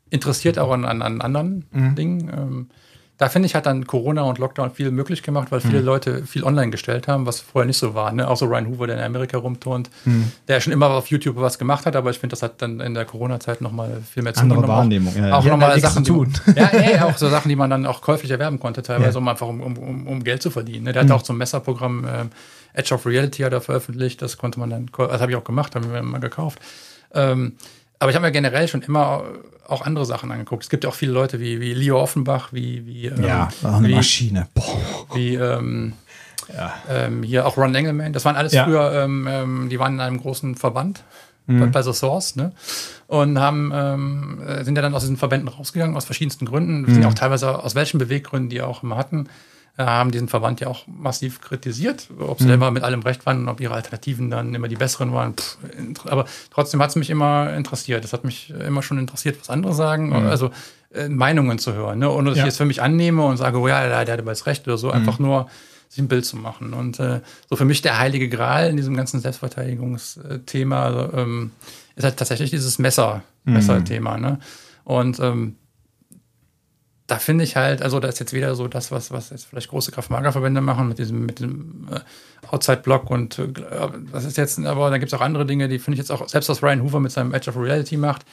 interessiert 0.09 0.59
auch 0.59 0.71
an, 0.71 0.85
an, 0.85 1.01
an 1.01 1.21
anderen 1.21 1.65
Mhm. 1.71 1.95
Dingen. 1.95 2.29
Ähm, 2.29 2.69
da 3.17 3.29
finde 3.29 3.45
ich, 3.45 3.55
hat 3.55 3.65
dann 3.65 3.87
Corona 3.87 4.23
und 4.23 4.39
Lockdown 4.39 4.71
viel 4.71 4.91
möglich 4.91 5.23
gemacht, 5.23 5.47
weil 5.51 5.59
Mhm. 5.59 5.63
viele 5.69 5.79
Leute 5.81 6.25
viel 6.25 6.43
online 6.43 6.69
gestellt 6.69 7.07
haben, 7.07 7.25
was 7.25 7.39
vorher 7.39 7.65
nicht 7.65 7.77
so 7.77 7.93
war. 7.93 8.11
Ne? 8.11 8.27
Auch 8.27 8.35
so 8.35 8.45
Ryan 8.45 8.67
Hoover, 8.67 8.87
der 8.87 8.97
in 8.97 9.03
Amerika 9.03 9.37
rumturnt, 9.37 9.89
Mhm. 10.03 10.31
der 10.49 10.59
schon 10.59 10.73
immer 10.73 10.89
auf 10.89 11.07
YouTube 11.07 11.37
was 11.37 11.57
gemacht 11.57 11.85
hat, 11.85 11.95
aber 11.95 12.09
ich 12.09 12.19
finde, 12.19 12.33
das 12.33 12.43
hat 12.43 12.61
dann 12.61 12.81
in 12.81 12.93
der 12.93 13.05
Corona-Zeit 13.05 13.61
nochmal 13.61 14.01
viel 14.11 14.21
mehr 14.23 14.35
Andere 14.37 14.49
zugenommen. 14.57 14.69
Auch- 14.69 14.77
Wahrnehmung, 14.79 15.13
ja, 15.15 15.27
ja. 15.27 15.33
Auch 15.33 15.37
hatten 15.39 15.47
nochmal 15.49 15.79
Sachen, 15.79 16.03
zu 16.03 16.11
die, 16.25 16.31
tun. 16.31 16.33
ja, 16.57 16.69
nee, 16.73 16.99
auch 16.99 17.17
so 17.17 17.29
Sachen, 17.29 17.47
die 17.47 17.55
man 17.55 17.69
dann 17.69 17.85
auch 17.85 18.01
käuflich 18.01 18.31
erwerben 18.31 18.59
konnte, 18.59 18.81
teilweise, 18.83 19.13
Ja. 19.13 19.17
um 19.19 19.27
einfach 19.29 19.47
um, 19.47 19.61
um, 19.61 20.07
um, 20.07 20.23
Geld 20.23 20.41
zu 20.41 20.49
verdienen. 20.51 20.83
Ne? 20.83 20.93
Der 20.93 21.03
Mhm. 21.05 21.09
hat 21.11 21.21
auch 21.21 21.25
so 21.25 21.31
ein 21.33 21.37
Messerprogramm 21.37 22.05
ähm, 22.07 22.29
Edge 22.73 22.93
of 22.93 23.05
Reality 23.05 23.43
hat 23.43 23.53
er 23.53 23.61
veröffentlicht, 23.61 24.21
das 24.21 24.37
konnte 24.37 24.59
man 24.59 24.69
dann, 24.69 24.89
das 24.97 25.21
habe 25.21 25.31
ich 25.31 25.37
auch 25.37 25.45
gemacht, 25.45 25.73
habe 25.75 25.85
ich 25.85 25.91
mir 25.93 26.01
mal 26.03 26.19
gekauft. 26.19 26.59
Ähm, 27.13 27.53
aber 27.99 28.09
ich 28.11 28.15
habe 28.15 28.25
mir 28.25 28.31
generell 28.31 28.67
schon 28.67 28.81
immer 28.81 29.23
auch 29.67 29.81
andere 29.85 30.05
Sachen 30.05 30.31
angeguckt. 30.31 30.63
Es 30.63 30.69
gibt 30.69 30.83
ja 30.83 30.89
auch 30.89 30.95
viele 30.95 31.11
Leute 31.11 31.39
wie, 31.39 31.59
wie 31.59 31.73
Leo 31.73 31.99
Offenbach, 31.99 32.49
wie, 32.53 32.85
wie, 32.85 33.07
ähm, 33.07 33.23
Ja, 33.23 33.49
eine 33.63 33.87
wie, 33.87 33.95
Maschine. 33.95 34.47
Boah. 34.53 34.63
wie 35.13 35.35
ähm, 35.35 35.93
Ja. 36.55 36.73
ähm, 36.89 37.23
hier 37.23 37.47
auch 37.47 37.57
Ron 37.57 37.73
Engelman. 37.73 38.13
Das 38.13 38.25
waren 38.25 38.35
alles 38.35 38.53
Ja. 38.53 38.65
früher, 38.65 38.91
ähm, 38.93 39.27
ähm, 39.29 39.69
die 39.69 39.79
waren 39.79 39.93
in 39.95 40.01
einem 40.01 40.19
großen 40.21 40.55
Verband 40.55 41.03
Mhm. 41.47 41.71
bei, 41.71 41.81
The 41.83 41.93
Source, 41.93 42.35
ne? 42.35 42.53
Und 43.07 43.39
haben, 43.39 43.71
ähm, 43.73 44.41
äh, 44.47 44.63
sind 44.63 44.75
ja 44.75 44.81
dann 44.81 44.95
aus 44.95 45.01
diesen 45.03 45.17
Verbänden 45.17 45.47
rausgegangen, 45.47 45.95
aus 45.95 46.03
verschiedensten 46.05 46.45
Gründen. 46.45 46.81
Mhm. 46.81 46.93
Sind 46.93 47.01
ja 47.03 47.07
auch 47.07 47.13
teilweise 47.13 47.63
aus 47.63 47.75
welchen 47.75 47.99
Beweggründen 47.99 48.49
die 48.49 48.61
auch 48.63 48.81
immer 48.81 48.97
hatten, 48.97 49.29
haben 49.77 50.11
diesen 50.11 50.29
Verband 50.29 50.61
ja 50.61 50.67
auch 50.67 50.87
massiv 50.87 51.41
kritisiert, 51.41 52.07
ob 52.19 52.39
Mhm. 52.39 52.45
sie 52.45 52.53
immer 52.53 52.71
mit 52.71 52.83
allem 52.83 53.01
recht 53.01 53.25
waren 53.25 53.39
und 53.41 53.49
ob 53.49 53.59
ihre 53.59 53.73
Alternativen 53.73 54.29
dann 54.29 54.55
immer 54.55 54.67
die 54.69 54.75
besseren 54.77 55.11
waren. 55.13 55.33
Pff, 55.35 55.57
aber 56.05 56.25
trotzdem 56.53 56.81
hat 56.81 56.89
es 56.91 56.95
mich 56.95 57.09
immer 57.09 57.53
interessiert. 57.53 58.05
Es 58.05 58.13
hat 58.13 58.23
mich 58.23 58.51
immer 58.51 58.81
schon 58.83 58.97
interessiert, 58.99 59.37
was 59.39 59.49
andere 59.49 59.73
sagen, 59.73 60.13
also 60.13 60.51
äh, 60.93 61.09
Meinungen 61.09 61.59
zu 61.59 61.73
hören, 61.73 61.99
ne? 61.99 62.09
ohne 62.09 62.29
dass 62.29 62.35
Mhm. 62.35 62.37
Ja. 62.37 62.43
ich 62.43 62.47
jetzt 62.47 62.57
für 62.57 62.65
mich 62.65 62.81
annehme 62.81 63.25
und 63.25 63.35
sage, 63.35 63.57
oh 63.59 63.67
ja, 63.67 63.85
der, 63.87 64.05
der 64.05 64.13
hat 64.13 64.19
aber 64.21 64.31
jetzt 64.31 64.45
recht 64.45 64.65
oder 64.65 64.75
Mhm. 64.77 64.79
so, 64.79 64.91
einfach 64.91 65.19
nur 65.19 65.47
sich 65.89 65.99
ein 65.99 66.07
Bild 66.07 66.25
zu 66.25 66.37
machen. 66.37 66.73
Und 66.73 66.99
äh, 67.01 67.19
so 67.49 67.55
für 67.57 67.65
mich 67.65 67.81
der 67.81 67.99
heilige 67.99 68.27
Gral 68.29 68.69
in 68.69 68.77
diesem 68.77 68.95
ganzen 68.95 69.19
Selbstverteidigungsthema 69.19 70.83
also, 70.83 71.13
ähm, 71.17 71.51
ist 71.95 72.03
halt 72.03 72.17
tatsächlich 72.17 72.49
dieses 72.49 72.79
Messer, 72.79 73.23
Messer-Thema. 73.43 74.17
Ne? 74.17 74.39
Und 74.83 75.19
ähm, 75.19 75.55
da 77.07 77.19
finde 77.19 77.43
ich 77.43 77.55
halt, 77.55 77.81
also 77.83 77.99
das 77.99 78.15
ist 78.15 78.19
jetzt 78.19 78.33
wieder 78.33 78.55
so 78.55 78.67
das, 78.67 78.91
was, 78.91 79.11
was 79.11 79.29
jetzt 79.29 79.45
vielleicht 79.45 79.69
große 79.69 79.91
Kraft-Mager-Verbände 79.91 80.59
machen 80.61 80.87
mit 80.87 80.97
diesem, 80.97 81.25
mit 81.25 81.39
dem 81.39 81.87
äh, 81.91 81.99
Outside-Block 82.51 83.09
und 83.11 83.37
äh, 83.39 83.47
das 84.11 84.25
ist 84.25 84.37
jetzt, 84.37 84.57
aber 84.65 84.89
da 84.89 84.97
gibt 84.97 85.11
es 85.11 85.17
auch 85.17 85.21
andere 85.23 85.45
Dinge, 85.45 85.67
die 85.67 85.77
finde 85.79 85.95
ich 85.95 85.99
jetzt 85.99 86.11
auch, 86.11 86.27
selbst 86.27 86.49
was 86.49 86.63
Ryan 86.63 86.81
Hoover 86.81 86.99
mit 86.99 87.11
seinem 87.11 87.33
Edge 87.33 87.49
of 87.49 87.57
Reality 87.57 87.97
macht. 87.97 88.23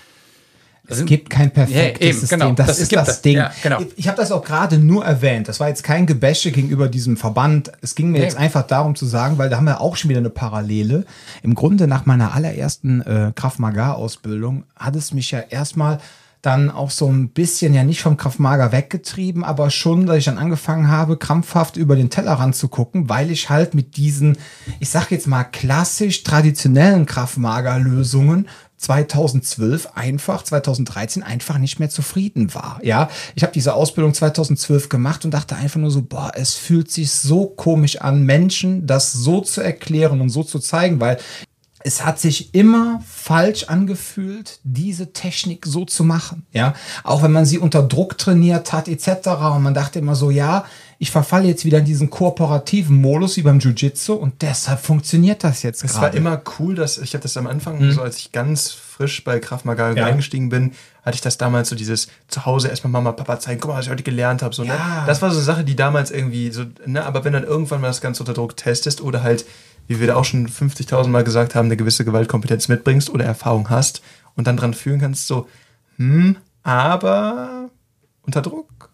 Das 0.84 0.92
Es 0.92 0.98
sind- 0.98 1.06
gibt 1.06 1.30
kein 1.30 1.52
perfektes 1.52 2.00
Ja, 2.02 2.08
eben, 2.10 2.18
System. 2.18 2.38
genau. 2.40 2.52
Das, 2.54 2.66
Das 2.66 2.78
ist 2.80 2.96
das 2.96 3.08
es. 3.08 3.22
Ding. 3.22 3.36
Ja, 3.36 3.52
genau. 3.62 3.80
Ich, 3.82 3.98
ich 3.98 4.08
habe 4.08 4.16
das 4.16 4.32
auch 4.32 4.42
gerade 4.42 4.78
nur 4.78 5.04
erwähnt. 5.04 5.46
Das 5.48 5.60
war 5.60 5.68
jetzt 5.68 5.84
kein 5.84 6.06
Gebäsche 6.06 6.50
gegenüber 6.50 6.88
diesem 6.88 7.16
Verband. 7.16 7.70
Es 7.82 7.94
ging 7.94 8.10
mir 8.10 8.18
Nee. 8.18 8.24
jetzt 8.24 8.36
einfach 8.36 8.62
darum 8.66 8.96
zu 8.96 9.06
sagen, 9.06 9.38
weil 9.38 9.48
da 9.48 9.58
haben 9.58 9.66
wir 9.66 9.80
auch 9.80 9.94
schon 9.94 10.08
wieder 10.08 10.18
eine 10.18 10.30
Parallele. 10.30 11.04
Im 11.44 11.54
Grunde 11.54 11.86
nach 11.86 12.04
meiner 12.06 12.34
allerersten 12.34 13.00
äh, 13.02 13.30
Krav 13.36 13.60
Maga 13.60 13.92
Ausbildung 13.92 14.64
hat 14.74 14.96
es 14.96 15.12
mich 15.14 15.30
ja 15.30 15.38
erstmal 15.38 15.98
dann 16.42 16.70
auch 16.70 16.90
so 16.90 17.06
ein 17.06 17.28
bisschen 17.28 17.72
ja 17.72 17.84
nicht 17.84 18.02
vom 18.02 18.16
Krav 18.16 18.40
Maga 18.40 18.72
weggetrieben, 18.72 19.44
aber 19.44 19.70
schon, 19.70 20.06
dass 20.06 20.18
ich 20.18 20.24
dann 20.24 20.38
angefangen 20.38 20.88
habe, 20.88 21.16
krampfhaft 21.16 21.76
über 21.76 21.94
den 21.94 22.10
Tellerrand 22.10 22.56
zu 22.56 22.66
gucken, 22.66 23.08
weil 23.08 23.30
ich 23.30 23.48
halt 23.48 23.74
mit 23.74 23.96
diesen, 23.96 24.36
ich 24.80 24.90
sag 24.90 25.12
jetzt 25.12 25.28
mal 25.28 25.44
klassisch 25.44 26.24
traditionellen 26.24 27.06
Krav 27.06 27.36
Maga 27.36 27.76
Lösungen 27.76 28.48
2012 28.76 29.90
einfach, 29.94 30.42
2013 30.42 31.22
einfach 31.22 31.58
nicht 31.58 31.78
mehr 31.78 31.88
zufrieden 31.88 32.52
war. 32.52 32.80
Ja, 32.82 33.08
ich 33.36 33.44
habe 33.44 33.52
diese 33.52 33.74
Ausbildung 33.74 34.12
2012 34.12 34.88
gemacht 34.88 35.24
und 35.24 35.30
dachte 35.30 35.54
einfach 35.54 35.78
nur 35.78 35.92
so, 35.92 36.02
boah, 36.02 36.32
es 36.34 36.54
fühlt 36.54 36.90
sich 36.90 37.12
so 37.12 37.46
komisch 37.46 38.00
an, 38.00 38.24
Menschen 38.24 38.84
das 38.88 39.12
so 39.12 39.40
zu 39.40 39.60
erklären 39.60 40.20
und 40.20 40.30
so 40.30 40.42
zu 40.42 40.58
zeigen, 40.58 41.00
weil 41.00 41.18
es 41.84 42.04
hat 42.04 42.20
sich 42.20 42.54
immer 42.54 43.02
falsch 43.08 43.64
angefühlt, 43.64 44.60
diese 44.62 45.12
Technik 45.12 45.66
so 45.66 45.84
zu 45.84 46.04
machen. 46.04 46.46
Ja, 46.52 46.74
auch 47.04 47.22
wenn 47.22 47.32
man 47.32 47.44
sie 47.46 47.58
unter 47.58 47.82
Druck 47.82 48.18
trainiert 48.18 48.72
hat 48.72 48.88
etc. 48.88 49.28
Und 49.54 49.62
man 49.62 49.74
dachte 49.74 49.98
immer 49.98 50.14
so, 50.14 50.30
ja, 50.30 50.64
ich 50.98 51.10
verfalle 51.10 51.48
jetzt 51.48 51.64
wieder 51.64 51.78
in 51.78 51.84
diesen 51.84 52.10
kooperativen 52.10 53.00
Modus 53.00 53.36
wie 53.36 53.42
beim 53.42 53.58
Jiu-Jitsu 53.58 54.12
und 54.14 54.40
deshalb 54.42 54.80
funktioniert 54.80 55.42
das 55.42 55.62
jetzt 55.64 55.82
Es 55.82 55.94
war 55.94 56.02
gerade. 56.02 56.16
immer 56.18 56.40
cool, 56.58 56.76
dass 56.76 56.98
ich 56.98 57.14
habe 57.14 57.22
das 57.22 57.36
am 57.36 57.48
Anfang, 57.48 57.90
so 57.90 58.02
als 58.02 58.18
ich 58.18 58.30
ganz 58.30 58.70
frisch 58.70 59.24
bei 59.24 59.40
Krav 59.40 59.64
Maga 59.64 59.92
Ja. 59.94 60.06
eingestiegen 60.06 60.48
bin, 60.48 60.72
hatte 61.04 61.16
ich 61.16 61.20
das 61.20 61.38
damals 61.38 61.68
so 61.70 61.74
dieses 61.74 62.06
zu 62.28 62.46
Hause 62.46 62.68
erstmal 62.68 62.92
Mama, 62.92 63.10
Papa 63.12 63.40
zeigen, 63.40 63.60
guck 63.60 63.72
mal, 63.72 63.78
was 63.78 63.86
ich 63.86 63.90
heute 63.90 64.04
gelernt 64.04 64.42
habe. 64.42 64.54
So, 64.54 64.62
Ja. 64.62 64.74
ne? 64.74 64.80
Das 65.06 65.20
war 65.22 65.30
so 65.30 65.38
eine 65.38 65.44
Sache, 65.44 65.64
die 65.64 65.74
damals 65.74 66.12
irgendwie 66.12 66.52
so, 66.52 66.64
ne? 66.86 67.04
aber 67.04 67.24
wenn 67.24 67.32
dann 67.32 67.42
irgendwann 67.44 67.80
mal 67.80 67.88
das 67.88 68.00
Ganze 68.00 68.22
unter 68.22 68.34
Druck 68.34 68.56
testest 68.56 69.00
oder 69.00 69.24
halt, 69.24 69.44
wie 69.92 70.00
wir 70.00 70.08
da 70.08 70.16
auch 70.16 70.24
schon 70.24 70.48
50.000 70.48 71.08
Mal 71.08 71.24
gesagt 71.24 71.54
haben, 71.54 71.66
eine 71.66 71.76
gewisse 71.76 72.04
Gewaltkompetenz 72.04 72.68
mitbringst 72.68 73.10
oder 73.10 73.24
Erfahrung 73.24 73.70
hast 73.70 74.02
und 74.34 74.46
dann 74.46 74.56
dran 74.56 74.74
fühlen 74.74 75.00
kannst, 75.00 75.26
so, 75.26 75.48
hm, 75.96 76.36
aber 76.62 77.70
unter 78.22 78.40
Druck, 78.40 78.90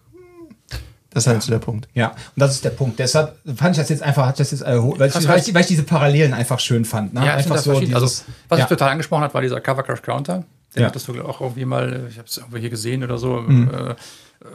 das 1.10 1.24
ist 1.24 1.28
halt 1.28 1.42
so 1.42 1.50
der 1.50 1.58
Punkt. 1.58 1.88
Ja, 1.94 2.08
und 2.10 2.16
das 2.36 2.52
ist 2.52 2.64
der 2.64 2.70
Punkt. 2.70 2.98
Deshalb 2.98 3.36
fand 3.56 3.76
ich 3.76 3.80
das 3.80 3.88
jetzt 3.88 4.02
einfach, 4.02 4.26
hat 4.26 4.38
das 4.38 4.50
jetzt, 4.50 4.62
äh, 4.62 4.76
weil, 4.76 5.08
ich, 5.08 5.28
weil, 5.28 5.38
ich, 5.38 5.54
weil 5.54 5.60
ich 5.62 5.66
diese 5.66 5.82
Parallelen 5.82 6.34
einfach 6.34 6.60
schön 6.60 6.84
fand. 6.84 7.14
Ne? 7.14 7.24
Ja, 7.24 7.32
einfach 7.32 7.42
finde 7.42 7.56
das 7.56 7.64
verschieden. 7.64 7.94
Also, 7.94 8.24
was 8.48 8.58
ja. 8.58 8.64
ich 8.64 8.68
total 8.68 8.90
angesprochen 8.90 9.22
hat, 9.22 9.34
war 9.34 9.40
dieser 9.40 9.60
Cover 9.60 9.82
Crash 9.82 10.02
Counter. 10.02 10.44
Den 10.74 10.82
Ja. 10.82 10.88
hattest 10.88 11.08
du 11.08 11.20
auch 11.22 11.40
irgendwie 11.40 11.64
mal, 11.64 12.06
ich 12.10 12.18
habe 12.18 12.28
es 12.28 12.36
irgendwo 12.36 12.58
hier 12.58 12.68
gesehen 12.68 13.02
oder 13.02 13.16
so. 13.16 13.40
Mhm. 13.40 13.70
Äh, 13.72 13.94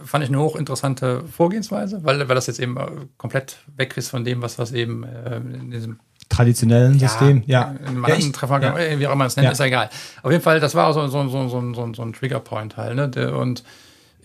fand 0.05 0.23
ich 0.23 0.29
eine 0.29 0.39
hochinteressante 0.39 1.23
Vorgehensweise, 1.25 2.03
weil, 2.03 2.27
weil 2.27 2.35
das 2.35 2.47
jetzt 2.47 2.59
eben 2.59 2.77
äh, 2.77 2.85
komplett 3.17 3.57
weg 3.75 3.95
ist 3.97 4.09
von 4.09 4.23
dem, 4.23 4.41
was, 4.41 4.57
was 4.59 4.71
eben 4.71 5.03
äh, 5.03 5.37
in 5.37 5.71
diesem 5.71 5.99
traditionellen 6.29 6.97
System. 6.99 7.43
Ja, 7.45 7.75
in 7.81 7.85
einem 7.87 7.97
ja, 7.97 8.03
anderen 8.05 8.19
ich, 8.19 8.31
Treffer, 8.31 8.61
ja. 8.61 8.77
äh, 8.77 8.97
wie 8.99 9.05
auch 9.07 9.11
immer 9.11 9.19
man 9.19 9.27
es 9.27 9.35
nennt, 9.35 9.45
Ja. 9.45 9.51
ist 9.51 9.59
ja 9.59 9.65
egal. 9.65 9.89
Auf 10.23 10.31
jeden 10.31 10.43
Fall, 10.43 10.59
das 10.59 10.73
war 10.73 10.93
so, 10.93 11.05
so, 11.07 11.27
so, 11.27 11.47
so, 11.49 11.73
so, 11.73 11.93
so 11.93 12.01
ein 12.01 12.13
Triggerpoint 12.13 12.77
halt. 12.77 12.95
Ne? 13.15 13.33
Und 13.37 13.63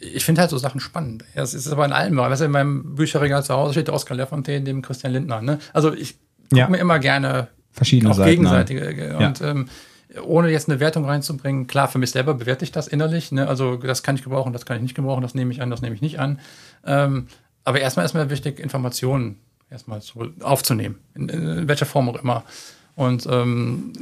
ich 0.01 0.25
finde 0.25 0.41
halt 0.41 0.51
so 0.51 0.59
Sachen 0.59 0.81
spannend. 0.81 1.25
Ja, 1.35 1.43
Es 1.43 1.55
ist 1.55 1.67
aber 1.71 1.85
in 1.85 1.93
allem. 1.93 2.17
Weißt 2.17 2.41
du, 2.41 2.45
in 2.47 2.53
meinem 2.53 2.95
Bücherregal 2.95 3.43
zu 3.43 3.53
Hause 3.55 3.73
steht 3.73 3.91
Oskar 3.91 4.17
Lafontaine 4.17 4.61
neben 4.65 4.81
Christian 4.81 5.13
Lindner. 5.13 5.43
Ne? 5.43 5.59
Also 5.73 5.93
ich 5.93 6.17
gucke 6.51 6.57
Ja. 6.61 6.69
mir 6.69 6.79
immer 6.79 6.99
gerne 7.01 7.49
Verschiedene 7.73 8.13
auch 8.13 8.15
Seiten 8.17 8.47
an. 8.47 8.65
gegenseitige. 8.67 9.09
Ja. 9.19 9.27
Und 9.27 9.41
ähm, 9.43 9.69
ohne 10.25 10.51
jetzt 10.51 10.69
eine 10.69 10.81
Wertung 10.81 11.05
reinzubringen, 11.05 11.67
klar, 11.67 11.89
für 11.89 11.99
mich 11.99 12.11
selber 12.11 12.35
bewerte 12.35 12.65
ich 12.65 12.73
das 12.73 12.89
innerlich. 12.89 13.33
Ne? 13.33 13.49
Also 13.49 13.77
das 13.77 14.03
kann 14.03 14.17
ich 14.17 14.23
gebrauchen, 14.23 14.53
das 14.53 14.67
kann 14.67 14.77
ich 14.77 14.83
nicht 14.83 14.95
gebrauchen, 14.95 15.23
das 15.23 15.35
nehme 15.35 15.53
ich 15.53 15.63
an, 15.63 15.71
das 15.71 15.83
nehme 15.83 15.95
ich 15.95 16.03
nicht 16.03 16.19
an. 16.19 16.39
Ähm, 16.85 17.27
aber 17.65 17.81
erstmal 17.81 18.07
ist 18.07 18.15
mir 18.15 18.31
wichtig, 18.31 18.61
Informationen 18.61 19.37
erstmal 19.71 20.01
so 20.01 20.29
aufzunehmen, 20.41 20.99
in, 21.15 21.29
in, 21.29 21.69
welcher 21.69 21.87
Form 21.87 22.09
auch 22.09 22.23
immer. 22.23 22.45
Und 22.95 23.27
ähm, 23.31 23.93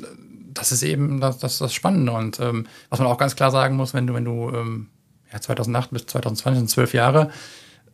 das 0.55 0.73
ist 0.73 0.83
eben 0.83 1.21
das, 1.21 1.39
das, 1.39 1.59
das 1.59 1.75
Spannende. 1.75 2.13
Und 2.13 2.41
ähm, 2.41 2.67
was 2.89 2.99
man 2.99 3.09
auch 3.09 3.19
ganz 3.19 3.37
klar 3.37 3.51
sagen 3.51 3.77
muss, 3.77 3.93
wenn 3.95 4.07
du, 4.07 4.15
wenn 4.15 4.25
du 4.25 4.51
ähm, 4.55 4.89
ja, 5.33 5.41
2008 5.41 5.91
bis 5.91 6.07
2020 6.07 6.59
sind 6.61 6.71
zwölf 6.71 6.95
Jahre, 6.95 7.31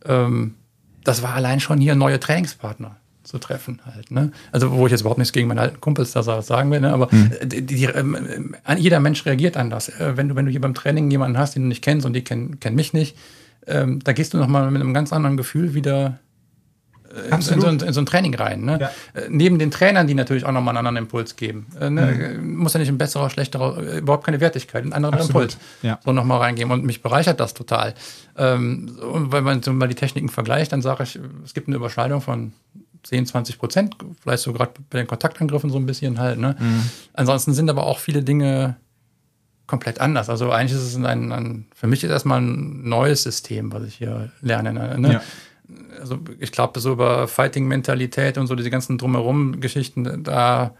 ähm, 0.05 0.55
das 1.03 1.21
war 1.21 1.33
allein 1.33 1.59
schon 1.59 1.79
hier 1.79 1.95
neue 1.95 2.19
Trainingspartner 2.19 2.97
zu 3.23 3.37
treffen 3.37 3.79
halt. 3.85 4.11
Ne? 4.11 4.31
Also 4.51 4.71
wo 4.71 4.85
ich 4.85 4.91
jetzt 4.91 5.01
überhaupt 5.01 5.17
nichts 5.17 5.33
gegen 5.33 5.47
meine 5.47 5.61
alten 5.61 5.81
Kumpels 5.81 6.11
da 6.11 6.23
sagen 6.41 6.71
will, 6.71 6.81
ne? 6.81 6.93
aber 6.93 7.07
mhm. 7.11 7.31
die, 7.43 7.65
die, 7.65 7.85
ähm, 7.85 8.55
jeder 8.77 8.99
Mensch 8.99 9.25
reagiert 9.25 9.57
anders. 9.57 9.89
Äh, 9.89 10.17
wenn 10.17 10.29
du, 10.29 10.35
wenn 10.35 10.45
du 10.45 10.51
hier 10.51 10.61
beim 10.61 10.73
Training 10.73 11.09
jemanden 11.09 11.37
hast, 11.37 11.55
den 11.55 11.63
du 11.63 11.67
nicht 11.69 11.83
kennst 11.83 12.05
und 12.05 12.13
die 12.13 12.23
kennen, 12.23 12.59
kennen 12.59 12.75
mich 12.75 12.93
nicht, 12.93 13.17
ähm, 13.65 13.99
da 14.03 14.13
gehst 14.13 14.33
du 14.33 14.37
nochmal 14.37 14.69
mit 14.71 14.81
einem 14.81 14.93
ganz 14.93 15.13
anderen 15.13 15.37
Gefühl 15.37 15.73
wieder 15.73 16.19
in, 17.13 17.33
in, 17.33 17.41
so 17.41 17.67
ein, 17.67 17.79
in, 17.79 17.93
so 17.93 18.01
ein, 18.01 18.05
Training 18.05 18.33
rein. 18.35 18.65
Ne? 18.65 18.79
Ja. 18.81 18.91
Äh, 19.13 19.27
neben 19.29 19.59
den 19.59 19.71
Trainern, 19.71 20.07
die 20.07 20.15
natürlich 20.15 20.45
auch 20.45 20.51
nochmal 20.51 20.75
einen 20.75 20.87
anderen 20.87 21.05
Impuls 21.05 21.35
geben. 21.35 21.67
Äh, 21.79 21.89
ne? 21.89 22.37
mhm. 22.37 22.57
Muss 22.57 22.73
ja 22.73 22.79
nicht 22.79 22.89
ein 22.89 22.97
besserer, 22.97 23.29
schlechterer, 23.29 23.77
äh, 23.77 23.97
überhaupt 23.99 24.25
keine 24.25 24.39
Wertigkeit, 24.39 24.83
einen 24.83 24.93
anderen 24.93 25.15
Absolut. 25.15 25.53
Impuls 25.53 25.57
ja. 25.83 25.99
so 26.03 26.11
nochmal 26.11 26.39
reingeben. 26.39 26.71
Und 26.71 26.83
mich 26.83 27.01
bereichert 27.01 27.39
das 27.39 27.53
total. 27.53 27.93
Ähm, 28.37 28.97
und 28.99 29.31
wenn 29.31 29.43
man 29.43 29.61
so 29.61 29.71
mal 29.73 29.87
die 29.87 29.95
Techniken 29.95 30.29
vergleicht, 30.29 30.71
dann 30.71 30.81
sage 30.81 31.03
ich, 31.03 31.19
es 31.45 31.53
gibt 31.53 31.67
eine 31.67 31.75
Überschneidung 31.75 32.21
von 32.21 32.53
10, 33.03 33.25
20 33.25 33.59
Prozent, 33.59 33.95
vielleicht 34.21 34.43
so 34.43 34.53
gerade 34.53 34.71
bei 34.89 34.99
den 34.99 35.07
Kontaktangriffen 35.07 35.69
so 35.69 35.77
ein 35.77 35.85
bisschen 35.85 36.19
halt. 36.19 36.39
Ne? 36.39 36.55
Mhm. 36.59 36.89
Ansonsten 37.13 37.53
sind 37.53 37.69
aber 37.69 37.85
auch 37.85 37.99
viele 37.99 38.23
Dinge 38.23 38.77
komplett 39.67 39.99
anders. 40.01 40.29
Also 40.29 40.51
eigentlich 40.51 40.77
ist 40.77 40.83
es 40.83 40.95
ein, 40.95 41.31
ein 41.31 41.65
für 41.75 41.87
mich 41.87 42.03
ist 42.03 42.11
erstmal 42.11 42.41
ein 42.41 42.87
neues 42.87 43.23
System, 43.23 43.71
was 43.71 43.83
ich 43.83 43.95
hier 43.95 44.31
lerne. 44.41 44.73
Ne? 44.73 45.13
Ja 45.13 45.21
also 45.99 46.19
ich 46.39 46.51
glaube, 46.51 46.79
so 46.79 46.93
über 46.93 47.27
Fighting-Mentalität 47.27 48.37
und 48.37 48.47
so 48.47 48.55
diese 48.55 48.69
ganzen 48.69 48.97
Drumherum-Geschichten, 48.97 50.23
da 50.23 50.75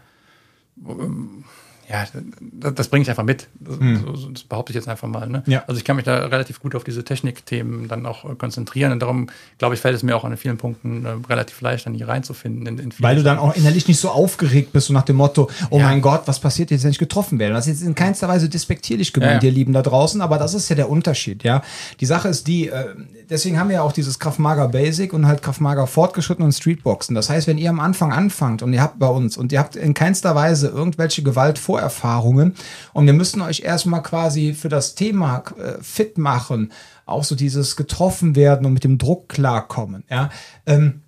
ja, 1.88 2.06
das 2.40 2.88
bringe 2.88 3.02
ich 3.02 3.10
einfach 3.10 3.24
mit. 3.24 3.48
Das, 3.60 3.78
hm. 3.78 4.04
das, 4.32 4.44
behaupte 4.44 4.72
ich 4.72 4.76
jetzt 4.76 4.88
einfach 4.88 5.08
mal. 5.08 5.28
Ne? 5.28 5.42
Ja. 5.46 5.64
Also 5.66 5.78
ich 5.78 5.84
kann 5.84 5.96
mich 5.96 6.04
da 6.04 6.26
relativ 6.26 6.60
gut 6.60 6.74
auf 6.74 6.84
diese 6.84 7.04
Technikthemen 7.04 7.88
dann 7.88 8.06
auch 8.06 8.24
äh, 8.24 8.34
konzentrieren 8.34 8.92
und 8.92 9.00
darum, 9.00 9.28
glaube 9.58 9.74
ich, 9.74 9.80
fällt 9.80 9.94
es 9.94 10.02
mir 10.02 10.16
auch 10.16 10.24
an 10.24 10.36
vielen 10.36 10.56
Punkten 10.56 11.04
äh, 11.04 11.10
relativ 11.28 11.60
leicht, 11.60 11.86
dann 11.86 11.94
hier 11.94 12.08
reinzufinden. 12.08 12.66
In, 12.66 12.78
in 12.78 12.94
Weil 12.98 13.16
du 13.16 13.22
dann 13.22 13.38
auch 13.38 13.54
innerlich 13.54 13.86
nicht 13.86 14.00
so 14.00 14.08
aufgeregt 14.08 14.72
bist, 14.72 14.86
so 14.86 14.92
nach 14.92 15.02
dem 15.02 15.16
Motto, 15.16 15.50
oh 15.70 15.78
ja. 15.78 15.84
mein 15.84 16.00
Gott, 16.00 16.22
was 16.26 16.40
passiert 16.40 16.70
jetzt, 16.70 16.84
wenn 16.84 16.90
ich 16.90 16.98
getroffen 16.98 17.38
werde? 17.38 17.54
Das 17.54 17.66
ist 17.66 17.80
jetzt 17.80 17.86
in 17.86 17.94
keinster 17.94 18.28
Weise 18.28 18.48
despektierlich 18.48 19.12
gemeint, 19.12 19.42
ja, 19.42 19.48
ihr 19.48 19.54
Lieben 19.54 19.72
da 19.72 19.82
draußen, 19.82 20.20
aber 20.20 20.38
das 20.38 20.54
ist 20.54 20.68
ja 20.68 20.76
der 20.76 20.88
Unterschied, 20.88 21.44
ja. 21.44 21.62
Die 22.00 22.06
Sache 22.06 22.28
ist 22.28 22.46
die, 22.46 22.68
äh, 22.68 22.94
deswegen 23.28 23.58
haben 23.58 23.68
wir 23.68 23.76
ja 23.76 23.82
auch 23.82 23.92
dieses 23.92 24.18
Kraft 24.18 24.38
Maga 24.38 24.66
Basic 24.66 25.12
und 25.12 25.26
halt 25.26 25.42
Kraft 25.42 25.60
Maga 25.60 25.86
Fortgeschritten 25.86 26.44
und 26.44 26.52
Streetboxen. 26.52 27.14
Das 27.14 27.28
heißt, 27.28 27.46
wenn 27.46 27.58
ihr 27.58 27.70
am 27.70 27.80
Anfang 27.80 28.12
anfangt 28.12 28.62
und 28.62 28.72
ihr 28.72 28.80
habt 28.80 28.98
bei 28.98 29.08
uns 29.08 29.36
und 29.36 29.52
ihr 29.52 29.58
habt 29.58 29.76
in 29.76 29.94
keinster 29.94 30.34
Weise 30.34 30.68
irgendwelche 30.68 31.22
Gewalt 31.22 31.58
vor 31.58 31.73
Vorerfahrungen. 31.74 32.54
Und 32.92 33.06
wir 33.06 33.12
müssen 33.12 33.40
euch 33.42 33.60
erstmal 33.60 34.02
quasi 34.02 34.54
für 34.54 34.68
das 34.68 34.94
Thema 34.94 35.42
äh, 35.58 35.82
fit 35.82 36.18
machen, 36.18 36.72
auch 37.04 37.24
so 37.24 37.34
dieses 37.34 37.74
getroffen 37.74 38.36
werden 38.36 38.64
und 38.64 38.72
mit 38.72 38.84
dem 38.84 38.98
Druck 38.98 39.28
klarkommen. 39.28 40.04
Ja. 40.08 40.30
Ähm, 40.66 41.02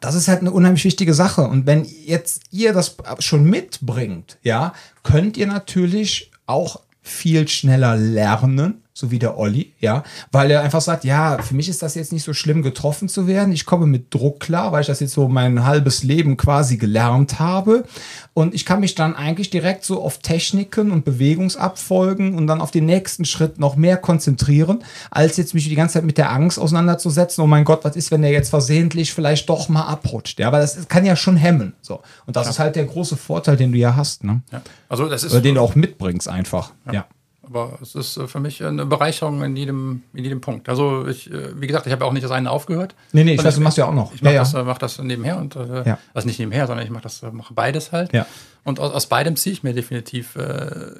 das 0.00 0.14
ist 0.14 0.28
halt 0.28 0.40
eine 0.40 0.50
unheimlich 0.50 0.84
wichtige 0.84 1.14
Sache. 1.14 1.42
Und 1.42 1.64
wenn 1.64 1.84
jetzt 1.84 2.42
ihr 2.50 2.74
das 2.74 2.96
schon 3.20 3.44
mitbringt, 3.44 4.36
ja, 4.42 4.74
könnt 5.02 5.38
ihr 5.38 5.46
natürlich 5.46 6.30
auch 6.44 6.80
viel 7.00 7.48
schneller 7.48 7.96
lernen 7.96 8.82
so 8.96 9.10
wie 9.10 9.18
der 9.18 9.36
Olli, 9.36 9.74
ja, 9.78 10.04
weil 10.32 10.50
er 10.50 10.62
einfach 10.62 10.80
sagt, 10.80 11.04
ja, 11.04 11.36
für 11.42 11.54
mich 11.54 11.68
ist 11.68 11.82
das 11.82 11.94
jetzt 11.96 12.14
nicht 12.14 12.22
so 12.22 12.32
schlimm, 12.32 12.62
getroffen 12.62 13.10
zu 13.10 13.26
werden. 13.26 13.52
Ich 13.52 13.66
komme 13.66 13.84
mit 13.84 14.14
Druck 14.14 14.40
klar, 14.40 14.72
weil 14.72 14.80
ich 14.80 14.86
das 14.86 15.00
jetzt 15.00 15.12
so 15.12 15.28
mein 15.28 15.66
halbes 15.66 16.02
Leben 16.02 16.38
quasi 16.38 16.78
gelernt 16.78 17.38
habe. 17.38 17.84
Und 18.32 18.54
ich 18.54 18.64
kann 18.64 18.80
mich 18.80 18.94
dann 18.94 19.14
eigentlich 19.14 19.50
direkt 19.50 19.84
so 19.84 20.02
auf 20.02 20.20
Techniken 20.20 20.90
und 20.92 21.04
Bewegungsabfolgen 21.04 22.38
und 22.38 22.46
dann 22.46 22.62
auf 22.62 22.70
den 22.70 22.86
nächsten 22.86 23.26
Schritt 23.26 23.58
noch 23.58 23.76
mehr 23.76 23.98
konzentrieren, 23.98 24.82
als 25.10 25.36
jetzt 25.36 25.52
mich 25.52 25.68
die 25.68 25.74
ganze 25.74 25.94
Zeit 25.94 26.04
mit 26.04 26.16
der 26.16 26.32
Angst 26.32 26.58
auseinanderzusetzen. 26.58 27.44
Oh 27.44 27.46
mein 27.46 27.66
Gott, 27.66 27.84
was 27.84 27.96
ist, 27.96 28.10
wenn 28.10 28.22
der 28.22 28.30
jetzt 28.30 28.48
versehentlich 28.48 29.12
vielleicht 29.12 29.50
doch 29.50 29.68
mal 29.68 29.84
abrutscht? 29.84 30.40
Ja, 30.40 30.52
weil 30.52 30.62
das 30.62 30.88
kann 30.88 31.04
ja 31.04 31.16
schon 31.16 31.36
hemmen. 31.36 31.74
So. 31.82 32.00
Und 32.24 32.34
das 32.34 32.46
ja. 32.46 32.50
ist 32.52 32.58
halt 32.60 32.76
der 32.76 32.86
große 32.86 33.18
Vorteil, 33.18 33.58
den 33.58 33.72
du 33.72 33.78
ja 33.78 33.94
hast, 33.94 34.24
ne? 34.24 34.40
Ja. 34.50 34.62
Also 34.88 35.06
das 35.06 35.22
ist. 35.22 35.32
Oder 35.32 35.42
den 35.42 35.56
du 35.56 35.60
auch 35.60 35.74
mitbringst 35.74 36.30
einfach. 36.30 36.72
ja. 36.86 36.94
ja. 36.94 37.06
Aber 37.46 37.78
es 37.80 37.94
ist 37.94 38.16
äh, 38.16 38.26
für 38.26 38.40
mich 38.40 38.62
eine 38.64 38.86
Bereicherung 38.86 39.42
in 39.42 39.56
jedem, 39.56 40.02
in 40.12 40.24
jedem 40.24 40.40
Punkt. 40.40 40.68
Also 40.68 41.06
ich, 41.06 41.30
äh, 41.30 41.60
wie 41.60 41.66
gesagt, 41.66 41.86
ich 41.86 41.92
habe 41.92 42.04
ja 42.04 42.08
auch 42.08 42.12
nicht 42.12 42.24
das 42.24 42.32
eine 42.32 42.50
aufgehört. 42.50 42.94
Nee, 43.12 43.24
nee, 43.24 43.34
ich 43.34 43.44
weiß, 43.44 43.54
du 43.54 43.60
machst 43.60 43.78
ja 43.78 43.86
auch 43.86 43.94
noch. 43.94 44.14
Ich 44.14 44.22
mache 44.22 44.34
ja, 44.34 44.40
das, 44.40 44.52
ja. 44.52 44.60
Äh, 44.60 44.64
mach 44.64 44.78
das 44.78 44.98
nebenher 44.98 45.38
und 45.38 45.54
ja. 45.54 45.98
also 46.12 46.26
nicht 46.26 46.38
nebenher, 46.38 46.66
sondern 46.66 46.84
ich 46.84 46.90
mache 46.90 47.04
das, 47.04 47.22
mache 47.32 47.54
beides 47.54 47.92
halt. 47.92 48.12
Ja. 48.12 48.26
Und 48.64 48.80
aus, 48.80 48.92
aus 48.92 49.06
beidem 49.06 49.36
ziehe 49.36 49.52
ich 49.52 49.62
mir 49.62 49.74
definitiv 49.74 50.34
äh, 50.36 50.90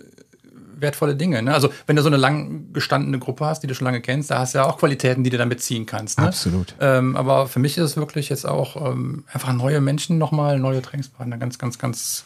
wertvolle 0.77 1.17
Dinge. 1.17 1.43
Ne? 1.43 1.55
Also 1.55 1.71
wenn 1.87 1.97
du 1.97 2.03
so 2.03 2.09
eine 2.09 2.17
lang 2.17 2.73
gestandene 2.73 3.19
Gruppe 3.19 3.47
hast, 3.47 3.63
die 3.63 3.67
du 3.67 3.75
schon 3.75 3.87
lange 3.87 4.01
kennst, 4.01 4.31
da 4.31 4.39
hast 4.39 4.55
du 4.55 4.59
ja 4.59 4.67
auch 4.67 4.79
Qualitäten, 4.79 5.25
die 5.25 5.31
du 5.31 5.39
damit 5.39 5.63
ziehen 5.63 5.87
kannst. 5.87 6.19
Ne? 6.19 6.27
Absolut. 6.27 6.75
Ähm, 6.81 7.17
aber 7.17 7.49
für 7.49 7.59
mich 7.59 7.77
ist 7.79 7.85
es 7.85 7.97
wirklich 7.97 8.29
jetzt 8.29 8.47
auch 8.47 8.91
ähm, 8.91 9.25
einfach 9.33 9.53
neue 9.53 9.81
Menschen 9.81 10.19
nochmal, 10.19 10.59
neue 10.59 10.83
Trainingspartner, 10.83 11.39
ganz, 11.39 11.59
ganz, 11.59 11.79
ganz. 11.79 12.25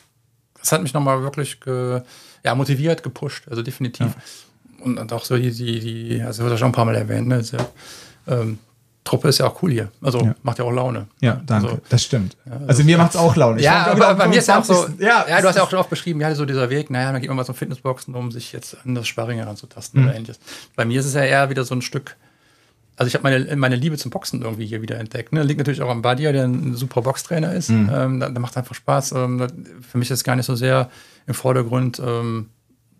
Das 0.58 0.72
hat 0.72 0.82
mich 0.82 0.92
nochmal 0.92 1.22
wirklich 1.22 1.60
ge, 1.60 2.02
ja, 2.44 2.54
motiviert, 2.54 3.02
gepusht, 3.02 3.44
also 3.48 3.62
definitiv. 3.62 4.06
Ja. 4.06 4.84
Und, 4.84 4.98
und, 4.98 5.12
auch 5.12 5.24
so 5.24 5.36
die, 5.36 5.50
die, 5.50 5.80
die, 5.80 6.22
also 6.22 6.42
wird 6.42 6.52
ja 6.52 6.58
schon 6.58 6.68
ein 6.68 6.72
paar 6.72 6.86
Mal 6.86 6.96
erwähnt, 6.96 7.28
ne? 7.28 7.36
Also, 7.36 7.58
ähm, 8.26 8.58
Truppe 9.04 9.28
ist 9.28 9.38
ja 9.38 9.46
auch 9.46 9.62
cool 9.62 9.72
hier. 9.72 9.90
Also 10.02 10.20
ja. 10.20 10.34
macht 10.42 10.58
ja 10.58 10.64
auch 10.64 10.70
Laune. 10.70 11.06
Ja, 11.20 11.40
danke. 11.44 11.68
Also, 11.68 11.80
das 11.88 12.04
stimmt. 12.04 12.36
Ja, 12.44 12.52
also, 12.52 12.66
also, 12.66 12.84
mir 12.84 12.98
macht 12.98 13.10
es 13.10 13.16
auch 13.16 13.34
Laune. 13.34 13.60
Ja, 13.60 13.86
aber 13.88 14.14
bei 14.14 14.28
mir 14.28 14.38
ist 14.38 14.48
ja 14.48 14.58
auch 14.58 14.64
so. 14.64 14.86
Ja, 14.98 15.26
ja, 15.28 15.40
du 15.40 15.48
hast 15.48 15.56
ja 15.56 15.62
auch 15.62 15.70
schon 15.70 15.78
oft 15.78 15.90
beschrieben, 15.90 16.20
ja, 16.20 16.34
so 16.34 16.44
dieser 16.44 16.70
Weg, 16.70 16.90
naja, 16.90 17.10
dann 17.10 17.20
geht 17.20 17.28
man 17.28 17.36
mal 17.36 17.44
zum 17.44 17.54
Fitnessboxen, 17.54 18.14
um 18.14 18.30
sich 18.30 18.52
jetzt 18.52 18.76
an 18.84 18.94
das 18.94 19.08
Sparring 19.08 19.38
heranzutasten 19.38 20.00
mhm. 20.00 20.06
oder 20.06 20.16
ähnliches. 20.16 20.38
Bei 20.76 20.84
mir 20.84 21.00
ist 21.00 21.06
es 21.06 21.14
ja 21.14 21.22
eher 21.22 21.50
wieder 21.50 21.64
so 21.64 21.74
ein 21.74 21.82
Stück. 21.82 22.16
Also 23.00 23.08
ich 23.08 23.14
habe 23.14 23.22
meine, 23.22 23.56
meine 23.56 23.76
Liebe 23.76 23.96
zum 23.96 24.10
Boxen 24.10 24.42
irgendwie 24.42 24.66
hier 24.66 24.82
wieder 24.82 24.98
entdeckt. 24.98 25.32
Ne? 25.32 25.42
Liegt 25.42 25.56
natürlich 25.56 25.80
auch 25.80 25.88
am 25.88 26.02
Badia, 26.02 26.32
der 26.32 26.44
ein 26.44 26.74
super 26.74 27.00
Boxtrainer 27.00 27.54
ist. 27.54 27.70
Mhm. 27.70 27.90
Ähm, 27.90 28.20
da, 28.20 28.28
da 28.28 28.40
macht 28.40 28.58
einfach 28.58 28.74
Spaß. 28.74 29.12
Ähm, 29.12 29.46
für 29.90 29.96
mich 29.96 30.10
ist 30.10 30.18
es 30.18 30.24
gar 30.24 30.36
nicht 30.36 30.44
so 30.44 30.54
sehr 30.54 30.90
im 31.26 31.32
Vordergrund, 31.32 31.98
ähm, 31.98 32.50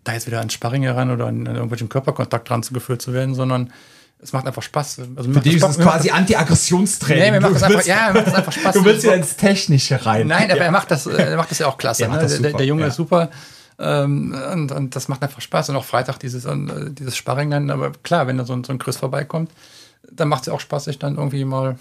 da 0.03 0.13
jetzt 0.13 0.25
wieder 0.25 0.41
an 0.41 0.49
Sparring 0.49 0.81
heran 0.81 1.11
oder 1.11 1.27
an, 1.27 1.45
an 1.45 1.53
irgendwelchen 1.53 1.87
Körperkontakt 1.87 2.49
ranzugeführt 2.49 2.99
zu 2.99 3.13
werden, 3.13 3.35
sondern 3.35 3.71
es 4.19 4.33
macht 4.33 4.47
einfach 4.47 4.63
Spaß. 4.63 5.01
Also 5.15 5.33
Für 5.33 5.39
dich 5.39 5.57
ist 5.57 5.69
es 5.69 5.77
quasi 5.77 6.09
Anti-Aggressionstraining. 6.09 7.23
Nee, 7.23 7.31
mir 7.33 7.41
macht, 7.41 7.53
das 7.53 7.61
einfach, 7.61 7.85
ja, 7.85 8.07
mir 8.07 8.13
macht 8.21 8.27
das 8.27 8.33
einfach 8.33 8.53
Spaß. 8.53 8.73
Du 8.73 8.83
willst 8.83 9.03
ja 9.03 9.13
ins 9.13 9.35
Technische 9.35 10.03
rein. 10.03 10.25
Nein, 10.25 10.49
aber 10.49 10.61
ja. 10.61 10.65
er 10.65 10.71
macht 10.71 10.89
das, 10.89 11.05
er 11.05 11.37
macht 11.37 11.51
das 11.51 11.59
ja 11.59 11.67
auch 11.67 11.77
klasse. 11.77 12.07
Ne? 12.07 12.25
Der, 12.25 12.53
der, 12.53 12.65
Junge 12.65 12.81
ja. 12.81 12.87
ist 12.87 12.95
super. 12.95 13.29
Ähm, 13.77 14.35
und, 14.51 14.71
und, 14.71 14.95
das 14.95 15.09
macht 15.09 15.21
einfach 15.21 15.41
Spaß. 15.41 15.69
Und 15.69 15.75
auch 15.75 15.85
Freitag 15.85 16.17
dieses, 16.17 16.45
äh, 16.45 16.55
dieses 16.89 17.15
Sparring 17.15 17.51
dann. 17.51 17.69
Aber 17.69 17.91
klar, 18.01 18.25
wenn 18.25 18.39
da 18.39 18.45
so, 18.45 18.59
so 18.63 18.73
ein 18.73 18.79
Chris 18.79 18.97
vorbeikommt, 18.97 19.51
dann 20.09 20.29
macht 20.29 20.41
es 20.41 20.47
ja 20.47 20.53
auch 20.53 20.59
Spaß, 20.59 20.85
sich 20.85 20.99
dann 20.99 21.15
irgendwie 21.15 21.45
mal 21.45 21.77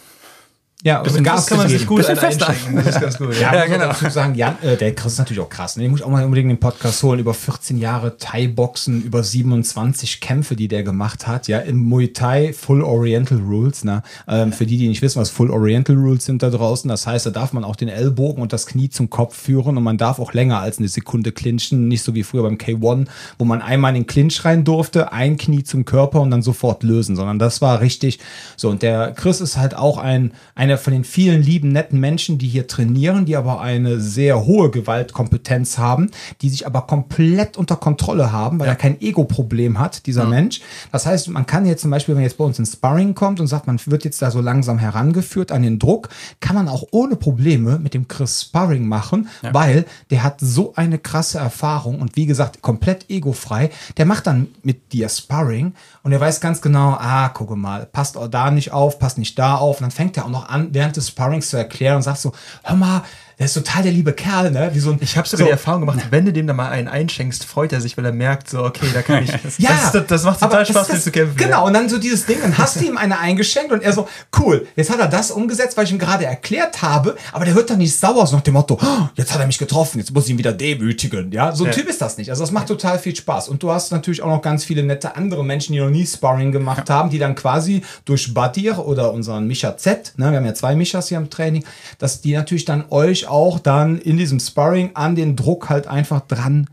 ja, 0.83 1.03
bisschen 1.03 1.23
Gas 1.23 1.47
kann 1.47 1.59
man 1.59 1.69
sich 1.69 1.87
gut 1.87 2.07
einschenken. 2.07 2.77
Das 2.77 2.87
ist 2.87 3.01
ganz 3.01 3.19
gut. 3.19 3.39
Ja, 3.39 3.55
ja 3.55 3.67
genau. 3.67 3.89
Dazu 3.89 4.09
sagen, 4.09 4.35
Jan, 4.35 4.57
äh, 4.63 4.79
der 4.79 4.95
Chris 4.95 5.13
ist 5.13 5.19
natürlich 5.19 5.41
auch 5.41 5.49
krass. 5.51 5.77
Ne? 5.77 5.83
Den 5.83 5.91
muss 5.91 6.01
ich 6.01 6.07
auch 6.07 6.11
mal 6.11 6.25
unbedingt 6.25 6.49
den 6.49 6.59
Podcast 6.59 7.03
holen. 7.03 7.21
Über 7.21 7.35
14 7.35 7.77
Jahre 7.77 8.17
Thai-Boxen, 8.17 9.03
über 9.03 9.23
27 9.23 10.21
Kämpfe, 10.21 10.57
die 10.57 10.69
der 10.69 10.83
gemacht 10.83 11.27
hat. 11.27 11.49
Ja, 11.49 11.59
im 11.59 11.77
Muay 11.77 12.15
Thai 12.15 12.55
Full 12.55 12.83
Oriental 12.83 13.39
Rules. 13.39 13.85
Ne? 13.85 14.03
Ähm, 14.27 14.55
für 14.55 14.65
die, 14.65 14.79
die 14.79 14.89
nicht 14.89 15.03
wissen, 15.03 15.21
was 15.21 15.29
Full 15.29 15.51
Oriental 15.51 15.97
Rules 15.97 16.25
sind 16.25 16.43
da 16.43 16.49
draußen. 16.49 16.89
Das 16.89 17.07
heißt, 17.07 17.27
da 17.27 17.31
darf 17.31 17.53
man 17.53 17.63
auch 17.63 17.77
den 17.77 17.89
Ellbogen 17.89 18.43
und 18.43 18.55
das 18.55 18.67
Knie 18.67 18.89
zum 18.89 19.11
Kopf 19.11 19.37
führen 19.37 19.77
und 19.77 19.83
man 19.83 19.99
darf 19.99 20.19
auch 20.19 20.33
länger 20.33 20.61
als 20.61 20.79
eine 20.79 20.89
Sekunde 20.89 21.33
clinchen. 21.33 21.89
Nicht 21.89 22.03
so 22.03 22.15
wie 22.15 22.23
früher 22.23 22.43
beim 22.43 22.57
K1, 22.57 23.07
wo 23.39 23.45
man 23.45 23.61
einmal 23.61 23.91
in 23.95 24.05
den 24.05 24.07
Clinch 24.07 24.47
rein 24.47 24.65
durfte, 24.65 25.13
ein 25.13 25.37
Knie 25.37 25.63
zum 25.63 25.85
Körper 25.85 26.23
und 26.23 26.31
dann 26.31 26.41
sofort 26.41 26.83
lösen. 26.85 27.17
Sondern 27.17 27.39
das 27.39 27.61
war 27.61 27.83
richtig 27.83 28.19
so. 28.57 28.71
Und 28.71 28.81
der 28.81 29.13
Chris 29.13 29.43
ist 29.43 29.59
halt 29.59 29.77
auch 29.77 29.99
ein, 29.99 30.33
ein 30.55 30.70
einer 30.71 30.79
von 30.79 30.93
den 30.93 31.05
vielen 31.05 31.43
lieben, 31.43 31.73
netten 31.73 31.99
Menschen, 31.99 32.39
die 32.39 32.49
hier 32.49 32.67
trainieren, 32.67 33.25
die 33.25 33.37
aber 33.37 33.61
eine 33.61 34.01
sehr 34.01 34.47
hohe 34.47 34.71
Gewaltkompetenz 34.71 35.79
haben, 35.79 36.11
die 36.43 36.49
sich 36.49 36.67
aber 36.67 36.83
komplett 36.83 37.57
unter 37.57 37.77
Kontrolle 37.77 38.31
haben, 38.31 38.61
weil 38.61 38.67
ja. 38.67 38.73
er 38.75 38.77
kein 38.77 39.01
Ego-Problem 39.01 39.79
hat, 39.79 40.07
dieser 40.07 40.25
mhm. 40.25 40.31
Mensch. 40.31 40.61
Das 40.93 41.07
heißt, 41.07 41.29
man 41.29 41.47
kann 41.47 41.67
jetzt 41.67 41.83
zum 41.83 41.91
Beispiel, 41.91 42.15
wenn 42.15 42.23
jetzt 42.23 42.39
bei 42.39 42.45
uns 42.45 42.59
ins 42.59 42.73
Sparring 42.73 43.15
kommt 43.15 43.41
und 43.41 43.49
sagt, 43.49 43.67
man 43.67 43.81
wird 43.87 44.05
jetzt 44.05 44.23
da 44.23 44.31
so 44.31 44.41
langsam 44.41 44.79
herangeführt 44.79 45.51
an 45.51 45.63
den 45.63 45.79
Druck, 45.79 46.09
kann 46.39 46.55
man 46.55 46.69
auch 46.69 46.85
ohne 46.93 47.17
Probleme 47.17 47.79
mit 47.79 47.95
dem 47.95 48.07
Chris 48.07 48.43
Sparring 48.43 48.87
machen, 48.87 49.29
ja. 49.43 49.53
weil 49.53 49.85
der 50.11 50.23
hat 50.23 50.39
so 50.41 50.73
eine 50.77 50.99
krasse 50.99 51.39
Erfahrung 51.39 52.01
und 52.01 52.17
wie 52.17 52.27
gesagt, 52.27 52.63
komplett 52.63 53.11
egofrei. 53.11 53.71
Der 53.97 54.07
macht 54.07 54.27
dann 54.27 54.49
mit 54.63 54.93
dir 54.93 55.09
Sparring 55.09 55.75
und 56.03 56.13
er 56.13 56.21
weiß 56.21 56.41
ganz 56.41 56.63
genau, 56.63 56.97
ah, 56.99 57.29
gucke 57.29 57.57
mal, 57.57 57.87
passt 57.87 58.17
auch 58.17 58.29
da 58.29 58.51
nicht 58.51 58.73
auf, 58.73 58.99
passt 58.99 59.19
nicht 59.19 59.39
da 59.39 59.57
auf. 59.57 59.79
Und 59.79 59.83
dann 59.83 59.91
fängt 59.91 60.17
er 60.17 60.25
auch 60.25 60.31
noch 60.31 60.49
an, 60.49 60.69
während 60.73 60.97
des 60.97 61.09
Sparrings 61.09 61.51
zu 61.51 61.59
erklären 61.59 61.97
und 61.97 62.03
sagt 62.03 62.19
so, 62.19 62.33
hör 62.63 62.77
mal, 62.77 63.03
der 63.41 63.47
ist 63.47 63.55
total 63.55 63.83
der 63.83 63.91
liebe 63.91 64.13
Kerl, 64.13 64.53
ne? 64.53 64.71
Wie 64.73 64.79
so 64.79 64.93
ein, 64.93 64.99
Ich 65.01 65.17
habe 65.17 65.27
sogar 65.27 65.39
so, 65.41 65.45
die 65.47 65.51
Erfahrung 65.51 65.81
gemacht, 65.81 65.99
wenn 66.11 66.25
du 66.27 66.33
dem 66.33 66.47
da 66.47 66.53
mal 66.53 66.69
einen 66.69 66.87
einschenkst, 66.87 67.45
freut 67.45 67.73
er 67.73 67.81
sich, 67.81 67.97
weil 67.99 68.05
er 68.05 68.13
merkt, 68.13 68.49
so, 68.49 68.63
okay, 68.63 68.87
da 68.95 69.03
kann 69.03 69.25
ich. 69.25 69.31
Ja, 69.59 69.71
das, 69.71 69.93
das, 69.93 70.07
das 70.07 70.23
macht 70.25 70.41
total 70.41 70.65
Spaß, 70.67 70.87
das- 70.89 71.05
zu 71.05 71.11
kämpfen. 71.11 71.37
Genau, 71.37 71.67
und 71.67 71.73
dann 71.75 71.89
so 71.89 71.99
dieses 71.99 72.27
Ding, 72.27 72.39
dann 72.41 72.57
hast 72.59 72.81
du 72.81 72.85
ihm 72.85 72.97
eine 72.97 73.19
eingeschenkt 73.19 73.73
und 73.73 73.83
er 73.83 73.93
so, 73.93 74.07
cool, 74.39 74.67
jetzt 74.77 74.91
hat 74.91 75.01
er 75.01 75.09
das 75.09 75.31
umgesetzt, 75.33 75.77
weil 75.77 75.85
ich 75.87 75.91
ihm 75.91 75.99
gerade 75.99 76.25
erklärt 76.27 76.83
habe, 76.83 77.17
aber 77.33 77.45
der 77.47 77.55
wird 77.57 77.71
dann 77.71 77.79
nicht 77.79 77.97
sauer, 77.99 78.27
so 78.27 78.37
nach 78.37 78.43
dem 78.43 78.55
Motto, 78.55 78.79
"Oh, 78.81 79.09
jetzt 79.17 79.33
hat 79.35 79.41
er 79.41 79.47
mich 79.47 79.59
getroffen, 79.59 79.99
jetzt 79.99 80.13
muss 80.13 80.27
ich 80.27 80.31
ihn 80.33 80.39
wieder 80.39 80.53
demütigen. 80.53 81.33
Ja, 81.33 81.53
so 81.55 81.65
ein 81.65 81.71
Ja. 81.71 81.77
Typ 81.77 81.89
ist 81.89 82.01
das 82.01 82.19
nicht. 82.19 82.31
Also 82.31 82.43
das 82.43 82.51
macht 82.53 82.69
total 82.69 82.99
viel 82.99 83.17
Spaß. 83.17 83.49
Und 83.49 83.63
du 83.63 83.71
hast 83.73 83.91
natürlich 83.91 84.23
auch 84.23 84.29
noch 84.29 84.43
ganz 84.43 84.65
viele 84.65 84.83
nette 84.83 85.17
andere 85.17 85.45
Menschen, 85.45 85.73
die 85.73 85.79
noch 85.81 85.89
nie 85.91 86.07
Sparring 86.07 86.53
gemacht 86.53 86.91
haben, 86.91 87.09
die 87.11 87.19
dann 87.19 87.35
quasi 87.35 87.83
durch 88.05 88.35
Badir 88.35 88.79
oder 88.87 89.13
unseren 89.13 89.47
Micha 89.47 89.77
Z, 89.79 90.13
ne, 90.17 90.31
wir 90.31 90.37
haben 90.39 90.45
ja 90.47 90.55
zwei 90.55 90.75
Michas 90.75 91.09
hier 91.09 91.19
im 91.19 91.31
Training, 91.31 91.65
dass 91.99 92.21
die 92.21 92.35
natürlich 92.35 92.65
dann 92.67 92.85
euch 92.91 93.27
auch 93.31 93.59
dann 93.59 93.99
in 93.99 94.17
diesem 94.17 94.41
Sparring 94.41 94.91
an 94.95 95.15
den 95.15 95.37
Druck 95.37 95.69
halt 95.71 95.87
einfach 95.87 96.21
dran 96.21 96.67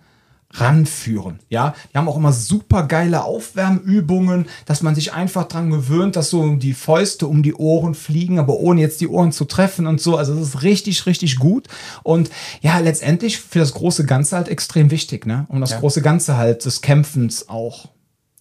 ranführen. 0.52 1.40
Ja, 1.50 1.76
die 1.92 1.98
haben 1.98 2.08
auch 2.08 2.16
immer 2.18 2.32
super 2.32 2.84
geile 2.84 3.24
Aufwärmübungen, 3.26 4.48
dass 4.66 4.82
man 4.82 4.96
sich 4.96 5.14
einfach 5.14 5.48
dran 5.48 5.70
gewöhnt, 5.70 6.16
dass 6.16 6.30
so 6.30 6.56
die 6.56 6.74
Fäuste 6.74 7.28
um 7.28 7.44
die 7.44 7.54
Ohren 7.54 7.96
fliegen, 7.96 8.40
aber 8.40 8.56
ohne 8.56 8.82
jetzt 8.82 9.02
die 9.02 9.08
Ohren 9.08 9.32
zu 9.32 9.46
treffen 9.46 9.88
und 9.88 10.00
so. 10.02 10.16
Also 10.18 10.34
das 10.34 10.50
ist 10.50 10.64
richtig, 10.64 11.06
richtig 11.06 11.38
gut. 11.38 11.68
Und 12.04 12.30
ja, 12.62 12.80
letztendlich 12.80 13.40
für 13.40 13.60
das 13.60 13.74
große 13.74 14.06
Ganze 14.06 14.38
halt 14.38 14.48
extrem 14.48 14.90
wichtig, 14.90 15.26
ne? 15.26 15.46
Um 15.50 15.60
das 15.62 15.72
Ja. 15.72 15.80
große 15.80 16.02
Ganze 16.02 16.38
halt 16.38 16.64
des 16.66 16.82
Kämpfens 16.82 17.50
auch. 17.50 17.90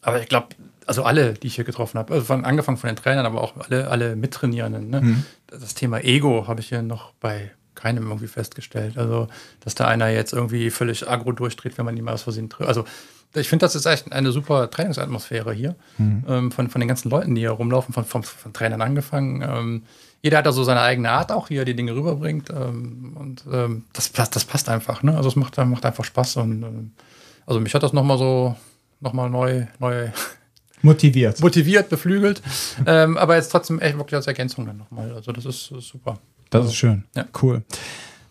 Aber 0.02 0.20
ich 0.20 0.28
glaube, 0.28 0.48
also 0.86 1.02
alle, 1.02 1.34
die 1.34 1.48
ich 1.48 1.56
hier 1.56 1.64
getroffen 1.64 1.98
habe, 1.98 2.14
also 2.14 2.24
von, 2.24 2.44
angefangen 2.44 2.78
von 2.78 2.88
den 2.88 2.96
Trainern, 2.96 3.26
aber 3.26 3.40
auch 3.42 3.54
alle, 3.56 3.88
alle 3.88 4.14
Mittrainierenden, 4.14 4.88
ne? 4.88 5.00
Mhm. 5.00 5.24
das 5.48 5.74
Thema 5.74 5.98
Ego 6.04 6.46
habe 6.46 6.60
ich 6.60 6.68
hier 6.68 6.82
noch 6.82 7.12
bei 7.20 7.50
keinem 7.77 8.07
irgendwie 8.09 8.27
festgestellt. 8.27 8.99
Also, 8.99 9.29
dass 9.61 9.74
da 9.74 9.87
einer 9.87 10.09
jetzt 10.09 10.33
irgendwie 10.33 10.70
völlig 10.70 11.09
agro 11.09 11.33
durchdreht, 11.33 11.79
wenn 11.79 11.85
man 11.85 11.97
ihn 11.97 12.05
mal 12.05 12.14
aus 12.14 12.22
Versehen 12.22 12.51
trifft. 12.51 12.68
Also, 12.68 12.85
ich 13.35 13.49
finde, 13.49 13.66
das 13.66 13.74
ist 13.74 13.85
echt 13.87 14.11
eine 14.12 14.33
super 14.33 14.70
Trainingsatmosphäre 14.70 15.53
hier. 15.53 15.77
Mhm. 15.99 16.24
Ähm, 16.29 16.51
von, 16.53 16.68
von 16.70 16.81
den 16.81 16.89
ganzen 16.89 17.11
Leuten, 17.11 17.35
die 17.35 17.43
hier 17.43 17.51
rumlaufen, 17.51 17.93
von, 17.93 18.05
von, 18.05 18.22
von 18.22 18.53
Trainern 18.53 18.81
angefangen. 18.83 19.43
Ähm, 19.43 19.83
jeder 20.22 20.39
hat 20.39 20.47
da 20.47 20.53
so 20.53 20.64
seine 20.64 20.81
eigene 20.81 21.11
Art 21.11 21.31
auch, 21.31 21.51
wie 21.51 21.57
er 21.57 21.64
die 21.66 21.77
Dinge 21.77 21.95
rüberbringt. 21.95 22.49
Ähm, 22.51 23.14
und 23.18 23.45
ähm, 23.53 23.85
das, 23.93 24.09
passt- 24.09 24.35
das 24.35 24.45
passt 24.45 24.68
einfach. 24.68 25.03
Ne? 25.03 25.16
Also, 25.16 25.29
es 25.29 25.37
macht, 25.37 25.57
macht 25.59 25.85
einfach 25.85 26.05
Spaß. 26.05 26.37
Und 26.39 26.62
ähm, 26.62 26.93
also, 27.45 27.61
mich 27.61 27.74
hat 27.74 27.83
das 27.83 27.93
nochmal 27.93 28.16
so, 28.18 28.57
nochmal 29.01 29.29
neu, 29.29 29.66
neu 29.79 30.09
Motiviert. 30.83 31.41
motiviert, 31.41 31.89
beflügelt. 31.89 32.43
ähm, 32.87 33.16
aber 33.18 33.35
jetzt 33.37 33.49
trotzdem 33.51 33.81
echt 33.81 33.97
wirklich 33.97 34.14
als 34.14 34.27
Ergänzung 34.27 34.66
dann 34.66 34.77
nochmal. 34.77 35.11
Also 35.14 35.33
das 35.33 35.45
ist, 35.47 35.70
ist 35.72 35.89
super. 35.89 36.18
Das 36.51 36.66
ist 36.66 36.74
schön. 36.74 37.05
Ja. 37.14 37.24
Cool. 37.40 37.62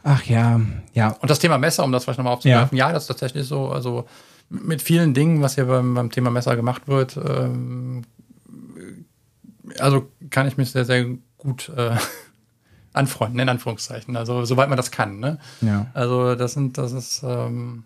Ach 0.03 0.23
ja, 0.23 0.61
ja. 0.93 1.09
Und 1.19 1.29
das 1.29 1.39
Thema 1.39 1.57
Messer, 1.57 1.83
um 1.83 1.91
das 1.91 2.03
vielleicht 2.03 2.19
nochmal 2.19 2.33
aufzugreifen, 2.33 2.77
ja. 2.77 2.91
das 2.91 3.03
ist 3.03 3.07
tatsächlich 3.07 3.47
so, 3.47 3.69
also 3.69 4.05
mit 4.49 4.81
vielen 4.81 5.13
Dingen, 5.13 5.41
was 5.41 5.55
hier 5.55 5.65
beim, 5.65 5.95
beim 5.95 6.11
Thema 6.11 6.29
Messer 6.29 6.55
gemacht 6.55 6.87
wird, 6.87 7.17
ähm, 7.17 8.03
also 9.79 10.11
kann 10.29 10.47
ich 10.47 10.57
mich 10.57 10.71
sehr, 10.71 10.85
sehr 10.85 11.05
gut 11.37 11.71
äh, 11.75 11.95
anfreunden, 12.93 13.39
in 13.39 13.49
Anführungszeichen. 13.49 14.15
Also 14.15 14.45
soweit 14.45 14.69
man 14.69 14.77
das 14.77 14.91
kann. 14.91 15.19
Ne? 15.19 15.39
Ja. 15.61 15.87
Also 15.93 16.35
das 16.35 16.53
sind, 16.53 16.77
das 16.77 16.91
ist 16.91 17.23
ähm, 17.23 17.83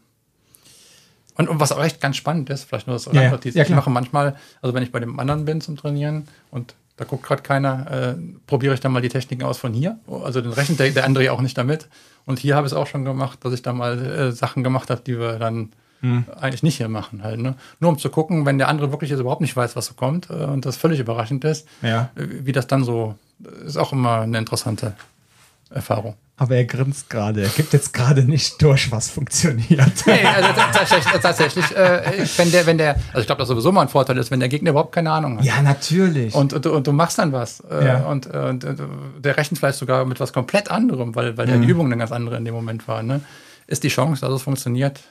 und, 1.39 1.47
und 1.47 1.61
was 1.61 1.71
auch 1.71 1.81
echt 1.81 2.01
ganz 2.01 2.17
spannend 2.17 2.49
ist, 2.49 2.65
vielleicht 2.65 2.85
nur 2.85 2.97
das 2.97 3.05
Ja, 3.05 3.21
ja. 3.21 3.39
Ja, 3.41 3.63
ich 3.63 3.69
mache 3.69 3.89
manchmal, 3.89 4.35
also 4.61 4.75
wenn 4.75 4.83
ich 4.83 4.91
bei 4.91 4.99
dem 4.99 5.17
anderen 5.21 5.45
bin 5.45 5.61
zum 5.61 5.77
Trainieren 5.77 6.27
und 6.51 6.75
da 6.99 7.05
guckt 7.05 7.23
gerade 7.23 7.41
keiner, 7.41 7.89
äh, 7.89 8.15
probiere 8.45 8.73
ich 8.73 8.81
dann 8.81 8.91
mal 8.91 9.01
die 9.01 9.07
Techniken 9.07 9.43
aus 9.43 9.57
von 9.57 9.71
hier. 9.73 9.97
Also 10.25 10.41
den 10.41 10.51
rechnet 10.51 10.79
der, 10.79 10.89
der 10.91 11.05
andere 11.05 11.23
ja 11.23 11.31
auch 11.31 11.39
nicht 11.39 11.57
damit. 11.57 11.87
Und 12.25 12.39
hier 12.39 12.57
habe 12.57 12.67
ich 12.67 12.73
es 12.73 12.77
auch 12.77 12.87
schon 12.87 13.05
gemacht, 13.05 13.39
dass 13.45 13.53
ich 13.53 13.61
da 13.61 13.71
mal 13.71 13.97
äh, 14.05 14.31
Sachen 14.33 14.63
gemacht 14.65 14.89
habe, 14.89 15.01
die 15.05 15.17
wir 15.17 15.39
dann 15.39 15.69
Hm. 16.01 16.23
eigentlich 16.39 16.63
nicht 16.63 16.77
hier 16.77 16.87
machen 16.87 17.23
halt. 17.23 17.39
Ne? 17.41 17.55
Nur 17.81 17.91
um 17.91 17.97
zu 17.97 18.09
gucken, 18.09 18.45
wenn 18.45 18.57
der 18.57 18.69
andere 18.69 18.89
wirklich 18.91 19.09
jetzt 19.09 19.19
überhaupt 19.19 19.41
nicht 19.41 19.55
weiß, 19.57 19.75
was 19.75 19.85
so 19.87 19.95
kommt 19.95 20.29
äh, 20.29 20.33
und 20.45 20.65
das 20.65 20.77
völlig 20.77 20.97
überraschend 20.99 21.43
ist, 21.43 21.67
Ja. 21.81 22.09
äh, 22.15 22.25
wie 22.45 22.53
das 22.53 22.67
dann 22.67 22.85
so, 22.85 23.15
ist 23.65 23.75
auch 23.77 23.91
immer 23.91 24.21
eine 24.21 24.37
interessante 24.37 24.93
Erfahrung. 25.69 26.15
Aber 26.37 26.55
er 26.55 26.63
grinst 26.63 27.09
gerade. 27.09 27.43
Er 27.43 27.49
gibt 27.49 27.73
jetzt 27.73 27.93
gerade 27.93 28.23
nicht 28.23 28.61
durch, 28.61 28.91
was 28.93 29.09
funktioniert. 29.09 29.91
Nee, 30.05 30.23
also 30.25 30.49
tatsächlich, 30.71 31.03
tatsächlich 31.21 31.75
äh, 31.75 32.25
wenn 32.37 32.49
der, 32.51 32.65
wenn 32.65 32.77
der, 32.77 32.95
also 33.09 33.19
ich 33.19 33.25
glaube, 33.25 33.39
das 33.39 33.49
sowieso 33.49 33.71
mal 33.73 33.81
ein 33.81 33.89
Vorteil 33.89 34.17
ist, 34.17 34.31
wenn 34.31 34.39
der 34.39 34.47
Gegner 34.47 34.69
überhaupt 34.71 34.93
keine 34.95 35.11
Ahnung 35.11 35.37
hat. 35.39 35.43
Ja, 35.45 35.61
natürlich. 35.61 36.33
Und, 36.33 36.53
und, 36.53 36.63
du- 36.65 36.73
und 36.73 36.87
du 36.87 36.93
machst 36.93 37.19
dann 37.19 37.33
was. 37.33 37.59
Äh, 37.69 37.85
Ja. 37.85 37.97
und, 38.05 38.33
äh, 38.33 38.37
und 38.37 38.63
äh, 38.63 38.73
der 39.19 39.35
rechnet 39.35 39.59
vielleicht 39.59 39.79
sogar 39.79 40.05
mit 40.05 40.19
was 40.21 40.31
komplett 40.31 40.71
anderem, 40.71 41.13
weil, 41.13 41.37
weil 41.37 41.49
ja 41.49 41.57
Mhm. 41.57 41.61
die 41.63 41.67
Übung 41.67 41.87
eine 41.87 41.97
ganz 41.97 42.11
andere 42.13 42.37
in 42.37 42.45
dem 42.45 42.53
Moment 42.53 42.87
war. 42.87 43.03
Ne? 43.03 43.19
Ist 43.67 43.83
die 43.83 43.89
Chance, 43.89 44.21
dass 44.21 44.33
es 44.33 44.41
funktioniert, 44.41 45.01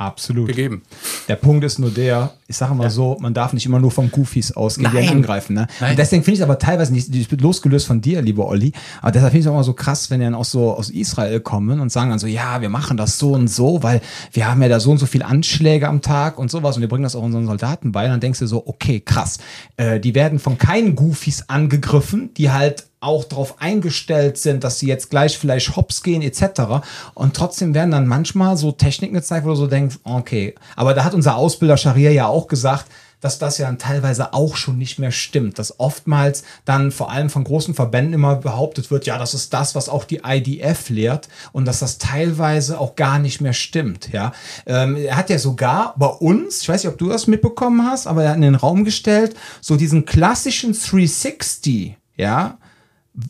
Absolut. 0.00 0.46
gegeben. 0.46 0.82
Der 1.26 1.34
Punkt 1.34 1.64
ist 1.64 1.80
nur 1.80 1.90
der, 1.90 2.32
ich 2.46 2.56
sage 2.56 2.72
mal 2.72 2.88
so, 2.88 3.16
man 3.20 3.34
darf 3.34 3.52
nicht 3.52 3.66
immer 3.66 3.80
nur 3.80 3.90
von 3.90 4.12
Goofies 4.12 4.52
ausgehen, 4.52 4.92
die 4.92 5.08
angreifen. 5.08 5.54
Ne? 5.54 5.66
Nein. 5.80 5.90
Und 5.90 5.98
deswegen 5.98 6.22
finde 6.22 6.34
ich 6.34 6.38
es 6.38 6.44
aber 6.44 6.60
teilweise 6.60 6.92
nicht, 6.92 7.12
ich 7.12 7.28
bin 7.28 7.40
losgelöst 7.40 7.84
von 7.84 8.00
dir, 8.00 8.22
lieber 8.22 8.46
Olli, 8.46 8.72
aber 9.02 9.10
deshalb 9.10 9.32
finde 9.32 9.40
ich 9.40 9.46
es 9.46 9.50
auch 9.50 9.54
immer 9.54 9.64
so 9.64 9.72
krass, 9.72 10.08
wenn 10.08 10.20
die 10.20 10.26
dann 10.26 10.36
auch 10.36 10.44
so 10.44 10.72
aus 10.72 10.90
Israel 10.90 11.40
kommen 11.40 11.80
und 11.80 11.90
sagen 11.90 12.10
dann 12.10 12.20
so, 12.20 12.28
ja, 12.28 12.60
wir 12.60 12.68
machen 12.68 12.96
das 12.96 13.18
so 13.18 13.32
und 13.32 13.48
so, 13.48 13.82
weil 13.82 14.00
wir 14.32 14.48
haben 14.48 14.62
ja 14.62 14.68
da 14.68 14.78
so 14.78 14.92
und 14.92 14.98
so 14.98 15.06
viele 15.06 15.26
Anschläge 15.26 15.88
am 15.88 16.00
Tag 16.00 16.38
und 16.38 16.48
sowas 16.48 16.76
und 16.76 16.80
wir 16.82 16.88
bringen 16.88 17.02
das 17.02 17.16
auch 17.16 17.22
unseren 17.24 17.46
Soldaten 17.46 17.90
bei. 17.90 18.04
Und 18.04 18.12
dann 18.12 18.20
denkst 18.20 18.38
du 18.38 18.46
so, 18.46 18.68
okay, 18.68 19.00
krass, 19.00 19.38
äh, 19.78 19.98
die 19.98 20.14
werden 20.14 20.38
von 20.38 20.58
keinen 20.58 20.94
Goofies 20.94 21.48
angegriffen, 21.48 22.32
die 22.34 22.52
halt 22.52 22.86
auch 23.00 23.24
darauf 23.24 23.60
eingestellt 23.60 24.38
sind, 24.38 24.64
dass 24.64 24.78
sie 24.78 24.86
jetzt 24.86 25.10
gleich 25.10 25.38
vielleicht 25.38 25.76
hops 25.76 26.02
gehen 26.02 26.22
etc. 26.22 26.84
Und 27.14 27.34
trotzdem 27.34 27.74
werden 27.74 27.90
dann 27.90 28.06
manchmal 28.06 28.56
so 28.56 28.72
Techniken 28.72 29.14
gezeigt, 29.14 29.44
wo 29.44 29.50
du 29.50 29.56
so 29.56 29.66
denkst, 29.66 29.98
okay, 30.04 30.54
aber 30.76 30.94
da 30.94 31.04
hat 31.04 31.14
unser 31.14 31.36
Ausbilder 31.36 31.76
Scharia 31.76 32.10
ja 32.10 32.26
auch 32.26 32.48
gesagt, 32.48 32.86
dass 33.20 33.38
das 33.38 33.58
ja 33.58 33.66
dann 33.66 33.78
teilweise 33.78 34.32
auch 34.32 34.56
schon 34.56 34.78
nicht 34.78 34.98
mehr 34.98 35.10
stimmt. 35.10 35.58
Dass 35.58 35.80
oftmals 35.80 36.44
dann 36.64 36.90
vor 36.90 37.10
allem 37.10 37.30
von 37.30 37.44
großen 37.44 37.74
Verbänden 37.74 38.14
immer 38.14 38.36
behauptet 38.36 38.90
wird, 38.90 39.06
ja, 39.06 39.18
das 39.18 39.34
ist 39.34 39.52
das, 39.52 39.74
was 39.74 39.88
auch 39.88 40.04
die 40.04 40.20
IDF 40.24 40.88
lehrt 40.88 41.28
und 41.52 41.64
dass 41.64 41.80
das 41.80 41.98
teilweise 41.98 42.78
auch 42.78 42.96
gar 42.96 43.18
nicht 43.18 43.40
mehr 43.40 43.52
stimmt. 43.52 44.12
Ja, 44.12 44.32
ähm, 44.66 44.96
er 44.96 45.16
hat 45.16 45.30
ja 45.30 45.38
sogar 45.38 45.94
bei 45.96 46.06
uns, 46.06 46.62
ich 46.62 46.68
weiß 46.68 46.84
nicht, 46.84 46.92
ob 46.92 46.98
du 46.98 47.08
das 47.08 47.26
mitbekommen 47.26 47.86
hast, 47.86 48.06
aber 48.06 48.22
er 48.22 48.30
hat 48.30 48.36
in 48.36 48.42
den 48.42 48.54
Raum 48.54 48.84
gestellt, 48.84 49.34
so 49.60 49.76
diesen 49.76 50.04
klassischen 50.04 50.72
360, 50.72 51.96
ja, 52.16 52.58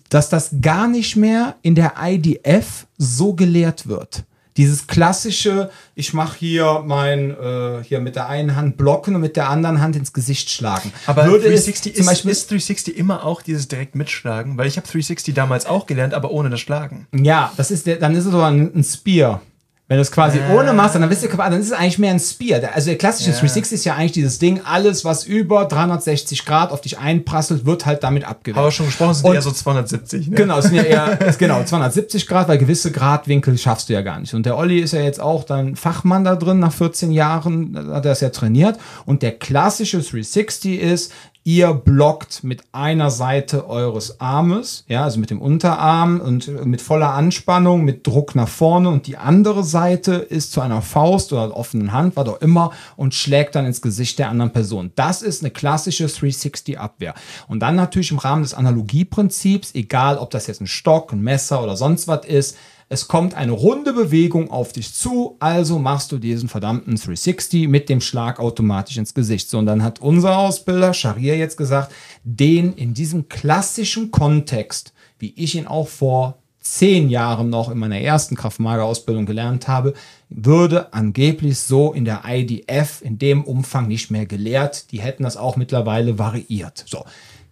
dass 0.09 0.29
das 0.29 0.51
gar 0.61 0.89
nicht 0.89 1.17
mehr 1.17 1.57
in 1.63 1.75
der 1.75 1.95
IDF 2.01 2.87
so 2.97 3.35
gelehrt 3.35 3.89
wird. 3.89 4.25
Dieses 4.59 4.89
klassische, 4.89 5.71
ich 5.95 6.15
mache 6.15 6.37
hier 6.37 6.83
mein, 6.85 7.31
äh, 7.31 7.85
hier 7.85 8.01
mit 8.01 8.17
der 8.17 8.29
einen 8.29 8.57
Hand 8.57 8.77
blocken 8.77 9.15
und 9.15 9.21
mit 9.21 9.37
der 9.37 9.49
anderen 9.49 9.81
Hand 9.81 9.95
ins 9.95 10.13
Gesicht 10.13 10.51
schlagen. 10.51 10.93
Aber 11.07 11.27
Würde 11.27 11.47
es 11.47 11.65
360 11.67 11.95
zum 11.95 12.01
ist, 12.01 12.07
Beispiel, 12.07 12.31
ist 12.33 12.51
360 12.51 12.97
immer 12.97 13.25
auch 13.25 13.41
dieses 13.41 13.69
direkt 13.69 13.95
mitschlagen, 13.95 14.59
weil 14.59 14.67
ich 14.67 14.77
habe 14.77 14.87
360 14.87 15.33
damals 15.33 15.65
auch 15.65 15.87
gelernt, 15.87 16.13
aber 16.13 16.33
ohne 16.33 16.51
das 16.51 16.59
Schlagen. 16.59 17.07
ja, 17.13 17.53
das 17.57 17.71
ist 17.71 17.87
der, 17.87 17.97
dann 17.97 18.17
ist 18.17 18.25
es 18.25 18.33
so 18.33 18.43
ein, 18.43 18.73
ein 18.75 18.83
Spear. 18.83 19.43
Wenn 19.91 19.97
du 19.97 20.03
es 20.03 20.13
quasi 20.13 20.39
ohne 20.55 20.75
machst, 20.75 20.97
dann, 20.97 21.09
bist 21.09 21.23
du, 21.25 21.29
dann 21.29 21.55
ist 21.55 21.67
es 21.69 21.73
eigentlich 21.73 21.99
mehr 21.99 22.11
ein 22.11 22.21
Spear. 22.21 22.61
Der- 22.61 22.75
Also 22.75 22.89
der 22.89 22.99
klassische 22.99 23.31
360 23.31 23.73
ist 23.73 23.85
ja 23.87 23.95
eigentlich 23.95 24.13
dieses 24.13 24.39
Ding, 24.39 24.61
alles, 24.65 25.03
was 25.03 25.25
über 25.25 25.65
360 25.65 26.45
Grad 26.45 26.73
auf 26.73 26.83
dich 26.83 26.99
einprasselt, 26.99 27.65
wird 27.65 27.87
halt 27.87 28.03
damit 28.05 28.25
abgewehrt. 28.25 28.59
Haben 28.59 28.67
wir 28.67 28.71
schon 28.71 28.85
gesprochen, 28.85 29.15
sind 29.15 29.25
Und- 29.27 29.35
eher 29.35 29.41
so 29.41 29.51
270. 29.51 30.29
Ne? 30.29 30.37
Genau, 30.37 30.59
es 30.59 30.67
sind 30.67 30.75
ja 30.75 30.83
eher, 30.83 31.19
ist 31.27 31.39
genau, 31.39 31.65
270 31.65 32.27
Grad, 32.27 32.49
weil 32.49 32.59
gewisse 32.59 32.93
Gradwinkel 32.93 33.57
schaffst 33.57 33.89
du 33.89 33.95
ja 33.95 34.03
gar 34.03 34.21
nicht. 34.21 34.35
Und 34.35 34.45
der 34.45 34.59
Olli 34.59 34.79
ist 34.81 34.93
ja 34.93 35.01
jetzt 35.01 35.21
auch 35.23 35.45
dann 35.45 35.75
Fachmann 35.75 36.23
da 36.23 36.37
drin, 36.37 36.59
nach 36.59 36.73
14 36.75 37.11
Jahren 37.11 37.75
hat 37.95 38.05
er 38.05 38.13
es 38.13 38.21
ja 38.21 38.29
trainiert. 38.29 38.77
Und 39.07 39.23
der 39.23 39.33
klassische 39.39 40.01
360 40.01 40.81
ist, 40.81 41.13
ihr 41.49 41.73
blockt 41.73 42.45
mit 42.45 42.63
einer 42.73 43.11
Seite 43.11 43.71
eures 43.71 44.21
Armes, 44.21 44.85
ja, 44.87 45.05
also 45.05 45.19
mit 45.19 45.31
dem 45.31 45.41
Unterarm 45.41 46.21
und 46.21 46.67
mit 46.67 46.83
voller 46.83 47.15
Anspannung, 47.15 47.87
mit 47.87 48.07
Druck 48.07 48.35
nach 48.35 48.51
vorne 48.51 48.91
und 48.91 49.07
die 49.07 49.17
andere 49.17 49.65
Seite 49.65 50.17
ist 50.17 50.53
zu 50.53 50.61
einer 50.61 50.83
Faust 50.83 51.33
oder 51.33 51.57
offenen 51.57 51.95
Hand, 51.95 52.17
was 52.17 52.29
auch 52.29 52.43
immer, 52.43 52.73
und 52.97 53.15
schlägt 53.15 53.55
dann 53.55 53.65
ins 53.65 53.81
Gesicht 53.81 54.19
der 54.19 54.29
anderen 54.29 54.53
Person. 54.53 54.93
Das 54.95 55.23
ist 55.23 55.43
eine 55.43 55.51
klassische 55.51 56.05
360-Abwehr. 56.05 57.15
Und 57.49 57.61
dann 57.61 57.77
natürlich 57.77 58.11
im 58.11 58.19
Rahmen 58.19 58.43
des 58.43 58.53
Analogieprinzips, 58.53 59.75
egal 59.75 60.19
ob 60.19 60.29
das 60.29 60.49
jetzt 60.49 60.61
ein 60.61 60.67
Stock, 60.67 61.15
ein 61.15 61.23
Messer 61.23 61.63
oder 61.63 61.79
sonst 61.79 62.09
was 62.09 62.27
ist, 62.27 62.59
es 62.91 63.07
kommt 63.07 63.35
eine 63.35 63.53
runde 63.53 63.93
Bewegung 63.93 64.51
auf 64.51 64.73
dich 64.73 64.95
zu, 64.95 65.37
also 65.41 65.79
machst 65.79 66.11
du 66.11 66.19
diesen 66.19 66.49
verdammten 66.49 66.97
360 66.97 67.69
mit 67.69 67.89
dem 67.89 68.01
Schlag 68.01 68.41
automatisch 68.41 68.97
ins 68.97 69.13
Gesicht. 69.13 69.51
So, 69.51 69.59
und 69.59 69.67
dann 69.67 69.83
hat 69.83 70.01
unser 70.01 70.39
Ausbilder 70.39 70.95
Sharia 70.95 71.35
jetzt 71.35 71.59
gesagt, 71.59 71.93
den 72.25 72.73
in 72.73 72.95
diesem 72.95 73.29
klassischen 73.29 74.11
Kontext, 74.11 74.95
wie 75.19 75.35
ich 75.37 75.55
ihn 75.55 75.67
auch 75.67 75.89
vor 75.89 76.39
zehn 76.61 77.09
Jahren 77.09 77.51
noch 77.51 77.71
in 77.71 77.79
meiner 77.79 78.01
ersten 78.01 78.37
Kraftmager-Ausbildung 78.37 79.27
gelernt 79.27 79.69
habe, 79.69 79.95
würde 80.29 80.93
angeblich 80.93 81.59
so 81.59 81.93
in 81.93 82.05
der 82.05 82.23
IDF 82.27 83.03
in 83.03 83.19
dem 83.19 83.45
Umfang 83.45 83.87
nicht 83.89 84.11
mehr 84.11 84.27
gelehrt. 84.27 84.93
Die 84.93 85.01
hätten 85.01 85.23
das 85.23 85.37
auch 85.37 85.57
mittlerweile 85.57 86.19
variiert. 86.19 86.85
So, 86.87 87.05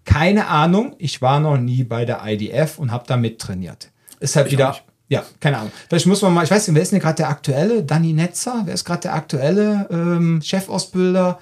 keine 0.05 0.49
Ahnung, 0.49 0.95
ich 0.99 1.21
war 1.21 1.41
noch 1.41 1.59
nie 1.59 1.85
bei 1.85 2.05
der 2.05 2.23
IDF 2.25 2.79
und 2.79 2.91
habe 2.91 3.05
da 3.07 3.17
mittrainiert. 3.17 3.91
Ist 4.21 4.37
halt 4.37 4.47
Ich 4.47 4.53
wieder. 4.55 4.77
Ja, 5.09 5.23
keine 5.41 5.59
Ahnung. 5.59 5.73
Vielleicht 5.89 6.07
muss 6.07 6.23
man 6.23 6.35
mal, 6.35 6.45
ich 6.45 6.51
weiß 6.51 6.67
nicht, 6.67 6.75
wer 6.75 6.83
ist 6.83 6.93
denn 6.93 7.01
gerade 7.01 7.17
der 7.17 7.29
aktuelle? 7.29 7.85
Danny 7.85 8.13
Netzer? 8.13 8.63
Wer 8.65 8.75
ist 8.75 8.85
gerade 8.85 9.03
der 9.03 9.15
aktuelle 9.15 9.87
ähm, 9.91 10.41
Chefausbilder? 10.43 11.39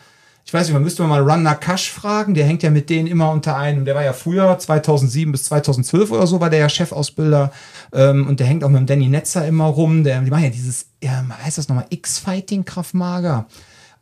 Ich 0.46 0.52
weiß 0.52 0.66
nicht, 0.66 0.74
man 0.74 0.82
müsste 0.82 1.02
mal 1.04 1.22
Run 1.22 1.42
Nakash 1.42 1.90
fragen, 1.90 2.34
der 2.34 2.44
hängt 2.44 2.62
ja 2.62 2.70
mit 2.70 2.90
denen 2.90 3.06
immer 3.06 3.30
unter 3.30 3.56
einem, 3.56 3.86
der 3.86 3.94
war 3.94 4.04
ja 4.04 4.12
früher, 4.12 4.58
2007 4.58 5.32
bis 5.32 5.44
2012 5.44 6.10
oder 6.10 6.26
so, 6.26 6.38
war 6.38 6.50
der 6.50 6.58
ja 6.58 6.68
Chefausbilder 6.68 7.50
ähm, 7.94 8.28
und 8.28 8.40
der 8.40 8.46
hängt 8.46 8.62
auch 8.62 8.68
mit 8.68 8.80
dem 8.80 8.86
Danny 8.86 9.08
Netzer 9.08 9.46
immer 9.46 9.64
rum, 9.64 10.04
der, 10.04 10.20
die 10.20 10.30
machen 10.30 10.44
ja 10.44 10.50
dieses, 10.50 10.88
ja, 11.02 11.24
heißt 11.42 11.56
das 11.56 11.68
nochmal, 11.68 11.86
X-Fighting 11.88 12.66
Kraftmager. 12.66 13.46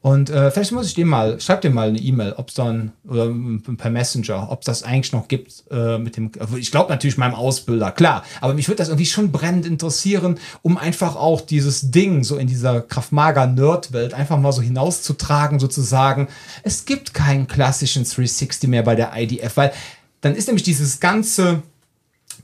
Und 0.03 0.31
äh, 0.31 0.51
vielleicht 0.51 0.73
muss 0.73 0.89
ich 0.89 0.95
dem 0.95 1.07
mal, 1.07 1.41
schreib 1.41 1.61
dir 1.61 1.71
mal 1.71 1.89
eine 1.89 1.99
E-Mail, 1.99 2.33
ob 2.33 2.49
es 2.49 2.55
dann, 2.55 2.91
oder 3.09 3.33
per 3.77 3.89
Messenger, 3.89 4.51
ob 4.51 4.63
es 4.63 4.67
das 4.67 4.83
eigentlich 4.83 5.13
noch 5.13 5.29
gibt 5.29 5.63
äh, 5.71 5.97
mit 5.97 6.17
dem, 6.17 6.33
ich 6.57 6.73
glaube 6.73 6.91
natürlich 6.91 7.17
meinem 7.19 7.37
Ausbilder, 7.37 7.93
klar, 7.93 8.25
aber 8.41 8.53
mich 8.53 8.67
würde 8.67 8.79
das 8.79 8.89
irgendwie 8.89 9.07
schon 9.07 9.31
brennend 9.31 9.65
interessieren, 9.65 10.41
um 10.63 10.77
einfach 10.77 11.15
auch 11.15 11.41
dieses 11.41 11.93
Ding 11.93 12.25
so 12.25 12.37
in 12.37 12.49
dieser 12.49 12.81
Kraftmager-Nerd-Welt 12.81 14.13
einfach 14.13 14.41
mal 14.41 14.51
so 14.51 14.61
hinauszutragen, 14.61 15.61
sozusagen. 15.61 16.27
Es 16.65 16.85
gibt 16.85 17.15
keinen 17.15 17.47
klassischen 17.47 18.03
360 18.03 18.69
mehr 18.69 18.83
bei 18.83 18.97
der 18.97 19.13
IDF, 19.15 19.57
weil 19.57 19.73
dann 20.21 20.35
ist 20.35 20.49
nämlich 20.49 20.65
dieses 20.65 20.99
ganze 20.99 21.63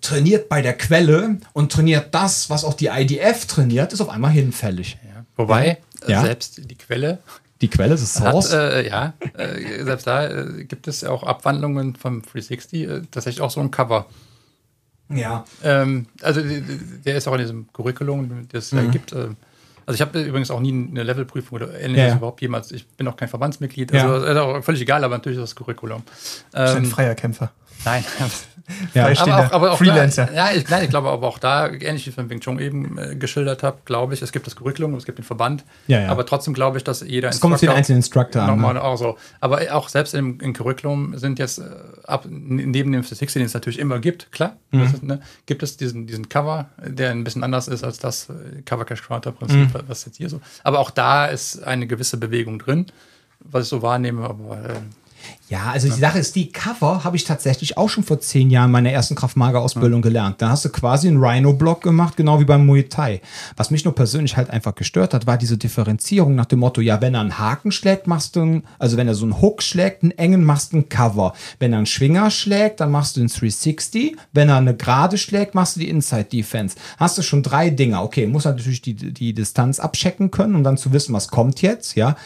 trainiert 0.00 0.48
bei 0.48 0.62
der 0.62 0.76
Quelle 0.76 1.38
und 1.54 1.72
trainiert 1.72 2.14
das, 2.14 2.50
was 2.50 2.62
auch 2.62 2.74
die 2.74 2.86
IDF 2.86 3.46
trainiert, 3.46 3.92
ist 3.92 4.00
auf 4.00 4.10
einmal 4.10 4.30
hinfällig. 4.30 4.96
Ja. 5.04 5.24
Wobei, 5.36 5.78
ja. 6.06 6.22
selbst 6.22 6.60
die 6.70 6.76
Quelle 6.76 7.18
die 7.60 7.68
Quelle 7.68 7.94
ist 7.94 8.14
Source? 8.14 8.52
Hat, 8.52 8.72
äh, 8.72 8.88
ja, 8.88 9.14
äh, 9.36 9.84
selbst 9.84 10.06
da 10.06 10.28
äh, 10.28 10.64
gibt 10.64 10.86
es 10.86 11.00
ja 11.00 11.10
auch 11.10 11.22
Abwandlungen 11.22 11.96
vom 11.96 12.22
360, 12.22 12.82
äh, 12.82 13.02
tatsächlich 13.10 13.40
auch 13.40 13.50
so 13.50 13.60
ein 13.60 13.70
Cover. 13.70 14.06
Ja. 15.10 15.44
Ähm, 15.64 16.06
also 16.22 16.40
der 16.42 17.16
ist 17.16 17.26
auch 17.26 17.32
in 17.34 17.40
diesem 17.40 17.72
Curriculum, 17.72 18.46
das 18.52 18.72
mhm. 18.72 18.90
gibt. 18.90 19.12
Äh, 19.12 19.28
also 19.86 19.94
ich 19.94 20.00
habe 20.02 20.20
übrigens 20.22 20.50
auch 20.50 20.60
nie 20.60 20.70
eine 20.70 21.02
Levelprüfung 21.02 21.56
oder 21.56 21.80
ähnliches 21.80 22.10
ja. 22.10 22.16
überhaupt 22.16 22.42
jemals. 22.42 22.70
Ich 22.72 22.86
bin 22.86 23.08
auch 23.08 23.16
kein 23.16 23.28
Verbandsmitglied. 23.28 23.92
Also 23.94 24.24
ja. 24.24 24.32
ist 24.32 24.36
auch 24.36 24.62
völlig 24.62 24.82
egal, 24.82 25.02
aber 25.02 25.16
natürlich 25.16 25.38
ist 25.38 25.42
das 25.42 25.56
Curriculum. 25.56 26.02
Ähm, 26.52 26.64
ist 26.66 26.74
ein 26.74 26.84
freier 26.84 27.14
Kämpfer. 27.14 27.52
Nein, 27.84 28.04
ja, 28.94 29.06
aber 29.06 29.38
auch, 29.38 29.52
aber 29.52 29.72
auch 29.72 29.78
Freelancer. 29.78 30.26
Da, 30.26 30.32
ja, 30.34 30.56
ich, 30.56 30.68
nein, 30.68 30.84
ich 30.84 30.90
glaube 30.90 31.08
aber 31.08 31.26
auch 31.26 31.38
da, 31.38 31.68
ähnlich 31.68 32.06
wie 32.06 32.10
ich 32.10 32.14
von 32.14 32.28
Wing 32.30 32.40
Chun 32.40 32.58
eben 32.58 32.98
äh, 32.98 33.16
geschildert 33.16 33.62
habe, 33.62 33.78
glaube 33.84 34.14
ich, 34.14 34.22
es 34.22 34.32
gibt 34.32 34.46
das 34.46 34.56
Curriculum, 34.56 34.94
es 34.94 35.04
gibt 35.04 35.18
den 35.18 35.24
Verband. 35.24 35.64
Ja, 35.86 36.00
ja. 36.00 36.08
Aber 36.08 36.26
trotzdem 36.26 36.54
glaube 36.54 36.78
ich, 36.78 36.84
dass 36.84 37.00
jeder 37.00 37.28
Es 37.28 37.40
kommt 37.40 37.54
auf 37.54 37.60
den 37.60 37.70
einzelnen 37.70 37.98
Instructor 37.98 38.42
an. 38.42 38.60
Ne? 38.60 38.82
Auch 38.82 38.96
so. 38.96 39.16
Aber 39.40 39.60
auch 39.72 39.88
selbst 39.88 40.14
im, 40.14 40.40
im 40.40 40.52
Curriculum 40.52 41.16
sind 41.16 41.38
jetzt, 41.38 41.58
äh, 41.58 41.64
ab, 42.04 42.26
neben 42.28 42.92
dem 42.92 43.02
Statistics, 43.02 43.34
den 43.34 43.42
es 43.42 43.54
natürlich 43.54 43.78
immer 43.78 43.98
gibt, 43.98 44.30
klar, 44.32 44.56
mhm. 44.70 44.82
ist, 44.82 45.02
ne, 45.02 45.20
gibt 45.46 45.62
es 45.62 45.76
diesen, 45.76 46.06
diesen 46.06 46.28
Cover, 46.28 46.68
der 46.84 47.10
ein 47.10 47.24
bisschen 47.24 47.44
anders 47.44 47.68
ist 47.68 47.84
als 47.84 47.98
das 47.98 48.28
äh, 48.28 48.62
Cover 48.62 48.84
Cash 48.84 49.02
Quarter 49.02 49.32
Prinzip, 49.32 49.74
mhm. 49.74 49.80
was 49.86 50.04
jetzt 50.04 50.16
hier 50.16 50.28
so. 50.28 50.40
Aber 50.62 50.78
auch 50.80 50.90
da 50.90 51.26
ist 51.26 51.62
eine 51.62 51.86
gewisse 51.86 52.16
Bewegung 52.16 52.58
drin, 52.58 52.86
was 53.40 53.64
ich 53.64 53.68
so 53.68 53.82
wahrnehme. 53.82 54.24
Aber 54.24 54.58
äh, 54.64 54.74
ja, 55.48 55.70
also 55.72 55.88
die 55.88 55.98
Sache 55.98 56.18
ist, 56.18 56.36
die 56.36 56.52
Cover 56.52 57.04
habe 57.04 57.16
ich 57.16 57.24
tatsächlich 57.24 57.78
auch 57.78 57.88
schon 57.88 58.04
vor 58.04 58.20
zehn 58.20 58.50
Jahren 58.50 58.70
meiner 58.70 58.90
ersten 58.90 59.14
Kraftmager-Ausbildung 59.14 60.02
gelernt. 60.02 60.42
Da 60.42 60.50
hast 60.50 60.66
du 60.66 60.68
quasi 60.68 61.08
einen 61.08 61.24
Rhino-Block 61.24 61.80
gemacht, 61.80 62.18
genau 62.18 62.38
wie 62.38 62.44
beim 62.44 62.66
Muay 62.66 62.82
Thai. 62.82 63.22
Was 63.56 63.70
mich 63.70 63.84
nur 63.84 63.94
persönlich 63.94 64.36
halt 64.36 64.50
einfach 64.50 64.74
gestört 64.74 65.14
hat, 65.14 65.26
war 65.26 65.38
diese 65.38 65.56
Differenzierung 65.56 66.34
nach 66.34 66.44
dem 66.44 66.58
Motto, 66.58 66.82
ja, 66.82 67.00
wenn 67.00 67.14
er 67.14 67.22
einen 67.22 67.38
Haken 67.38 67.72
schlägt, 67.72 68.06
machst 68.06 68.36
du 68.36 68.42
einen, 68.42 68.62
also 68.78 68.98
wenn 68.98 69.08
er 69.08 69.14
so 69.14 69.24
einen 69.24 69.40
Hook 69.40 69.62
schlägt, 69.62 70.02
einen 70.02 70.12
engen, 70.12 70.44
machst 70.44 70.72
du 70.72 70.76
einen 70.76 70.90
Cover. 70.90 71.32
Wenn 71.58 71.72
er 71.72 71.78
einen 71.78 71.86
Schwinger 71.86 72.30
schlägt, 72.30 72.80
dann 72.80 72.90
machst 72.90 73.16
du 73.16 73.20
einen 73.20 73.30
360. 73.30 74.16
Wenn 74.32 74.50
er 74.50 74.56
eine 74.56 74.76
Gerade 74.76 75.16
schlägt, 75.16 75.54
machst 75.54 75.76
du 75.76 75.80
die 75.80 75.88
Inside 75.88 76.24
Defense. 76.24 76.76
Hast 76.98 77.16
du 77.16 77.22
schon 77.22 77.42
drei 77.42 77.70
Dinger. 77.70 78.02
Okay, 78.02 78.26
muss 78.26 78.44
natürlich 78.44 78.82
die, 78.82 78.94
die 78.94 79.32
Distanz 79.32 79.80
abchecken 79.80 80.30
können, 80.30 80.54
um 80.56 80.62
dann 80.62 80.76
zu 80.76 80.92
wissen, 80.92 81.14
was 81.14 81.28
kommt 81.28 81.62
jetzt, 81.62 81.94
ja. 81.94 82.16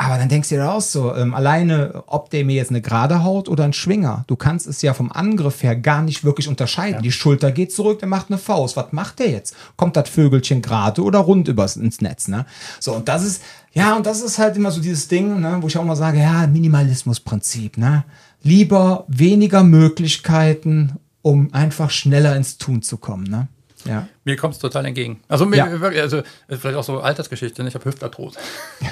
Aber 0.00 0.16
dann 0.16 0.30
denkst 0.30 0.48
du 0.48 0.54
dir 0.54 0.72
auch 0.72 0.80
so, 0.80 1.14
ähm, 1.14 1.34
alleine, 1.34 2.04
ob 2.06 2.30
der 2.30 2.46
mir 2.46 2.56
jetzt 2.56 2.69
eine 2.70 2.80
gerade 2.80 3.22
Haut 3.22 3.48
oder 3.48 3.64
ein 3.64 3.72
Schwinger, 3.72 4.24
du 4.26 4.36
kannst 4.36 4.66
es 4.66 4.82
ja 4.82 4.94
vom 4.94 5.12
Angriff 5.12 5.62
her 5.62 5.76
gar 5.76 6.02
nicht 6.02 6.24
wirklich 6.24 6.48
unterscheiden. 6.48 6.96
Ja. 6.96 7.00
Die 7.02 7.12
Schulter 7.12 7.52
geht 7.52 7.72
zurück, 7.72 7.98
der 7.98 8.08
macht 8.08 8.28
eine 8.28 8.38
Faust. 8.38 8.76
Was 8.76 8.92
macht 8.92 9.18
der 9.18 9.30
jetzt? 9.30 9.54
Kommt 9.76 9.96
das 9.96 10.08
Vögelchen 10.08 10.62
gerade 10.62 11.02
oder 11.02 11.18
rund 11.20 11.48
übers 11.48 11.76
ins 11.76 12.00
Netz, 12.00 12.28
ne? 12.28 12.46
So, 12.78 12.94
und 12.94 13.08
das 13.08 13.24
ist, 13.24 13.42
ja, 13.72 13.96
und 13.96 14.06
das 14.06 14.22
ist 14.22 14.38
halt 14.38 14.56
immer 14.56 14.70
so 14.70 14.80
dieses 14.80 15.08
Ding, 15.08 15.40
ne, 15.40 15.58
wo 15.60 15.66
ich 15.66 15.76
auch 15.76 15.84
mal 15.84 15.96
sage, 15.96 16.18
ja, 16.18 16.46
Minimalismusprinzip, 16.46 17.76
ne? 17.76 18.04
Lieber 18.42 19.04
weniger 19.08 19.62
Möglichkeiten, 19.62 20.98
um 21.22 21.52
einfach 21.52 21.90
schneller 21.90 22.34
ins 22.36 22.56
Tun 22.58 22.82
zu 22.82 22.96
kommen, 22.96 23.24
ne? 23.24 23.48
Ja. 23.84 24.08
Mir 24.24 24.36
kommt 24.36 24.54
es 24.54 24.60
total 24.60 24.86
entgegen. 24.86 25.20
Also, 25.28 25.46
mir, 25.46 25.56
ja. 25.56 25.66
also 26.02 26.22
vielleicht 26.48 26.76
auch 26.76 26.84
so 26.84 27.00
Altersgeschichte, 27.00 27.62
ne? 27.62 27.68
ich 27.68 27.74
habe 27.74 27.84
Hüftarthrose. 27.84 28.38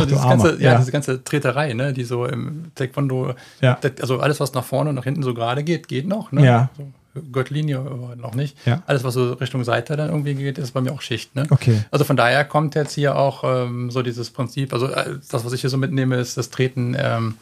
So, 0.00 0.06
dieses 0.06 0.22
ganze, 0.22 0.54
ja, 0.54 0.72
ja, 0.72 0.78
diese 0.78 0.92
ganze 0.92 1.24
Treterei, 1.24 1.72
ne, 1.74 1.92
die 1.92 2.04
so 2.04 2.26
im 2.26 2.70
Taekwondo, 2.74 3.34
ja. 3.60 3.78
also 4.00 4.20
alles, 4.20 4.40
was 4.40 4.54
nach 4.54 4.64
vorne 4.64 4.90
und 4.90 4.96
nach 4.96 5.04
hinten 5.04 5.22
so 5.22 5.34
gerade 5.34 5.62
geht, 5.64 5.88
geht 5.88 6.06
noch. 6.06 6.32
Ne? 6.32 6.44
Ja. 6.44 6.70
So, 6.76 6.88
Gürtellinie 7.32 7.78
aber 7.78 8.16
noch 8.16 8.34
nicht. 8.34 8.56
Ja. 8.66 8.82
Alles, 8.86 9.04
was 9.04 9.14
so 9.14 9.32
Richtung 9.32 9.64
Seite 9.64 9.96
dann 9.96 10.08
irgendwie 10.08 10.34
geht, 10.34 10.58
ist 10.58 10.72
bei 10.72 10.80
mir 10.80 10.92
auch 10.92 11.00
Schicht. 11.00 11.34
Ne? 11.34 11.46
Okay. 11.50 11.82
Also 11.90 12.04
von 12.04 12.16
daher 12.16 12.44
kommt 12.44 12.74
jetzt 12.74 12.92
hier 12.94 13.16
auch 13.16 13.44
ähm, 13.44 13.90
so 13.90 14.02
dieses 14.02 14.30
Prinzip, 14.30 14.72
also 14.72 14.86
äh, 14.88 15.16
das, 15.30 15.44
was 15.44 15.52
ich 15.52 15.60
hier 15.60 15.70
so 15.70 15.78
mitnehme, 15.78 16.16
ist 16.16 16.36
das 16.36 16.50
Treten, 16.50 16.96
ähm, 16.98 17.34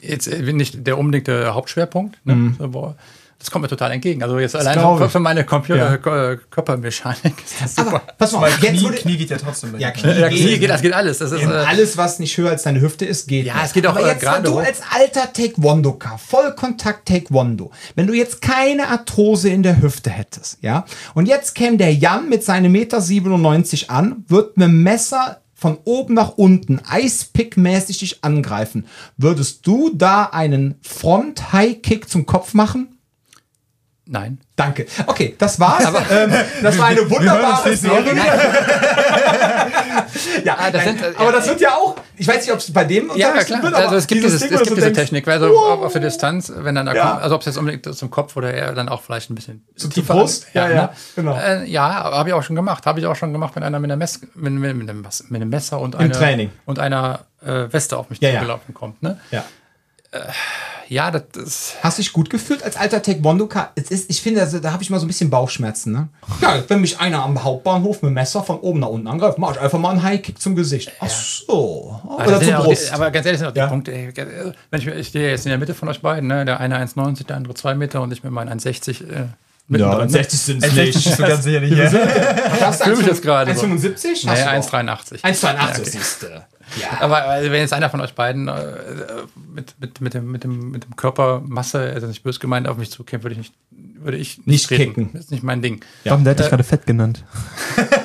jetzt 0.00 0.26
äh, 0.26 0.52
nicht 0.52 0.86
der 0.86 0.98
unbedingte 0.98 1.54
Hauptschwerpunkt, 1.54 2.18
ne? 2.24 2.34
Mhm. 2.34 2.56
So, 2.58 2.94
das 3.42 3.50
kommt 3.50 3.64
mir 3.64 3.68
total 3.68 3.90
entgegen. 3.90 4.22
Also 4.22 4.38
jetzt 4.38 4.54
allein 4.54 4.78
für, 4.98 5.10
für, 5.10 5.18
meine 5.18 5.44
Computer 5.44 5.90
ja. 5.90 6.36
Körpermechanik 6.36 7.34
ist 7.44 7.60
das 7.60 7.74
super. 7.74 7.88
Aber 7.88 8.02
pass 8.16 8.30
mal, 8.30 8.48
Knie, 8.52 8.78
Knie, 8.78 8.90
Knie 8.90 9.16
geht 9.16 9.30
ja 9.30 9.36
trotzdem. 9.36 9.76
Ja, 9.80 9.90
Knie, 9.90 10.12
ja, 10.12 10.28
Knie 10.28 10.58
geht, 10.60 10.70
das 10.70 10.80
geht 10.80 10.92
alles. 10.92 11.18
Das 11.18 11.32
ist, 11.32 11.42
äh, 11.42 11.46
alles, 11.46 11.96
was 11.96 12.20
nicht 12.20 12.38
höher 12.38 12.50
als 12.50 12.62
deine 12.62 12.80
Hüfte 12.80 13.04
ist, 13.04 13.26
geht. 13.26 13.46
Ja, 13.46 13.56
es 13.64 13.72
geht 13.72 13.84
auch 13.88 13.96
Aber 13.96 14.06
jetzt, 14.06 14.24
wenn 14.24 14.44
du 14.44 14.58
als 14.58 14.80
alter 14.88 15.32
Taekwondo-Ka, 15.32 16.18
Vollkontakt 16.18 17.08
Taekwondo, 17.08 17.72
wenn 17.96 18.06
du 18.06 18.14
jetzt 18.14 18.42
keine 18.42 18.86
Arthrose 18.86 19.48
in 19.48 19.64
der 19.64 19.82
Hüfte 19.82 20.10
hättest, 20.10 20.58
ja, 20.60 20.84
und 21.14 21.26
jetzt 21.26 21.56
käme 21.56 21.78
der 21.78 21.92
Jan 21.92 22.28
mit 22.28 22.44
seinem 22.44 22.70
Meter 22.70 23.00
97 23.00 23.90
an, 23.90 24.24
wird 24.28 24.56
mit 24.56 24.68
dem 24.68 24.84
Messer 24.84 25.42
von 25.62 25.78
oben 25.84 26.14
nach 26.14 26.36
unten 26.36 26.78
Eispick-mäßig 26.80 27.98
dich 27.98 28.24
angreifen. 28.24 28.86
Würdest 29.16 29.66
du 29.66 29.90
da 29.94 30.24
einen 30.24 30.76
Front-High-Kick 30.82 32.08
zum 32.08 32.26
Kopf 32.26 32.54
machen? 32.54 32.98
Nein. 34.12 34.38
Danke. 34.56 34.84
Okay, 35.06 35.34
das 35.38 35.58
war's. 35.58 35.86
Aber, 35.86 36.04
ähm, 36.10 36.30
das 36.62 36.76
war 36.76 36.88
eine 36.88 37.08
wunderbare 37.08 37.74
Serie. 37.74 38.14
ja, 40.44 40.54
ah, 40.58 40.70
das 40.70 40.84
sind, 40.84 41.00
äh, 41.00 41.14
aber 41.16 41.32
das 41.32 41.48
wird 41.48 41.62
ja 41.62 41.70
auch, 41.70 41.96
ich 42.18 42.28
weiß 42.28 42.44
nicht, 42.44 42.52
ob 42.52 42.58
es 42.58 42.70
bei 42.70 42.84
dem 42.84 43.10
ja, 43.16 43.34
ja, 43.34 43.42
klar. 43.42 43.62
Wird, 43.62 43.72
also 43.72 43.96
es 43.96 44.06
gibt, 44.06 44.22
dieses, 44.22 44.42
es 44.42 44.50
gibt 44.50 44.66
diese 44.66 44.80
denkst, 44.82 45.00
Technik, 45.00 45.26
also 45.28 45.48
wow. 45.48 45.82
auf 45.82 45.92
der 45.92 46.02
Distanz, 46.02 46.52
wenn 46.54 46.74
dann 46.74 46.84
da 46.84 46.94
ja. 46.94 47.10
kommt, 47.10 47.22
also 47.22 47.36
ob 47.36 47.40
es 47.40 47.46
jetzt 47.46 47.56
unbedingt 47.56 47.94
zum 47.94 48.10
Kopf 48.10 48.36
oder 48.36 48.52
eher 48.52 48.74
dann 48.74 48.90
auch 48.90 49.00
vielleicht 49.00 49.30
ein 49.30 49.34
bisschen 49.34 49.64
Zu 49.76 49.88
tiefer. 49.88 50.12
Brust? 50.12 50.46
Ja, 50.52 50.68
ja, 50.68 50.74
ne? 50.74 50.90
genau. 51.16 51.34
Äh, 51.34 51.64
ja, 51.64 52.04
habe 52.04 52.28
ich 52.28 52.34
auch 52.34 52.42
schon 52.42 52.56
gemacht. 52.56 52.84
Habe 52.84 53.00
ich 53.00 53.06
auch 53.06 53.16
schon 53.16 53.32
gemacht, 53.32 53.56
wenn 53.56 53.62
einer 53.62 53.80
mit, 53.80 53.90
einer 53.90 53.96
Mess, 53.96 54.20
mit, 54.34 54.52
mit, 54.52 54.76
mit, 54.76 54.90
einem, 54.90 55.06
mit 55.30 55.40
einem 55.40 55.48
Messer 55.48 55.80
und, 55.80 55.96
eine, 55.96 56.50
und 56.66 56.78
einer 56.78 57.20
äh, 57.40 57.72
Weste 57.72 57.96
auf 57.96 58.10
mich 58.10 58.20
zugelaufen 58.20 58.74
kommt. 58.74 59.02
Ne? 59.02 59.18
Ja. 59.30 59.42
Äh, 60.10 60.18
ja, 60.92 61.10
das 61.10 61.22
ist. 61.42 61.74
Hast 61.82 61.96
du 61.96 62.02
dich 62.02 62.12
gut 62.12 62.28
gefühlt 62.28 62.62
als 62.62 62.76
alter 62.76 63.00
Taekwondo-Ka? 63.00 63.72
Ich 64.08 64.20
finde, 64.20 64.42
also, 64.42 64.58
da 64.58 64.72
habe 64.72 64.82
ich 64.82 64.90
mal 64.90 64.98
so 64.98 65.06
ein 65.06 65.08
bisschen 65.08 65.30
Bauchschmerzen. 65.30 65.92
Ne? 65.92 66.08
Ja, 66.42 66.62
wenn 66.68 66.82
mich 66.82 67.00
einer 67.00 67.22
am 67.22 67.42
Hauptbahnhof 67.42 68.02
mit 68.02 68.12
Messer 68.12 68.42
von 68.42 68.58
oben 68.60 68.80
nach 68.80 68.88
unten 68.88 69.06
angreift, 69.06 69.38
mache 69.38 69.54
ich 69.54 69.60
einfach 69.60 69.78
mal 69.78 69.90
einen 69.90 70.02
High-Kick 70.02 70.38
zum 70.38 70.54
Gesicht. 70.54 70.92
Ach 71.00 71.08
so. 71.08 71.98
Oder 72.04 72.40
zur 72.42 72.52
Brust. 72.56 72.88
Die, 72.88 72.92
aber 72.92 73.10
ganz 73.10 73.24
ehrlich 73.24 73.38
sind 73.38 73.48
auch 73.48 73.52
die 73.52 73.60
ja. 73.60 73.68
Punkte. 73.68 73.92
Ey, 73.92 74.12
wenn 74.70 74.80
ich, 74.80 74.86
ich 74.86 75.08
stehe 75.08 75.30
jetzt 75.30 75.46
in 75.46 75.50
der 75.50 75.58
Mitte 75.58 75.72
von 75.72 75.88
euch 75.88 76.02
beiden, 76.02 76.28
ne? 76.28 76.44
der 76.44 76.60
eine 76.60 76.78
1,90, 76.78 77.26
der 77.26 77.36
andere 77.36 77.54
2 77.54 77.74
Meter 77.74 78.02
und 78.02 78.12
ich 78.12 78.22
mit 78.22 78.32
meinen 78.32 78.60
1,60. 78.60 79.10
Äh, 79.10 79.26
ja, 79.68 80.08
60 80.08 80.40
sind 80.40 80.64
es 80.64 80.72
nicht. 80.72 80.98
So 80.98 81.22
ganz 81.22 81.44
sicher 81.44 81.60
nicht. 81.60 81.76
Was 81.76 82.82
fühle 82.82 82.96
mich 82.96 83.06
jetzt 83.06 83.22
gerade. 83.22 83.52
1,75? 83.52 84.26
Nee, 84.26 84.30
1,83. 84.32 85.22
1,82 85.22 85.84
siehst 85.84 86.22
du. 86.22 86.26
Ja. 86.80 87.00
Aber 87.00 87.22
also, 87.24 87.50
wenn 87.50 87.60
jetzt 87.60 87.72
einer 87.72 87.90
von 87.90 88.00
euch 88.00 88.14
beiden 88.14 88.48
äh, 88.48 88.54
mit, 89.54 89.74
mit, 89.78 90.00
mit, 90.00 90.14
dem, 90.14 90.30
mit, 90.30 90.44
dem, 90.44 90.70
mit 90.70 90.84
dem 90.84 90.96
Körpermasse, 90.96 91.92
also 91.94 92.06
nicht 92.06 92.22
böse 92.22 92.38
gemeint, 92.38 92.66
auf 92.66 92.78
mich 92.78 92.90
zukämpft, 92.90 93.24
würde 93.24 93.34
ich 93.34 93.38
nicht, 93.38 93.54
würde 93.70 94.16
ich 94.16 94.38
nicht, 94.38 94.46
nicht 94.46 94.68
kicken. 94.68 95.10
Das 95.12 95.24
ist 95.24 95.30
nicht 95.30 95.42
mein 95.42 95.60
Ding. 95.60 95.84
Ja. 96.04 96.12
Warum, 96.12 96.24
der 96.24 96.32
hat 96.32 96.38
dich 96.38 96.46
äh, 96.46 96.50
gerade 96.50 96.64
fett 96.64 96.86
genannt. 96.86 97.24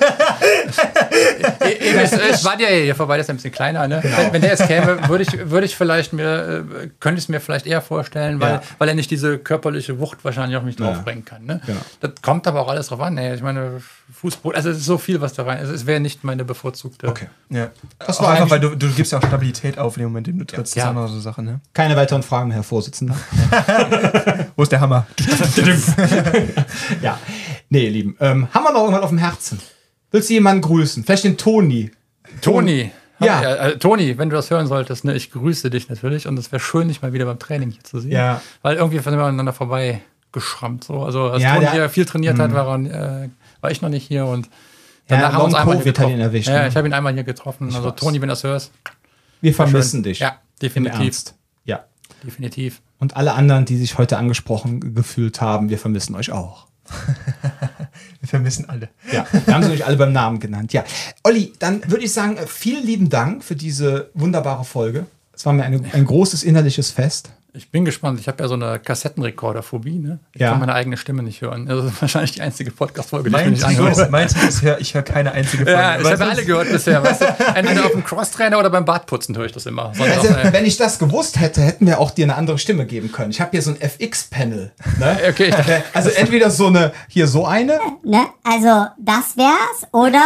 es, 1.60 2.12
es 2.14 2.46
war 2.46 2.60
ja 2.60 2.68
hier 2.70 2.96
vorbei, 2.96 3.18
das 3.18 3.26
ist 3.26 3.30
ein 3.30 3.36
bisschen 3.38 3.52
kleiner. 3.52 3.88
Ne? 3.88 4.02
Wenn, 4.04 4.34
wenn 4.34 4.42
der 4.42 4.52
jetzt 4.52 4.68
käme, 4.68 5.08
würde 5.10 5.24
ich, 5.24 5.50
würde 5.50 5.66
ich 5.66 5.76
vielleicht 5.76 6.14
mir, 6.14 6.66
äh, 6.84 6.88
könnte 7.00 7.20
ich 7.20 7.26
es 7.26 7.30
mir 7.30 7.40
vielleicht 7.40 7.66
eher 7.68 7.82
vorstellen, 7.82 8.40
weil, 8.40 8.54
Ja. 8.54 8.62
weil 8.78 8.90
er 8.90 8.96
nicht 8.96 9.12
diese 9.12 9.38
körperliche 9.38 10.00
Wucht 10.00 10.24
wahrscheinlich 10.24 10.58
auf 10.58 10.64
mich 10.64 10.76
draufbringen 10.76 11.26
kann. 11.26 11.46
Ne? 11.46 11.62
Genau. 11.66 11.80
Das 12.00 12.12
kommt 12.22 12.48
aber 12.48 12.62
auch 12.62 12.70
alles 12.70 12.88
drauf 12.88 13.02
an. 13.02 13.18
Ey. 13.18 13.36
Ich 13.36 13.42
meine, 13.42 13.82
Fußboden, 14.14 14.56
also 14.56 14.70
es 14.70 14.78
ist 14.78 14.86
so 14.86 14.98
viel, 14.98 15.20
was 15.22 15.34
da 15.34 15.44
rein 15.44 15.60
ist. 15.60 15.70
Es 15.70 15.86
wäre 15.86 16.00
nicht 16.00 16.24
meine 16.24 16.46
bevorzugte. 16.46 17.08
Okay. 17.08 17.28
Ja. 17.50 17.70
Das 18.00 18.22
war 18.22 18.32
einfach, 18.32 18.50
weil 18.50 18.60
du, 18.60 18.76
du 18.76 18.88
gibst 18.90 19.12
ja 19.12 19.20
auch 19.20 19.24
Stabilität 19.26 19.78
auf 19.78 19.98
in 19.98 20.04
dem 20.04 20.10
Moment, 20.10 20.28
in 20.28 20.36
dem 20.36 20.40
du 20.40 20.46
trittst. 20.46 20.76
Ja. 20.76 20.84
Das 20.86 20.92
ist 20.92 20.98
immer 20.98 21.08
so 21.08 21.20
Sache, 21.20 21.42
ne? 21.44 21.60
Keine 21.74 21.96
weiteren 21.96 22.24
Fragen 22.24 22.52
Herr 22.52 22.64
Vorsitzender. 22.64 23.16
Wo 24.56 24.64
ist 24.64 24.72
der 24.72 24.80
Hammer? 24.80 25.06
ja. 27.02 27.18
Nee, 27.70 27.86
ihr 27.86 27.92
Lieben. 27.92 28.16
Ähm, 28.20 28.48
haben 28.54 28.64
wir 28.64 28.72
noch 28.72 28.82
irgendwas 28.82 29.04
auf 29.04 29.10
dem 29.10 29.18
Herzen? 29.18 29.60
Willst 30.12 30.30
du 30.30 30.34
jemanden 30.34 30.62
grüßen? 30.62 31.04
Vielleicht 31.04 31.24
den 31.26 31.38
Toni. 31.38 31.92
Toni. 32.42 32.92
Ja. 33.20 33.42
äh, 33.42 33.78
Toni, 33.80 34.18
wenn 34.18 34.30
du 34.30 34.36
das 34.36 34.50
hören 34.52 34.68
solltest, 34.68 35.04
ne, 35.04 35.16
ich 35.16 35.32
grüße 35.32 35.70
dich 35.72 35.90
natürlich 35.90 36.28
und 36.28 36.38
es 36.38 36.52
wäre 36.52 36.60
schön, 36.60 36.88
dich 36.88 37.02
mal 37.02 37.14
wieder 37.14 37.26
beim 37.26 37.40
Training 37.40 37.72
hier 37.72 37.84
zu 37.84 38.00
sehen. 38.00 38.12
Ja. 38.12 38.42
Weil 38.62 38.76
irgendwie 38.78 39.00
sind 39.00 39.14
wir 39.18 39.24
aneinander 39.24 39.54
vorbei 39.54 40.02
geschrammt. 40.32 40.84
So. 40.84 41.02
Also 41.04 41.32
als 41.32 41.42
Ja, 41.42 41.54
Toni 41.56 41.62
der- 41.66 41.72
hier 41.74 41.90
viel 41.90 42.06
trainiert 42.06 42.38
hat, 42.38 42.54
war, 42.54 42.80
er, 42.80 43.24
äh, 43.24 43.30
war 43.62 43.72
ich 43.72 43.82
noch 43.82 43.90
nicht 43.90 44.08
hier 44.08 44.26
und 44.26 44.50
danach 45.08 45.34
haben 45.34 45.40
wir 45.40 45.46
uns 45.46 45.56
einmal 45.56 45.76
hier 45.78 45.86
getroffen. 45.86 46.20
erwischt, 46.20 46.48
ja, 46.50 46.62
ne? 46.62 46.68
ich 46.68 46.76
habe 46.76 46.88
ihn 46.88 46.94
einmal 46.94 47.14
hier 47.14 47.24
getroffen. 47.24 47.68
also 47.74 47.90
weiß. 47.90 47.96
Toni, 47.96 48.22
wenn 48.22 48.28
du 48.28 48.34
das 48.34 48.44
hörst, 48.44 48.72
Wir 49.42 49.52
schön. 49.52 49.56
vermissen 49.56 50.04
dich. 50.04 50.20
Ja, 50.20 50.38
definitiv. 50.62 51.24
Ja. 51.66 51.86
Definitiv. 52.24 52.82
Und 53.00 53.16
alle 53.18 53.34
anderen, 53.34 53.66
die 53.66 53.78
sich 53.78 53.98
heute 53.98 54.18
angesprochen 54.18 54.94
gefühlt 54.94 55.42
haben, 55.42 55.70
wir 55.70 55.78
vermissen 55.80 56.16
euch 56.16 56.32
auch. 56.32 56.68
Vermissen 58.28 58.70
alle. 58.70 58.90
Ja, 59.12 59.26
wir 59.32 59.54
haben 59.54 59.64
sie 59.64 59.70
nämlich 59.70 59.86
alle 59.86 59.98
beim 59.98 60.14
Namen 60.14 60.40
genannt. 60.40 60.74
Ja, 60.74 60.84
Olli, 61.24 61.54
dann 61.60 61.82
würde 61.90 62.06
ich 62.06 62.14
sagen, 62.14 62.38
äh, 62.38 62.48
vielen 62.48 62.86
lieben 62.86 63.10
Dank 63.10 63.44
für 63.44 63.56
diese 63.56 64.10
wunderbare 64.14 64.66
Folge. 64.66 65.06
Es 65.34 65.46
war 65.46 65.54
mir 65.54 65.64
eine, 65.64 65.82
ein 65.94 66.06
großes 66.06 66.44
innerliches 66.44 66.92
Fest. 66.92 67.32
Ich 67.58 67.72
bin 67.72 67.86
gespannt. 67.86 68.20
Ich 68.20 68.28
habe 68.28 68.44
ja 68.44 68.48
so 68.48 68.54
eine 68.54 68.78
Kassettenrekorderphobie. 68.80 69.98
Ne? 69.98 70.20
Ich 70.34 70.42
Ja. 70.42 70.52
kann 70.52 70.60
meine 70.60 70.74
eigene 70.76 70.96
Stimme 70.96 71.24
nicht 71.24 71.42
hören. 71.42 71.66
Das 71.66 71.84
ist 71.86 72.02
wahrscheinlich 72.02 72.32
die 72.34 72.42
einzige 72.42 72.70
Podcast-Folge, 72.72 73.30
die 73.32 73.36
ich 73.36 73.46
nicht 73.48 73.68
Titel 73.68 73.82
anhöre. 73.82 74.04
ist, 74.04 74.12
mein 74.12 74.28
Titel 74.28 74.46
ist 74.48 74.62
hör, 74.62 74.80
ich 74.80 74.94
höre 74.94 75.02
keine 75.02 75.32
einzige 75.32 75.64
Folge. 75.66 75.72
Ja, 75.80 76.00
ich 76.00 76.06
habe 76.06 76.26
alle 76.26 76.46
gehört 76.46 76.72
bisher. 76.72 77.04
Weißt 77.04 77.22
du? 77.22 77.26
Entweder 77.56 77.86
auf 77.86 77.92
dem 77.92 78.04
Crosstrainer 78.04 78.60
oder 78.60 78.70
beim 78.70 78.86
Badputzen 78.86 79.36
höre 79.36 79.46
ich 79.46 79.52
das 79.54 79.66
immer. 79.66 79.92
Sonst 79.96 80.12
Also, 80.18 80.34
auch, 80.34 80.38
äh, 80.46 80.54
wenn 80.54 80.66
ich 80.66 80.78
das 80.78 81.00
gewusst 81.00 81.40
hätte, 81.40 81.62
hätten 81.62 81.88
wir 81.88 82.00
auch 82.00 82.12
dir 82.12 82.26
eine 82.26 82.36
andere 82.36 82.60
Stimme 82.60 82.86
geben 82.86 83.12
können. 83.12 83.32
Ich 83.32 83.42
habe 83.42 83.52
hier 83.52 83.62
so 83.64 83.72
ein 83.72 83.82
FX-Panel. 83.82 84.72
Ne? 85.00 85.18
okay, 85.30 85.50
dachte, 85.50 85.84
Also 85.94 86.10
entweder 86.12 86.52
so 86.52 86.68
eine, 86.68 86.92
hier 87.08 87.28
so 87.28 87.46
eine. 87.48 87.80
Ne? 88.04 88.26
Also, 88.44 88.86
das 89.00 89.36
wär's, 89.36 89.88
oder? 89.92 90.22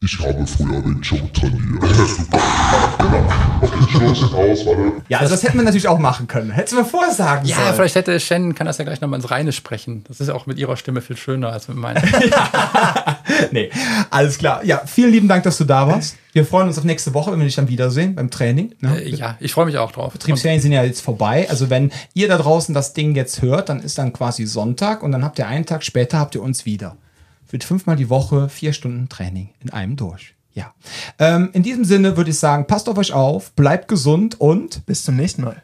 Ich 0.00 0.16
habe 0.20 0.46
früher 0.46 0.84
Wing 0.84 1.00
Chun 1.02 1.28
trainiert. 1.32 1.82
genau. 3.92 5.02
Ja, 5.08 5.18
also 5.18 5.32
das 5.32 5.42
hätten 5.42 5.58
wir 5.58 5.64
natürlich 5.64 5.88
auch 5.88 5.98
machen 5.98 6.28
können. 6.28 6.52
Hättest 6.52 6.74
du 6.74 6.76
mir 6.76 6.84
vorher 6.84 7.12
sagen 7.12 7.46
ja, 7.46 7.56
sollen. 7.56 7.74
vielleicht 7.74 7.96
hätte 7.96 8.20
Shannon, 8.20 8.54
kann 8.54 8.68
das 8.68 8.78
ja 8.78 8.84
gleich 8.84 9.00
nochmal 9.00 9.18
ins 9.18 9.28
Reine 9.28 9.50
sprechen. 9.50 10.04
Das 10.06 10.20
ist 10.20 10.28
ja 10.28 10.34
auch 10.34 10.46
mit 10.46 10.56
ihrer 10.56 10.76
Stimme 10.76 11.00
viel 11.00 11.16
schöner 11.16 11.48
als 11.52 11.66
mit 11.66 11.76
meiner. 11.76 12.00
Nee, 13.52 13.70
alles 14.10 14.38
klar. 14.38 14.64
Ja, 14.64 14.82
vielen 14.86 15.12
lieben 15.12 15.28
Dank, 15.28 15.44
dass 15.44 15.58
du 15.58 15.64
da 15.64 15.86
warst. 15.86 16.16
Wir 16.32 16.44
freuen 16.44 16.66
uns 16.66 16.78
auf 16.78 16.84
nächste 16.84 17.14
Woche, 17.14 17.30
wenn 17.30 17.38
wir 17.38 17.44
dich 17.44 17.54
dann 17.54 17.68
wiedersehen 17.68 18.14
beim 18.14 18.30
Training. 18.30 18.74
Ne? 18.80 19.02
Äh, 19.02 19.10
ja, 19.10 19.36
ich 19.38 19.52
freue 19.52 19.66
mich 19.66 19.78
auch 19.78 19.92
drauf. 19.92 20.12
Betriebsferien 20.12 20.60
sind 20.60 20.72
ja 20.72 20.82
jetzt 20.82 21.02
vorbei. 21.02 21.46
Also 21.48 21.70
wenn 21.70 21.92
ihr 22.14 22.26
da 22.28 22.38
draußen 22.38 22.74
das 22.74 22.94
Ding 22.94 23.14
jetzt 23.14 23.42
hört, 23.42 23.68
dann 23.68 23.80
ist 23.80 23.98
dann 23.98 24.12
quasi 24.12 24.46
Sonntag 24.46 25.02
und 25.02 25.12
dann 25.12 25.24
habt 25.24 25.38
ihr 25.38 25.46
einen 25.46 25.66
Tag 25.66 25.84
später 25.84 26.18
habt 26.18 26.34
ihr 26.34 26.42
uns 26.42 26.66
wieder. 26.66 26.96
Für 27.48 27.58
fünfmal 27.58 27.96
die 27.96 28.10
Woche, 28.10 28.48
vier 28.50 28.74
Stunden 28.74 29.08
Training 29.08 29.48
in 29.60 29.70
einem 29.70 29.96
durch. 29.96 30.34
Ja. 30.52 30.74
Ähm, 31.18 31.50
in 31.54 31.62
diesem 31.62 31.84
Sinne 31.84 32.16
würde 32.16 32.30
ich 32.30 32.38
sagen, 32.38 32.66
passt 32.66 32.88
auf 32.88 32.98
euch 32.98 33.12
auf, 33.12 33.52
bleibt 33.52 33.88
gesund 33.88 34.40
und 34.40 34.84
Bis 34.86 35.02
zum 35.02 35.16
nächsten 35.16 35.42
Mal. 35.42 35.62